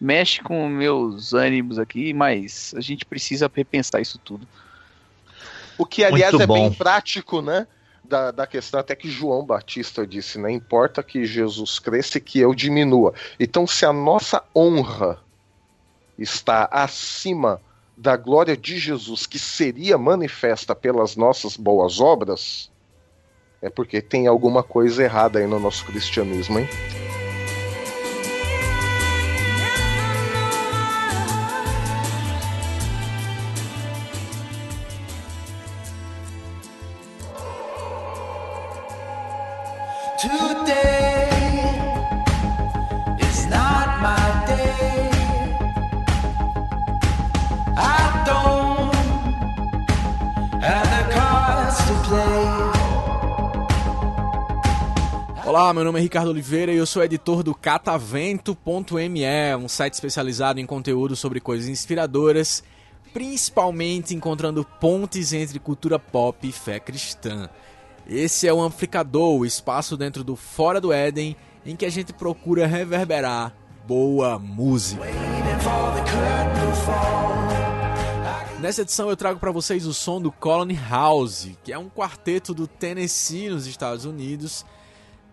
mexe 0.00 0.42
com 0.42 0.68
meus 0.68 1.32
ânimos 1.32 1.78
aqui, 1.78 2.12
mas 2.12 2.74
a 2.76 2.80
gente 2.80 3.04
precisa 3.04 3.50
repensar 3.52 4.00
isso 4.00 4.18
tudo. 4.18 4.46
O 5.78 5.84
que, 5.84 6.04
aliás, 6.04 6.32
Muito 6.32 6.42
é 6.42 6.46
bom. 6.46 6.54
bem 6.54 6.72
prático, 6.72 7.42
né? 7.42 7.66
Da, 8.08 8.30
da 8.30 8.46
questão 8.46 8.78
até 8.78 8.94
que 8.94 9.10
João 9.10 9.44
Batista 9.44 10.06
disse, 10.06 10.38
né? 10.38 10.50
Importa 10.52 11.02
que 11.02 11.24
Jesus 11.24 11.78
cresça 11.78 12.18
e 12.18 12.20
que 12.20 12.38
eu 12.38 12.54
diminua. 12.54 13.12
Então, 13.38 13.66
se 13.66 13.84
a 13.84 13.92
nossa 13.92 14.44
honra 14.54 15.18
está 16.18 16.68
acima 16.70 17.60
da 17.96 18.16
glória 18.16 18.56
de 18.56 18.78
Jesus, 18.78 19.26
que 19.26 19.38
seria 19.38 19.96
manifesta 19.96 20.74
pelas 20.74 21.16
nossas 21.16 21.56
boas 21.56 22.00
obras, 22.00 22.70
é 23.62 23.70
porque 23.70 24.02
tem 24.02 24.26
alguma 24.26 24.62
coisa 24.62 25.02
errada 25.02 25.38
aí 25.38 25.46
no 25.46 25.58
nosso 25.58 25.84
cristianismo, 25.86 26.58
hein? 26.58 26.68
Olá, 55.58 55.72
meu 55.72 55.84
nome 55.84 55.98
é 55.98 56.02
Ricardo 56.02 56.28
Oliveira 56.28 56.70
e 56.70 56.76
eu 56.76 56.84
sou 56.84 57.02
editor 57.02 57.42
do 57.42 57.54
catavento.me, 57.54 59.24
um 59.58 59.66
site 59.66 59.94
especializado 59.94 60.60
em 60.60 60.66
conteúdo 60.66 61.16
sobre 61.16 61.40
coisas 61.40 61.66
inspiradoras, 61.66 62.62
principalmente 63.14 64.14
encontrando 64.14 64.66
pontes 64.78 65.32
entre 65.32 65.58
cultura 65.58 65.98
pop 65.98 66.46
e 66.46 66.52
fé 66.52 66.78
cristã. 66.78 67.48
Esse 68.06 68.46
é 68.46 68.52
o 68.52 68.60
Amplificador, 68.60 69.38
o 69.38 69.46
espaço 69.46 69.96
dentro 69.96 70.22
do 70.22 70.36
Fora 70.36 70.78
do 70.78 70.92
Éden 70.92 71.34
em 71.64 71.74
que 71.74 71.86
a 71.86 71.90
gente 71.90 72.12
procura 72.12 72.66
reverberar 72.66 73.54
boa 73.86 74.38
música. 74.38 75.06
Nessa 78.60 78.82
edição 78.82 79.08
eu 79.08 79.16
trago 79.16 79.40
para 79.40 79.50
vocês 79.50 79.86
o 79.86 79.94
som 79.94 80.20
do 80.20 80.30
Colony 80.30 80.78
House, 80.90 81.48
que 81.64 81.72
é 81.72 81.78
um 81.78 81.88
quarteto 81.88 82.52
do 82.52 82.66
Tennessee 82.66 83.48
nos 83.48 83.66
Estados 83.66 84.04
Unidos 84.04 84.62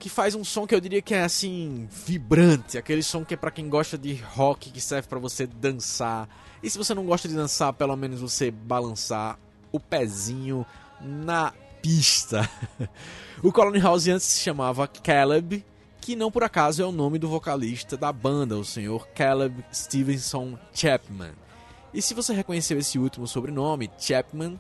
que 0.04 0.10
faz 0.10 0.36
um 0.36 0.43
som 0.43 0.68
que 0.68 0.76
eu 0.76 0.82
diria 0.82 1.01
que 1.01 1.14
é 1.14 1.24
assim 1.24 1.88
vibrante, 1.89 2.78
aquele 2.78 3.01
som 3.01 3.24
que 3.24 3.36
é 3.36 3.38
para 3.38 3.49
quem 3.49 3.70
gosta 3.70 3.97
de 3.97 4.16
rock, 4.16 4.70
que 4.70 4.82
serve 4.82 5.08
para 5.08 5.18
você 5.18 5.47
dançar. 5.47 6.28
E 6.62 6.70
se 6.70 6.78
você 6.78 6.93
não 6.93 7.06
gosta 7.06 7.26
de 7.26 7.34
dançar, 7.34 7.72
pelo 7.72 7.95
menos 7.95 8.20
você 8.20 8.51
balançar 8.51 9.39
o 9.72 9.80
pezinho 9.80 10.66
na 10.99 11.54
pista. 11.82 12.49
o 13.41 13.49
Colony 13.49 13.80
House 13.80 14.10
antes 14.10 14.26
se 14.26 14.41
chamava 14.41 14.86
Caleb, 14.89 15.64
que 16.01 16.18
não 16.18 16.30
por 16.30 16.43
acaso 16.43 16.82
é 16.82 16.86
o 16.86 16.91
nome 16.91 17.18
do 17.18 17.30
vocalista 17.30 17.95
da 17.95 18.12
banda, 18.12 18.58
o 18.58 18.66
senhor 18.66 19.08
Caleb 19.16 19.64
Stevenson 19.74 20.60
Chapman. 20.74 21.32
E 21.93 22.01
se 22.01 22.14
você 22.14 22.34
reconheceu 22.34 22.78
esse 22.78 22.99
último 22.99 23.26
sobrenome, 23.26 23.89
Chapman, 23.97 24.60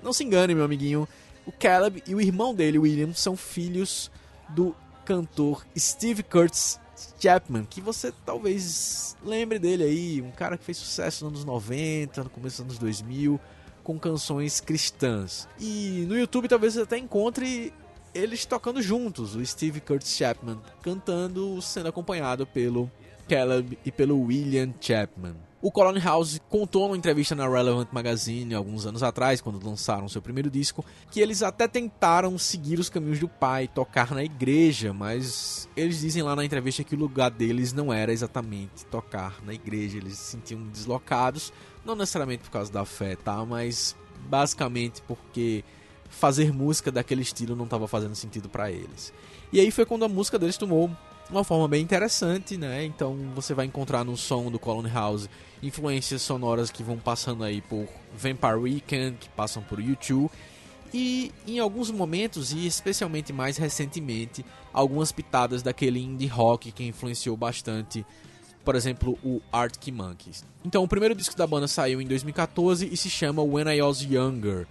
não 0.00 0.12
se 0.12 0.22
engane, 0.22 0.54
meu 0.54 0.64
amiguinho. 0.64 1.08
O 1.44 1.50
Caleb 1.50 2.04
e 2.06 2.14
o 2.14 2.20
irmão 2.20 2.54
dele, 2.54 2.78
William, 2.78 3.12
são 3.12 3.36
filhos 3.36 4.12
do 4.48 4.74
cantor 5.04 5.64
Steve 5.76 6.22
Curtis 6.22 6.80
Chapman, 7.20 7.64
que 7.64 7.80
você 7.80 8.12
talvez 8.24 9.16
lembre 9.24 9.58
dele 9.58 9.84
aí, 9.84 10.22
um 10.22 10.30
cara 10.30 10.56
que 10.56 10.64
fez 10.64 10.78
sucesso 10.78 11.24
nos 11.24 11.34
anos 11.34 11.44
90, 11.44 12.24
no 12.24 12.30
começo 12.30 12.62
dos 12.62 12.76
anos 12.76 12.78
2000, 12.78 13.40
com 13.84 13.98
canções 13.98 14.60
cristãs. 14.60 15.48
E 15.60 16.04
no 16.08 16.18
YouTube 16.18 16.48
talvez 16.48 16.74
você 16.74 16.82
até 16.82 16.98
encontre 16.98 17.72
eles 18.14 18.46
tocando 18.46 18.80
juntos, 18.80 19.36
o 19.36 19.44
Steve 19.44 19.80
Curtis 19.80 20.16
Chapman 20.16 20.60
cantando, 20.82 21.60
sendo 21.60 21.88
acompanhado 21.88 22.46
pelo 22.46 22.90
Caleb 23.28 23.78
e 23.84 23.92
pelo 23.92 24.18
William 24.22 24.72
Chapman. 24.80 25.36
O 25.62 25.72
Colony 25.72 26.00
House 26.00 26.38
contou 26.50 26.86
numa 26.86 26.98
entrevista 26.98 27.34
na 27.34 27.48
Relevant 27.48 27.88
Magazine 27.90 28.54
alguns 28.54 28.84
anos 28.84 29.02
atrás, 29.02 29.40
quando 29.40 29.64
lançaram 29.64 30.06
seu 30.06 30.20
primeiro 30.20 30.50
disco, 30.50 30.84
que 31.10 31.18
eles 31.18 31.42
até 31.42 31.66
tentaram 31.66 32.36
seguir 32.36 32.78
os 32.78 32.90
caminhos 32.90 33.18
do 33.18 33.26
pai, 33.26 33.66
tocar 33.66 34.14
na 34.14 34.22
igreja, 34.22 34.92
mas 34.92 35.66
eles 35.74 36.00
dizem 36.00 36.22
lá 36.22 36.36
na 36.36 36.44
entrevista 36.44 36.84
que 36.84 36.94
o 36.94 36.98
lugar 36.98 37.30
deles 37.30 37.72
não 37.72 37.90
era 37.90 38.12
exatamente 38.12 38.84
tocar 38.90 39.42
na 39.44 39.54
igreja, 39.54 39.96
eles 39.96 40.18
se 40.18 40.32
sentiam 40.32 40.62
deslocados, 40.68 41.50
não 41.86 41.96
necessariamente 41.96 42.42
por 42.44 42.50
causa 42.50 42.70
da 42.70 42.84
fé, 42.84 43.16
tá? 43.16 43.42
Mas 43.46 43.96
basicamente 44.28 45.00
porque 45.02 45.64
fazer 46.10 46.52
música 46.52 46.92
daquele 46.92 47.22
estilo 47.22 47.56
não 47.56 47.64
estava 47.64 47.88
fazendo 47.88 48.14
sentido 48.14 48.48
para 48.48 48.70
eles. 48.70 49.10
E 49.50 49.58
aí 49.58 49.70
foi 49.70 49.86
quando 49.86 50.04
a 50.04 50.08
música 50.08 50.38
deles 50.38 50.58
tomou 50.58 50.90
uma 51.30 51.44
forma 51.44 51.66
bem 51.68 51.82
interessante, 51.82 52.56
né? 52.56 52.84
Então 52.84 53.16
você 53.34 53.54
vai 53.54 53.66
encontrar 53.66 54.04
no 54.04 54.16
som 54.16 54.50
do 54.50 54.58
Colony 54.58 54.90
House 54.90 55.28
influências 55.62 56.22
sonoras 56.22 56.70
que 56.70 56.82
vão 56.82 56.98
passando 56.98 57.42
aí 57.42 57.60
por 57.60 57.86
Vampire 58.16 58.54
Weekend, 58.54 59.16
que 59.18 59.28
passam 59.30 59.62
por 59.62 59.80
YouTube 59.80 60.30
e 60.94 61.32
em 61.46 61.58
alguns 61.58 61.90
momentos 61.90 62.52
e 62.52 62.66
especialmente 62.66 63.32
mais 63.32 63.56
recentemente 63.56 64.44
algumas 64.72 65.12
pitadas 65.12 65.62
daquele 65.62 66.00
indie 66.00 66.26
rock 66.26 66.70
que 66.70 66.84
influenciou 66.84 67.36
bastante, 67.36 68.04
por 68.64 68.74
exemplo, 68.74 69.18
o 69.24 69.40
Arctic 69.52 69.92
Monkeys. 69.92 70.44
Então 70.64 70.84
o 70.84 70.88
primeiro 70.88 71.14
disco 71.14 71.36
da 71.36 71.46
banda 71.46 71.66
saiu 71.66 72.00
em 72.00 72.06
2014 72.06 72.88
e 72.90 72.96
se 72.96 73.10
chama 73.10 73.42
When 73.42 73.74
I 73.74 73.82
Was 73.82 74.00
Younger. 74.00 74.66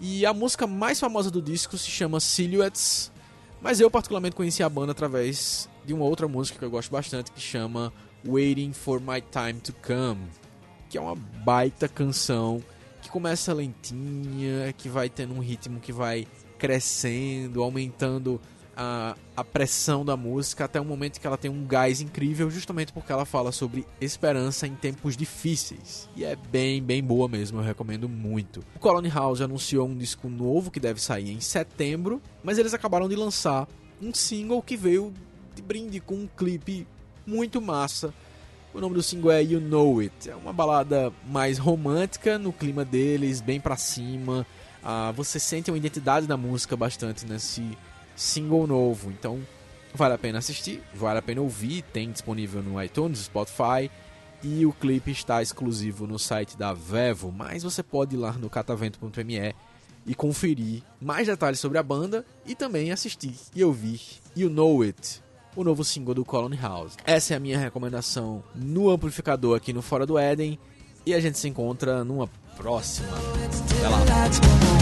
E 0.00 0.24
a 0.24 0.32
música 0.32 0.66
mais 0.66 0.98
famosa 0.98 1.30
do 1.30 1.42
disco 1.42 1.76
se 1.76 1.90
chama 1.90 2.20
Silhouettes, 2.20 3.12
mas 3.60 3.80
eu 3.80 3.90
particularmente 3.90 4.36
conheci 4.36 4.62
a 4.62 4.68
banda 4.68 4.92
através 4.92 5.68
de 5.84 5.92
uma 5.92 6.04
outra 6.04 6.26
música 6.28 6.58
que 6.58 6.64
eu 6.64 6.70
gosto 6.70 6.90
bastante 6.90 7.30
que 7.30 7.40
chama 7.40 7.92
Waiting 8.26 8.72
for 8.72 9.00
My 9.00 9.20
Time 9.20 9.60
to 9.60 9.74
Come, 9.86 10.28
que 10.88 10.98
é 10.98 11.00
uma 11.00 11.14
baita 11.14 11.88
canção 11.88 12.62
que 13.02 13.08
começa 13.08 13.52
lentinha, 13.52 14.72
que 14.76 14.88
vai 14.88 15.08
tendo 15.08 15.34
um 15.34 15.40
ritmo 15.40 15.80
que 15.80 15.92
vai 15.92 16.26
crescendo, 16.58 17.62
aumentando 17.62 18.40
a, 18.82 19.14
a 19.36 19.44
pressão 19.44 20.06
da 20.06 20.16
música 20.16 20.64
até 20.64 20.80
o 20.80 20.84
momento 20.86 21.20
que 21.20 21.26
ela 21.26 21.36
tem 21.36 21.50
um 21.50 21.66
gás 21.66 22.00
incrível, 22.00 22.50
justamente 22.50 22.94
porque 22.94 23.12
ela 23.12 23.26
fala 23.26 23.52
sobre 23.52 23.86
esperança 24.00 24.66
em 24.66 24.74
tempos 24.74 25.18
difíceis. 25.18 26.08
E 26.16 26.24
é 26.24 26.34
bem, 26.34 26.82
bem 26.82 27.04
boa 27.04 27.28
mesmo, 27.28 27.60
eu 27.60 27.62
recomendo 27.62 28.08
muito. 28.08 28.64
O 28.74 28.78
Colony 28.78 29.10
House 29.10 29.42
anunciou 29.42 29.86
um 29.86 29.94
disco 29.94 30.30
novo 30.30 30.70
que 30.70 30.80
deve 30.80 30.98
sair 30.98 31.30
em 31.30 31.40
setembro, 31.40 32.22
mas 32.42 32.56
eles 32.56 32.72
acabaram 32.72 33.06
de 33.06 33.14
lançar 33.14 33.68
um 34.00 34.14
single 34.14 34.62
que 34.62 34.78
veio 34.78 35.12
de 35.54 35.60
brinde 35.60 36.00
com 36.00 36.14
um 36.14 36.28
clipe 36.34 36.86
muito 37.26 37.60
massa. 37.60 38.14
O 38.72 38.80
nome 38.80 38.94
do 38.94 39.02
single 39.02 39.30
é 39.30 39.42
You 39.42 39.60
Know 39.60 40.00
It. 40.00 40.30
É 40.30 40.34
uma 40.34 40.54
balada 40.54 41.12
mais 41.26 41.58
romântica 41.58 42.38
no 42.38 42.50
clima 42.50 42.82
deles, 42.82 43.42
bem 43.42 43.60
pra 43.60 43.76
cima. 43.76 44.46
Ah, 44.82 45.12
você 45.14 45.38
sente 45.38 45.70
uma 45.70 45.76
identidade 45.76 46.26
da 46.26 46.38
música 46.38 46.78
bastante 46.78 47.26
nesse 47.26 47.76
single 48.20 48.66
novo. 48.66 49.10
Então 49.10 49.40
vale 49.94 50.14
a 50.14 50.18
pena 50.18 50.38
assistir, 50.38 50.82
vale 50.94 51.18
a 51.18 51.22
pena 51.22 51.40
ouvir. 51.40 51.82
Tem 51.82 52.10
disponível 52.10 52.62
no 52.62 52.82
iTunes, 52.82 53.20
Spotify. 53.20 53.90
E 54.42 54.64
o 54.64 54.72
clipe 54.72 55.10
está 55.10 55.42
exclusivo 55.42 56.06
no 56.06 56.18
site 56.18 56.56
da 56.56 56.72
Vevo, 56.72 57.30
mas 57.30 57.62
você 57.62 57.82
pode 57.82 58.16
ir 58.16 58.18
lá 58.18 58.32
no 58.32 58.48
catavento.me 58.48 59.54
e 60.06 60.14
conferir 60.14 60.82
mais 60.98 61.26
detalhes 61.26 61.60
sobre 61.60 61.76
a 61.76 61.82
banda 61.82 62.24
e 62.46 62.54
também 62.54 62.90
assistir 62.90 63.34
e 63.54 63.62
ouvir 63.62 64.00
You 64.34 64.48
Know 64.48 64.80
It, 64.80 65.22
o 65.54 65.62
novo 65.62 65.84
single 65.84 66.14
do 66.14 66.24
Colony 66.24 66.56
House. 66.56 66.96
Essa 67.04 67.34
é 67.34 67.36
a 67.36 67.40
minha 67.40 67.58
recomendação 67.58 68.42
no 68.54 68.88
amplificador 68.88 69.58
aqui 69.58 69.74
no 69.74 69.82
Fora 69.82 70.06
do 70.06 70.18
Éden 70.18 70.58
e 71.04 71.12
a 71.12 71.20
gente 71.20 71.38
se 71.38 71.46
encontra 71.46 72.02
numa 72.02 72.26
próxima. 72.56 73.08
Até 73.08 73.88
lá. 73.88 74.79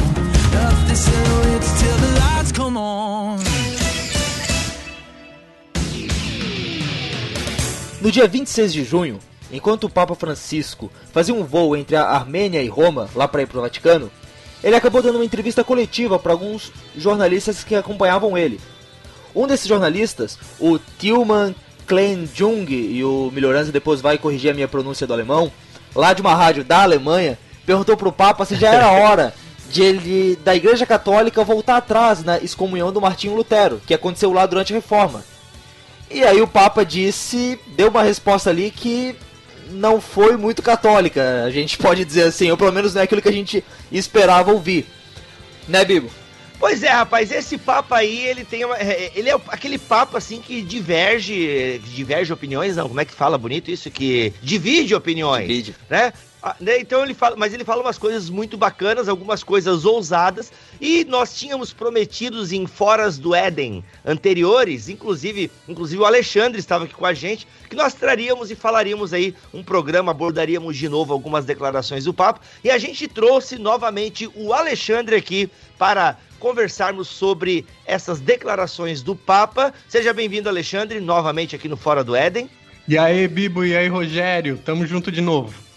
No 8.00 8.12
dia 8.12 8.26
26 8.26 8.72
de 8.72 8.84
junho, 8.84 9.18
enquanto 9.52 9.84
o 9.84 9.90
Papa 9.90 10.14
Francisco 10.14 10.90
fazia 11.12 11.34
um 11.34 11.44
voo 11.44 11.76
entre 11.76 11.96
a 11.96 12.04
Armênia 12.04 12.62
e 12.62 12.68
Roma, 12.68 13.08
lá 13.14 13.26
para 13.28 13.42
ir 13.42 13.46
para 13.46 13.58
o 13.58 13.60
Vaticano, 13.62 14.10
ele 14.62 14.76
acabou 14.76 15.02
dando 15.02 15.16
uma 15.16 15.24
entrevista 15.24 15.62
coletiva 15.62 16.18
para 16.18 16.32
alguns 16.32 16.72
jornalistas 16.96 17.64
que 17.64 17.74
acompanhavam 17.74 18.38
ele. 18.38 18.60
Um 19.34 19.46
desses 19.46 19.66
jornalistas, 19.66 20.38
o 20.58 20.78
Tilman 20.98 21.54
Kleinjung, 21.86 22.66
e 22.70 23.04
o 23.04 23.30
Melhorança 23.32 23.72
depois 23.72 24.00
vai 24.00 24.16
corrigir 24.16 24.52
a 24.52 24.54
minha 24.54 24.68
pronúncia 24.68 25.06
do 25.06 25.12
alemão, 25.12 25.52
lá 25.94 26.12
de 26.12 26.22
uma 26.22 26.34
rádio 26.34 26.64
da 26.64 26.82
Alemanha, 26.82 27.38
perguntou 27.66 27.96
para 27.96 28.08
o 28.08 28.12
Papa 28.12 28.44
se 28.44 28.54
já 28.54 28.72
era 28.72 28.90
hora 29.04 29.34
de 29.70 29.82
ele, 29.82 30.36
da 30.36 30.54
Igreja 30.54 30.86
Católica 30.86 31.44
voltar 31.44 31.76
atrás 31.76 32.24
na 32.24 32.38
excomunhão 32.38 32.92
do 32.92 33.00
Martinho 33.00 33.34
Lutero, 33.34 33.80
que 33.86 33.94
aconteceu 33.94 34.32
lá 34.32 34.46
durante 34.46 34.72
a 34.72 34.76
Reforma. 34.76 35.24
E 36.10 36.24
aí 36.24 36.40
o 36.40 36.48
Papa 36.48 36.84
disse, 36.84 37.58
deu 37.76 37.88
uma 37.88 38.02
resposta 38.02 38.48
ali 38.50 38.70
que 38.70 39.14
não 39.70 40.00
foi 40.00 40.36
muito 40.36 40.62
católica, 40.62 41.44
a 41.44 41.50
gente 41.50 41.76
pode 41.78 42.04
dizer 42.04 42.24
assim, 42.24 42.50
ou 42.50 42.56
pelo 42.56 42.72
menos 42.72 42.94
não 42.94 43.02
é 43.02 43.04
aquilo 43.04 43.22
que 43.22 43.28
a 43.28 43.32
gente 43.32 43.62
esperava 43.92 44.50
ouvir. 44.50 44.86
Né, 45.66 45.84
Bibo? 45.84 46.10
Pois 46.58 46.82
é, 46.82 46.88
rapaz, 46.88 47.30
esse 47.30 47.56
Papa 47.56 47.98
aí, 47.98 48.18
ele 48.26 48.44
tem 48.44 48.64
uma, 48.64 48.76
é, 48.76 49.12
ele 49.14 49.30
é 49.30 49.40
aquele 49.48 49.78
Papa 49.78 50.18
assim 50.18 50.40
que 50.40 50.60
diverge, 50.60 51.80
diverge 51.94 52.32
opiniões, 52.32 52.74
não, 52.74 52.88
como 52.88 53.00
é 53.00 53.04
que 53.04 53.14
fala 53.14 53.38
bonito 53.38 53.70
isso 53.70 53.90
que 53.90 54.32
divide 54.42 54.94
opiniões, 54.94 55.46
divide. 55.46 55.76
né? 55.88 56.12
Ah, 56.40 56.54
né, 56.60 56.78
então 56.78 57.02
ele 57.02 57.14
fala, 57.14 57.34
mas 57.34 57.52
ele 57.52 57.64
fala 57.64 57.82
umas 57.82 57.98
coisas 57.98 58.30
muito 58.30 58.56
bacanas, 58.56 59.08
algumas 59.08 59.42
coisas 59.42 59.84
ousadas, 59.84 60.52
e 60.80 61.04
nós 61.04 61.34
tínhamos 61.36 61.72
prometidos 61.72 62.52
em 62.52 62.64
Foras 62.64 63.18
do 63.18 63.34
Éden 63.34 63.84
anteriores, 64.04 64.88
inclusive, 64.88 65.50
inclusive 65.68 66.00
o 66.00 66.06
Alexandre 66.06 66.60
estava 66.60 66.84
aqui 66.84 66.94
com 66.94 67.04
a 67.04 67.12
gente, 67.12 67.46
que 67.68 67.74
nós 67.74 67.92
traríamos 67.92 68.52
e 68.52 68.54
falaríamos 68.54 69.12
aí 69.12 69.34
um 69.52 69.64
programa, 69.64 70.12
abordaríamos 70.12 70.76
de 70.76 70.88
novo 70.88 71.12
algumas 71.12 71.44
declarações 71.44 72.04
do 72.04 72.14
Papa, 72.14 72.40
e 72.62 72.70
a 72.70 72.78
gente 72.78 73.08
trouxe 73.08 73.58
novamente 73.58 74.30
o 74.36 74.52
Alexandre 74.52 75.16
aqui 75.16 75.50
para 75.76 76.16
conversarmos 76.38 77.08
sobre 77.08 77.66
essas 77.84 78.20
declarações 78.20 79.02
do 79.02 79.16
Papa. 79.16 79.74
Seja 79.88 80.12
bem-vindo, 80.12 80.48
Alexandre, 80.48 81.00
novamente 81.00 81.56
aqui 81.56 81.68
no 81.68 81.76
Fora 81.76 82.04
do 82.04 82.14
Éden. 82.14 82.48
E 82.86 82.96
aí, 82.96 83.26
Bibo, 83.26 83.64
e 83.64 83.76
aí, 83.76 83.88
Rogério, 83.88 84.56
tamo 84.64 84.86
junto 84.86 85.10
de 85.10 85.20
novo. 85.20 85.67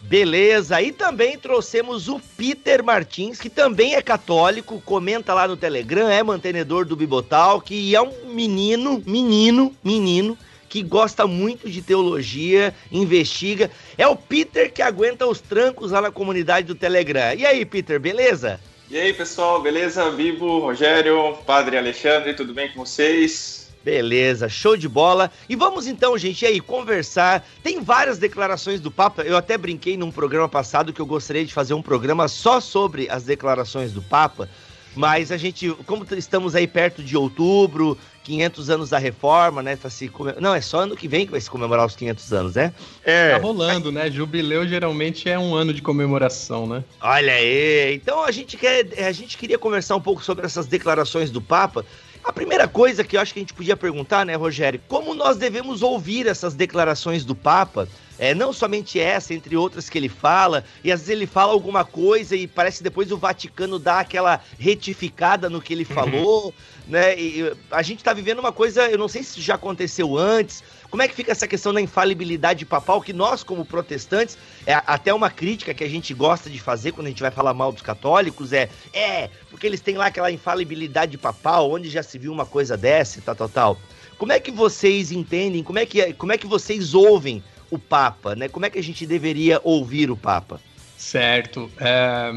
Beleza, 0.00 0.80
e 0.80 0.92
também 0.92 1.36
trouxemos 1.36 2.08
o 2.08 2.20
Peter 2.36 2.82
Martins, 2.84 3.40
que 3.40 3.50
também 3.50 3.94
é 3.94 4.02
católico, 4.02 4.80
comenta 4.84 5.34
lá 5.34 5.46
no 5.46 5.56
Telegram, 5.56 6.08
é 6.08 6.22
mantenedor 6.22 6.84
do 6.84 6.96
Bibotalk 6.96 7.74
e 7.74 7.94
é 7.94 8.00
um 8.00 8.32
menino, 8.32 9.02
menino, 9.04 9.74
menino, 9.82 10.38
que 10.68 10.82
gosta 10.82 11.26
muito 11.26 11.68
de 11.68 11.82
teologia, 11.82 12.74
investiga. 12.92 13.70
É 13.96 14.06
o 14.06 14.14
Peter 14.14 14.72
que 14.72 14.82
aguenta 14.82 15.26
os 15.26 15.40
trancos 15.40 15.90
lá 15.90 16.00
na 16.00 16.10
comunidade 16.10 16.66
do 16.66 16.74
Telegram. 16.74 17.34
E 17.34 17.44
aí, 17.44 17.64
Peter, 17.64 17.98
beleza? 17.98 18.60
E 18.90 18.96
aí, 18.96 19.12
pessoal, 19.12 19.60
beleza? 19.60 20.10
Bibo, 20.10 20.60
Rogério, 20.60 21.36
Padre 21.44 21.76
Alexandre, 21.76 22.34
tudo 22.34 22.54
bem 22.54 22.70
com 22.72 22.84
vocês? 22.84 23.67
Beleza, 23.84 24.48
show 24.48 24.76
de 24.76 24.88
bola. 24.88 25.30
E 25.48 25.56
vamos 25.56 25.86
então, 25.86 26.16
gente, 26.18 26.44
aí 26.44 26.60
conversar. 26.60 27.46
Tem 27.62 27.80
várias 27.80 28.18
declarações 28.18 28.80
do 28.80 28.90
Papa. 28.90 29.22
Eu 29.22 29.36
até 29.36 29.56
brinquei 29.56 29.96
num 29.96 30.10
programa 30.10 30.48
passado 30.48 30.92
que 30.92 31.00
eu 31.00 31.06
gostaria 31.06 31.44
de 31.44 31.54
fazer 31.54 31.74
um 31.74 31.82
programa 31.82 32.28
só 32.28 32.60
sobre 32.60 33.08
as 33.10 33.22
declarações 33.24 33.92
do 33.92 34.02
Papa. 34.02 34.48
Mas 34.94 35.30
a 35.30 35.36
gente, 35.36 35.70
como 35.86 36.04
estamos 36.16 36.56
aí 36.56 36.66
perto 36.66 37.04
de 37.04 37.16
outubro, 37.16 37.96
500 38.24 38.70
anos 38.70 38.90
da 38.90 38.98
reforma, 38.98 39.62
né? 39.62 39.76
Tá 39.76 39.88
se 39.88 40.08
come... 40.08 40.34
Não, 40.40 40.54
é 40.54 40.60
só 40.60 40.80
ano 40.80 40.96
que 40.96 41.08
vem 41.08 41.24
que 41.24 41.30
vai 41.30 41.40
se 41.40 41.48
comemorar 41.48 41.86
os 41.86 41.96
500 41.96 42.32
anos, 42.32 42.54
né? 42.56 42.72
É. 43.04 43.30
Tá 43.30 43.38
rolando, 43.38 43.92
né? 43.92 44.10
Jubileu 44.10 44.66
geralmente 44.66 45.28
é 45.28 45.38
um 45.38 45.54
ano 45.54 45.72
de 45.72 45.80
comemoração, 45.80 46.66
né? 46.66 46.84
Olha 47.00 47.32
aí. 47.32 47.94
Então 47.94 48.22
a 48.24 48.30
gente 48.30 48.56
quer, 48.56 48.86
a 48.98 49.12
gente 49.12 49.38
queria 49.38 49.58
conversar 49.58 49.96
um 49.96 50.00
pouco 50.00 50.22
sobre 50.22 50.44
essas 50.44 50.66
declarações 50.66 51.30
do 51.30 51.40
Papa. 51.40 51.86
A 52.28 52.32
primeira 52.32 52.68
coisa 52.68 53.02
que 53.02 53.16
eu 53.16 53.22
acho 53.22 53.32
que 53.32 53.40
a 53.40 53.42
gente 53.42 53.54
podia 53.54 53.74
perguntar, 53.74 54.26
né, 54.26 54.34
Rogério, 54.34 54.78
como 54.86 55.14
nós 55.14 55.38
devemos 55.38 55.80
ouvir 55.80 56.26
essas 56.26 56.52
declarações 56.52 57.24
do 57.24 57.34
Papa? 57.34 57.88
É, 58.18 58.34
não 58.34 58.52
somente 58.52 59.00
essa, 59.00 59.32
entre 59.32 59.56
outras 59.56 59.88
que 59.88 59.96
ele 59.96 60.10
fala, 60.10 60.62
e 60.84 60.92
às 60.92 61.00
vezes 61.00 61.14
ele 61.14 61.26
fala 61.26 61.52
alguma 61.52 61.86
coisa 61.86 62.36
e 62.36 62.46
parece 62.46 62.78
que 62.78 62.84
depois 62.84 63.10
o 63.10 63.16
Vaticano 63.16 63.78
dá 63.78 64.00
aquela 64.00 64.42
retificada 64.58 65.48
no 65.48 65.62
que 65.62 65.72
ele 65.72 65.86
falou, 65.86 66.52
né? 66.86 67.18
E 67.18 67.50
a 67.70 67.80
gente 67.80 68.04
tá 68.04 68.12
vivendo 68.12 68.40
uma 68.40 68.52
coisa, 68.52 68.88
eu 68.88 68.98
não 68.98 69.08
sei 69.08 69.22
se 69.22 69.40
já 69.40 69.54
aconteceu 69.54 70.18
antes, 70.18 70.62
como 70.90 71.02
é 71.02 71.08
que 71.08 71.14
fica 71.14 71.32
essa 71.32 71.46
questão 71.46 71.72
da 71.72 71.80
infalibilidade 71.80 72.64
papal, 72.64 73.02
que 73.02 73.12
nós, 73.12 73.42
como 73.42 73.64
protestantes, 73.64 74.38
é 74.66 74.74
até 74.86 75.12
uma 75.12 75.30
crítica 75.30 75.74
que 75.74 75.84
a 75.84 75.88
gente 75.88 76.14
gosta 76.14 76.48
de 76.48 76.58
fazer 76.58 76.92
quando 76.92 77.08
a 77.08 77.10
gente 77.10 77.20
vai 77.20 77.30
falar 77.30 77.52
mal 77.52 77.70
dos 77.72 77.82
católicos, 77.82 78.52
é, 78.52 78.70
é, 78.92 79.28
porque 79.50 79.66
eles 79.66 79.80
têm 79.80 79.96
lá 79.96 80.06
aquela 80.06 80.32
infalibilidade 80.32 81.18
papal, 81.18 81.70
onde 81.70 81.90
já 81.90 82.02
se 82.02 82.18
viu 82.18 82.32
uma 82.32 82.46
coisa 82.46 82.76
dessa 82.76 83.20
tal, 83.20 83.34
tal, 83.34 83.48
tal. 83.48 83.78
Como 84.16 84.32
é 84.32 84.40
que 84.40 84.50
vocês 84.50 85.12
entendem, 85.12 85.62
como 85.62 85.78
é 85.78 85.84
que, 85.84 86.12
como 86.14 86.32
é 86.32 86.38
que 86.38 86.46
vocês 86.46 86.94
ouvem 86.94 87.42
o 87.70 87.78
Papa, 87.78 88.34
né? 88.34 88.48
Como 88.48 88.64
é 88.64 88.70
que 88.70 88.78
a 88.78 88.82
gente 88.82 89.06
deveria 89.06 89.60
ouvir 89.62 90.10
o 90.10 90.16
Papa? 90.16 90.58
Certo. 90.96 91.70
É, 91.78 92.32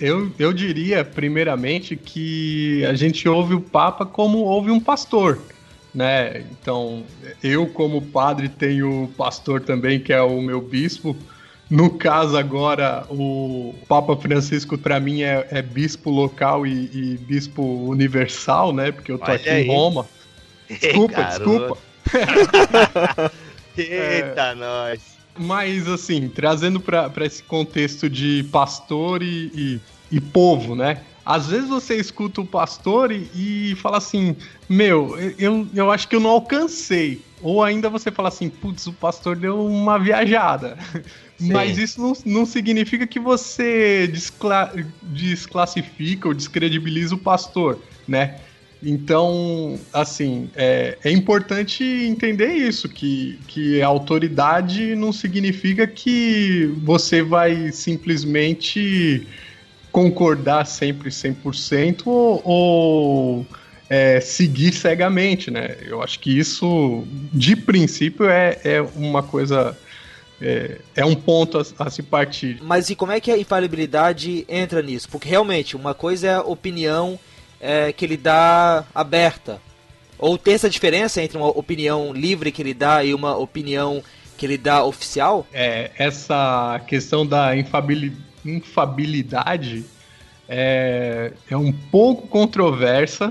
eu, 0.00 0.30
eu 0.38 0.52
diria, 0.52 1.04
primeiramente, 1.04 1.94
que 1.96 2.84
a 2.84 2.94
gente 2.94 3.28
ouve 3.28 3.54
o 3.54 3.60
Papa 3.60 4.04
como 4.04 4.38
ouve 4.38 4.72
um 4.72 4.80
pastor 4.80 5.40
né? 5.94 6.44
Então, 6.50 7.04
eu 7.42 7.66
como 7.66 8.00
padre 8.00 8.48
tenho 8.48 9.04
o 9.04 9.08
pastor 9.08 9.60
também, 9.60 10.00
que 10.00 10.12
é 10.12 10.22
o 10.22 10.40
meu 10.40 10.60
bispo. 10.60 11.16
No 11.68 11.90
caso 11.90 12.36
agora, 12.36 13.06
o 13.08 13.74
Papa 13.88 14.16
Francisco 14.16 14.76
para 14.76 15.00
mim 15.00 15.22
é, 15.22 15.46
é, 15.50 15.62
bispo 15.62 16.10
local 16.10 16.66
e, 16.66 16.90
e, 16.92 17.18
bispo 17.18 17.62
universal, 17.62 18.72
né? 18.72 18.92
Porque 18.92 19.10
eu 19.10 19.18
tô 19.18 19.24
Olha 19.24 19.34
aqui 19.36 19.48
aí. 19.48 19.64
em 19.64 19.68
Roma. 19.68 20.06
Desculpa, 20.68 21.20
Ei, 21.20 21.26
desculpa. 21.26 21.78
Eita, 23.76 24.42
é, 24.42 24.54
nós. 24.54 25.00
Mas 25.38 25.88
assim, 25.88 26.28
trazendo 26.28 26.78
para 26.78 27.10
esse 27.24 27.42
contexto 27.42 28.08
de 28.10 28.46
pastor 28.52 29.22
e, 29.22 29.50
e, 29.54 29.80
e 30.10 30.20
povo, 30.20 30.74
né? 30.74 31.00
Às 31.24 31.46
vezes 31.46 31.68
você 31.68 31.96
escuta 31.96 32.40
o 32.40 32.46
pastor 32.46 33.12
e, 33.12 33.30
e, 33.34 33.74
fala 33.76 33.98
assim: 33.98 34.36
Meu, 34.72 35.18
eu, 35.38 35.68
eu 35.74 35.90
acho 35.90 36.08
que 36.08 36.16
eu 36.16 36.20
não 36.20 36.30
alcancei. 36.30 37.20
Ou 37.42 37.62
ainda 37.62 37.90
você 37.90 38.10
fala 38.10 38.28
assim: 38.28 38.48
Putz, 38.48 38.86
o 38.86 38.92
pastor 38.94 39.36
deu 39.36 39.66
uma 39.66 39.98
viajada. 39.98 40.78
Sim. 41.36 41.52
Mas 41.52 41.76
isso 41.76 42.00
não, 42.00 42.14
não 42.24 42.46
significa 42.46 43.06
que 43.06 43.20
você 43.20 44.06
descla 44.06 44.72
desclassifica 45.02 46.26
ou 46.26 46.32
descredibiliza 46.32 47.14
o 47.14 47.18
pastor, 47.18 47.78
né? 48.08 48.40
Então, 48.82 49.78
assim, 49.92 50.48
é, 50.56 50.96
é 51.04 51.10
importante 51.10 51.84
entender 51.84 52.52
isso, 52.54 52.88
que, 52.88 53.38
que 53.46 53.82
a 53.82 53.86
autoridade 53.86 54.96
não 54.96 55.12
significa 55.12 55.86
que 55.86 56.72
você 56.78 57.22
vai 57.22 57.70
simplesmente 57.72 59.26
concordar 59.92 60.64
sempre 60.64 61.10
100% 61.10 62.06
ou, 62.06 62.42
ou 62.44 63.46
é, 63.92 64.20
seguir 64.22 64.72
cegamente, 64.72 65.50
né? 65.50 65.76
Eu 65.82 66.02
acho 66.02 66.18
que 66.18 66.38
isso, 66.38 67.04
de 67.30 67.54
princípio, 67.54 68.26
é, 68.26 68.58
é 68.64 68.80
uma 68.80 69.22
coisa. 69.22 69.76
É, 70.40 70.78
é 70.96 71.04
um 71.04 71.14
ponto 71.14 71.58
a, 71.58 71.62
a, 71.78 71.90
se 71.90 72.02
partir. 72.02 72.58
Mas 72.62 72.88
e 72.88 72.96
como 72.96 73.12
é 73.12 73.20
que 73.20 73.30
a 73.30 73.36
infalibilidade 73.36 74.46
entra 74.48 74.80
nisso? 74.80 75.10
Porque 75.10 75.28
realmente, 75.28 75.76
uma 75.76 75.92
coisa 75.92 76.26
é 76.26 76.36
a 76.36 76.40
opinião 76.40 77.20
é, 77.60 77.92
que 77.92 78.06
ele 78.06 78.16
dá 78.16 78.86
aberta. 78.94 79.60
Ou 80.18 80.38
tem 80.38 80.54
essa 80.54 80.70
diferença 80.70 81.22
entre 81.22 81.36
uma 81.36 81.48
opinião 81.48 82.14
livre 82.14 82.50
que 82.50 82.62
ele 82.62 82.72
dá 82.72 83.04
e 83.04 83.12
uma 83.12 83.36
opinião 83.36 84.02
que 84.38 84.46
ele 84.46 84.56
dá 84.56 84.82
oficial? 84.82 85.46
É, 85.52 85.90
essa 85.98 86.80
questão 86.86 87.26
da 87.26 87.54
infabilidade 87.54 89.84
é, 90.48 91.34
é 91.50 91.56
um 91.58 91.72
pouco 91.72 92.26
controversa, 92.26 93.30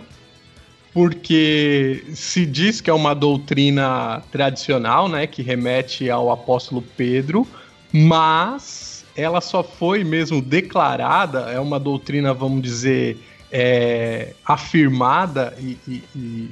porque 0.94 2.04
se 2.14 2.46
diz 2.46 2.82
que 2.82 2.90
é 2.90 2.94
uma 2.94 3.14
doutrina 3.14 4.22
tradicional, 4.32 5.08
né, 5.08 5.26
que 5.26 5.42
remete 5.42 6.10
ao 6.10 6.32
apóstolo 6.32 6.84
Pedro, 6.98 7.48
mas 7.94 9.06
ela 9.16 9.40
só 9.42 9.64
foi 9.64 10.04
mesmo 10.04 10.42
declarada, 10.42 11.52
é 11.52 11.60
uma 11.60 11.80
doutrina, 11.80 12.34
vamos 12.34 12.62
dizer, 12.62 13.18
é, 13.52 14.34
afirmada 14.46 15.56
e, 15.60 15.78
e, 15.88 16.04
e, 16.16 16.50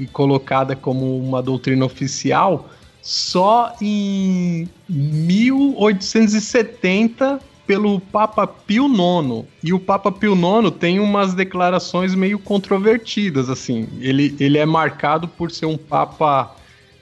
e 0.00 0.06
colocada 0.06 0.76
como 0.76 1.18
uma 1.18 1.42
doutrina 1.42 1.84
oficial 1.84 2.70
só 3.02 3.74
em 3.80 4.68
1870 4.88 7.40
pelo 7.66 8.00
Papa 8.00 8.46
Pio 8.46 8.86
IX. 8.86 9.46
E 9.62 9.72
o 9.72 9.78
Papa 9.78 10.10
Pio 10.10 10.34
IX 10.34 10.70
tem 10.78 10.98
umas 10.98 11.34
declarações 11.34 12.14
meio 12.14 12.38
controvertidas, 12.38 13.48
assim. 13.48 13.88
Ele, 14.00 14.34
ele 14.38 14.58
é 14.58 14.66
marcado 14.66 15.28
por 15.28 15.50
ser 15.50 15.66
um 15.66 15.76
Papa 15.76 16.54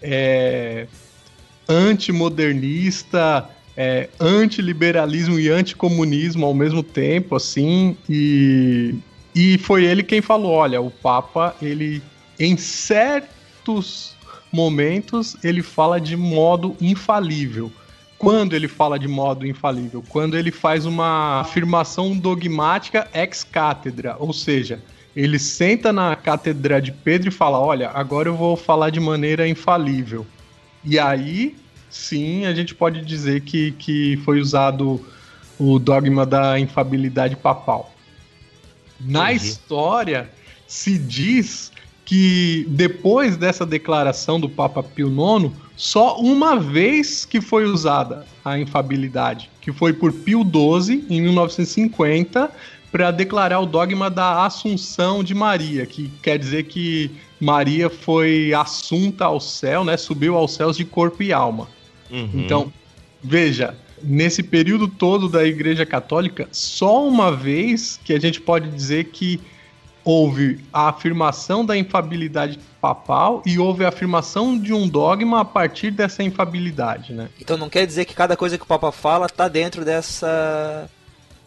é, 0.02 0.86
antimodernista, 1.68 3.48
é, 3.76 4.08
antiliberalismo 4.18 5.38
e 5.38 5.48
anticomunismo 5.48 6.44
ao 6.44 6.54
mesmo 6.54 6.82
tempo, 6.82 7.36
assim. 7.36 7.96
E, 8.08 8.94
e 9.34 9.58
foi 9.58 9.84
ele 9.84 10.02
quem 10.02 10.20
falou, 10.20 10.52
olha, 10.52 10.80
o 10.80 10.90
Papa, 10.90 11.54
ele 11.62 12.02
em 12.38 12.56
certos 12.56 14.14
momentos 14.52 15.36
ele 15.44 15.62
fala 15.62 16.00
de 16.00 16.16
modo 16.16 16.76
infalível. 16.80 17.70
Quando 18.20 18.54
ele 18.54 18.68
fala 18.68 18.98
de 18.98 19.08
modo 19.08 19.46
infalível? 19.46 20.04
Quando 20.06 20.36
ele 20.36 20.50
faz 20.50 20.84
uma 20.84 21.40
afirmação 21.40 22.14
dogmática 22.14 23.08
ex 23.14 23.42
cátedra, 23.42 24.14
ou 24.18 24.30
seja, 24.30 24.78
ele 25.16 25.38
senta 25.38 25.90
na 25.90 26.14
cátedra 26.14 26.82
de 26.82 26.92
Pedro 26.92 27.28
e 27.28 27.32
fala: 27.32 27.58
Olha, 27.58 27.88
agora 27.94 28.28
eu 28.28 28.36
vou 28.36 28.58
falar 28.58 28.90
de 28.90 29.00
maneira 29.00 29.48
infalível. 29.48 30.26
E 30.84 30.98
aí, 30.98 31.56
sim, 31.88 32.44
a 32.44 32.52
gente 32.52 32.74
pode 32.74 33.02
dizer 33.02 33.40
que, 33.40 33.72
que 33.72 34.18
foi 34.18 34.38
usado 34.38 35.02
o 35.58 35.78
dogma 35.78 36.26
da 36.26 36.60
infabilidade 36.60 37.36
papal. 37.36 37.90
Na 39.00 39.32
Entendi. 39.32 39.48
história, 39.48 40.30
se 40.66 40.98
diz 40.98 41.72
que 42.04 42.66
depois 42.68 43.38
dessa 43.38 43.64
declaração 43.64 44.38
do 44.38 44.48
Papa 44.48 44.82
Pio 44.82 45.08
IX, 45.08 45.52
só 45.80 46.18
uma 46.18 46.60
vez 46.60 47.24
que 47.24 47.40
foi 47.40 47.64
usada 47.64 48.26
a 48.44 48.58
infabilidade, 48.58 49.50
que 49.62 49.72
foi 49.72 49.94
por 49.94 50.12
Pio 50.12 50.42
XII, 50.42 51.06
em 51.08 51.22
1950, 51.22 52.50
para 52.92 53.10
declarar 53.10 53.60
o 53.60 53.64
dogma 53.66 54.10
da 54.10 54.44
Assunção 54.44 55.24
de 55.24 55.34
Maria, 55.34 55.86
que 55.86 56.12
quer 56.22 56.38
dizer 56.38 56.64
que 56.64 57.10
Maria 57.40 57.88
foi 57.88 58.52
assunta 58.52 59.24
ao 59.24 59.40
céu, 59.40 59.82
né? 59.82 59.96
Subiu 59.96 60.36
aos 60.36 60.52
céus 60.52 60.76
de 60.76 60.84
corpo 60.84 61.22
e 61.22 61.32
alma. 61.32 61.66
Uhum. 62.10 62.28
Então, 62.34 62.70
veja, 63.24 63.74
nesse 64.02 64.42
período 64.42 64.86
todo 64.86 65.30
da 65.30 65.46
Igreja 65.46 65.86
Católica, 65.86 66.46
só 66.52 67.08
uma 67.08 67.34
vez 67.34 67.98
que 68.04 68.12
a 68.12 68.20
gente 68.20 68.38
pode 68.38 68.68
dizer 68.68 69.04
que 69.04 69.40
houve 70.10 70.58
a 70.72 70.88
afirmação 70.88 71.64
da 71.64 71.76
infabilidade 71.76 72.58
papal 72.80 73.42
e 73.46 73.60
houve 73.60 73.84
a 73.84 73.88
afirmação 73.88 74.58
de 74.58 74.72
um 74.72 74.88
dogma 74.88 75.40
a 75.40 75.44
partir 75.44 75.92
dessa 75.92 76.20
infabilidade, 76.20 77.12
né? 77.12 77.28
Então 77.40 77.56
não 77.56 77.68
quer 77.68 77.86
dizer 77.86 78.04
que 78.04 78.14
cada 78.14 78.36
coisa 78.36 78.58
que 78.58 78.64
o 78.64 78.66
Papa 78.66 78.90
fala 78.90 79.28
tá 79.28 79.46
dentro 79.46 79.84
dessa 79.84 80.90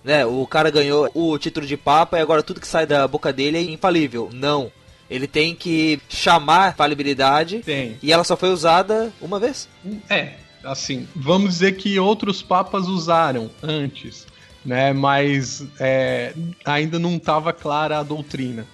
né, 0.01 0.25
o 0.25 0.47
cara 0.47 0.69
ganhou 0.69 1.09
o 1.13 1.37
título 1.37 1.65
de 1.65 1.77
papa 1.77 2.17
e 2.17 2.21
agora 2.21 2.43
tudo 2.43 2.59
que 2.59 2.67
sai 2.67 2.85
da 2.85 3.07
boca 3.07 3.31
dele 3.33 3.57
é 3.57 3.61
infalível. 3.61 4.29
Não. 4.33 4.71
Ele 5.09 5.27
tem 5.27 5.53
que 5.53 6.01
chamar 6.09 6.75
falibilidade 6.75 7.59
tem. 7.59 7.97
e 8.01 8.11
ela 8.11 8.23
só 8.23 8.37
foi 8.37 8.49
usada 8.49 9.11
uma 9.21 9.39
vez. 9.39 9.67
É, 10.09 10.33
assim, 10.63 11.07
vamos 11.15 11.51
dizer 11.51 11.73
que 11.73 11.99
outros 11.99 12.41
papas 12.41 12.87
usaram 12.87 13.49
antes 13.61 14.25
né? 14.65 14.93
Mas 14.93 15.65
é, 15.79 16.33
ainda 16.65 16.99
não 16.99 17.15
estava 17.15 17.51
clara 17.51 17.99
a 17.99 18.03
doutrina. 18.03 18.65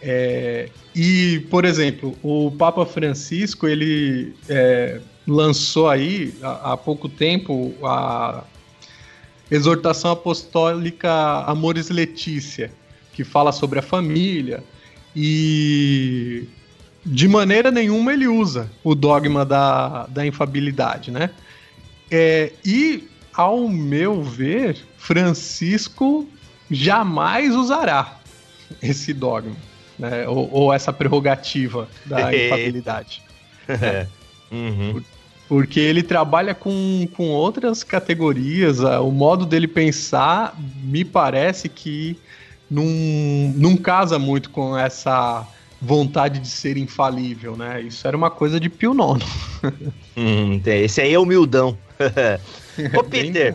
É, 0.00 0.68
e, 0.94 1.46
por 1.50 1.64
exemplo, 1.64 2.16
o 2.22 2.50
Papa 2.50 2.84
Francisco 2.84 3.66
ele 3.66 4.34
é, 4.48 5.00
lançou 5.26 5.88
aí 5.88 6.34
há, 6.42 6.72
há, 6.72 6.76
pouco 6.76 7.08
tempo 7.08 7.74
a 7.82 8.44
exortação 9.50 10.12
apostólica 10.12 11.10
Amores 11.46 11.88
Letícia, 11.88 12.70
que 13.12 13.24
fala 13.24 13.52
sobre 13.52 13.78
a 13.78 13.82
família 13.82 14.62
e 15.14 16.46
de 17.04 17.26
maneira 17.26 17.70
nenhuma 17.70 18.12
ele 18.12 18.26
usa 18.26 18.70
o 18.84 18.94
dogma 18.94 19.44
da, 19.44 20.06
da 20.06 20.26
infabilidade, 20.26 21.10
né? 21.10 21.30
É, 22.10 22.52
e 22.64 23.08
ao 23.32 23.68
meu 23.68 24.22
ver, 24.22 24.78
Francisco 25.06 26.28
jamais 26.68 27.54
usará 27.54 28.18
esse 28.82 29.14
dogma, 29.14 29.54
né? 29.96 30.26
ou, 30.26 30.50
ou 30.52 30.72
essa 30.72 30.92
prerrogativa 30.92 31.88
da 32.04 32.34
infabilidade. 32.34 33.22
é. 33.68 34.08
Uhum. 34.50 35.00
Porque 35.48 35.78
ele 35.78 36.02
trabalha 36.02 36.54
com, 36.54 37.08
com 37.16 37.28
outras 37.28 37.84
categorias, 37.84 38.80
o 38.80 39.12
modo 39.12 39.46
dele 39.46 39.68
pensar 39.68 40.56
me 40.82 41.04
parece 41.04 41.68
que 41.68 42.18
não, 42.68 42.84
não 43.54 43.76
casa 43.76 44.18
muito 44.18 44.50
com 44.50 44.76
essa 44.76 45.46
vontade 45.80 46.40
de 46.40 46.48
ser 46.48 46.76
infalível, 46.76 47.56
né? 47.56 47.80
Isso 47.80 48.08
era 48.08 48.16
uma 48.16 48.30
coisa 48.30 48.58
de 48.58 48.68
Pio 48.68 48.92
Nono. 48.92 49.24
hum, 50.16 50.60
esse 50.64 51.00
aí 51.00 51.14
é 51.14 51.18
humildão. 51.18 51.78
Ô, 52.98 53.04
Peter, 53.04 53.54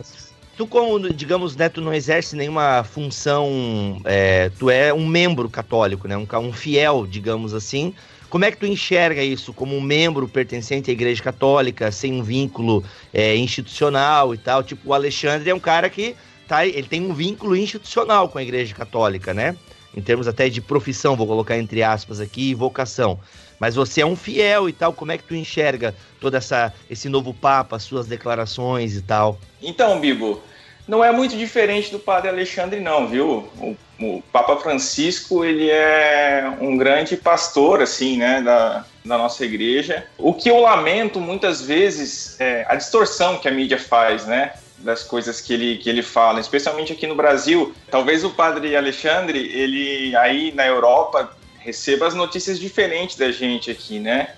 tu 0.62 0.66
como, 0.68 1.12
digamos, 1.12 1.56
né, 1.56 1.68
tu 1.68 1.80
não 1.80 1.92
exerce 1.92 2.36
nenhuma 2.36 2.84
função, 2.84 4.00
é, 4.04 4.48
tu 4.58 4.70
é 4.70 4.94
um 4.94 5.04
membro 5.04 5.48
católico, 5.48 6.06
né, 6.06 6.16
um, 6.16 6.26
um 6.38 6.52
fiel, 6.52 7.04
digamos 7.04 7.52
assim, 7.52 7.92
como 8.30 8.44
é 8.44 8.50
que 8.50 8.56
tu 8.56 8.64
enxerga 8.64 9.22
isso 9.22 9.52
como 9.52 9.76
um 9.76 9.80
membro 9.80 10.28
pertencente 10.28 10.88
à 10.88 10.92
Igreja 10.92 11.20
Católica, 11.20 11.90
sem 11.90 12.12
um 12.12 12.22
vínculo 12.22 12.84
é, 13.12 13.36
institucional 13.36 14.32
e 14.32 14.38
tal? 14.38 14.62
Tipo, 14.62 14.90
o 14.90 14.94
Alexandre 14.94 15.50
é 15.50 15.54
um 15.54 15.60
cara 15.60 15.90
que 15.90 16.14
tá, 16.46 16.64
ele 16.64 16.86
tem 16.86 17.02
um 17.02 17.12
vínculo 17.12 17.56
institucional 17.56 18.28
com 18.28 18.38
a 18.38 18.42
Igreja 18.42 18.74
Católica, 18.74 19.34
né? 19.34 19.54
Em 19.94 20.00
termos 20.00 20.26
até 20.26 20.48
de 20.48 20.62
profissão, 20.62 21.14
vou 21.14 21.26
colocar 21.26 21.58
entre 21.58 21.82
aspas 21.82 22.20
aqui, 22.20 22.54
vocação 22.54 23.18
mas 23.62 23.76
você 23.76 24.00
é 24.00 24.06
um 24.06 24.16
fiel 24.16 24.68
e 24.68 24.72
tal. 24.72 24.92
Como 24.92 25.12
é 25.12 25.16
que 25.16 25.22
tu 25.22 25.36
enxerga 25.36 25.94
todo 26.20 26.34
essa, 26.34 26.74
esse 26.90 27.08
novo 27.08 27.32
Papa, 27.32 27.78
suas 27.78 28.08
declarações 28.08 28.96
e 28.96 29.02
tal? 29.02 29.38
Então, 29.62 30.00
Bibo, 30.00 30.42
não 30.86 31.04
é 31.04 31.12
muito 31.12 31.36
diferente 31.36 31.90
do 31.90 31.98
Padre 31.98 32.28
Alexandre, 32.28 32.80
não, 32.80 33.06
viu? 33.06 33.48
O, 33.58 33.76
o 34.00 34.22
Papa 34.32 34.56
Francisco, 34.56 35.44
ele 35.44 35.70
é 35.70 36.52
um 36.60 36.76
grande 36.76 37.16
pastor, 37.16 37.80
assim, 37.80 38.16
né, 38.16 38.40
da, 38.40 38.84
da 39.04 39.16
nossa 39.16 39.44
igreja. 39.44 40.06
O 40.18 40.34
que 40.34 40.50
eu 40.50 40.60
lamento 40.60 41.20
muitas 41.20 41.62
vezes 41.62 42.40
é 42.40 42.66
a 42.68 42.74
distorção 42.74 43.38
que 43.38 43.48
a 43.48 43.50
mídia 43.50 43.78
faz, 43.78 44.26
né? 44.26 44.52
das 44.82 45.04
coisas 45.04 45.40
que 45.40 45.54
ele, 45.54 45.78
que 45.78 45.88
ele 45.88 46.02
fala, 46.02 46.40
especialmente 46.40 46.92
aqui 46.92 47.06
no 47.06 47.14
Brasil. 47.14 47.72
Talvez 47.90 48.24
o 48.24 48.30
padre 48.30 48.76
Alexandre, 48.76 49.38
ele 49.38 50.14
aí 50.16 50.52
na 50.52 50.66
Europa 50.66 51.36
receba 51.60 52.06
as 52.06 52.14
notícias 52.14 52.58
diferentes 52.58 53.16
da 53.16 53.30
gente 53.30 53.70
aqui, 53.70 54.00
né? 54.00 54.34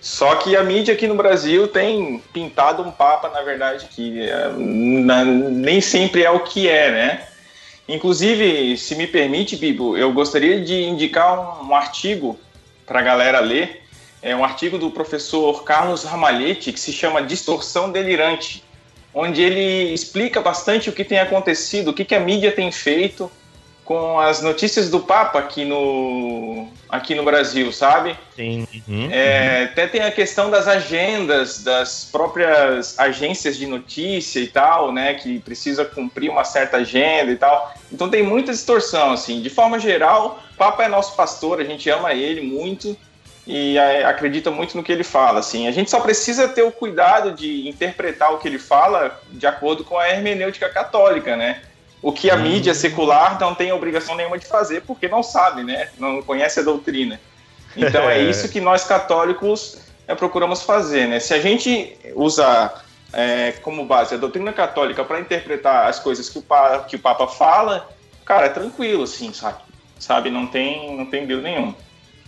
Só 0.00 0.36
que 0.36 0.54
a 0.56 0.62
mídia 0.62 0.94
aqui 0.94 1.06
no 1.06 1.14
Brasil 1.14 1.68
tem 1.68 2.22
pintado 2.32 2.82
um 2.82 2.90
papa, 2.90 3.28
na 3.28 3.42
verdade, 3.42 3.88
que 3.90 4.28
é, 4.28 4.48
na, 4.56 5.24
nem 5.24 5.80
sempre 5.80 6.22
é 6.22 6.30
o 6.30 6.40
que 6.40 6.68
é, 6.68 6.90
né? 6.90 7.26
Inclusive, 7.88 8.76
se 8.76 8.94
me 8.94 9.06
permite, 9.06 9.56
Bibo, 9.56 9.96
eu 9.96 10.12
gostaria 10.12 10.60
de 10.60 10.82
indicar 10.82 11.62
um, 11.62 11.68
um 11.68 11.74
artigo 11.74 12.38
para 12.84 13.00
a 13.00 13.02
galera 13.02 13.40
ler. 13.40 13.82
É 14.22 14.34
um 14.34 14.44
artigo 14.44 14.78
do 14.78 14.90
professor 14.90 15.62
Carlos 15.62 16.04
Ramalhete 16.04 16.72
que 16.72 16.80
se 16.80 16.92
chama 16.92 17.22
Distorção 17.22 17.90
Delirante, 17.90 18.64
onde 19.14 19.40
ele 19.40 19.92
explica 19.94 20.40
bastante 20.40 20.88
o 20.88 20.92
que 20.92 21.04
tem 21.04 21.18
acontecido, 21.18 21.90
o 21.90 21.94
que, 21.94 22.04
que 22.04 22.14
a 22.14 22.20
mídia 22.20 22.50
tem 22.50 22.72
feito 22.72 23.30
com 23.86 24.18
as 24.18 24.42
notícias 24.42 24.90
do 24.90 24.98
Papa 24.98 25.38
aqui 25.38 25.64
no, 25.64 26.66
aqui 26.88 27.14
no 27.14 27.22
Brasil, 27.22 27.72
sabe? 27.72 28.18
Sim. 28.34 28.66
Uhum. 28.86 29.08
É, 29.12 29.62
até 29.62 29.86
tem 29.86 30.02
a 30.02 30.10
questão 30.10 30.50
das 30.50 30.66
agendas 30.66 31.62
das 31.62 32.08
próprias 32.10 32.98
agências 32.98 33.56
de 33.56 33.64
notícia 33.64 34.40
e 34.40 34.48
tal, 34.48 34.92
né? 34.92 35.14
Que 35.14 35.38
precisa 35.38 35.84
cumprir 35.84 36.28
uma 36.28 36.42
certa 36.42 36.78
agenda 36.78 37.30
e 37.30 37.36
tal. 37.36 37.72
Então 37.92 38.10
tem 38.10 38.24
muita 38.24 38.50
distorção, 38.50 39.12
assim. 39.12 39.40
De 39.40 39.48
forma 39.48 39.78
geral, 39.78 40.42
o 40.52 40.56
Papa 40.56 40.82
é 40.82 40.88
nosso 40.88 41.14
pastor, 41.14 41.60
a 41.60 41.64
gente 41.64 41.88
ama 41.88 42.12
ele 42.12 42.40
muito 42.40 42.96
e 43.46 43.78
é, 43.78 44.04
acredita 44.04 44.50
muito 44.50 44.76
no 44.76 44.82
que 44.82 44.90
ele 44.90 45.04
fala, 45.04 45.38
assim. 45.38 45.68
A 45.68 45.70
gente 45.70 45.88
só 45.92 46.00
precisa 46.00 46.48
ter 46.48 46.62
o 46.62 46.72
cuidado 46.72 47.30
de 47.30 47.68
interpretar 47.68 48.34
o 48.34 48.38
que 48.38 48.48
ele 48.48 48.58
fala 48.58 49.16
de 49.30 49.46
acordo 49.46 49.84
com 49.84 49.96
a 49.96 50.08
hermenêutica 50.10 50.68
católica, 50.68 51.36
né? 51.36 51.62
O 52.02 52.12
que 52.12 52.30
a 52.30 52.36
mídia 52.36 52.74
secular 52.74 53.38
não 53.40 53.54
tem 53.54 53.72
obrigação 53.72 54.14
nenhuma 54.14 54.38
de 54.38 54.46
fazer, 54.46 54.82
porque 54.82 55.08
não 55.08 55.22
sabe, 55.22 55.64
né? 55.64 55.88
Não 55.98 56.22
conhece 56.22 56.60
a 56.60 56.62
doutrina. 56.62 57.20
Então 57.76 58.02
é 58.10 58.20
isso 58.20 58.48
que 58.48 58.60
nós 58.60 58.84
católicos 58.84 59.78
é, 60.06 60.14
procuramos 60.14 60.62
fazer, 60.62 61.08
né? 61.08 61.18
Se 61.18 61.34
a 61.34 61.40
gente 61.40 61.96
usar 62.14 62.84
é, 63.12 63.52
como 63.62 63.84
base 63.84 64.14
a 64.14 64.18
doutrina 64.18 64.52
católica 64.52 65.04
para 65.04 65.20
interpretar 65.20 65.88
as 65.88 65.98
coisas 65.98 66.28
que 66.28 66.38
o, 66.38 66.42
Papa, 66.42 66.84
que 66.84 66.96
o 66.96 66.98
Papa 66.98 67.26
fala, 67.26 67.88
cara, 68.24 68.46
é 68.46 68.50
tranquilo, 68.50 69.04
assim, 69.04 69.32
sabe? 69.32 69.58
Sabe, 69.98 70.30
não 70.30 70.46
tem, 70.46 70.96
não 70.96 71.06
tem 71.06 71.26
Deus 71.26 71.42
nenhum. 71.42 71.74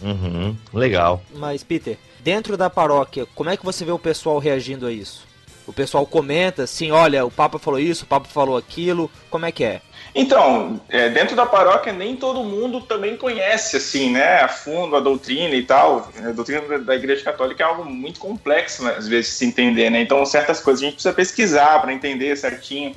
Uhum, 0.01 0.57
legal. 0.73 1.21
Mas, 1.35 1.63
Peter, 1.63 1.99
dentro 2.21 2.57
da 2.57 2.71
paróquia, 2.71 3.27
como 3.35 3.51
é 3.51 3.57
que 3.57 3.65
você 3.65 3.85
vê 3.85 3.93
o 3.93 3.99
pessoal 3.99 4.39
reagindo 4.39 4.87
a 4.87 4.93
isso? 4.93 5.28
O 5.69 5.73
pessoal 5.73 6.07
comenta 6.07 6.63
assim, 6.63 6.91
olha, 6.91 7.27
o 7.27 7.31
Papa 7.31 7.59
falou 7.59 7.79
isso, 7.79 8.05
o 8.05 8.07
Papa 8.07 8.27
falou 8.27 8.57
aquilo, 8.57 9.11
como 9.29 9.45
é 9.45 9.53
que 9.53 9.63
é? 9.63 9.83
Então, 10.15 10.81
é, 10.89 11.11
dentro 11.11 11.37
da 11.37 11.45
paróquia 11.45 11.93
nem 11.93 12.17
todo 12.17 12.43
mundo 12.43 12.81
também 12.81 13.19
conhece 13.19 13.77
assim, 13.77 14.11
né, 14.11 14.41
a 14.41 14.49
fundo 14.49 14.97
a 14.97 15.01
doutrina 15.01 15.55
e 15.55 15.63
tal. 15.63 16.11
A 16.25 16.33
doutrina 16.33 16.79
da 16.79 16.95
Igreja 16.95 17.23
Católica 17.23 17.63
é 17.63 17.67
algo 17.67 17.85
muito 17.85 18.19
complexo, 18.19 18.83
né, 18.83 18.95
às 18.97 19.07
vezes, 19.07 19.33
se 19.33 19.45
entender, 19.45 19.91
né? 19.91 20.01
Então, 20.01 20.25
certas 20.25 20.59
coisas 20.59 20.83
a 20.83 20.87
gente 20.87 20.95
precisa 20.95 21.15
pesquisar 21.15 21.83
para 21.83 21.93
entender 21.93 22.35
certinho. 22.37 22.97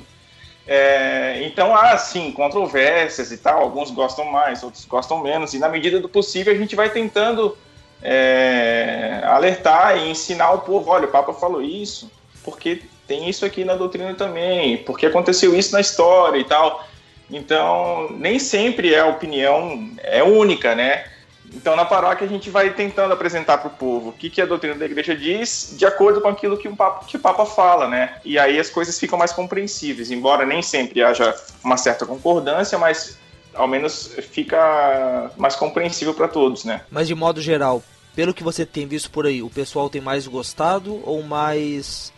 É, 0.66 1.42
então 1.44 1.76
há 1.76 1.98
sim 1.98 2.32
controvérsias 2.32 3.32
e 3.32 3.36
tal, 3.36 3.60
alguns 3.60 3.90
gostam 3.90 4.24
mais, 4.24 4.62
outros 4.62 4.84
gostam 4.84 5.20
menos, 5.20 5.52
e 5.54 5.58
na 5.58 5.68
medida 5.68 5.98
do 6.00 6.08
possível 6.08 6.54
a 6.54 6.56
gente 6.56 6.76
vai 6.76 6.88
tentando 6.88 7.58
é, 8.00 9.20
alertar 9.24 9.98
e 9.98 10.08
ensinar 10.08 10.52
o 10.52 10.60
povo: 10.60 10.90
olha, 10.90 11.06
o 11.06 11.10
Papa 11.10 11.34
falou 11.34 11.60
isso, 11.60 12.10
porque 12.44 12.82
tem 13.06 13.28
isso 13.28 13.44
aqui 13.44 13.64
na 13.64 13.74
doutrina 13.74 14.14
também, 14.14 14.78
porque 14.78 15.06
aconteceu 15.06 15.54
isso 15.54 15.72
na 15.72 15.80
história 15.80 16.38
e 16.38 16.44
tal. 16.44 16.86
Então, 17.30 18.08
nem 18.18 18.38
sempre 18.38 18.94
é 18.94 19.00
a 19.00 19.06
opinião 19.06 19.90
é 20.02 20.22
única, 20.22 20.74
né? 20.74 21.04
Então, 21.54 21.76
na 21.76 21.84
paróquia, 21.84 22.26
a 22.26 22.30
gente 22.30 22.48
vai 22.48 22.72
tentando 22.72 23.12
apresentar 23.12 23.58
para 23.58 23.68
o 23.68 23.74
povo 23.74 24.08
o 24.08 24.12
que, 24.12 24.30
que 24.30 24.40
a 24.40 24.46
doutrina 24.46 24.74
da 24.74 24.86
igreja 24.86 25.14
diz, 25.14 25.74
de 25.76 25.84
acordo 25.84 26.20
com 26.20 26.28
aquilo 26.28 26.56
que 26.56 26.66
o, 26.66 26.74
Papa, 26.74 27.04
que 27.04 27.16
o 27.16 27.20
Papa 27.20 27.44
fala, 27.44 27.88
né? 27.88 28.16
E 28.24 28.38
aí 28.38 28.58
as 28.58 28.70
coisas 28.70 28.98
ficam 28.98 29.18
mais 29.18 29.32
compreensíveis, 29.32 30.10
embora 30.10 30.46
nem 30.46 30.62
sempre 30.62 31.02
haja 31.02 31.34
uma 31.62 31.76
certa 31.76 32.06
concordância, 32.06 32.78
mas 32.78 33.18
ao 33.54 33.68
menos 33.68 34.14
fica 34.30 35.30
mais 35.36 35.54
compreensível 35.54 36.14
para 36.14 36.28
todos, 36.28 36.64
né? 36.64 36.80
Mas 36.90 37.06
de 37.06 37.14
modo 37.14 37.40
geral, 37.40 37.82
pelo 38.16 38.32
que 38.32 38.42
você 38.42 38.64
tem 38.64 38.86
visto 38.86 39.10
por 39.10 39.26
aí, 39.26 39.42
o 39.42 39.50
pessoal 39.50 39.90
tem 39.90 40.00
mais 40.00 40.26
gostado 40.26 41.02
ou 41.04 41.22
mais 41.22 42.12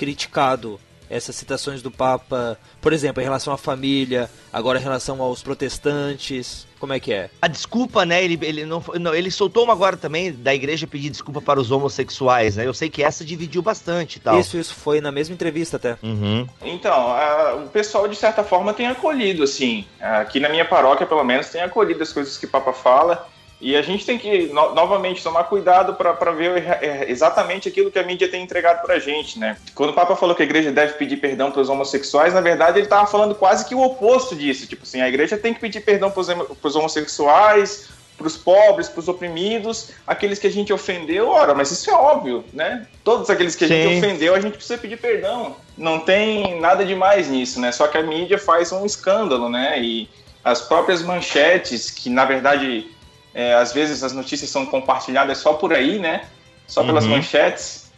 criticado 0.00 0.80
essas 1.10 1.36
citações 1.36 1.82
do 1.82 1.90
Papa, 1.90 2.56
por 2.80 2.92
exemplo, 2.92 3.20
em 3.20 3.24
relação 3.24 3.52
à 3.52 3.58
família, 3.58 4.30
agora 4.50 4.78
em 4.78 4.82
relação 4.82 5.20
aos 5.20 5.42
protestantes, 5.42 6.66
como 6.78 6.92
é 6.92 7.00
que 7.00 7.12
é? 7.12 7.28
A 7.42 7.48
desculpa, 7.48 8.06
né? 8.06 8.24
Ele, 8.24 8.38
ele 8.40 8.64
não, 8.64 8.82
não 8.98 9.12
ele 9.12 9.30
soltou 9.30 9.64
uma 9.64 9.72
agora 9.72 9.96
também 9.96 10.32
da 10.32 10.54
igreja 10.54 10.86
pedir 10.86 11.10
desculpa 11.10 11.42
para 11.42 11.60
os 11.60 11.70
homossexuais, 11.72 12.56
né? 12.56 12.66
Eu 12.66 12.72
sei 12.72 12.88
que 12.88 13.02
essa 13.02 13.24
dividiu 13.24 13.60
bastante 13.60 14.16
e 14.16 14.20
tal. 14.20 14.38
Isso, 14.38 14.56
isso 14.56 14.72
foi 14.72 15.00
na 15.00 15.10
mesma 15.10 15.34
entrevista 15.34 15.76
até. 15.76 15.98
Uhum. 16.00 16.46
Então, 16.62 16.94
a, 16.94 17.56
o 17.56 17.68
pessoal 17.68 18.06
de 18.06 18.14
certa 18.14 18.44
forma 18.44 18.72
tem 18.72 18.86
acolhido, 18.86 19.42
assim. 19.42 19.84
Aqui 20.00 20.38
na 20.38 20.48
minha 20.48 20.64
paróquia, 20.64 21.06
pelo 21.06 21.24
menos, 21.24 21.48
tem 21.48 21.60
acolhido 21.60 22.02
as 22.02 22.12
coisas 22.12 22.38
que 22.38 22.46
o 22.46 22.48
Papa 22.48 22.72
fala. 22.72 23.28
E 23.60 23.76
a 23.76 23.82
gente 23.82 24.06
tem 24.06 24.18
que, 24.18 24.46
no, 24.46 24.74
novamente, 24.74 25.22
tomar 25.22 25.44
cuidado 25.44 25.94
para 25.94 26.32
ver 26.32 26.64
é, 26.80 27.06
exatamente 27.08 27.68
aquilo 27.68 27.90
que 27.90 27.98
a 27.98 28.02
mídia 28.02 28.28
tem 28.28 28.42
entregado 28.42 28.80
para 28.80 28.94
a 28.94 28.98
gente, 28.98 29.38
né? 29.38 29.56
Quando 29.74 29.90
o 29.90 29.92
Papa 29.92 30.16
falou 30.16 30.34
que 30.34 30.42
a 30.42 30.46
igreja 30.46 30.72
deve 30.72 30.94
pedir 30.94 31.18
perdão 31.18 31.50
para 31.50 31.60
os 31.60 31.68
homossexuais, 31.68 32.32
na 32.32 32.40
verdade 32.40 32.78
ele 32.78 32.86
estava 32.86 33.06
falando 33.06 33.34
quase 33.34 33.66
que 33.66 33.74
o 33.74 33.82
oposto 33.82 34.34
disso. 34.34 34.66
Tipo 34.66 34.84
assim, 34.84 35.02
a 35.02 35.08
igreja 35.08 35.36
tem 35.36 35.52
que 35.52 35.60
pedir 35.60 35.80
perdão 35.80 36.10
para 36.10 36.20
os 36.68 36.76
homossexuais, 36.76 37.90
para 38.20 38.26
os 38.26 38.36
pobres, 38.36 38.88
para 38.88 39.00
os 39.00 39.08
oprimidos, 39.08 39.90
aqueles 40.06 40.38
que 40.38 40.46
a 40.46 40.50
gente 40.50 40.72
ofendeu, 40.72 41.28
ora, 41.28 41.54
mas 41.54 41.70
isso 41.70 41.90
é 41.90 41.94
óbvio, 41.94 42.44
né? 42.52 42.86
Todos 43.02 43.30
aqueles 43.30 43.56
que 43.56 43.64
a 43.64 43.68
Sim. 43.68 43.82
gente 43.82 43.98
ofendeu, 43.98 44.34
a 44.34 44.40
gente 44.40 44.54
precisa 44.54 44.78
pedir 44.78 44.98
perdão. 44.98 45.56
Não 45.76 46.00
tem 46.00 46.60
nada 46.60 46.84
demais 46.84 47.28
nisso, 47.28 47.58
né? 47.58 47.72
Só 47.72 47.88
que 47.88 47.96
a 47.96 48.02
mídia 48.02 48.38
faz 48.38 48.72
um 48.72 48.84
escândalo, 48.84 49.48
né? 49.48 49.80
E 49.80 50.08
as 50.44 50.60
próprias 50.60 51.02
manchetes, 51.02 51.90
que 51.90 52.10
na 52.10 52.26
verdade 52.26 52.90
é, 53.34 53.54
às 53.54 53.72
vezes 53.72 54.02
as 54.02 54.12
notícias 54.12 54.50
são 54.50 54.66
compartilhadas 54.66 55.38
só 55.38 55.54
por 55.54 55.72
aí, 55.72 55.98
né? 55.98 56.24
Só 56.66 56.84
pelas 56.84 57.04
uhum. 57.04 57.10
manchetes. 57.10 57.90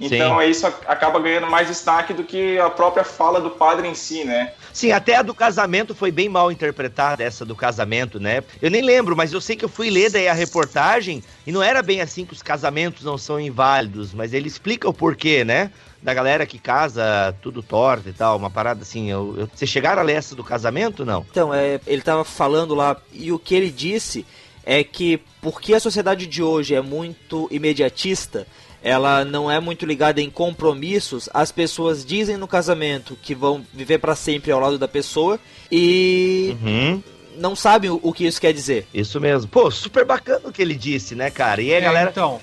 Então 0.00 0.40
Sim. 0.40 0.48
isso 0.48 0.66
acaba 0.66 1.20
ganhando 1.20 1.50
mais 1.50 1.68
destaque 1.68 2.14
do 2.14 2.24
que 2.24 2.58
a 2.58 2.70
própria 2.70 3.04
fala 3.04 3.38
do 3.38 3.50
padre 3.50 3.86
em 3.86 3.94
si, 3.94 4.24
né? 4.24 4.52
Sim, 4.72 4.92
até 4.92 5.16
a 5.16 5.22
do 5.22 5.34
casamento 5.34 5.94
foi 5.94 6.10
bem 6.10 6.26
mal 6.26 6.50
interpretada, 6.50 7.22
essa 7.22 7.44
do 7.44 7.54
casamento, 7.54 8.18
né? 8.18 8.42
Eu 8.62 8.70
nem 8.70 8.80
lembro, 8.80 9.14
mas 9.14 9.32
eu 9.32 9.40
sei 9.42 9.56
que 9.56 9.64
eu 9.64 9.68
fui 9.68 9.90
ler 9.90 10.10
daí 10.10 10.26
a 10.26 10.32
reportagem 10.32 11.22
e 11.46 11.52
não 11.52 11.62
era 11.62 11.82
bem 11.82 12.00
assim 12.00 12.24
que 12.24 12.32
os 12.32 12.42
casamentos 12.42 13.04
não 13.04 13.18
são 13.18 13.38
inválidos, 13.38 14.14
mas 14.14 14.32
ele 14.32 14.48
explica 14.48 14.88
o 14.88 14.94
porquê, 14.94 15.44
né? 15.44 15.70
Da 16.00 16.14
galera 16.14 16.46
que 16.46 16.58
casa 16.58 17.36
tudo 17.42 17.62
torto 17.62 18.08
e 18.08 18.12
tal, 18.14 18.38
uma 18.38 18.48
parada 18.48 18.80
assim. 18.80 19.10
Eu, 19.10 19.34
eu... 19.36 19.50
Vocês 19.54 19.70
chegaram 19.70 20.00
a 20.00 20.04
ler 20.04 20.14
essa 20.14 20.34
do 20.34 20.42
casamento, 20.42 21.04
não? 21.04 21.26
Então, 21.30 21.52
é, 21.52 21.78
ele 21.86 22.00
tava 22.00 22.24
falando 22.24 22.74
lá, 22.74 22.96
e 23.12 23.30
o 23.30 23.38
que 23.38 23.54
ele 23.54 23.70
disse 23.70 24.24
é 24.64 24.84
que 24.84 25.20
porque 25.40 25.74
a 25.74 25.80
sociedade 25.80 26.26
de 26.26 26.42
hoje 26.42 26.74
é 26.74 26.80
muito 26.80 27.48
imediatista, 27.50 28.46
ela 28.82 29.24
não 29.24 29.50
é 29.50 29.60
muito 29.60 29.84
ligada 29.84 30.20
em 30.20 30.30
compromissos, 30.30 31.28
as 31.34 31.52
pessoas 31.52 32.04
dizem 32.04 32.36
no 32.36 32.48
casamento 32.48 33.16
que 33.20 33.34
vão 33.34 33.64
viver 33.72 33.98
para 33.98 34.14
sempre 34.14 34.52
ao 34.52 34.60
lado 34.60 34.78
da 34.78 34.88
pessoa 34.88 35.38
e 35.70 36.56
uhum. 36.62 37.02
não 37.36 37.54
sabem 37.54 37.90
o, 37.90 38.12
que 38.12 38.26
isso 38.26 38.40
quer 38.40 38.52
dizer. 38.52 38.86
Isso 38.92 39.20
mesmo. 39.20 39.48
Pô, 39.48 39.70
super 39.70 40.04
bacana 40.04 40.48
o 40.48 40.52
que 40.52 40.62
ele 40.62 40.74
disse, 40.74 41.14
né, 41.14 41.30
cara? 41.30 41.60
E 41.60 41.70
aí, 41.70 41.78
é, 41.78 41.80
galera. 41.80 42.10
Então. 42.10 42.40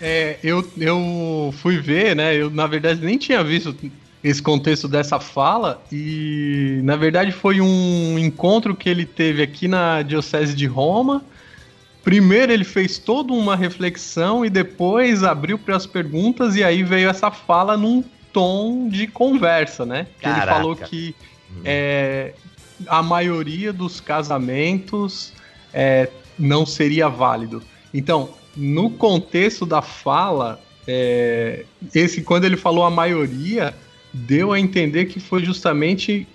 É, 0.00 0.38
eu, 0.42 0.66
eu 0.78 1.54
fui 1.60 1.78
ver, 1.78 2.14
né? 2.14 2.34
Eu, 2.34 2.50
na 2.50 2.66
verdade, 2.66 3.04
nem 3.04 3.18
tinha 3.18 3.42
visto 3.42 3.74
esse 4.28 4.42
contexto 4.42 4.86
dessa 4.86 5.18
fala 5.18 5.82
e 5.90 6.80
na 6.84 6.96
verdade 6.96 7.32
foi 7.32 7.60
um 7.60 8.18
encontro 8.18 8.76
que 8.76 8.88
ele 8.88 9.06
teve 9.06 9.42
aqui 9.42 9.66
na 9.66 10.02
diocese 10.02 10.54
de 10.54 10.66
Roma. 10.66 11.24
Primeiro 12.02 12.52
ele 12.52 12.64
fez 12.64 12.98
toda 12.98 13.32
uma 13.32 13.56
reflexão 13.56 14.44
e 14.44 14.50
depois 14.50 15.24
abriu 15.24 15.58
para 15.58 15.76
as 15.76 15.86
perguntas 15.86 16.56
e 16.56 16.62
aí 16.62 16.82
veio 16.82 17.08
essa 17.08 17.30
fala 17.30 17.76
num 17.76 18.04
tom 18.32 18.88
de 18.88 19.06
conversa, 19.06 19.86
né? 19.86 20.06
Ele 20.22 20.40
falou 20.46 20.76
que 20.76 21.14
é, 21.64 22.34
a 22.86 23.02
maioria 23.02 23.72
dos 23.72 24.00
casamentos 24.00 25.32
é, 25.72 26.08
não 26.38 26.66
seria 26.66 27.08
válido. 27.08 27.62
Então, 27.92 28.30
no 28.54 28.90
contexto 28.90 29.64
da 29.64 29.80
fala, 29.80 30.60
é, 30.86 31.64
esse 31.94 32.22
quando 32.22 32.44
ele 32.44 32.56
falou 32.56 32.84
a 32.84 32.90
maioria, 32.90 33.74
deu 34.12 34.52
a 34.52 34.60
entender 34.60 35.06
que 35.06 35.20
foi 35.20 35.44
justamente 35.44 36.26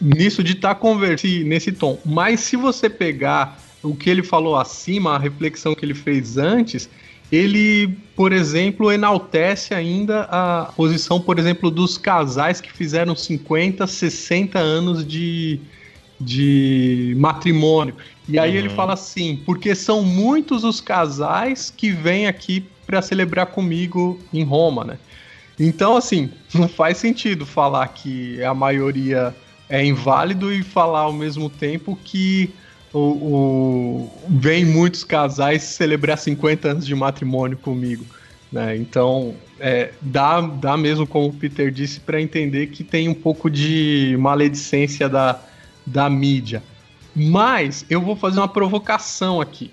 nisso 0.00 0.42
de 0.42 0.52
estar 0.52 0.74
tá 0.74 0.80
conversando 0.80 1.44
nesse 1.44 1.72
tom. 1.72 1.98
Mas 2.04 2.40
se 2.40 2.56
você 2.56 2.88
pegar 2.88 3.58
o 3.82 3.94
que 3.94 4.10
ele 4.10 4.22
falou 4.22 4.56
acima, 4.56 5.14
a 5.14 5.18
reflexão 5.18 5.74
que 5.74 5.84
ele 5.84 5.94
fez 5.94 6.36
antes, 6.36 6.88
ele, 7.30 7.88
por 8.16 8.32
exemplo, 8.32 8.90
enaltece 8.90 9.74
ainda 9.74 10.22
a 10.30 10.72
posição, 10.74 11.20
por 11.20 11.38
exemplo, 11.38 11.70
dos 11.70 11.98
casais 11.98 12.60
que 12.60 12.72
fizeram 12.72 13.14
50, 13.14 13.86
60 13.86 14.58
anos 14.58 15.06
de, 15.06 15.60
de 16.18 17.14
matrimônio. 17.18 17.94
E 18.28 18.38
aí 18.38 18.52
uhum. 18.52 18.56
ele 18.56 18.68
fala 18.70 18.94
assim, 18.94 19.42
porque 19.44 19.74
são 19.74 20.02
muitos 20.02 20.64
os 20.64 20.80
casais 20.80 21.72
que 21.74 21.90
vêm 21.90 22.26
aqui 22.26 22.64
para 22.86 23.02
celebrar 23.02 23.46
comigo 23.46 24.18
em 24.32 24.42
Roma, 24.42 24.84
né? 24.84 24.98
Então, 25.58 25.96
assim, 25.96 26.30
não 26.54 26.68
faz 26.68 26.98
sentido 26.98 27.44
falar 27.44 27.86
que 27.88 28.42
a 28.42 28.54
maioria 28.54 29.34
é 29.68 29.84
inválido 29.84 30.52
e 30.52 30.62
falar 30.62 31.00
ao 31.00 31.12
mesmo 31.12 31.50
tempo 31.50 31.98
que 32.04 32.50
o, 32.92 32.98
o 32.98 34.12
vem 34.28 34.64
muitos 34.64 35.04
casais 35.04 35.62
celebrar 35.62 36.16
50 36.16 36.68
anos 36.68 36.86
de 36.86 36.94
matrimônio 36.94 37.58
comigo. 37.58 38.04
Né? 38.50 38.76
Então, 38.76 39.34
é, 39.60 39.92
dá, 40.00 40.40
dá 40.40 40.76
mesmo, 40.76 41.06
como 41.06 41.28
o 41.28 41.32
Peter 41.32 41.70
disse, 41.70 42.00
para 42.00 42.20
entender 42.20 42.68
que 42.68 42.82
tem 42.82 43.08
um 43.08 43.14
pouco 43.14 43.50
de 43.50 44.16
maledicência 44.18 45.08
da, 45.08 45.38
da 45.84 46.08
mídia. 46.08 46.62
Mas 47.14 47.84
eu 47.90 48.00
vou 48.00 48.16
fazer 48.16 48.38
uma 48.38 48.48
provocação 48.48 49.40
aqui 49.40 49.70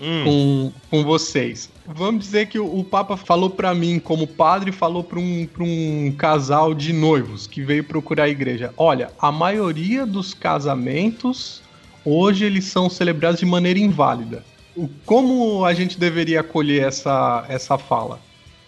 Hum. 0.00 0.24
com, 0.24 0.72
com 0.90 1.04
vocês. 1.04 1.70
Vamos 1.94 2.24
dizer 2.24 2.46
que 2.48 2.58
o, 2.58 2.78
o 2.80 2.84
Papa 2.84 3.16
falou 3.16 3.48
pra 3.48 3.74
mim, 3.74 3.98
como 3.98 4.26
padre, 4.26 4.70
falou 4.72 5.02
pra 5.02 5.18
um, 5.18 5.46
pra 5.46 5.64
um 5.64 6.12
casal 6.16 6.74
de 6.74 6.92
noivos 6.92 7.46
que 7.46 7.62
veio 7.62 7.82
procurar 7.82 8.24
a 8.24 8.28
igreja. 8.28 8.72
Olha, 8.76 9.10
a 9.18 9.32
maioria 9.32 10.04
dos 10.04 10.34
casamentos 10.34 11.62
hoje 12.04 12.44
eles 12.44 12.64
são 12.66 12.90
celebrados 12.90 13.40
de 13.40 13.46
maneira 13.46 13.78
inválida. 13.78 14.44
O- 14.76 14.88
Como 15.06 15.64
a 15.64 15.72
gente 15.72 15.98
deveria 15.98 16.40
acolher 16.40 16.82
essa, 16.86 17.44
essa 17.48 17.78
fala? 17.78 18.20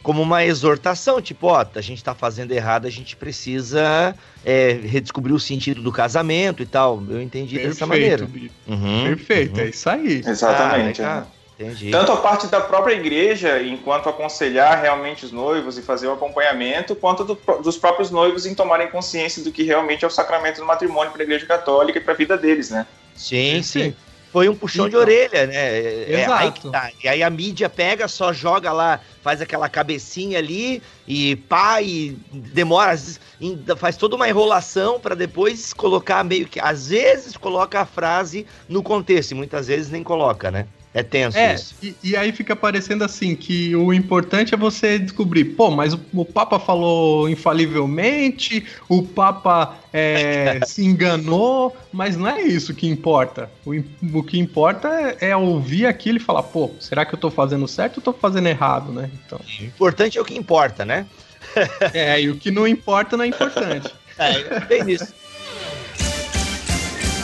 Como 0.03 0.23
uma 0.23 0.43
exortação, 0.43 1.21
tipo, 1.21 1.47
ó, 1.49 1.63
a 1.75 1.81
gente 1.83 2.03
tá 2.03 2.15
fazendo 2.15 2.53
errado, 2.53 2.87
a 2.87 2.91
gente 2.91 3.15
precisa 3.17 4.15
é, 4.43 4.73
redescobrir 4.83 5.35
o 5.35 5.39
sentido 5.41 5.83
do 5.83 5.93
casamento 5.93 6.63
e 6.63 6.67
tal. 6.67 7.03
Eu 7.07 7.21
entendi 7.21 7.59
dessa 7.59 7.87
maneira. 7.87 8.27
Uhum, 8.67 9.05
Perfeito, 9.05 9.59
uhum. 9.59 9.67
é 9.67 9.69
isso 9.69 9.91
aí. 9.91 10.23
Exatamente. 10.27 11.03
Ah, 11.03 11.17
legal. 11.17 11.33
Entendi. 11.61 11.91
Tanto 11.91 12.11
a 12.12 12.16
parte 12.16 12.47
da 12.47 12.59
própria 12.61 12.95
igreja, 12.95 13.62
enquanto 13.62 14.09
aconselhar 14.09 14.81
realmente 14.81 15.27
os 15.27 15.32
noivos 15.32 15.77
e 15.77 15.82
fazer 15.82 16.07
o 16.07 16.12
acompanhamento, 16.12 16.97
quanto 16.97 17.23
do- 17.23 17.39
dos 17.62 17.77
próprios 17.77 18.11
noivos 18.11 18.47
em 18.47 18.55
tomarem 18.55 18.89
consciência 18.89 19.45
do 19.45 19.53
que 19.53 19.62
realmente 19.62 20.03
é 20.03 20.09
o 20.09 20.11
sacramento 20.11 20.57
do 20.59 20.65
matrimônio 20.65 21.12
para 21.12 21.20
a 21.23 21.24
igreja 21.24 21.45
católica 21.45 21.99
e 21.99 22.01
para 22.03 22.15
a 22.15 22.16
vida 22.16 22.39
deles, 22.39 22.70
né? 22.70 22.87
Sim, 23.15 23.62
sim. 23.62 23.95
Foi 24.32 24.49
um 24.49 24.55
puxão 24.55 24.85
de 24.89 24.91
Então. 24.95 25.01
orelha, 25.01 25.47
né? 25.49 25.57
É, 25.57 26.05
é 26.09 26.20
Exato. 26.23 26.32
aí 26.45 26.53
que 26.53 26.70
tá. 26.70 26.91
E 27.03 27.09
aí 27.09 27.23
a 27.23 27.28
mídia 27.28 27.69
pega, 27.69 28.07
só 28.09 28.32
joga 28.32 28.73
lá, 28.73 29.01
faz 29.23 29.43
aquela 29.43 29.69
cabecinha 29.69 30.39
ali 30.39 30.81
e 31.07 31.35
pá, 31.35 31.82
e 31.82 32.16
demora, 32.32 32.93
às 32.93 33.01
vezes, 33.01 33.20
ainda 33.43 33.74
faz 33.77 33.97
toda 33.97 34.15
uma 34.16 34.28
enrolação 34.28 35.01
pra 35.01 35.16
depois 35.16 35.73
colocar 35.74 36.23
meio 36.24 36.47
que. 36.47 36.61
Às 36.61 36.89
vezes 36.89 37.37
coloca 37.37 37.81
a 37.81 37.85
frase 37.85 38.47
no 38.69 38.82
contexto, 38.85 39.32
e 39.32 39.35
muitas 39.35 39.66
vezes 39.66 39.91
nem 39.91 40.03
coloca, 40.05 40.49
né? 40.51 40.66
É 40.93 41.05
tenso 41.05 41.39
É, 41.39 41.55
isso. 41.55 41.75
e, 41.81 41.95
e 42.03 42.17
aí 42.17 42.33
fica 42.33 42.57
parecendo 42.57 43.05
assim, 43.05 43.37
que 43.37 43.77
o 43.77 43.93
importante 43.93 44.53
é 44.53 44.57
você 44.57 44.99
descobrir, 44.99 45.45
pô, 45.45 45.71
mas 45.71 45.95
o, 45.95 46.01
o 46.12 46.25
Papa 46.25 46.59
falou 46.59 47.29
infalivelmente, 47.29 48.65
o 48.89 49.01
Papa 49.01 49.77
é, 49.93 50.59
se 50.67 50.85
enganou, 50.85 51.77
mas 51.93 52.17
não 52.17 52.27
é 52.27 52.43
isso 52.43 52.75
que 52.75 52.89
importa. 52.89 53.49
O, 53.65 53.73
o 54.19 54.23
que 54.25 54.37
importa 54.39 54.89
é, 55.21 55.29
é 55.31 55.37
ouvir 55.37 55.87
aquilo 55.87 56.17
e 56.19 56.21
falar, 56.21 56.43
pô, 56.43 56.71
será 56.81 57.05
que 57.05 57.15
eu 57.15 57.19
tô 57.19 57.31
fazendo 57.31 57.69
certo 57.69 57.99
ou 57.99 58.03
tô 58.03 58.12
fazendo 58.12 58.49
errado, 58.49 58.91
né? 58.91 59.09
Então, 59.25 59.39
O 59.61 59.65
importante 59.65 60.19
é 60.19 60.21
o 60.21 60.25
que 60.25 60.37
importa, 60.37 60.85
né? 60.85 61.07
é, 61.95 62.21
e 62.21 62.29
o 62.29 62.37
que 62.37 62.51
não 62.51 62.67
importa 62.67 63.17
não 63.17 63.25
é 63.25 63.29
importante. 63.29 63.89
É, 64.19 64.61
bem 64.67 64.91
isso. 64.91 65.15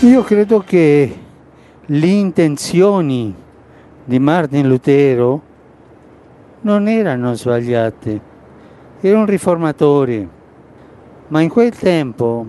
Io 0.02 0.24
credo 0.24 0.64
che 0.66 1.12
le 1.88 2.08
intenzioni 2.08 3.34
di 4.06 4.20
Martin 4.20 4.68
Lutero 4.68 5.42
non 6.60 6.86
erano 6.86 7.34
sbagliate, 7.34 8.20
era 9.00 9.18
un 9.18 9.26
riformatore, 9.26 10.28
ma 11.26 11.40
in 11.40 11.48
quel 11.48 11.76
tempo 11.76 12.46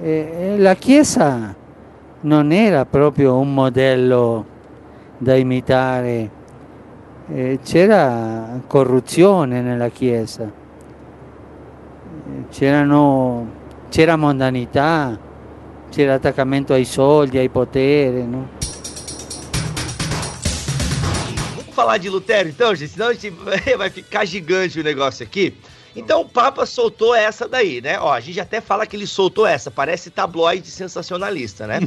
eh, 0.00 0.54
la 0.58 0.74
Chiesa 0.74 1.52
non 2.20 2.52
era 2.52 2.86
proprio 2.86 3.36
un 3.36 3.52
modello 3.52 4.46
da 5.18 5.34
imitare, 5.34 6.30
eh, 7.26 7.58
c'era 7.64 8.60
corruzione 8.66 9.60
nella 9.62 9.88
Chiesa, 9.88 10.44
Eh, 12.32 12.44
c'era 13.88 14.16
mondanità, 14.16 15.18
c'era 15.90 16.14
attaccamento 16.14 16.72
ai 16.74 16.84
soldi, 16.84 17.38
ai 17.38 17.48
poteri, 17.48 18.24
no? 18.24 18.58
Vamos 21.70 21.76
falar 21.76 21.98
de 21.98 22.10
Lutero 22.10 22.48
então, 22.48 22.74
gente, 22.74 22.90
senão 22.90 23.06
a 23.06 23.12
gente 23.12 23.30
vai 23.78 23.88
ficar 23.88 24.24
gigante 24.24 24.80
o 24.80 24.82
negócio 24.82 25.22
aqui. 25.22 25.54
Então 25.94 26.22
o 26.22 26.28
Papa 26.28 26.66
soltou 26.66 27.14
essa 27.14 27.46
daí, 27.48 27.80
né? 27.80 27.96
Ó, 28.00 28.12
a 28.12 28.18
gente 28.18 28.40
até 28.40 28.60
fala 28.60 28.84
que 28.84 28.96
ele 28.96 29.06
soltou 29.06 29.46
essa, 29.46 29.70
parece 29.70 30.10
tabloide 30.10 30.68
sensacionalista, 30.68 31.68
né? 31.68 31.78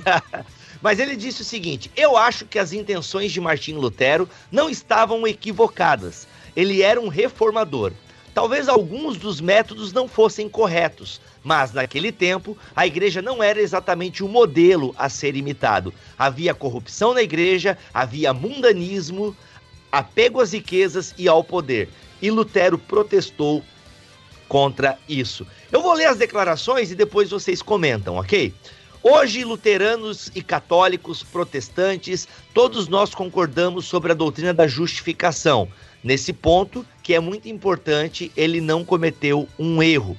Mas 0.82 0.98
ele 0.98 1.16
disse 1.16 1.40
o 1.40 1.44
seguinte: 1.46 1.90
Eu 1.96 2.14
acho 2.14 2.44
que 2.44 2.58
as 2.58 2.74
intenções 2.74 3.32
de 3.32 3.40
Martinho 3.40 3.80
Lutero 3.80 4.28
não 4.52 4.68
estavam 4.68 5.26
equivocadas. 5.26 6.28
Ele 6.54 6.82
era 6.82 7.00
um 7.00 7.08
reformador. 7.08 7.92
Talvez 8.36 8.68
alguns 8.68 9.16
dos 9.16 9.40
métodos 9.40 9.94
não 9.94 10.06
fossem 10.06 10.46
corretos, 10.46 11.22
mas 11.42 11.72
naquele 11.72 12.12
tempo 12.12 12.54
a 12.76 12.86
igreja 12.86 13.22
não 13.22 13.42
era 13.42 13.58
exatamente 13.58 14.22
o 14.22 14.28
modelo 14.28 14.94
a 14.98 15.08
ser 15.08 15.34
imitado. 15.34 15.90
Havia 16.18 16.52
corrupção 16.52 17.14
na 17.14 17.22
igreja, 17.22 17.78
havia 17.94 18.34
mundanismo, 18.34 19.34
apego 19.90 20.42
às 20.42 20.52
riquezas 20.52 21.14
e 21.16 21.26
ao 21.26 21.42
poder. 21.42 21.88
E 22.20 22.30
Lutero 22.30 22.76
protestou 22.76 23.64
contra 24.50 24.98
isso. 25.08 25.46
Eu 25.72 25.80
vou 25.80 25.94
ler 25.94 26.04
as 26.04 26.18
declarações 26.18 26.90
e 26.90 26.94
depois 26.94 27.30
vocês 27.30 27.62
comentam, 27.62 28.16
ok? 28.16 28.52
Hoje, 29.02 29.44
luteranos 29.44 30.30
e 30.34 30.42
católicos, 30.42 31.22
protestantes, 31.22 32.28
todos 32.52 32.86
nós 32.86 33.14
concordamos 33.14 33.86
sobre 33.86 34.12
a 34.12 34.14
doutrina 34.14 34.52
da 34.52 34.66
justificação. 34.66 35.68
Nesse 36.04 36.32
ponto, 36.32 36.84
que 37.06 37.14
é 37.14 37.20
muito 37.20 37.48
importante, 37.48 38.32
ele 38.36 38.60
não 38.60 38.84
cometeu 38.84 39.48
um 39.56 39.80
erro. 39.80 40.18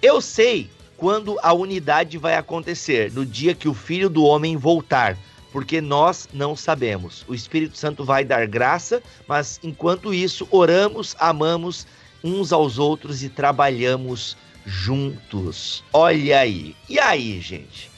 Eu 0.00 0.22
sei 0.22 0.70
quando 0.96 1.38
a 1.42 1.52
unidade 1.52 2.16
vai 2.16 2.34
acontecer, 2.34 3.12
no 3.12 3.26
dia 3.26 3.54
que 3.54 3.68
o 3.68 3.74
Filho 3.74 4.08
do 4.08 4.24
Homem 4.24 4.56
voltar, 4.56 5.18
porque 5.52 5.82
nós 5.82 6.26
não 6.32 6.56
sabemos. 6.56 7.26
O 7.28 7.34
Espírito 7.34 7.76
Santo 7.76 8.06
vai 8.06 8.24
dar 8.24 8.46
graça, 8.46 9.02
mas 9.26 9.60
enquanto 9.62 10.14
isso, 10.14 10.48
oramos, 10.50 11.14
amamos 11.20 11.86
uns 12.24 12.54
aos 12.54 12.78
outros 12.78 13.22
e 13.22 13.28
trabalhamos 13.28 14.34
juntos. 14.64 15.84
Olha 15.92 16.38
aí. 16.38 16.74
E 16.88 16.98
aí, 16.98 17.38
gente? 17.38 17.90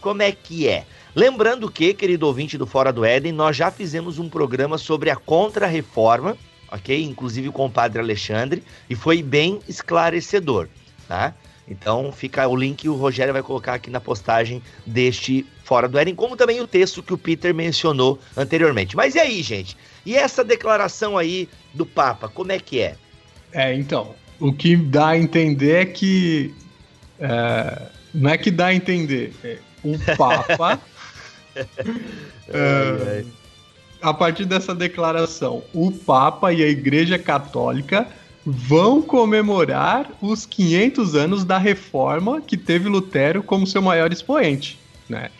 Como 0.00 0.22
é 0.22 0.32
que 0.32 0.66
é? 0.66 0.86
Lembrando 1.14 1.70
que, 1.70 1.92
querido 1.92 2.26
ouvinte 2.26 2.56
do 2.56 2.66
Fora 2.66 2.90
do 2.90 3.04
Éden, 3.04 3.32
nós 3.32 3.54
já 3.54 3.70
fizemos 3.70 4.18
um 4.18 4.26
programa 4.30 4.78
sobre 4.78 5.10
a 5.10 5.16
Contra-Reforma, 5.16 6.34
ok? 6.70 7.04
Inclusive 7.04 7.50
com 7.50 7.66
o 7.66 7.70
Padre 7.70 8.00
Alexandre, 8.00 8.62
e 8.88 8.94
foi 8.94 9.22
bem 9.22 9.60
esclarecedor, 9.68 10.68
tá? 11.06 11.34
Então 11.70 12.10
fica 12.10 12.46
o 12.48 12.56
link, 12.56 12.88
o 12.88 12.94
Rogério 12.94 13.32
vai 13.32 13.42
colocar 13.42 13.74
aqui 13.74 13.90
na 13.90 14.00
postagem 14.00 14.62
deste 14.86 15.44
Fora 15.64 15.86
do 15.86 15.98
Éden, 15.98 16.14
como 16.14 16.34
também 16.34 16.62
o 16.62 16.66
texto 16.66 17.02
que 17.02 17.12
o 17.12 17.18
Peter 17.18 17.54
mencionou 17.54 18.18
anteriormente. 18.34 18.96
Mas 18.96 19.14
e 19.14 19.18
aí, 19.18 19.42
gente? 19.42 19.76
E 20.06 20.16
essa 20.16 20.42
declaração 20.42 21.18
aí 21.18 21.46
do 21.74 21.84
Papa, 21.84 22.26
como 22.26 22.50
é 22.52 22.58
que 22.58 22.80
é? 22.80 22.96
É, 23.52 23.74
então, 23.74 24.14
o 24.40 24.50
que 24.50 24.76
dá 24.76 25.08
a 25.08 25.18
entender 25.18 25.72
é 25.72 25.84
que. 25.84 26.54
é, 27.20 27.82
não 28.14 28.30
é 28.30 28.38
que 28.38 28.50
dá 28.50 28.66
a 28.66 28.74
entender, 28.74 29.34
é, 29.44 29.58
o 29.84 29.98
Papa. 30.16 30.80
é, 32.48 33.24
a 34.00 34.14
partir 34.14 34.44
dessa 34.44 34.74
declaração, 34.74 35.62
o 35.72 35.90
Papa 35.90 36.52
e 36.52 36.62
a 36.62 36.68
Igreja 36.68 37.18
Católica 37.18 38.06
vão 38.44 39.02
comemorar 39.02 40.10
os 40.22 40.46
500 40.46 41.14
anos 41.14 41.44
da 41.44 41.58
reforma 41.58 42.40
que 42.40 42.56
teve 42.56 42.88
Lutero 42.88 43.42
como 43.42 43.66
seu 43.66 43.82
maior 43.82 44.12
expoente, 44.12 44.78
né? 45.08 45.30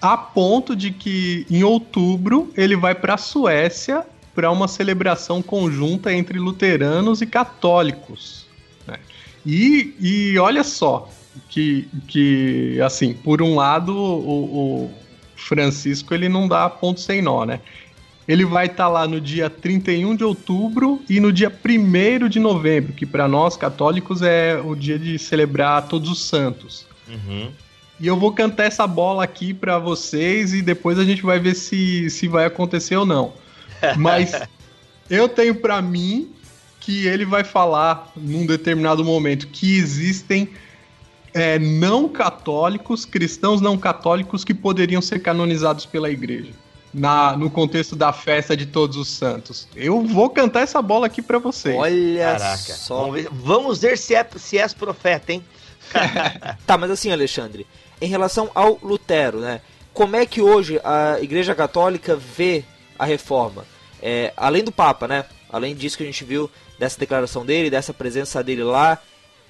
A 0.00 0.16
ponto 0.16 0.74
de 0.74 0.90
que 0.90 1.46
em 1.50 1.62
outubro 1.62 2.52
ele 2.56 2.76
vai 2.76 2.94
para 2.94 3.14
a 3.14 3.18
Suécia 3.18 4.04
para 4.34 4.50
uma 4.50 4.68
celebração 4.68 5.40
conjunta 5.40 6.12
entre 6.12 6.38
luteranos 6.38 7.22
e 7.22 7.26
católicos. 7.26 8.46
né? 8.86 8.98
E, 9.44 9.94
e 9.98 10.38
olha 10.38 10.62
só 10.62 11.08
que, 11.48 11.88
que 12.06 12.78
assim, 12.82 13.14
por 13.14 13.40
um 13.40 13.54
lado 13.54 13.96
o, 13.96 14.84
o 14.84 15.05
Francisco 15.46 16.14
ele 16.14 16.28
não 16.28 16.48
dá 16.48 16.68
ponto 16.68 17.00
sem 17.00 17.22
nó, 17.22 17.44
né? 17.44 17.60
Ele 18.28 18.44
vai 18.44 18.66
estar 18.66 18.88
lá 18.88 19.06
no 19.06 19.20
dia 19.20 19.48
31 19.48 20.16
de 20.16 20.24
outubro 20.24 21.00
e 21.08 21.20
no 21.20 21.32
dia 21.32 21.48
1 21.50 22.28
de 22.28 22.40
novembro, 22.40 22.92
que 22.92 23.06
para 23.06 23.28
nós 23.28 23.56
católicos 23.56 24.20
é 24.20 24.60
o 24.62 24.74
dia 24.74 24.98
de 24.98 25.16
celebrar 25.18 25.86
Todos 25.86 26.10
os 26.10 26.24
Santos. 26.24 26.86
Uhum. 27.08 27.50
E 28.00 28.06
eu 28.06 28.16
vou 28.16 28.32
cantar 28.32 28.64
essa 28.64 28.86
bola 28.86 29.22
aqui 29.22 29.54
para 29.54 29.78
vocês 29.78 30.52
e 30.52 30.60
depois 30.60 30.98
a 30.98 31.04
gente 31.04 31.22
vai 31.22 31.38
ver 31.38 31.54
se, 31.54 32.10
se 32.10 32.26
vai 32.26 32.44
acontecer 32.44 32.96
ou 32.96 33.06
não. 33.06 33.32
Mas 33.96 34.32
eu 35.08 35.28
tenho 35.28 35.54
para 35.54 35.80
mim 35.80 36.30
que 36.80 37.06
ele 37.06 37.24
vai 37.24 37.44
falar 37.44 38.12
num 38.16 38.44
determinado 38.44 39.04
momento 39.04 39.46
que 39.46 39.78
existem 39.78 40.48
é, 41.36 41.58
não 41.58 42.08
católicos, 42.08 43.04
cristãos 43.04 43.60
não 43.60 43.76
católicos 43.76 44.42
que 44.42 44.54
poderiam 44.54 45.02
ser 45.02 45.18
canonizados 45.18 45.84
pela 45.84 46.10
igreja. 46.10 46.50
Na, 46.94 47.36
no 47.36 47.50
contexto 47.50 47.94
da 47.94 48.10
festa 48.10 48.56
de 48.56 48.64
todos 48.64 48.96
os 48.96 49.08
santos. 49.08 49.68
Eu 49.76 50.00
vou 50.00 50.30
cantar 50.30 50.62
essa 50.62 50.80
bola 50.80 51.04
aqui 51.04 51.20
para 51.20 51.38
vocês. 51.38 51.76
Olha 51.76 52.38
Caraca. 52.38 52.56
só. 52.56 53.00
Vamos 53.00 53.14
ver, 53.14 53.28
vamos 53.30 53.78
ver 53.80 53.98
se, 53.98 54.14
é, 54.14 54.26
se 54.36 54.56
és 54.56 54.72
profeta, 54.72 55.30
hein? 55.30 55.44
Tá, 56.66 56.78
mas 56.78 56.90
assim, 56.90 57.12
Alexandre, 57.12 57.66
em 58.00 58.08
relação 58.08 58.50
ao 58.54 58.78
Lutero, 58.82 59.40
né? 59.40 59.60
Como 59.92 60.16
é 60.16 60.24
que 60.24 60.40
hoje 60.40 60.80
a 60.82 61.20
Igreja 61.20 61.54
Católica 61.54 62.16
vê 62.16 62.64
a 62.98 63.04
reforma? 63.04 63.66
É, 64.00 64.32
além 64.34 64.64
do 64.64 64.72
Papa, 64.72 65.06
né? 65.06 65.26
Além 65.50 65.74
disso 65.74 65.98
que 65.98 66.02
a 66.02 66.06
gente 66.06 66.24
viu 66.24 66.50
dessa 66.78 66.98
declaração 66.98 67.44
dele, 67.44 67.68
dessa 67.68 67.92
presença 67.92 68.42
dele 68.42 68.64
lá, 68.64 68.98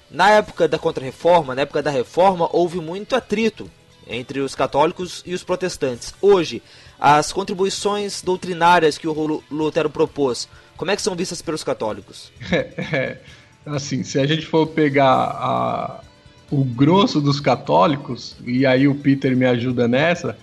na 0.09 0.31
época 0.31 0.67
da 0.67 0.79
Contra-Reforma, 0.79 1.53
na 1.53 1.61
época 1.63 1.81
da 1.81 1.91
Reforma, 1.91 2.49
houve 2.51 2.79
muito 2.79 3.15
atrito 3.15 3.69
entre 4.07 4.39
os 4.39 4.55
católicos 4.55 5.21
e 5.25 5.33
os 5.33 5.43
protestantes. 5.43 6.13
Hoje, 6.21 6.61
as 6.99 7.31
contribuições 7.31 8.21
doutrinárias 8.21 8.97
que 8.97 9.07
o 9.07 9.43
Lutero 9.51 9.89
propôs, 9.89 10.47
como 10.75 10.91
é 10.91 10.95
que 10.95 11.01
são 11.01 11.15
vistas 11.15 11.41
pelos 11.41 11.63
católicos? 11.63 12.31
É, 12.51 13.17
assim, 13.65 14.03
se 14.03 14.19
a 14.19 14.25
gente 14.25 14.45
for 14.45 14.67
pegar 14.67 15.05
a, 15.05 16.01
o 16.49 16.63
grosso 16.63 17.19
dos 17.19 17.39
católicos, 17.39 18.37
e 18.45 18.65
aí 18.65 18.87
o 18.87 18.95
Peter 18.95 19.35
me 19.35 19.45
ajuda 19.45 19.87
nessa, 19.87 20.37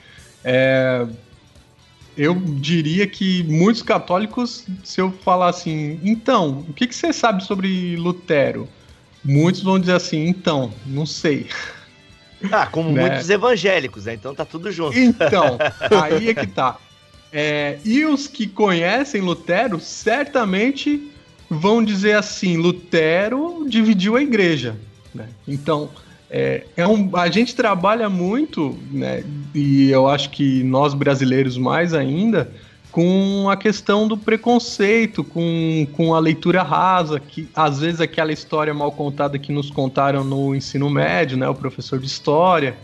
é, 0.45 1.07
eu 2.17 2.35
diria 2.35 3.07
que 3.07 3.43
muitos 3.45 3.83
católicos, 3.83 4.67
se 4.85 5.01
eu 5.01 5.11
falar 5.11 5.49
assim, 5.49 5.99
então, 6.05 6.65
o 6.69 6.73
que, 6.73 6.87
que 6.87 6.95
você 6.95 7.13
sabe 7.13 7.43
sobre 7.45 7.97
Lutero? 7.97 8.69
Muitos 9.25 9.63
vão 9.63 9.79
dizer 9.79 9.95
assim, 9.95 10.27
então, 10.27 10.73
não 10.87 11.07
sei. 11.07 11.49
Ah, 12.53 12.67
como 12.67 12.93
né? 12.93 13.09
muitos 13.09 13.31
evangélicos, 13.31 14.05
né? 14.05 14.15
Então 14.15 14.35
tá 14.35 14.45
tudo 14.45 14.71
junto. 14.71 14.99
Então, 14.99 15.59
aí 16.03 16.29
é 16.29 16.35
que 16.35 16.47
tá. 16.47 16.79
É, 17.33 17.79
e 17.85 18.05
os 18.05 18.27
que 18.27 18.47
conhecem 18.47 19.21
Lutero 19.21 19.81
certamente 19.81 21.11
vão 21.49 21.83
dizer 21.83 22.17
assim: 22.17 22.57
Lutero 22.57 23.65
dividiu 23.69 24.17
a 24.17 24.23
igreja. 24.23 24.77
Né? 25.15 25.29
Então, 25.49 25.91
é, 26.31 26.65
é 26.77 26.87
um, 26.87 27.17
a 27.17 27.29
gente 27.31 27.55
trabalha 27.55 28.09
muito, 28.09 28.79
né, 28.91 29.23
e 29.55 29.91
eu 29.91 30.09
acho 30.09 30.31
que 30.31 30.63
nós 30.65 30.93
brasileiros 30.93 31.57
mais 31.57 31.95
ainda, 31.95 32.51
com 32.95 33.51
a 33.51 33.57
questão 33.57 34.07
do 34.07 34.17
preconceito, 34.17 35.25
com, 35.25 35.85
com 35.95 36.15
a 36.15 36.21
leitura 36.21 36.63
rasa, 36.63 37.19
que 37.19 37.49
às 37.53 37.81
vezes 37.81 38.01
aquela 38.01 38.33
história 38.33 38.73
mal 38.73 38.93
contada 38.93 39.37
que 39.37 39.51
nos 39.51 39.69
contaram 39.69 40.23
no 40.23 40.55
ensino 40.55 40.89
médio, 40.89 41.37
né, 41.37 41.49
o 41.49 41.57
professor 41.57 41.99
de 41.99 42.07
história, 42.07 42.77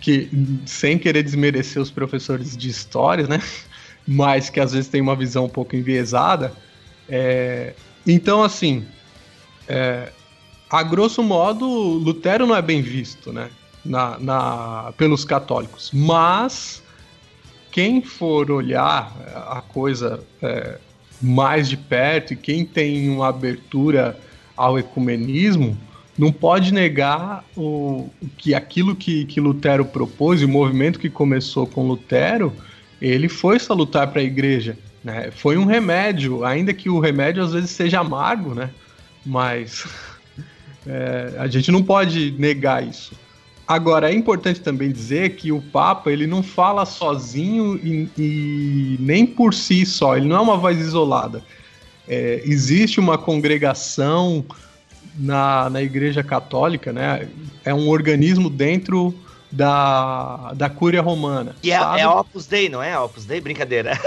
que 0.00 0.28
sem 0.66 0.98
querer 0.98 1.22
desmerecer 1.22 1.80
os 1.80 1.88
professores 1.88 2.56
de 2.56 2.68
história, 2.68 3.28
né, 3.28 3.40
mas 4.04 4.50
que 4.50 4.58
às 4.58 4.72
vezes 4.72 4.88
tem 4.88 5.00
uma 5.00 5.14
visão 5.14 5.44
um 5.44 5.48
pouco 5.48 5.76
enviesada. 5.76 6.52
É, 7.08 7.74
então, 8.04 8.42
assim, 8.42 8.84
é, 9.68 10.10
a 10.68 10.82
grosso 10.82 11.22
modo, 11.22 11.64
Lutero 11.64 12.44
não 12.44 12.56
é 12.56 12.62
bem 12.62 12.82
visto, 12.82 13.32
né, 13.32 13.48
na, 13.84 14.18
na, 14.18 14.92
pelos 14.98 15.24
católicos, 15.24 15.92
mas 15.92 16.82
quem 17.74 18.00
for 18.00 18.52
olhar 18.52 19.12
a 19.48 19.60
coisa 19.60 20.22
é, 20.40 20.78
mais 21.20 21.68
de 21.68 21.76
perto 21.76 22.32
e 22.32 22.36
quem 22.36 22.64
tem 22.64 23.10
uma 23.10 23.26
abertura 23.26 24.16
ao 24.56 24.78
ecumenismo 24.78 25.76
não 26.16 26.30
pode 26.30 26.72
negar 26.72 27.44
o, 27.56 28.08
que 28.38 28.54
aquilo 28.54 28.94
que, 28.94 29.24
que 29.24 29.40
Lutero 29.40 29.84
propôs 29.84 30.40
o 30.40 30.46
movimento 30.46 31.00
que 31.00 31.10
começou 31.10 31.66
com 31.66 31.88
Lutero 31.88 32.52
ele 33.02 33.28
foi 33.28 33.58
salutar 33.58 34.06
para 34.06 34.20
a 34.20 34.24
igreja 34.24 34.78
né? 35.02 35.32
foi 35.32 35.56
um 35.56 35.64
remédio 35.64 36.44
ainda 36.44 36.72
que 36.72 36.88
o 36.88 37.00
remédio 37.00 37.42
às 37.42 37.52
vezes 37.52 37.70
seja 37.70 37.98
amargo 37.98 38.54
né 38.54 38.70
mas 39.26 39.84
é, 40.86 41.34
a 41.38 41.48
gente 41.48 41.72
não 41.72 41.82
pode 41.82 42.36
negar 42.38 42.86
isso 42.86 43.23
Agora, 43.66 44.10
é 44.10 44.14
importante 44.14 44.60
também 44.60 44.92
dizer 44.92 45.36
que 45.36 45.50
o 45.50 45.60
Papa 45.60 46.10
ele 46.10 46.26
não 46.26 46.42
fala 46.42 46.84
sozinho 46.84 47.76
e, 47.82 48.08
e 48.16 48.96
nem 49.00 49.24
por 49.24 49.54
si 49.54 49.86
só, 49.86 50.16
ele 50.16 50.26
não 50.26 50.36
é 50.36 50.40
uma 50.40 50.56
voz 50.56 50.78
isolada. 50.78 51.42
É, 52.06 52.42
existe 52.44 53.00
uma 53.00 53.16
congregação 53.16 54.44
na, 55.16 55.70
na 55.70 55.82
Igreja 55.82 56.22
Católica, 56.22 56.92
né? 56.92 57.26
É 57.64 57.72
um 57.72 57.88
organismo 57.88 58.50
dentro 58.50 59.14
da, 59.50 60.52
da 60.54 60.68
Cúria 60.68 61.00
Romana. 61.00 61.56
E 61.62 61.70
é, 61.70 61.76
é 61.76 62.08
Opus 62.08 62.46
Dei, 62.46 62.68
não 62.68 62.82
é 62.82 62.98
Opus 62.98 63.24
Dei? 63.24 63.40
Brincadeira. 63.40 63.98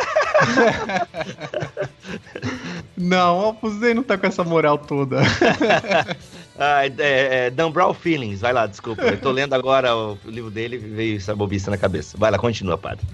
não, 2.96 3.50
Opus 3.50 3.80
Dei 3.80 3.96
não 3.96 4.04
tá 4.04 4.18
com 4.18 4.28
essa 4.28 4.44
moral 4.44 4.78
toda. 4.78 5.22
Ah, 6.58 6.86
é, 6.86 6.92
é, 6.98 7.94
Feelings, 7.94 8.42
vai 8.42 8.52
lá, 8.52 8.66
desculpa. 8.66 9.04
Eu 9.04 9.20
tô 9.20 9.32
lendo 9.32 9.54
agora 9.54 9.96
o, 9.96 10.18
livro 10.26 10.50
dele 10.50 10.78
veio 10.78 11.18
essa 11.18 11.36
bobiça 11.36 11.70
na 11.70 11.78
cabeça. 11.78 12.18
Vai 12.18 12.32
lá, 12.32 12.40
continua, 12.40 12.78
padre. 12.78 13.06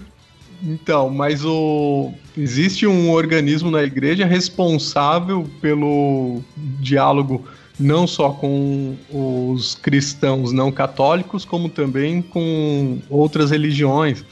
Então, 0.62 1.10
mas 1.10 1.44
o 1.44 2.12
existe 2.36 2.86
um 2.86 3.10
organismo 3.10 3.70
na 3.70 3.82
igreja 3.82 4.24
responsável 4.24 5.48
pelo 5.60 6.42
diálogo 6.56 7.46
não 7.78 8.06
só 8.06 8.30
com 8.30 8.96
os 9.10 9.74
cristãos 9.74 10.52
não 10.52 10.70
católicos, 10.70 11.44
como 11.44 11.68
também 11.68 12.22
com 12.22 12.98
outras 13.10 13.50
religiões. 13.50 14.24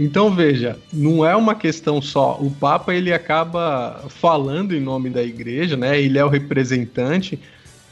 Então 0.00 0.32
veja, 0.32 0.78
não 0.92 1.26
é 1.26 1.34
uma 1.34 1.54
questão 1.54 2.00
só. 2.00 2.38
O 2.40 2.50
Papa 2.50 2.94
ele 2.94 3.12
acaba 3.12 4.04
falando 4.08 4.74
em 4.74 4.80
nome 4.80 5.10
da 5.10 5.22
igreja, 5.22 5.76
né? 5.76 6.00
Ele 6.00 6.18
é 6.18 6.24
o 6.24 6.28
representante, 6.28 7.38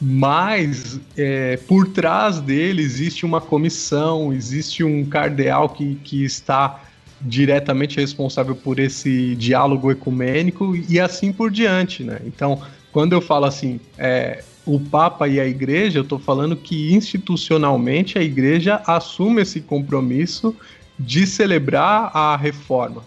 mas 0.00 1.00
é, 1.16 1.56
por 1.68 1.88
trás 1.88 2.40
dele 2.40 2.82
existe 2.82 3.24
uma 3.24 3.40
comissão, 3.40 4.32
existe 4.32 4.84
um 4.84 5.04
cardeal 5.04 5.70
que, 5.70 5.94
que 5.96 6.24
está 6.24 6.82
diretamente 7.20 7.98
responsável 7.98 8.54
por 8.54 8.78
esse 8.78 9.34
diálogo 9.36 9.90
ecumênico 9.90 10.76
e 10.88 11.00
assim 11.00 11.32
por 11.32 11.50
diante, 11.50 12.04
né? 12.04 12.20
Então, 12.26 12.60
quando 12.92 13.14
eu 13.14 13.22
falo 13.22 13.46
assim, 13.46 13.80
é, 13.96 14.44
o 14.66 14.78
Papa 14.78 15.26
e 15.28 15.40
a 15.40 15.46
Igreja, 15.46 15.98
eu 15.98 16.02
estou 16.02 16.18
falando 16.18 16.56
que 16.56 16.92
institucionalmente 16.92 18.18
a 18.18 18.22
Igreja 18.22 18.82
assume 18.86 19.42
esse 19.42 19.60
compromisso 19.60 20.54
de 20.98 21.26
celebrar 21.26 22.10
a 22.14 22.36
reforma, 22.36 23.02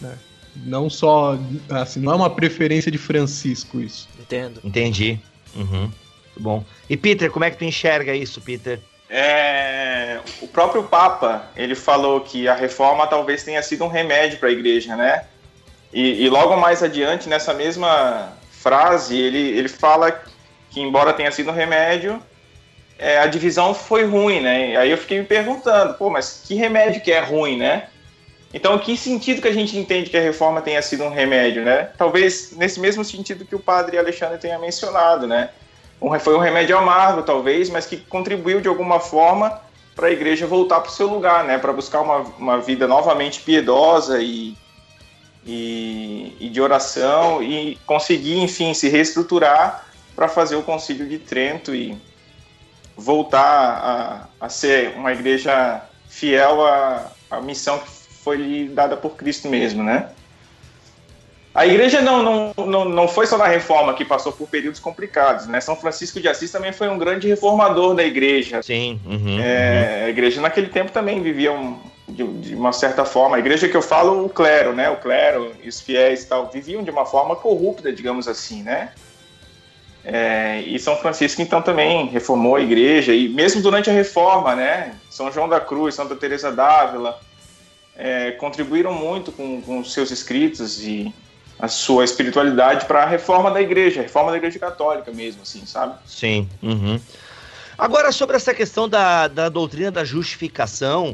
né? 0.00 0.16
Não 0.64 0.88
só, 0.88 1.38
assim, 1.68 2.00
não 2.00 2.12
é 2.12 2.16
uma 2.16 2.30
preferência 2.30 2.90
de 2.90 2.96
Francisco 2.96 3.78
isso. 3.78 4.08
Entendo. 4.18 4.60
Entendi. 4.64 5.20
Uhum. 5.54 5.90
Bom. 6.36 6.64
E 6.88 6.96
Peter, 6.96 7.30
como 7.30 7.44
é 7.44 7.50
que 7.50 7.56
tu 7.56 7.64
enxerga 7.64 8.14
isso, 8.14 8.40
Peter? 8.40 8.80
É, 9.08 10.18
o 10.42 10.48
próprio 10.48 10.82
Papa 10.82 11.48
ele 11.56 11.74
falou 11.74 12.20
que 12.20 12.48
a 12.48 12.54
reforma 12.54 13.06
talvez 13.06 13.44
tenha 13.44 13.62
sido 13.62 13.84
um 13.84 13.88
remédio 13.88 14.38
para 14.38 14.48
a 14.48 14.52
igreja, 14.52 14.96
né? 14.96 15.24
E, 15.92 16.24
e, 16.24 16.28
logo 16.28 16.56
mais 16.56 16.82
adiante, 16.82 17.28
nessa 17.28 17.54
mesma 17.54 18.32
frase, 18.50 19.16
ele, 19.16 19.56
ele 19.56 19.68
fala 19.68 20.20
que, 20.70 20.80
embora 20.80 21.12
tenha 21.12 21.30
sido 21.30 21.50
um 21.50 21.54
remédio, 21.54 22.20
é, 22.98 23.18
a 23.18 23.26
divisão 23.26 23.72
foi 23.72 24.04
ruim, 24.04 24.40
né? 24.40 24.76
Aí 24.76 24.90
eu 24.90 24.98
fiquei 24.98 25.20
me 25.20 25.24
perguntando, 25.24 25.94
pô, 25.94 26.10
mas 26.10 26.42
que 26.44 26.54
remédio 26.54 27.00
que 27.00 27.12
é 27.12 27.20
ruim, 27.20 27.56
né? 27.56 27.88
Então, 28.52 28.78
que 28.78 28.96
sentido 28.96 29.42
que 29.42 29.48
a 29.48 29.52
gente 29.52 29.76
entende 29.76 30.10
que 30.10 30.16
a 30.16 30.20
reforma 30.20 30.60
tenha 30.60 30.80
sido 30.82 31.04
um 31.04 31.10
remédio, 31.10 31.64
né? 31.64 31.90
Talvez 31.96 32.52
nesse 32.52 32.80
mesmo 32.80 33.04
sentido 33.04 33.44
que 33.44 33.54
o 33.54 33.60
padre 33.60 33.98
Alexandre 33.98 34.38
tenha 34.38 34.58
mencionado, 34.58 35.26
né? 35.26 35.50
Foi 36.20 36.36
um 36.36 36.40
remédio 36.40 36.76
amargo, 36.76 37.22
talvez, 37.22 37.70
mas 37.70 37.86
que 37.86 37.96
contribuiu 37.96 38.60
de 38.60 38.68
alguma 38.68 39.00
forma 39.00 39.60
para 39.94 40.08
a 40.08 40.10
igreja 40.10 40.46
voltar 40.46 40.80
para 40.80 40.90
o 40.90 40.92
seu 40.92 41.06
lugar, 41.06 41.44
né? 41.44 41.58
Para 41.58 41.72
buscar 41.72 42.02
uma, 42.02 42.18
uma 42.38 42.60
vida 42.60 42.86
novamente 42.86 43.40
piedosa 43.40 44.20
e, 44.20 44.54
e, 45.44 46.36
e 46.38 46.48
de 46.50 46.60
oração 46.60 47.42
e 47.42 47.78
conseguir, 47.86 48.38
enfim, 48.38 48.74
se 48.74 48.88
reestruturar 48.88 49.86
para 50.14 50.28
fazer 50.28 50.56
o 50.56 50.62
Concílio 50.62 51.08
de 51.08 51.18
Trento 51.18 51.74
e 51.74 51.96
voltar 52.96 54.28
a, 54.40 54.46
a 54.46 54.48
ser 54.48 54.94
uma 54.96 55.12
igreja 55.12 55.82
fiel 56.08 56.66
à, 56.66 57.10
à 57.30 57.40
missão 57.40 57.78
que 57.78 57.90
foi 58.22 58.36
lhe 58.36 58.68
dada 58.68 58.96
por 58.96 59.16
Cristo 59.16 59.48
mesmo, 59.48 59.82
né? 59.82 60.10
A 61.56 61.66
igreja 61.66 62.02
não, 62.02 62.22
não, 62.22 62.66
não, 62.66 62.84
não 62.84 63.08
foi 63.08 63.26
só 63.26 63.38
na 63.38 63.46
reforma 63.46 63.94
que 63.94 64.04
passou 64.04 64.30
por 64.30 64.46
períodos 64.46 64.78
complicados, 64.78 65.46
né? 65.46 65.58
São 65.58 65.74
Francisco 65.74 66.20
de 66.20 66.28
Assis 66.28 66.52
também 66.52 66.70
foi 66.70 66.86
um 66.88 66.98
grande 66.98 67.26
reformador 67.26 67.94
da 67.94 68.04
igreja. 68.04 68.62
Sim. 68.62 69.00
Uhum, 69.06 69.40
é, 69.40 70.00
uhum. 70.00 70.06
A 70.06 70.10
igreja 70.10 70.40
naquele 70.42 70.68
tempo 70.68 70.92
também 70.92 71.22
vivia 71.22 71.50
um, 71.50 71.80
de, 72.06 72.24
de, 72.24 72.54
uma 72.54 72.72
certa 72.72 73.06
forma. 73.06 73.36
A 73.36 73.38
igreja 73.38 73.66
que 73.66 73.74
eu 73.74 73.80
falo, 73.80 74.26
o 74.26 74.28
clero, 74.28 74.74
né? 74.74 74.90
O 74.90 74.98
clero 74.98 75.52
e 75.62 75.68
os 75.68 75.80
fiéis 75.80 76.24
e 76.24 76.28
tal, 76.28 76.50
viviam 76.52 76.82
de 76.82 76.90
uma 76.90 77.06
forma 77.06 77.34
corrupta, 77.34 77.90
digamos 77.90 78.28
assim, 78.28 78.62
né? 78.62 78.90
É, 80.04 80.60
e 80.60 80.78
São 80.78 80.94
Francisco 80.96 81.40
então 81.40 81.62
também 81.62 82.06
reformou 82.06 82.56
a 82.56 82.60
igreja 82.60 83.14
e 83.14 83.30
mesmo 83.30 83.62
durante 83.62 83.88
a 83.88 83.94
reforma, 83.94 84.54
né? 84.54 84.94
São 85.08 85.32
João 85.32 85.48
da 85.48 85.58
Cruz, 85.58 85.94
Santa 85.94 86.14
Teresa 86.14 86.52
d'Ávila 86.52 87.18
é, 87.96 88.32
contribuíram 88.32 88.92
muito 88.92 89.32
com, 89.32 89.62
com 89.62 89.82
seus 89.82 90.10
escritos 90.10 90.82
e 90.86 91.12
a 91.58 91.68
sua 91.68 92.04
espiritualidade 92.04 92.86
para 92.86 93.02
a 93.02 93.06
reforma 93.06 93.50
da 93.50 93.60
igreja, 93.60 94.00
a 94.00 94.02
reforma 94.02 94.30
da 94.30 94.36
igreja 94.36 94.58
católica 94.58 95.10
mesmo, 95.10 95.42
assim, 95.42 95.64
sabe? 95.64 95.94
Sim. 96.06 96.48
Uhum. 96.62 97.00
Agora, 97.78 98.12
sobre 98.12 98.36
essa 98.36 98.54
questão 98.54 98.88
da, 98.88 99.28
da 99.28 99.48
doutrina 99.48 99.90
da 99.90 100.04
justificação, 100.04 101.10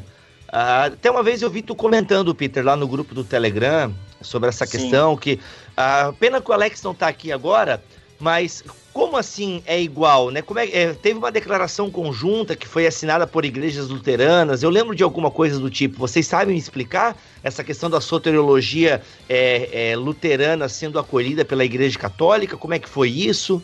uh, 0.48 0.86
até 0.86 1.10
uma 1.10 1.22
vez 1.22 1.42
eu 1.42 1.50
vi 1.50 1.62
tu 1.62 1.74
comentando, 1.74 2.34
Peter, 2.34 2.64
lá 2.64 2.76
no 2.76 2.86
grupo 2.86 3.14
do 3.14 3.24
Telegram, 3.24 3.94
sobre 4.20 4.48
essa 4.48 4.66
Sim. 4.66 4.78
questão, 4.78 5.16
que 5.16 5.40
uh, 5.72 6.12
pena 6.14 6.40
que 6.40 6.50
o 6.50 6.54
Alex 6.54 6.82
não 6.82 6.92
está 6.92 7.08
aqui 7.08 7.32
agora, 7.32 7.82
mas 8.18 8.64
como 8.92 9.16
assim 9.16 9.62
é 9.66 9.80
igual, 9.80 10.30
né? 10.30 10.42
Como 10.42 10.60
é, 10.60 10.68
é, 10.70 10.92
teve 10.92 11.18
uma 11.18 11.32
declaração 11.32 11.90
conjunta 11.90 12.54
que 12.54 12.68
foi 12.68 12.86
assinada 12.86 13.26
por 13.26 13.44
igrejas 13.44 13.88
luteranas. 13.88 14.62
Eu 14.62 14.70
lembro 14.70 14.94
de 14.94 15.02
alguma 15.02 15.30
coisa 15.30 15.58
do 15.58 15.70
tipo. 15.70 15.98
Vocês 15.98 16.26
sabem 16.26 16.54
me 16.54 16.60
explicar 16.60 17.16
essa 17.42 17.64
questão 17.64 17.88
da 17.88 18.00
soteriologia 18.00 19.02
é, 19.28 19.90
é, 19.90 19.96
luterana 19.96 20.68
sendo 20.68 20.98
acolhida 20.98 21.44
pela 21.44 21.64
Igreja 21.64 21.98
Católica? 21.98 22.56
Como 22.56 22.74
é 22.74 22.78
que 22.78 22.88
foi 22.88 23.08
isso? 23.08 23.62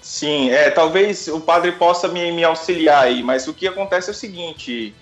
Sim, 0.00 0.50
é, 0.50 0.70
talvez 0.70 1.28
o 1.28 1.40
padre 1.40 1.72
possa 1.72 2.08
me, 2.08 2.30
me 2.32 2.44
auxiliar 2.44 3.04
aí, 3.04 3.22
mas 3.22 3.48
o 3.48 3.52
que 3.52 3.66
acontece 3.66 4.08
é 4.08 4.12
o 4.12 4.14
seguinte, 4.14 4.94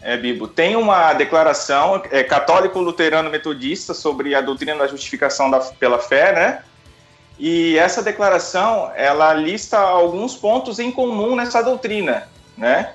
é, 0.00 0.16
Bibo, 0.16 0.48
tem 0.48 0.76
uma 0.76 1.12
declaração 1.12 2.02
é, 2.10 2.24
católico-luterano-metodista 2.24 3.92
sobre 3.92 4.34
a 4.34 4.40
doutrina 4.40 4.76
da 4.76 4.86
justificação 4.86 5.50
da, 5.50 5.60
pela 5.60 5.98
fé, 5.98 6.32
né? 6.32 6.62
E 7.38 7.76
essa 7.78 8.02
declaração, 8.02 8.90
ela 8.94 9.32
lista 9.34 9.78
alguns 9.78 10.34
pontos 10.34 10.78
em 10.78 10.90
comum 10.90 11.36
nessa 11.36 11.62
doutrina, 11.62 12.28
né? 12.56 12.92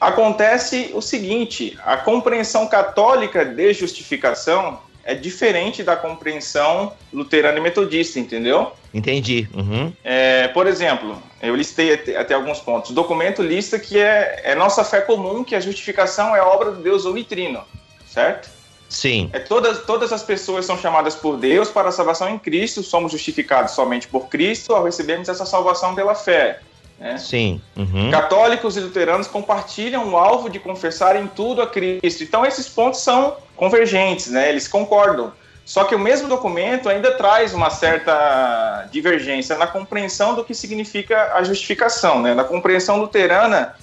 Acontece 0.00 0.90
o 0.94 1.00
seguinte, 1.00 1.78
a 1.84 1.96
compreensão 1.96 2.66
católica 2.66 3.44
de 3.44 3.72
justificação 3.72 4.78
é 5.04 5.14
diferente 5.14 5.82
da 5.82 5.94
compreensão 5.94 6.92
luterana 7.12 7.58
e 7.58 7.62
metodista, 7.62 8.18
entendeu? 8.18 8.72
Entendi. 8.92 9.48
Uhum. 9.54 9.92
É, 10.02 10.48
por 10.48 10.66
exemplo, 10.66 11.22
eu 11.40 11.54
listei 11.54 11.94
até, 11.94 12.16
até, 12.16 12.34
alguns 12.34 12.58
pontos. 12.58 12.90
O 12.90 12.94
documento 12.94 13.40
lista 13.40 13.78
que 13.78 13.98
é, 13.98 14.40
é 14.42 14.54
nossa 14.54 14.82
fé 14.84 15.00
comum 15.00 15.44
que 15.44 15.54
a 15.54 15.60
justificação 15.60 16.34
é 16.34 16.42
obra 16.42 16.72
do 16.72 16.82
Deus 16.82 17.04
unitrino, 17.04 17.62
certo? 18.06 18.50
Sim. 18.88 19.30
É, 19.32 19.38
todas, 19.38 19.84
todas 19.84 20.12
as 20.12 20.22
pessoas 20.22 20.64
são 20.64 20.78
chamadas 20.78 21.14
por 21.14 21.36
Deus 21.36 21.70
para 21.70 21.88
a 21.88 21.92
salvação 21.92 22.28
em 22.28 22.38
Cristo, 22.38 22.82
somos 22.82 23.12
justificados 23.12 23.72
somente 23.72 24.06
por 24.08 24.28
Cristo 24.28 24.74
ao 24.74 24.84
recebermos 24.84 25.28
essa 25.28 25.44
salvação 25.44 25.94
pela 25.94 26.14
fé. 26.14 26.60
Né? 26.98 27.18
Sim. 27.18 27.60
Uhum. 27.76 28.10
Católicos 28.10 28.76
e 28.76 28.80
luteranos 28.80 29.26
compartilham 29.26 30.08
o 30.12 30.16
alvo 30.16 30.48
de 30.48 30.58
confessar 30.58 31.16
em 31.16 31.26
tudo 31.26 31.60
a 31.60 31.66
Cristo. 31.66 32.22
Então, 32.22 32.44
esses 32.44 32.68
pontos 32.68 33.00
são 33.00 33.36
convergentes, 33.54 34.28
né? 34.28 34.48
eles 34.48 34.66
concordam. 34.66 35.32
Só 35.64 35.82
que 35.84 35.94
o 35.94 35.98
mesmo 35.98 36.28
documento 36.28 36.88
ainda 36.88 37.10
traz 37.12 37.52
uma 37.52 37.70
certa 37.70 38.88
divergência 38.92 39.58
na 39.58 39.66
compreensão 39.66 40.34
do 40.34 40.44
que 40.44 40.54
significa 40.54 41.34
a 41.34 41.42
justificação. 41.42 42.22
Né? 42.22 42.34
Na 42.34 42.44
compreensão 42.44 42.98
luterana, 42.98 43.74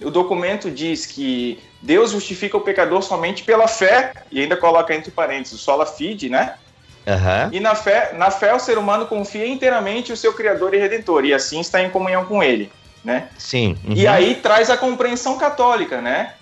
o 0.00 0.08
documento 0.10 0.70
diz 0.70 1.04
que 1.04 1.60
Deus 1.82 2.12
justifica 2.12 2.56
o 2.56 2.60
pecador 2.60 3.02
somente 3.02 3.42
pela 3.42 3.66
fé, 3.66 4.12
e 4.30 4.40
ainda 4.40 4.56
coloca 4.56 4.94
entre 4.94 5.10
parênteses, 5.10 5.60
sola 5.60 5.84
fide, 5.84 6.28
né? 6.28 6.54
Uhum. 7.04 7.48
E 7.50 7.58
na 7.58 7.74
fé, 7.74 8.12
na 8.16 8.30
fé 8.30 8.54
o 8.54 8.60
ser 8.60 8.78
humano 8.78 9.06
confia 9.06 9.46
inteiramente 9.46 10.12
o 10.12 10.16
seu 10.16 10.32
Criador 10.32 10.72
e 10.72 10.78
Redentor, 10.78 11.24
e 11.24 11.34
assim 11.34 11.58
está 11.60 11.82
em 11.82 11.90
comunhão 11.90 12.24
com 12.24 12.40
ele, 12.40 12.70
né? 13.04 13.28
Sim. 13.36 13.76
Uhum. 13.84 13.94
E 13.94 14.06
aí 14.06 14.36
traz 14.36 14.70
a 14.70 14.76
compreensão 14.76 15.36
católica, 15.36 16.00
né? 16.00 16.34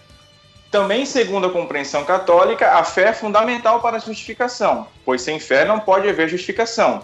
Também, 0.70 1.06
segundo 1.06 1.46
a 1.46 1.50
compreensão 1.50 2.04
católica, 2.04 2.74
a 2.74 2.84
fé 2.84 3.08
é 3.08 3.12
fundamental 3.12 3.80
para 3.80 3.96
a 3.96 4.00
justificação, 4.00 4.86
pois 5.04 5.22
sem 5.22 5.40
fé 5.40 5.64
não 5.64 5.80
pode 5.80 6.08
haver 6.08 6.28
justificação. 6.28 7.02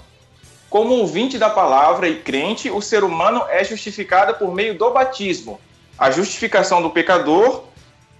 Como 0.68 0.94
ouvinte 0.94 1.38
da 1.38 1.48
palavra 1.48 2.06
e 2.06 2.16
crente, 2.16 2.70
o 2.70 2.82
ser 2.82 3.02
humano 3.02 3.44
é 3.48 3.64
justificado 3.64 4.34
por 4.34 4.54
meio 4.54 4.76
do 4.76 4.90
batismo. 4.90 5.58
A 5.98 6.10
justificação 6.10 6.82
do 6.82 6.90
pecador 6.90 7.64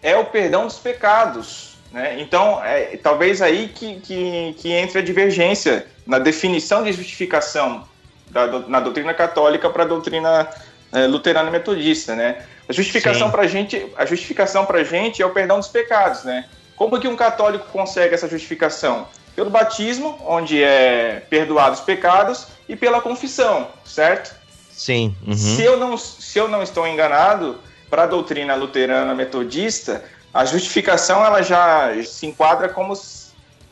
é 0.02 0.16
o 0.16 0.24
perdão 0.24 0.66
dos 0.66 0.78
pecados. 0.78 1.77
Né? 1.93 2.20
Então, 2.20 2.62
é, 2.64 2.97
talvez 2.97 3.40
aí 3.40 3.68
que, 3.68 4.01
que, 4.01 4.55
que 4.59 4.73
entre 4.73 4.98
a 4.98 5.02
divergência 5.02 5.86
na 6.06 6.18
definição 6.18 6.85
de 6.85 6.93
justificação 6.93 7.86
da, 8.31 8.47
na 8.60 8.81
doutrina 8.81 9.14
católica 9.14 9.70
para 9.70 9.85
a 9.85 9.86
doutrina 9.86 10.48
é, 10.93 11.06
luterana 11.06 11.51
metodista. 11.51 12.14
Né? 12.14 12.44
A 12.68 12.73
justificação 12.73 13.31
para 13.31 13.47
gente, 13.47 13.86
a 13.97 14.05
justificação 14.05 14.64
para 14.66 14.85
gente 14.85 15.23
é 15.23 15.27
o 15.27 15.31
perdão 15.31 15.59
dos 15.59 15.68
pecados. 15.68 16.24
Né? 16.24 16.47
Como 16.77 16.98
que 17.01 17.09
um 17.09 17.16
católico 17.16 17.66
consegue 17.73 18.14
essa 18.14 18.28
justificação? 18.28 19.09
Pelo 19.35 19.51
batismo, 19.51 20.18
onde 20.27 20.62
é 20.62 21.23
perdoado 21.28 21.74
os 21.74 21.81
pecados, 21.81 22.47
e 22.68 22.74
pela 22.74 23.01
confissão, 23.01 23.68
certo? 23.85 24.35
Sim. 24.70 25.14
Uhum. 25.27 25.35
Se, 25.35 25.62
eu 25.62 25.77
não, 25.77 25.97
se 25.97 26.39
eu 26.39 26.48
não 26.48 26.62
estou 26.62 26.86
enganado, 26.86 27.59
para 27.88 28.04
a 28.04 28.06
doutrina 28.06 28.54
luterana 28.54 29.14
metodista, 29.14 30.04
a 30.32 30.44
justificação 30.44 31.24
ela 31.24 31.42
já 31.42 31.90
se 32.04 32.26
enquadra 32.26 32.68
como 32.68 32.94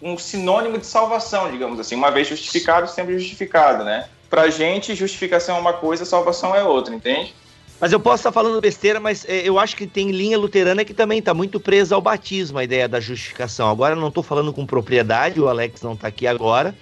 um 0.00 0.18
sinônimo 0.18 0.78
de 0.78 0.86
salvação, 0.86 1.50
digamos 1.50 1.78
assim. 1.80 1.94
Uma 1.94 2.10
vez 2.10 2.28
justificado, 2.28 2.88
sempre 2.88 3.18
justificado, 3.18 3.84
né? 3.84 4.08
Pra 4.30 4.48
gente, 4.50 4.94
justificação 4.94 5.56
é 5.56 5.60
uma 5.60 5.72
coisa, 5.72 6.04
salvação 6.04 6.54
é 6.54 6.62
outra, 6.62 6.94
entende? 6.94 7.34
Mas 7.80 7.92
eu 7.92 8.00
posso 8.00 8.16
estar 8.16 8.32
falando 8.32 8.60
besteira, 8.60 9.00
mas 9.00 9.24
é, 9.28 9.40
eu 9.46 9.58
acho 9.58 9.76
que 9.76 9.86
tem 9.86 10.10
linha 10.10 10.38
luterana 10.38 10.84
que 10.84 10.94
também 10.94 11.18
está 11.18 11.34
muito 11.34 11.58
presa 11.58 11.94
ao 11.94 12.00
batismo, 12.00 12.58
a 12.58 12.64
ideia 12.64 12.88
da 12.88 13.00
justificação. 13.00 13.68
Agora 13.68 13.94
eu 13.94 14.00
não 14.00 14.08
estou 14.08 14.22
falando 14.22 14.52
com 14.52 14.64
propriedade, 14.64 15.40
o 15.40 15.48
Alex 15.48 15.82
não 15.82 15.94
está 15.94 16.08
aqui 16.08 16.26
agora, 16.26 16.74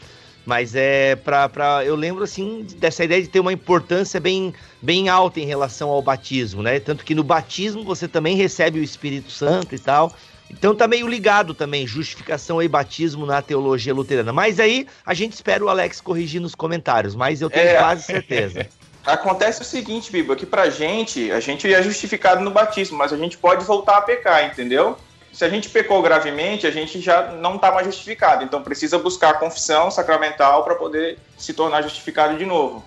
mas 0.45 0.75
é 0.75 1.17
pra, 1.17 1.49
pra. 1.49 1.85
Eu 1.85 1.95
lembro 1.95 2.25
assim 2.25 2.67
dessa 2.77 3.05
ideia 3.05 3.23
de 3.23 3.29
ter 3.29 3.41
uma 3.41 3.53
importância 3.53 4.19
bem, 4.19 4.53
bem 4.81 5.09
alta 5.09 5.41
em 5.41 5.47
relação 5.47 5.89
ao 5.91 6.03
batismo, 6.03 6.63
né? 6.63 6.81
Tanto 6.81 7.05
que 7.05 7.15
no 7.15 7.23
batismo 7.23 7.85
você 7.85 8.09
também 8.09 8.37
recebe 8.37 8.81
o 8.81 8.83
Espírito 8.83 9.31
Santo 9.31 9.75
e 9.75 9.79
tal. 9.79 10.13
Então 10.51 10.75
tá 10.75 10.87
meio 10.87 11.09
ligado 11.09 11.55
também, 11.55 11.87
justificação 11.87 12.63
e 12.63 12.69
batismo 12.69 13.25
na 13.25 13.41
teologia 13.41 13.95
luterana. 13.95 14.33
Mas 14.33 14.61
aí 14.61 14.87
a 15.05 15.15
gente 15.15 15.33
espera 15.33 15.65
o 15.65 15.69
Alex 15.69 16.01
corrigir 16.01 16.41
nos 16.41 16.55
comentários, 16.55 17.15
mas 17.15 17.41
eu 17.41 17.49
tenho 17.49 17.69
é, 17.69 17.79
quase 17.79 18.03
certeza. 18.03 18.67
Acontece 19.05 19.63
o 19.63 19.65
seguinte, 19.65 20.13
Bíblia, 20.13 20.37
que 20.37 20.47
pra 20.47 20.71
gente, 20.71 21.33
a 21.33 21.41
gente 21.41 21.73
é 21.73 21.83
justificado 21.83 22.41
no 22.41 22.51
batismo, 22.51 22.97
mas 22.97 23.13
a 23.13 23.17
gente 23.17 23.37
pode 23.37 23.65
voltar 23.65 23.97
a 23.97 24.03
pecar, 24.03 24.45
entendeu? 24.45 24.97
Se 25.33 25.45
a 25.45 25.49
gente 25.49 25.71
pecou 25.71 26.03
gravemente, 26.03 26.67
a 26.67 26.71
gente 26.71 27.01
já 27.01 27.33
não 27.33 27.57
está 27.57 27.73
mais 27.73 27.87
justificado. 27.87 28.45
Então 28.45 28.63
precisa 28.63 28.99
buscar 28.99 29.31
a 29.31 29.35
confissão 29.35 29.91
sacramental 29.91 30.63
para 30.63 30.75
poder 30.75 31.19
se 31.39 31.55
tornar 31.55 31.83
justificado 31.83 32.37
de 32.37 32.45
novo. 32.45 32.85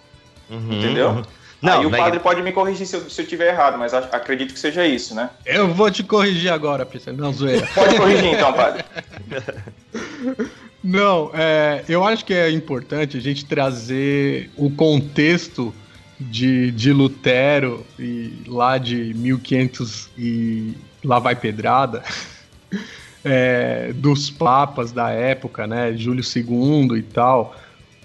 Uhum, 0.49 0.71
Entendeu? 0.71 1.09
Uhum. 1.09 1.23
Não, 1.61 1.79
Aí 1.79 1.85
o 1.85 1.89
padre 1.89 2.19
pode 2.19 2.43
me 2.43 2.51
corrigir 2.51 2.85
se 2.85 2.95
eu, 2.95 3.09
se 3.09 3.21
eu 3.21 3.25
tiver 3.25 3.47
errado, 3.47 3.77
mas 3.77 3.91
acredito 3.93 4.53
que 4.53 4.59
seja 4.59 4.85
isso, 4.85 5.15
né? 5.15 5.31
Eu 5.45 5.73
vou 5.73 5.89
te 5.89 6.03
corrigir 6.03 6.51
agora, 6.51 6.85
Peter. 6.85 7.11
Não, 7.11 7.33
zoeira. 7.33 7.65
Pode 7.73 7.95
corrigir 7.97 8.33
então, 8.33 8.53
padre. 8.53 8.85
Não, 10.83 11.31
é, 11.33 11.83
eu 11.89 12.03
acho 12.03 12.23
que 12.23 12.33
é 12.33 12.51
importante 12.51 13.17
a 13.17 13.19
gente 13.19 13.45
trazer 13.45 14.51
o 14.55 14.69
contexto 14.69 15.73
de, 16.19 16.69
de 16.71 16.93
Lutero 16.93 17.83
e 17.97 18.43
lá 18.45 18.77
de 18.77 19.11
1500 19.15 20.09
e 20.15 20.77
lá 21.03 21.17
vai 21.17 21.35
pedrada. 21.35 22.03
é, 23.23 23.91
dos 23.93 24.29
papas 24.29 24.91
da 24.91 25.09
época, 25.09 25.65
né? 25.65 25.95
Júlio 25.95 26.23
II 26.23 26.97
e 26.97 27.01
tal. 27.01 27.55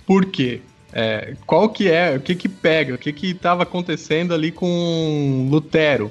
Por 0.06 0.26
quê? 0.26 0.62
É, 0.92 1.34
qual 1.47 1.68
que 1.68 1.88
é, 1.88 2.16
o 2.16 2.20
que 2.20 2.34
que 2.34 2.48
pega, 2.48 2.94
o 2.94 2.98
que 2.98 3.12
que 3.12 3.30
estava 3.30 3.62
acontecendo 3.62 4.34
ali 4.34 4.51
com 4.51 5.47
Lutero? 5.51 6.10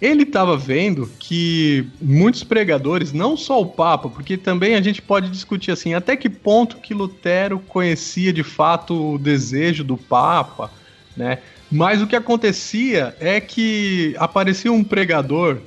Ele 0.00 0.22
estava 0.22 0.56
vendo 0.56 1.10
que 1.18 1.86
muitos 2.00 2.44
pregadores, 2.44 3.12
não 3.12 3.36
só 3.36 3.60
o 3.60 3.66
Papa, 3.66 4.08
porque 4.08 4.36
também 4.36 4.74
a 4.74 4.82
gente 4.82 5.00
pode 5.00 5.30
discutir 5.30 5.70
assim, 5.70 5.94
até 5.94 6.16
que 6.16 6.28
ponto 6.28 6.76
que 6.76 6.92
Lutero 6.92 7.58
conhecia 7.58 8.32
de 8.32 8.42
fato 8.42 9.14
o 9.14 9.18
desejo 9.18 9.82
do 9.82 9.96
Papa, 9.96 10.70
né? 11.16 11.38
Mas 11.70 12.00
o 12.00 12.06
que 12.06 12.14
acontecia 12.14 13.16
é 13.18 13.40
que 13.40 14.14
aparecia 14.18 14.70
um 14.70 14.84
pregador 14.84 15.60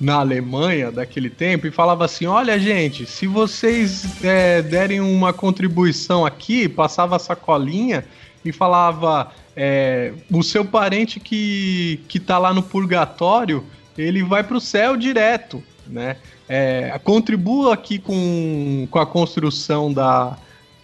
na 0.00 0.16
Alemanha 0.16 0.90
daquele 0.90 1.30
tempo 1.30 1.66
e 1.66 1.70
falava 1.70 2.04
assim: 2.04 2.26
olha, 2.26 2.58
gente, 2.58 3.06
se 3.06 3.26
vocês 3.26 4.22
é, 4.22 4.62
derem 4.62 5.00
uma 5.00 5.32
contribuição 5.32 6.26
aqui, 6.26 6.68
passava 6.68 7.16
a 7.16 7.18
sacolinha 7.18 8.04
e 8.44 8.52
falava: 8.52 9.32
é, 9.56 10.12
o 10.30 10.42
seu 10.42 10.64
parente 10.64 11.20
que, 11.20 12.00
que 12.08 12.18
tá 12.18 12.38
lá 12.38 12.52
no 12.52 12.62
purgatório, 12.62 13.64
ele 13.96 14.22
vai 14.22 14.42
para 14.42 14.56
o 14.56 14.60
céu 14.60 14.96
direto, 14.96 15.62
né? 15.86 16.16
É, 16.48 17.00
contribua 17.02 17.72
aqui 17.72 17.98
com, 17.98 18.86
com 18.90 18.98
a 18.98 19.06
construção 19.06 19.92
da, 19.92 20.36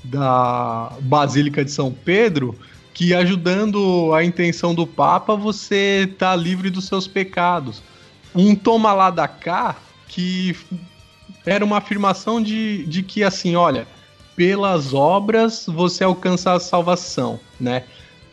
da 0.02 0.92
Basílica 1.00 1.62
de 1.64 1.70
São 1.70 1.92
Pedro, 1.92 2.56
que 2.94 3.12
ajudando 3.12 4.14
a 4.14 4.24
intenção 4.24 4.74
do 4.74 4.86
Papa, 4.86 5.36
você 5.36 6.10
tá 6.18 6.34
livre 6.34 6.70
dos 6.70 6.86
seus 6.86 7.06
pecados 7.06 7.82
um 8.34 8.54
toma 8.54 8.92
lá 8.92 9.10
da 9.10 9.28
cá 9.28 9.76
que 10.08 10.56
era 11.46 11.64
uma 11.64 11.78
afirmação 11.78 12.42
de, 12.42 12.84
de 12.86 13.02
que 13.02 13.22
assim, 13.22 13.56
olha, 13.56 13.86
pelas 14.36 14.92
obras 14.92 15.66
você 15.66 16.04
alcança 16.04 16.52
a 16.52 16.60
salvação, 16.60 17.38
né? 17.58 17.84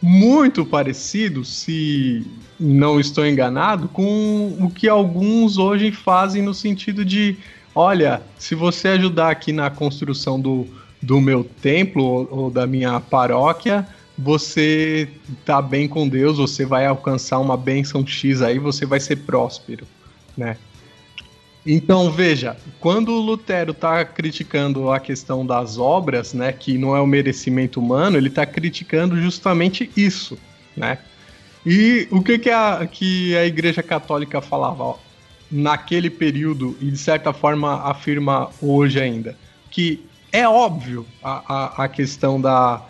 muito 0.02 0.66
parecido, 0.66 1.44
se 1.44 2.26
não 2.60 3.00
estou 3.00 3.26
enganado, 3.26 3.88
com 3.88 4.56
o 4.60 4.70
que 4.70 4.88
alguns 4.88 5.58
hoje 5.58 5.92
fazem 5.92 6.42
no 6.42 6.54
sentido 6.54 7.04
de: 7.04 7.38
olha, 7.74 8.22
se 8.38 8.56
você 8.56 8.90
ajudar 8.90 9.32
aqui 9.32 9.52
na 9.52 9.70
construção 9.70 10.40
do, 10.40 10.68
do 11.02 11.20
meu 11.20 11.44
templo 11.44 12.04
ou, 12.04 12.28
ou 12.32 12.52
da 12.52 12.68
minha 12.68 13.00
paróquia, 13.00 13.88
você 14.18 15.08
tá 15.46 15.62
bem 15.62 15.88
com 15.88 16.08
Deus, 16.08 16.38
você 16.38 16.66
vai 16.66 16.86
alcançar 16.86 17.38
uma 17.40 17.56
bênção 17.56 18.06
X 18.06 18.42
aí, 18.42 18.58
você 18.58 18.86
vai 18.86 19.00
ser 19.00 19.18
próspero, 19.18 19.86
né? 20.36 20.58
Então, 21.70 22.10
veja, 22.10 22.56
quando 22.80 23.12
o 23.12 23.20
Lutero 23.20 23.72
está 23.72 24.04
criticando 24.06 24.90
a 24.90 25.02
questão 25.02 25.46
das 25.46 25.78
obras, 25.78 26.34
né, 26.34 26.54
que 26.54 26.78
não 26.78 26.96
é 26.96 27.02
o 27.02 27.06
merecimento 27.06 27.82
humano, 27.82 28.16
ele 28.16 28.30
está 28.30 28.46
criticando 28.46 29.22
justamente 29.22 29.92
isso, 29.96 30.38
né? 30.76 30.98
E 31.66 32.08
o 32.10 32.24
que, 32.24 32.40
que, 32.40 32.50
a, 32.50 32.88
que 32.90 33.36
a 33.36 33.46
Igreja 33.46 33.84
Católica 33.84 34.40
falava 34.40 34.82
ó, 34.82 34.98
naquele 35.52 36.10
período 36.10 36.78
e 36.80 36.90
de 36.90 36.98
certa 36.98 37.34
forma 37.34 37.82
afirma 37.82 38.50
hoje 38.62 39.02
ainda? 39.02 39.38
Que 39.70 40.06
é 40.32 40.48
óbvio 40.48 41.06
a, 41.22 41.44
a, 41.54 41.84
a 41.84 41.88
questão 41.90 42.40
da, 42.40 42.82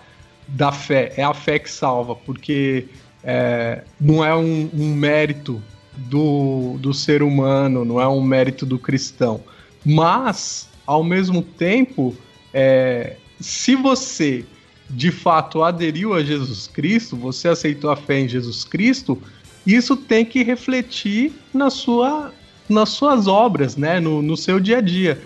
da 0.48 0.72
fé, 0.72 1.14
é 1.18 1.24
a 1.24 1.34
fé 1.34 1.60
que 1.60 1.69
salva, 1.69 2.15
porque 2.15 2.86
é, 3.24 3.84
não 3.99 4.24
é 4.24 4.36
um, 4.36 4.69
um 4.74 4.94
mérito 4.94 5.61
do, 5.95 6.78
do 6.80 6.94
ser 6.94 7.22
humano, 7.22 7.84
não 7.84 7.99
é 7.99 8.07
um 8.07 8.22
mérito 8.22 8.65
do 8.65 8.80
cristão. 8.80 9.41
Mas, 9.84 10.69
ao 10.86 11.03
mesmo 11.03 11.41
tempo, 11.41 12.15
é, 12.53 13.15
se 13.40 13.76
você 13.76 14.45
de 14.90 15.11
fato 15.11 15.64
aderiu 15.64 16.14
a 16.14 16.24
Jesus 16.24 16.68
Cristo, 16.68 17.15
você 17.18 17.49
aceitou 17.49 17.91
a 17.91 17.95
fé 17.95 18.22
em 18.22 18.28
Jesus 18.28 18.64
Cristo, 18.64 19.22
isso 19.65 19.98
tem 19.98 20.24
que 20.24 20.44
refletir 20.44 21.34
na 21.53 21.69
sua, 21.69 22.34
nas 22.69 22.90
suas 22.90 23.28
obras, 23.28 23.76
né? 23.76 23.99
no, 23.99 24.22
no 24.22 24.38
seu 24.38 24.60
dia 24.60 24.78
a 24.78 24.82
dia. 24.82 25.22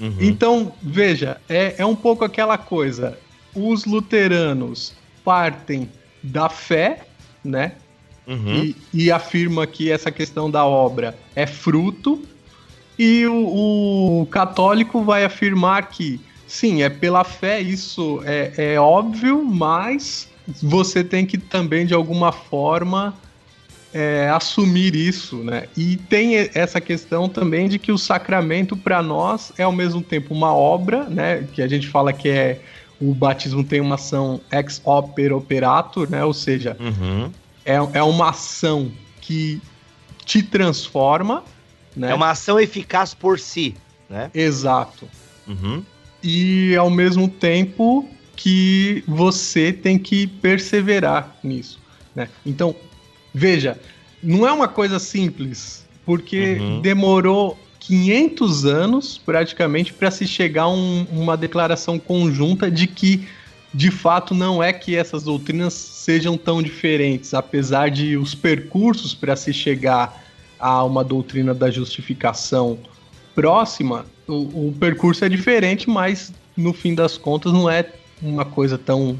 Uhum. 0.00 0.16
Então, 0.18 0.72
veja, 0.82 1.40
é, 1.48 1.74
é 1.78 1.84
um 1.84 1.94
pouco 1.94 2.24
aquela 2.24 2.56
coisa. 2.56 3.18
Os 3.54 3.84
luteranos 3.84 4.94
partem 5.24 5.88
da 6.22 6.48
fé, 6.48 7.06
né? 7.44 7.72
Uhum. 8.26 8.64
E, 8.64 8.76
e, 8.94 9.10
afirma 9.10 9.66
que 9.66 9.90
essa 9.90 10.10
questão 10.10 10.48
da 10.50 10.64
obra 10.64 11.18
é 11.34 11.46
fruto, 11.46 12.22
e 12.96 13.26
o, 13.26 14.20
o, 14.22 14.26
católico 14.26 15.02
vai 15.02 15.24
afirmar 15.24 15.88
que 15.88 16.20
sim, 16.46 16.82
é 16.82 16.88
pela 16.88 17.24
fé, 17.24 17.60
isso 17.60 18.22
é, 18.24 18.74
é 18.74 18.80
óbvio, 18.80 19.42
mas 19.44 20.28
você 20.62 21.02
tem 21.02 21.26
que 21.26 21.36
também 21.36 21.84
de 21.84 21.94
alguma 21.94 22.30
forma 22.30 23.14
é, 23.92 24.30
assumir 24.30 24.94
isso, 24.94 25.36
né? 25.38 25.64
E 25.76 25.96
tem 25.96 26.50
essa 26.54 26.80
questão 26.80 27.28
também 27.28 27.68
de 27.68 27.78
que 27.78 27.92
o 27.92 27.98
sacramento 27.98 28.76
para 28.76 29.02
nós 29.02 29.52
é 29.58 29.64
ao 29.64 29.72
mesmo 29.72 30.02
tempo 30.02 30.32
uma 30.32 30.54
obra, 30.54 31.04
né? 31.04 31.46
Que 31.52 31.60
a 31.60 31.68
gente 31.68 31.88
fala 31.88 32.12
que 32.12 32.28
é 32.28 32.60
o 33.02 33.14
batismo 33.14 33.64
tem 33.64 33.80
uma 33.80 33.96
ação 33.96 34.40
ex 34.50 34.80
opere 34.84 35.32
operator, 35.32 36.08
né? 36.08 36.24
Ou 36.24 36.32
seja, 36.32 36.76
uhum 36.78 37.30
é, 37.64 37.74
é 37.74 38.02
uma 38.02 38.30
ação 38.30 38.90
que 39.20 39.60
te 40.24 40.42
transforma. 40.42 41.44
Né? 41.96 42.10
É 42.10 42.14
uma 42.14 42.30
ação 42.30 42.58
eficaz 42.58 43.14
por 43.14 43.38
si, 43.38 43.74
né? 44.08 44.30
Exato. 44.34 45.08
Uhum. 45.46 45.82
E 46.22 46.74
ao 46.76 46.90
mesmo 46.90 47.28
tempo 47.28 48.08
que 48.36 49.04
você 49.06 49.72
tem 49.72 49.98
que 49.98 50.26
perseverar 50.26 51.36
nisso. 51.42 51.78
Né? 52.14 52.28
Então, 52.46 52.74
veja, 53.34 53.78
não 54.22 54.46
é 54.46 54.52
uma 54.52 54.68
coisa 54.68 54.98
simples, 54.98 55.86
porque 56.04 56.56
uhum. 56.58 56.80
demorou 56.80 57.58
500 57.82 58.64
anos 58.64 59.18
praticamente 59.18 59.92
para 59.92 60.10
se 60.10 60.26
chegar 60.26 60.62
a 60.62 60.68
um, 60.68 61.04
uma 61.10 61.36
declaração 61.36 61.98
conjunta 61.98 62.70
de 62.70 62.86
que 62.86 63.26
de 63.74 63.90
fato 63.90 64.34
não 64.34 64.62
é 64.62 64.72
que 64.72 64.94
essas 64.94 65.24
doutrinas 65.24 65.72
sejam 65.72 66.36
tão 66.36 66.62
diferentes, 66.62 67.34
apesar 67.34 67.90
de 67.90 68.16
os 68.16 68.34
percursos 68.34 69.14
para 69.14 69.34
se 69.34 69.52
chegar 69.52 70.22
a 70.60 70.84
uma 70.84 71.02
doutrina 71.02 71.52
da 71.52 71.70
justificação 71.70 72.78
próxima, 73.34 74.06
o, 74.28 74.68
o, 74.68 74.74
percurso 74.78 75.24
é 75.24 75.28
diferente, 75.28 75.88
mas 75.88 76.32
no 76.56 76.72
fim 76.72 76.94
das 76.94 77.16
contas 77.16 77.52
não 77.52 77.68
é 77.68 77.86
uma 78.22 78.44
coisa 78.44 78.78
tão, 78.78 79.18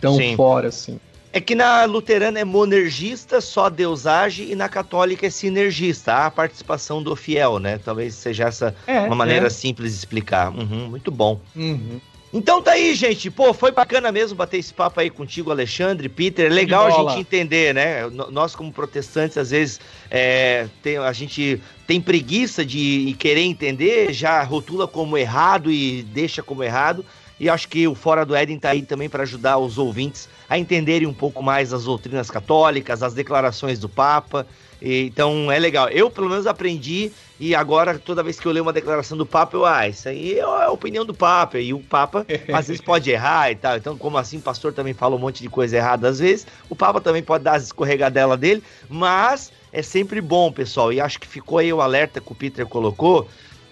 tão 0.00 0.18
fora 0.36 0.68
assim. 0.68 1.00
É 1.34 1.40
que 1.40 1.56
na 1.56 1.84
luterana 1.84 2.38
é 2.38 2.44
monergista, 2.44 3.40
só 3.40 3.68
Deus 3.68 4.06
age, 4.06 4.52
e 4.52 4.54
na 4.54 4.68
católica 4.68 5.26
é 5.26 5.30
sinergista, 5.30 6.26
a 6.26 6.30
participação 6.30 7.02
do 7.02 7.16
fiel, 7.16 7.58
né? 7.58 7.76
Talvez 7.84 8.14
seja 8.14 8.44
essa 8.44 8.76
é, 8.86 9.00
uma 9.00 9.16
maneira 9.16 9.48
é. 9.48 9.50
simples 9.50 9.90
de 9.90 9.98
explicar. 9.98 10.56
Uhum, 10.56 10.90
muito 10.90 11.10
bom. 11.10 11.40
Uhum. 11.56 12.00
Então 12.32 12.62
tá 12.62 12.72
aí, 12.72 12.94
gente. 12.94 13.32
Pô, 13.32 13.52
foi 13.52 13.72
bacana 13.72 14.12
mesmo 14.12 14.36
bater 14.36 14.58
esse 14.58 14.72
papo 14.72 15.00
aí 15.00 15.10
contigo, 15.10 15.50
Alexandre, 15.50 16.08
Peter. 16.08 16.46
É 16.46 16.48
legal 16.48 16.86
a 16.86 17.10
gente 17.10 17.22
entender, 17.22 17.74
né? 17.74 18.08
Nós, 18.30 18.54
como 18.54 18.72
protestantes, 18.72 19.36
às 19.36 19.50
vezes 19.50 19.80
é, 20.08 20.68
tem, 20.84 20.98
a 20.98 21.12
gente 21.12 21.60
tem 21.84 22.00
preguiça 22.00 22.64
de 22.64 23.16
querer 23.18 23.42
entender, 23.42 24.12
já 24.12 24.40
rotula 24.44 24.86
como 24.86 25.18
errado 25.18 25.68
e 25.68 26.04
deixa 26.04 26.44
como 26.44 26.62
errado. 26.62 27.04
E 27.44 27.48
acho 27.50 27.68
que 27.68 27.86
o 27.86 27.94
Fora 27.94 28.24
do 28.24 28.34
Éden 28.34 28.58
tá 28.58 28.70
aí 28.70 28.80
também 28.80 29.06
para 29.06 29.22
ajudar 29.22 29.58
os 29.58 29.76
ouvintes 29.76 30.30
a 30.48 30.56
entenderem 30.56 31.06
um 31.06 31.12
pouco 31.12 31.42
mais 31.42 31.74
as 31.74 31.84
doutrinas 31.84 32.30
católicas, 32.30 33.02
as 33.02 33.12
declarações 33.12 33.78
do 33.78 33.86
Papa. 33.86 34.46
Então 34.80 35.52
é 35.52 35.58
legal. 35.58 35.90
Eu, 35.90 36.10
pelo 36.10 36.30
menos, 36.30 36.46
aprendi 36.46 37.12
e 37.38 37.54
agora, 37.54 37.98
toda 37.98 38.22
vez 38.22 38.40
que 38.40 38.46
eu 38.46 38.52
leio 38.52 38.62
uma 38.62 38.72
declaração 38.72 39.18
do 39.18 39.26
Papa, 39.26 39.58
eu, 39.58 39.66
ah, 39.66 39.86
isso 39.86 40.08
aí 40.08 40.38
é 40.38 40.40
a 40.40 40.70
opinião 40.70 41.04
do 41.04 41.12
Papa. 41.12 41.58
E 41.58 41.74
o 41.74 41.80
Papa, 41.80 42.24
às 42.50 42.68
vezes, 42.68 42.80
pode 42.80 43.10
errar 43.10 43.50
e 43.50 43.56
tal. 43.56 43.76
Então, 43.76 43.98
como 43.98 44.16
assim, 44.16 44.38
o 44.38 44.40
pastor 44.40 44.72
também 44.72 44.94
fala 44.94 45.14
um 45.14 45.18
monte 45.18 45.42
de 45.42 45.50
coisa 45.50 45.76
errada 45.76 46.08
às 46.08 46.20
vezes, 46.20 46.46
o 46.70 46.74
Papa 46.74 46.98
também 46.98 47.22
pode 47.22 47.44
dar 47.44 47.56
as 47.56 47.64
escorregadelas 47.64 48.38
dele, 48.38 48.62
mas 48.88 49.52
é 49.70 49.82
sempre 49.82 50.22
bom, 50.22 50.50
pessoal. 50.50 50.90
E 50.90 50.98
acho 50.98 51.20
que 51.20 51.26
ficou 51.26 51.58
aí 51.58 51.70
o 51.70 51.82
alerta 51.82 52.22
que 52.22 52.32
o 52.32 52.34
Peter 52.34 52.66
colocou 52.66 53.28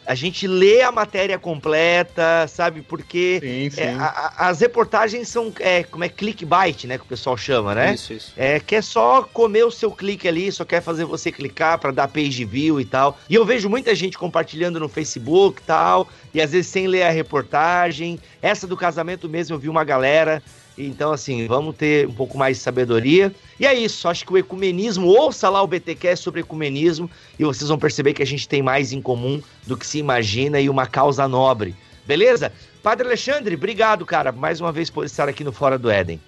a 0.07 0.15
gente 0.15 0.47
lê 0.47 0.83
a 0.83 0.91
matéria 0.91 1.39
completa, 1.39 2.47
sabe? 2.49 2.83
Porque 2.83 3.39
sim, 3.41 3.71
sim. 3.71 3.81
É, 3.81 3.95
a, 3.95 4.49
as 4.49 4.61
reportagens 4.61 5.29
são, 5.29 5.53
é, 5.61 5.85
como 5.85 6.05
é, 6.05 6.09
clickbait, 6.09 6.85
né? 6.85 6.99
Que 6.99 7.05
o 7.05 7.09
pessoal 7.09 7.37
chama, 7.37 7.75
né? 7.75 7.95
Isso, 7.95 8.13
isso. 8.13 8.33
É, 8.37 8.59
quer 8.59 8.83
só 8.83 9.23
comer 9.23 9.65
o 9.65 9.71
seu 9.71 9.91
clique 9.91 10.27
ali, 10.27 10.51
só 10.51 10.65
quer 10.65 10.83
fazer 10.83 11.05
você 11.05 11.31
clicar 11.31 11.79
para 11.79 11.93
dar 11.93 12.09
page 12.09 12.45
view 12.45 12.81
e 12.81 12.85
tal. 12.85 13.19
E 13.29 13.35
eu 13.35 13.45
vejo 13.45 13.69
muita 13.69 13.95
gente 13.95 14.19
compartilhando 14.19 14.81
no 14.81 14.89
Facebook 14.89 15.61
e 15.63 15.65
tal, 15.65 16.09
e 16.35 16.41
às 16.41 16.53
vezes 16.53 16.67
sem 16.67 16.87
ler 16.87 17.05
a 17.05 17.11
reportagem. 17.11 18.19
Essa 18.41 18.67
do 18.67 18.77
casamento 18.77 19.29
mesmo, 19.29 19.55
eu 19.55 19.59
vi 19.59 19.69
uma 19.69 19.85
galera 19.85 20.43
então, 20.77 21.13
assim, 21.13 21.47
vamos 21.47 21.77
ter 21.77 22.07
um 22.07 22.15
pouco 22.15 22.39
mais 22.39 22.57
de 22.57 22.63
sabedoria. 22.63 23.33
E 23.61 23.67
é 23.67 23.75
isso, 23.75 24.09
acho 24.09 24.25
que 24.25 24.33
o 24.33 24.39
ecumenismo, 24.39 25.07
ouça 25.07 25.49
lá 25.49 25.63
o 25.63 25.67
BTcast 25.67 26.25
sobre 26.25 26.41
ecumenismo 26.41 27.11
e 27.39 27.45
vocês 27.45 27.69
vão 27.69 27.79
perceber 27.79 28.15
que 28.15 28.23
a 28.23 28.27
gente 28.27 28.49
tem 28.49 28.63
mais 28.63 28.93
em 28.93 29.03
comum 29.03 29.43
do 29.67 29.77
que 29.77 29.87
se 29.87 29.99
imagina 29.99 30.61
e 30.61 30.69
uma 30.69 30.87
causa 30.87 31.29
nobre. 31.29 31.75
Beleza? 32.07 32.53
Padre 32.83 33.07
Alexandre, 33.07 33.55
obrigado, 33.55 34.05
cara, 34.05 34.33
mais 34.33 34.61
uma 34.61 34.73
vez 34.73 34.91
por 34.91 35.05
estar 35.05 35.29
aqui 35.29 35.45
no 35.45 35.53
Fora 35.53 35.79
do 35.79 35.91
Éden. 35.91 36.21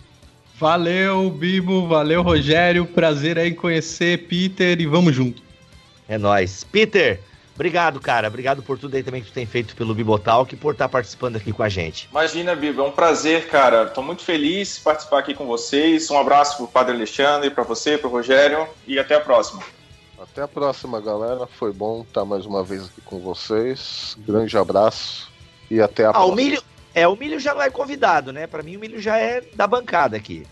Valeu, 0.59 1.31
Bibo, 1.31 1.89
valeu, 1.89 2.23
Rogério. 2.23 2.87
Prazer 2.87 3.39
aí 3.39 3.53
conhecer 3.53 4.29
Peter 4.29 4.81
e 4.81 4.87
vamos 4.87 5.15
junto. 5.15 5.43
É 6.07 6.17
nós. 6.17 6.63
Peter, 6.63 7.21
Obrigado, 7.55 8.01
cara. 8.01 8.27
Obrigado 8.27 8.63
por 8.63 8.79
tudo 8.79 8.97
aí 8.97 9.03
também 9.03 9.23
que 9.23 9.29
tu 9.29 9.35
tem 9.35 9.47
feito 9.47 9.77
pelo 9.77 9.95
Bibotalk 9.95 10.53
e 10.53 10.57
por 10.57 10.73
estar 10.73 10.89
participando 10.89 11.37
aqui 11.37 11.53
com 11.53 11.63
a 11.63 11.69
gente. 11.69 12.09
Imagina, 12.11 12.55
Bibo, 12.57 12.83
é 12.83 12.85
um 12.85 12.91
prazer, 12.91 13.49
cara. 13.49 13.85
Estou 13.85 14.03
muito 14.03 14.23
feliz 14.23 14.77
de 14.77 14.81
participar 14.81 15.21
aqui 15.21 15.35
com 15.35 15.47
vocês. 15.47 16.11
Um 16.11 16.19
abraço 16.19 16.57
pro 16.57 16.67
Padre 16.67 16.97
Alexandre, 16.97 17.51
para 17.51 17.63
você, 17.63 17.97
pro 17.97 18.11
Rogério 18.11 18.67
e 18.87 18.99
até 18.99 19.15
a 19.15 19.21
próxima. 19.21 19.63
Até 20.21 20.43
a 20.43 20.49
próxima, 20.49 21.01
galera. 21.01 21.47
Foi 21.47 21.73
bom 21.73 22.03
estar 22.03 22.25
mais 22.25 22.45
uma 22.45 22.65
vez 22.65 22.85
aqui 22.87 23.01
com 23.05 23.21
vocês. 23.21 24.17
Grande 24.19 24.59
abraço 24.59 25.31
e 25.71 25.81
até 25.81 26.07
a 26.07 26.11
ah, 26.11 26.13
próxima. 26.13 26.33
O 26.33 26.37
Milho, 26.37 26.63
é, 26.93 27.07
o 27.07 27.15
Milho 27.15 27.39
já 27.39 27.55
não 27.55 27.63
é 27.63 27.71
convidado, 27.71 28.33
né? 28.33 28.49
Para 28.49 28.65
mim 28.65 28.77
o 28.77 28.81
Milho 28.81 29.01
já 29.01 29.17
é 29.17 29.43
da 29.55 29.67
bancada 29.67 30.17
aqui. 30.17 30.45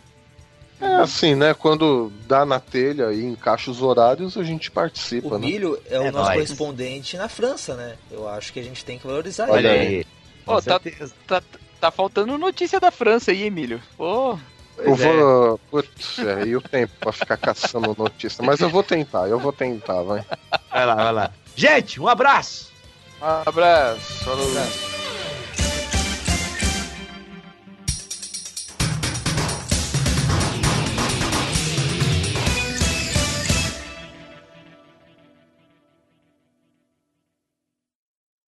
É 0.83 0.97
assim, 0.97 1.35
né? 1.37 1.55
Quando 1.55 2.13
dá 2.27 2.45
na 2.45 2.59
telha 2.59 3.13
e 3.13 3.25
encaixa 3.25 3.71
os 3.71 3.81
horários, 3.81 4.37
a 4.37 4.43
gente 4.43 4.71
participa, 4.71 5.37
o 5.37 5.39
né? 5.39 5.47
Milho 5.47 5.81
é 5.89 5.99
o 5.99 6.03
é 6.03 6.11
nosso 6.11 6.25
nóis. 6.25 6.35
correspondente 6.35 7.17
na 7.17 7.29
França, 7.29 7.75
né? 7.75 7.95
Eu 8.11 8.29
acho 8.29 8.53
que 8.53 8.59
a 8.59 8.63
gente 8.63 8.85
tem 8.85 8.99
que 8.99 9.07
valorizar 9.07 9.49
Olha 9.49 9.69
ele. 9.69 9.97
aí. 9.97 10.07
Oh, 10.45 10.61
tá, 10.61 10.81
tá, 11.27 11.43
tá, 11.81 11.91
faltando 11.93 12.37
notícia 12.37 12.81
da 12.81 12.91
França 12.91 13.31
aí, 13.31 13.45
Emílio. 13.45 13.81
Pô. 13.97 14.37
Eu 14.77 14.97
vou. 14.97 15.55
É. 15.55 15.59
Putz, 15.71 16.19
é, 16.19 16.47
e 16.47 16.57
o 16.57 16.61
tempo 16.61 16.93
pra 16.99 17.13
ficar 17.13 17.37
caçando 17.37 17.95
notícia. 17.97 18.45
Mas 18.45 18.59
eu 18.59 18.69
vou 18.69 18.83
tentar, 18.83 19.29
eu 19.29 19.39
vou 19.39 19.53
tentar, 19.53 20.03
vai. 20.03 20.25
Vai 20.69 20.87
lá, 20.87 20.95
vai 20.97 21.13
lá. 21.13 21.31
Gente, 21.55 22.01
um 22.01 22.09
abraço! 22.09 22.73
Um 23.21 23.49
abraço. 23.49 24.25
Falou. 24.25 24.45
Um 24.45 24.51
abraço. 24.51 25.02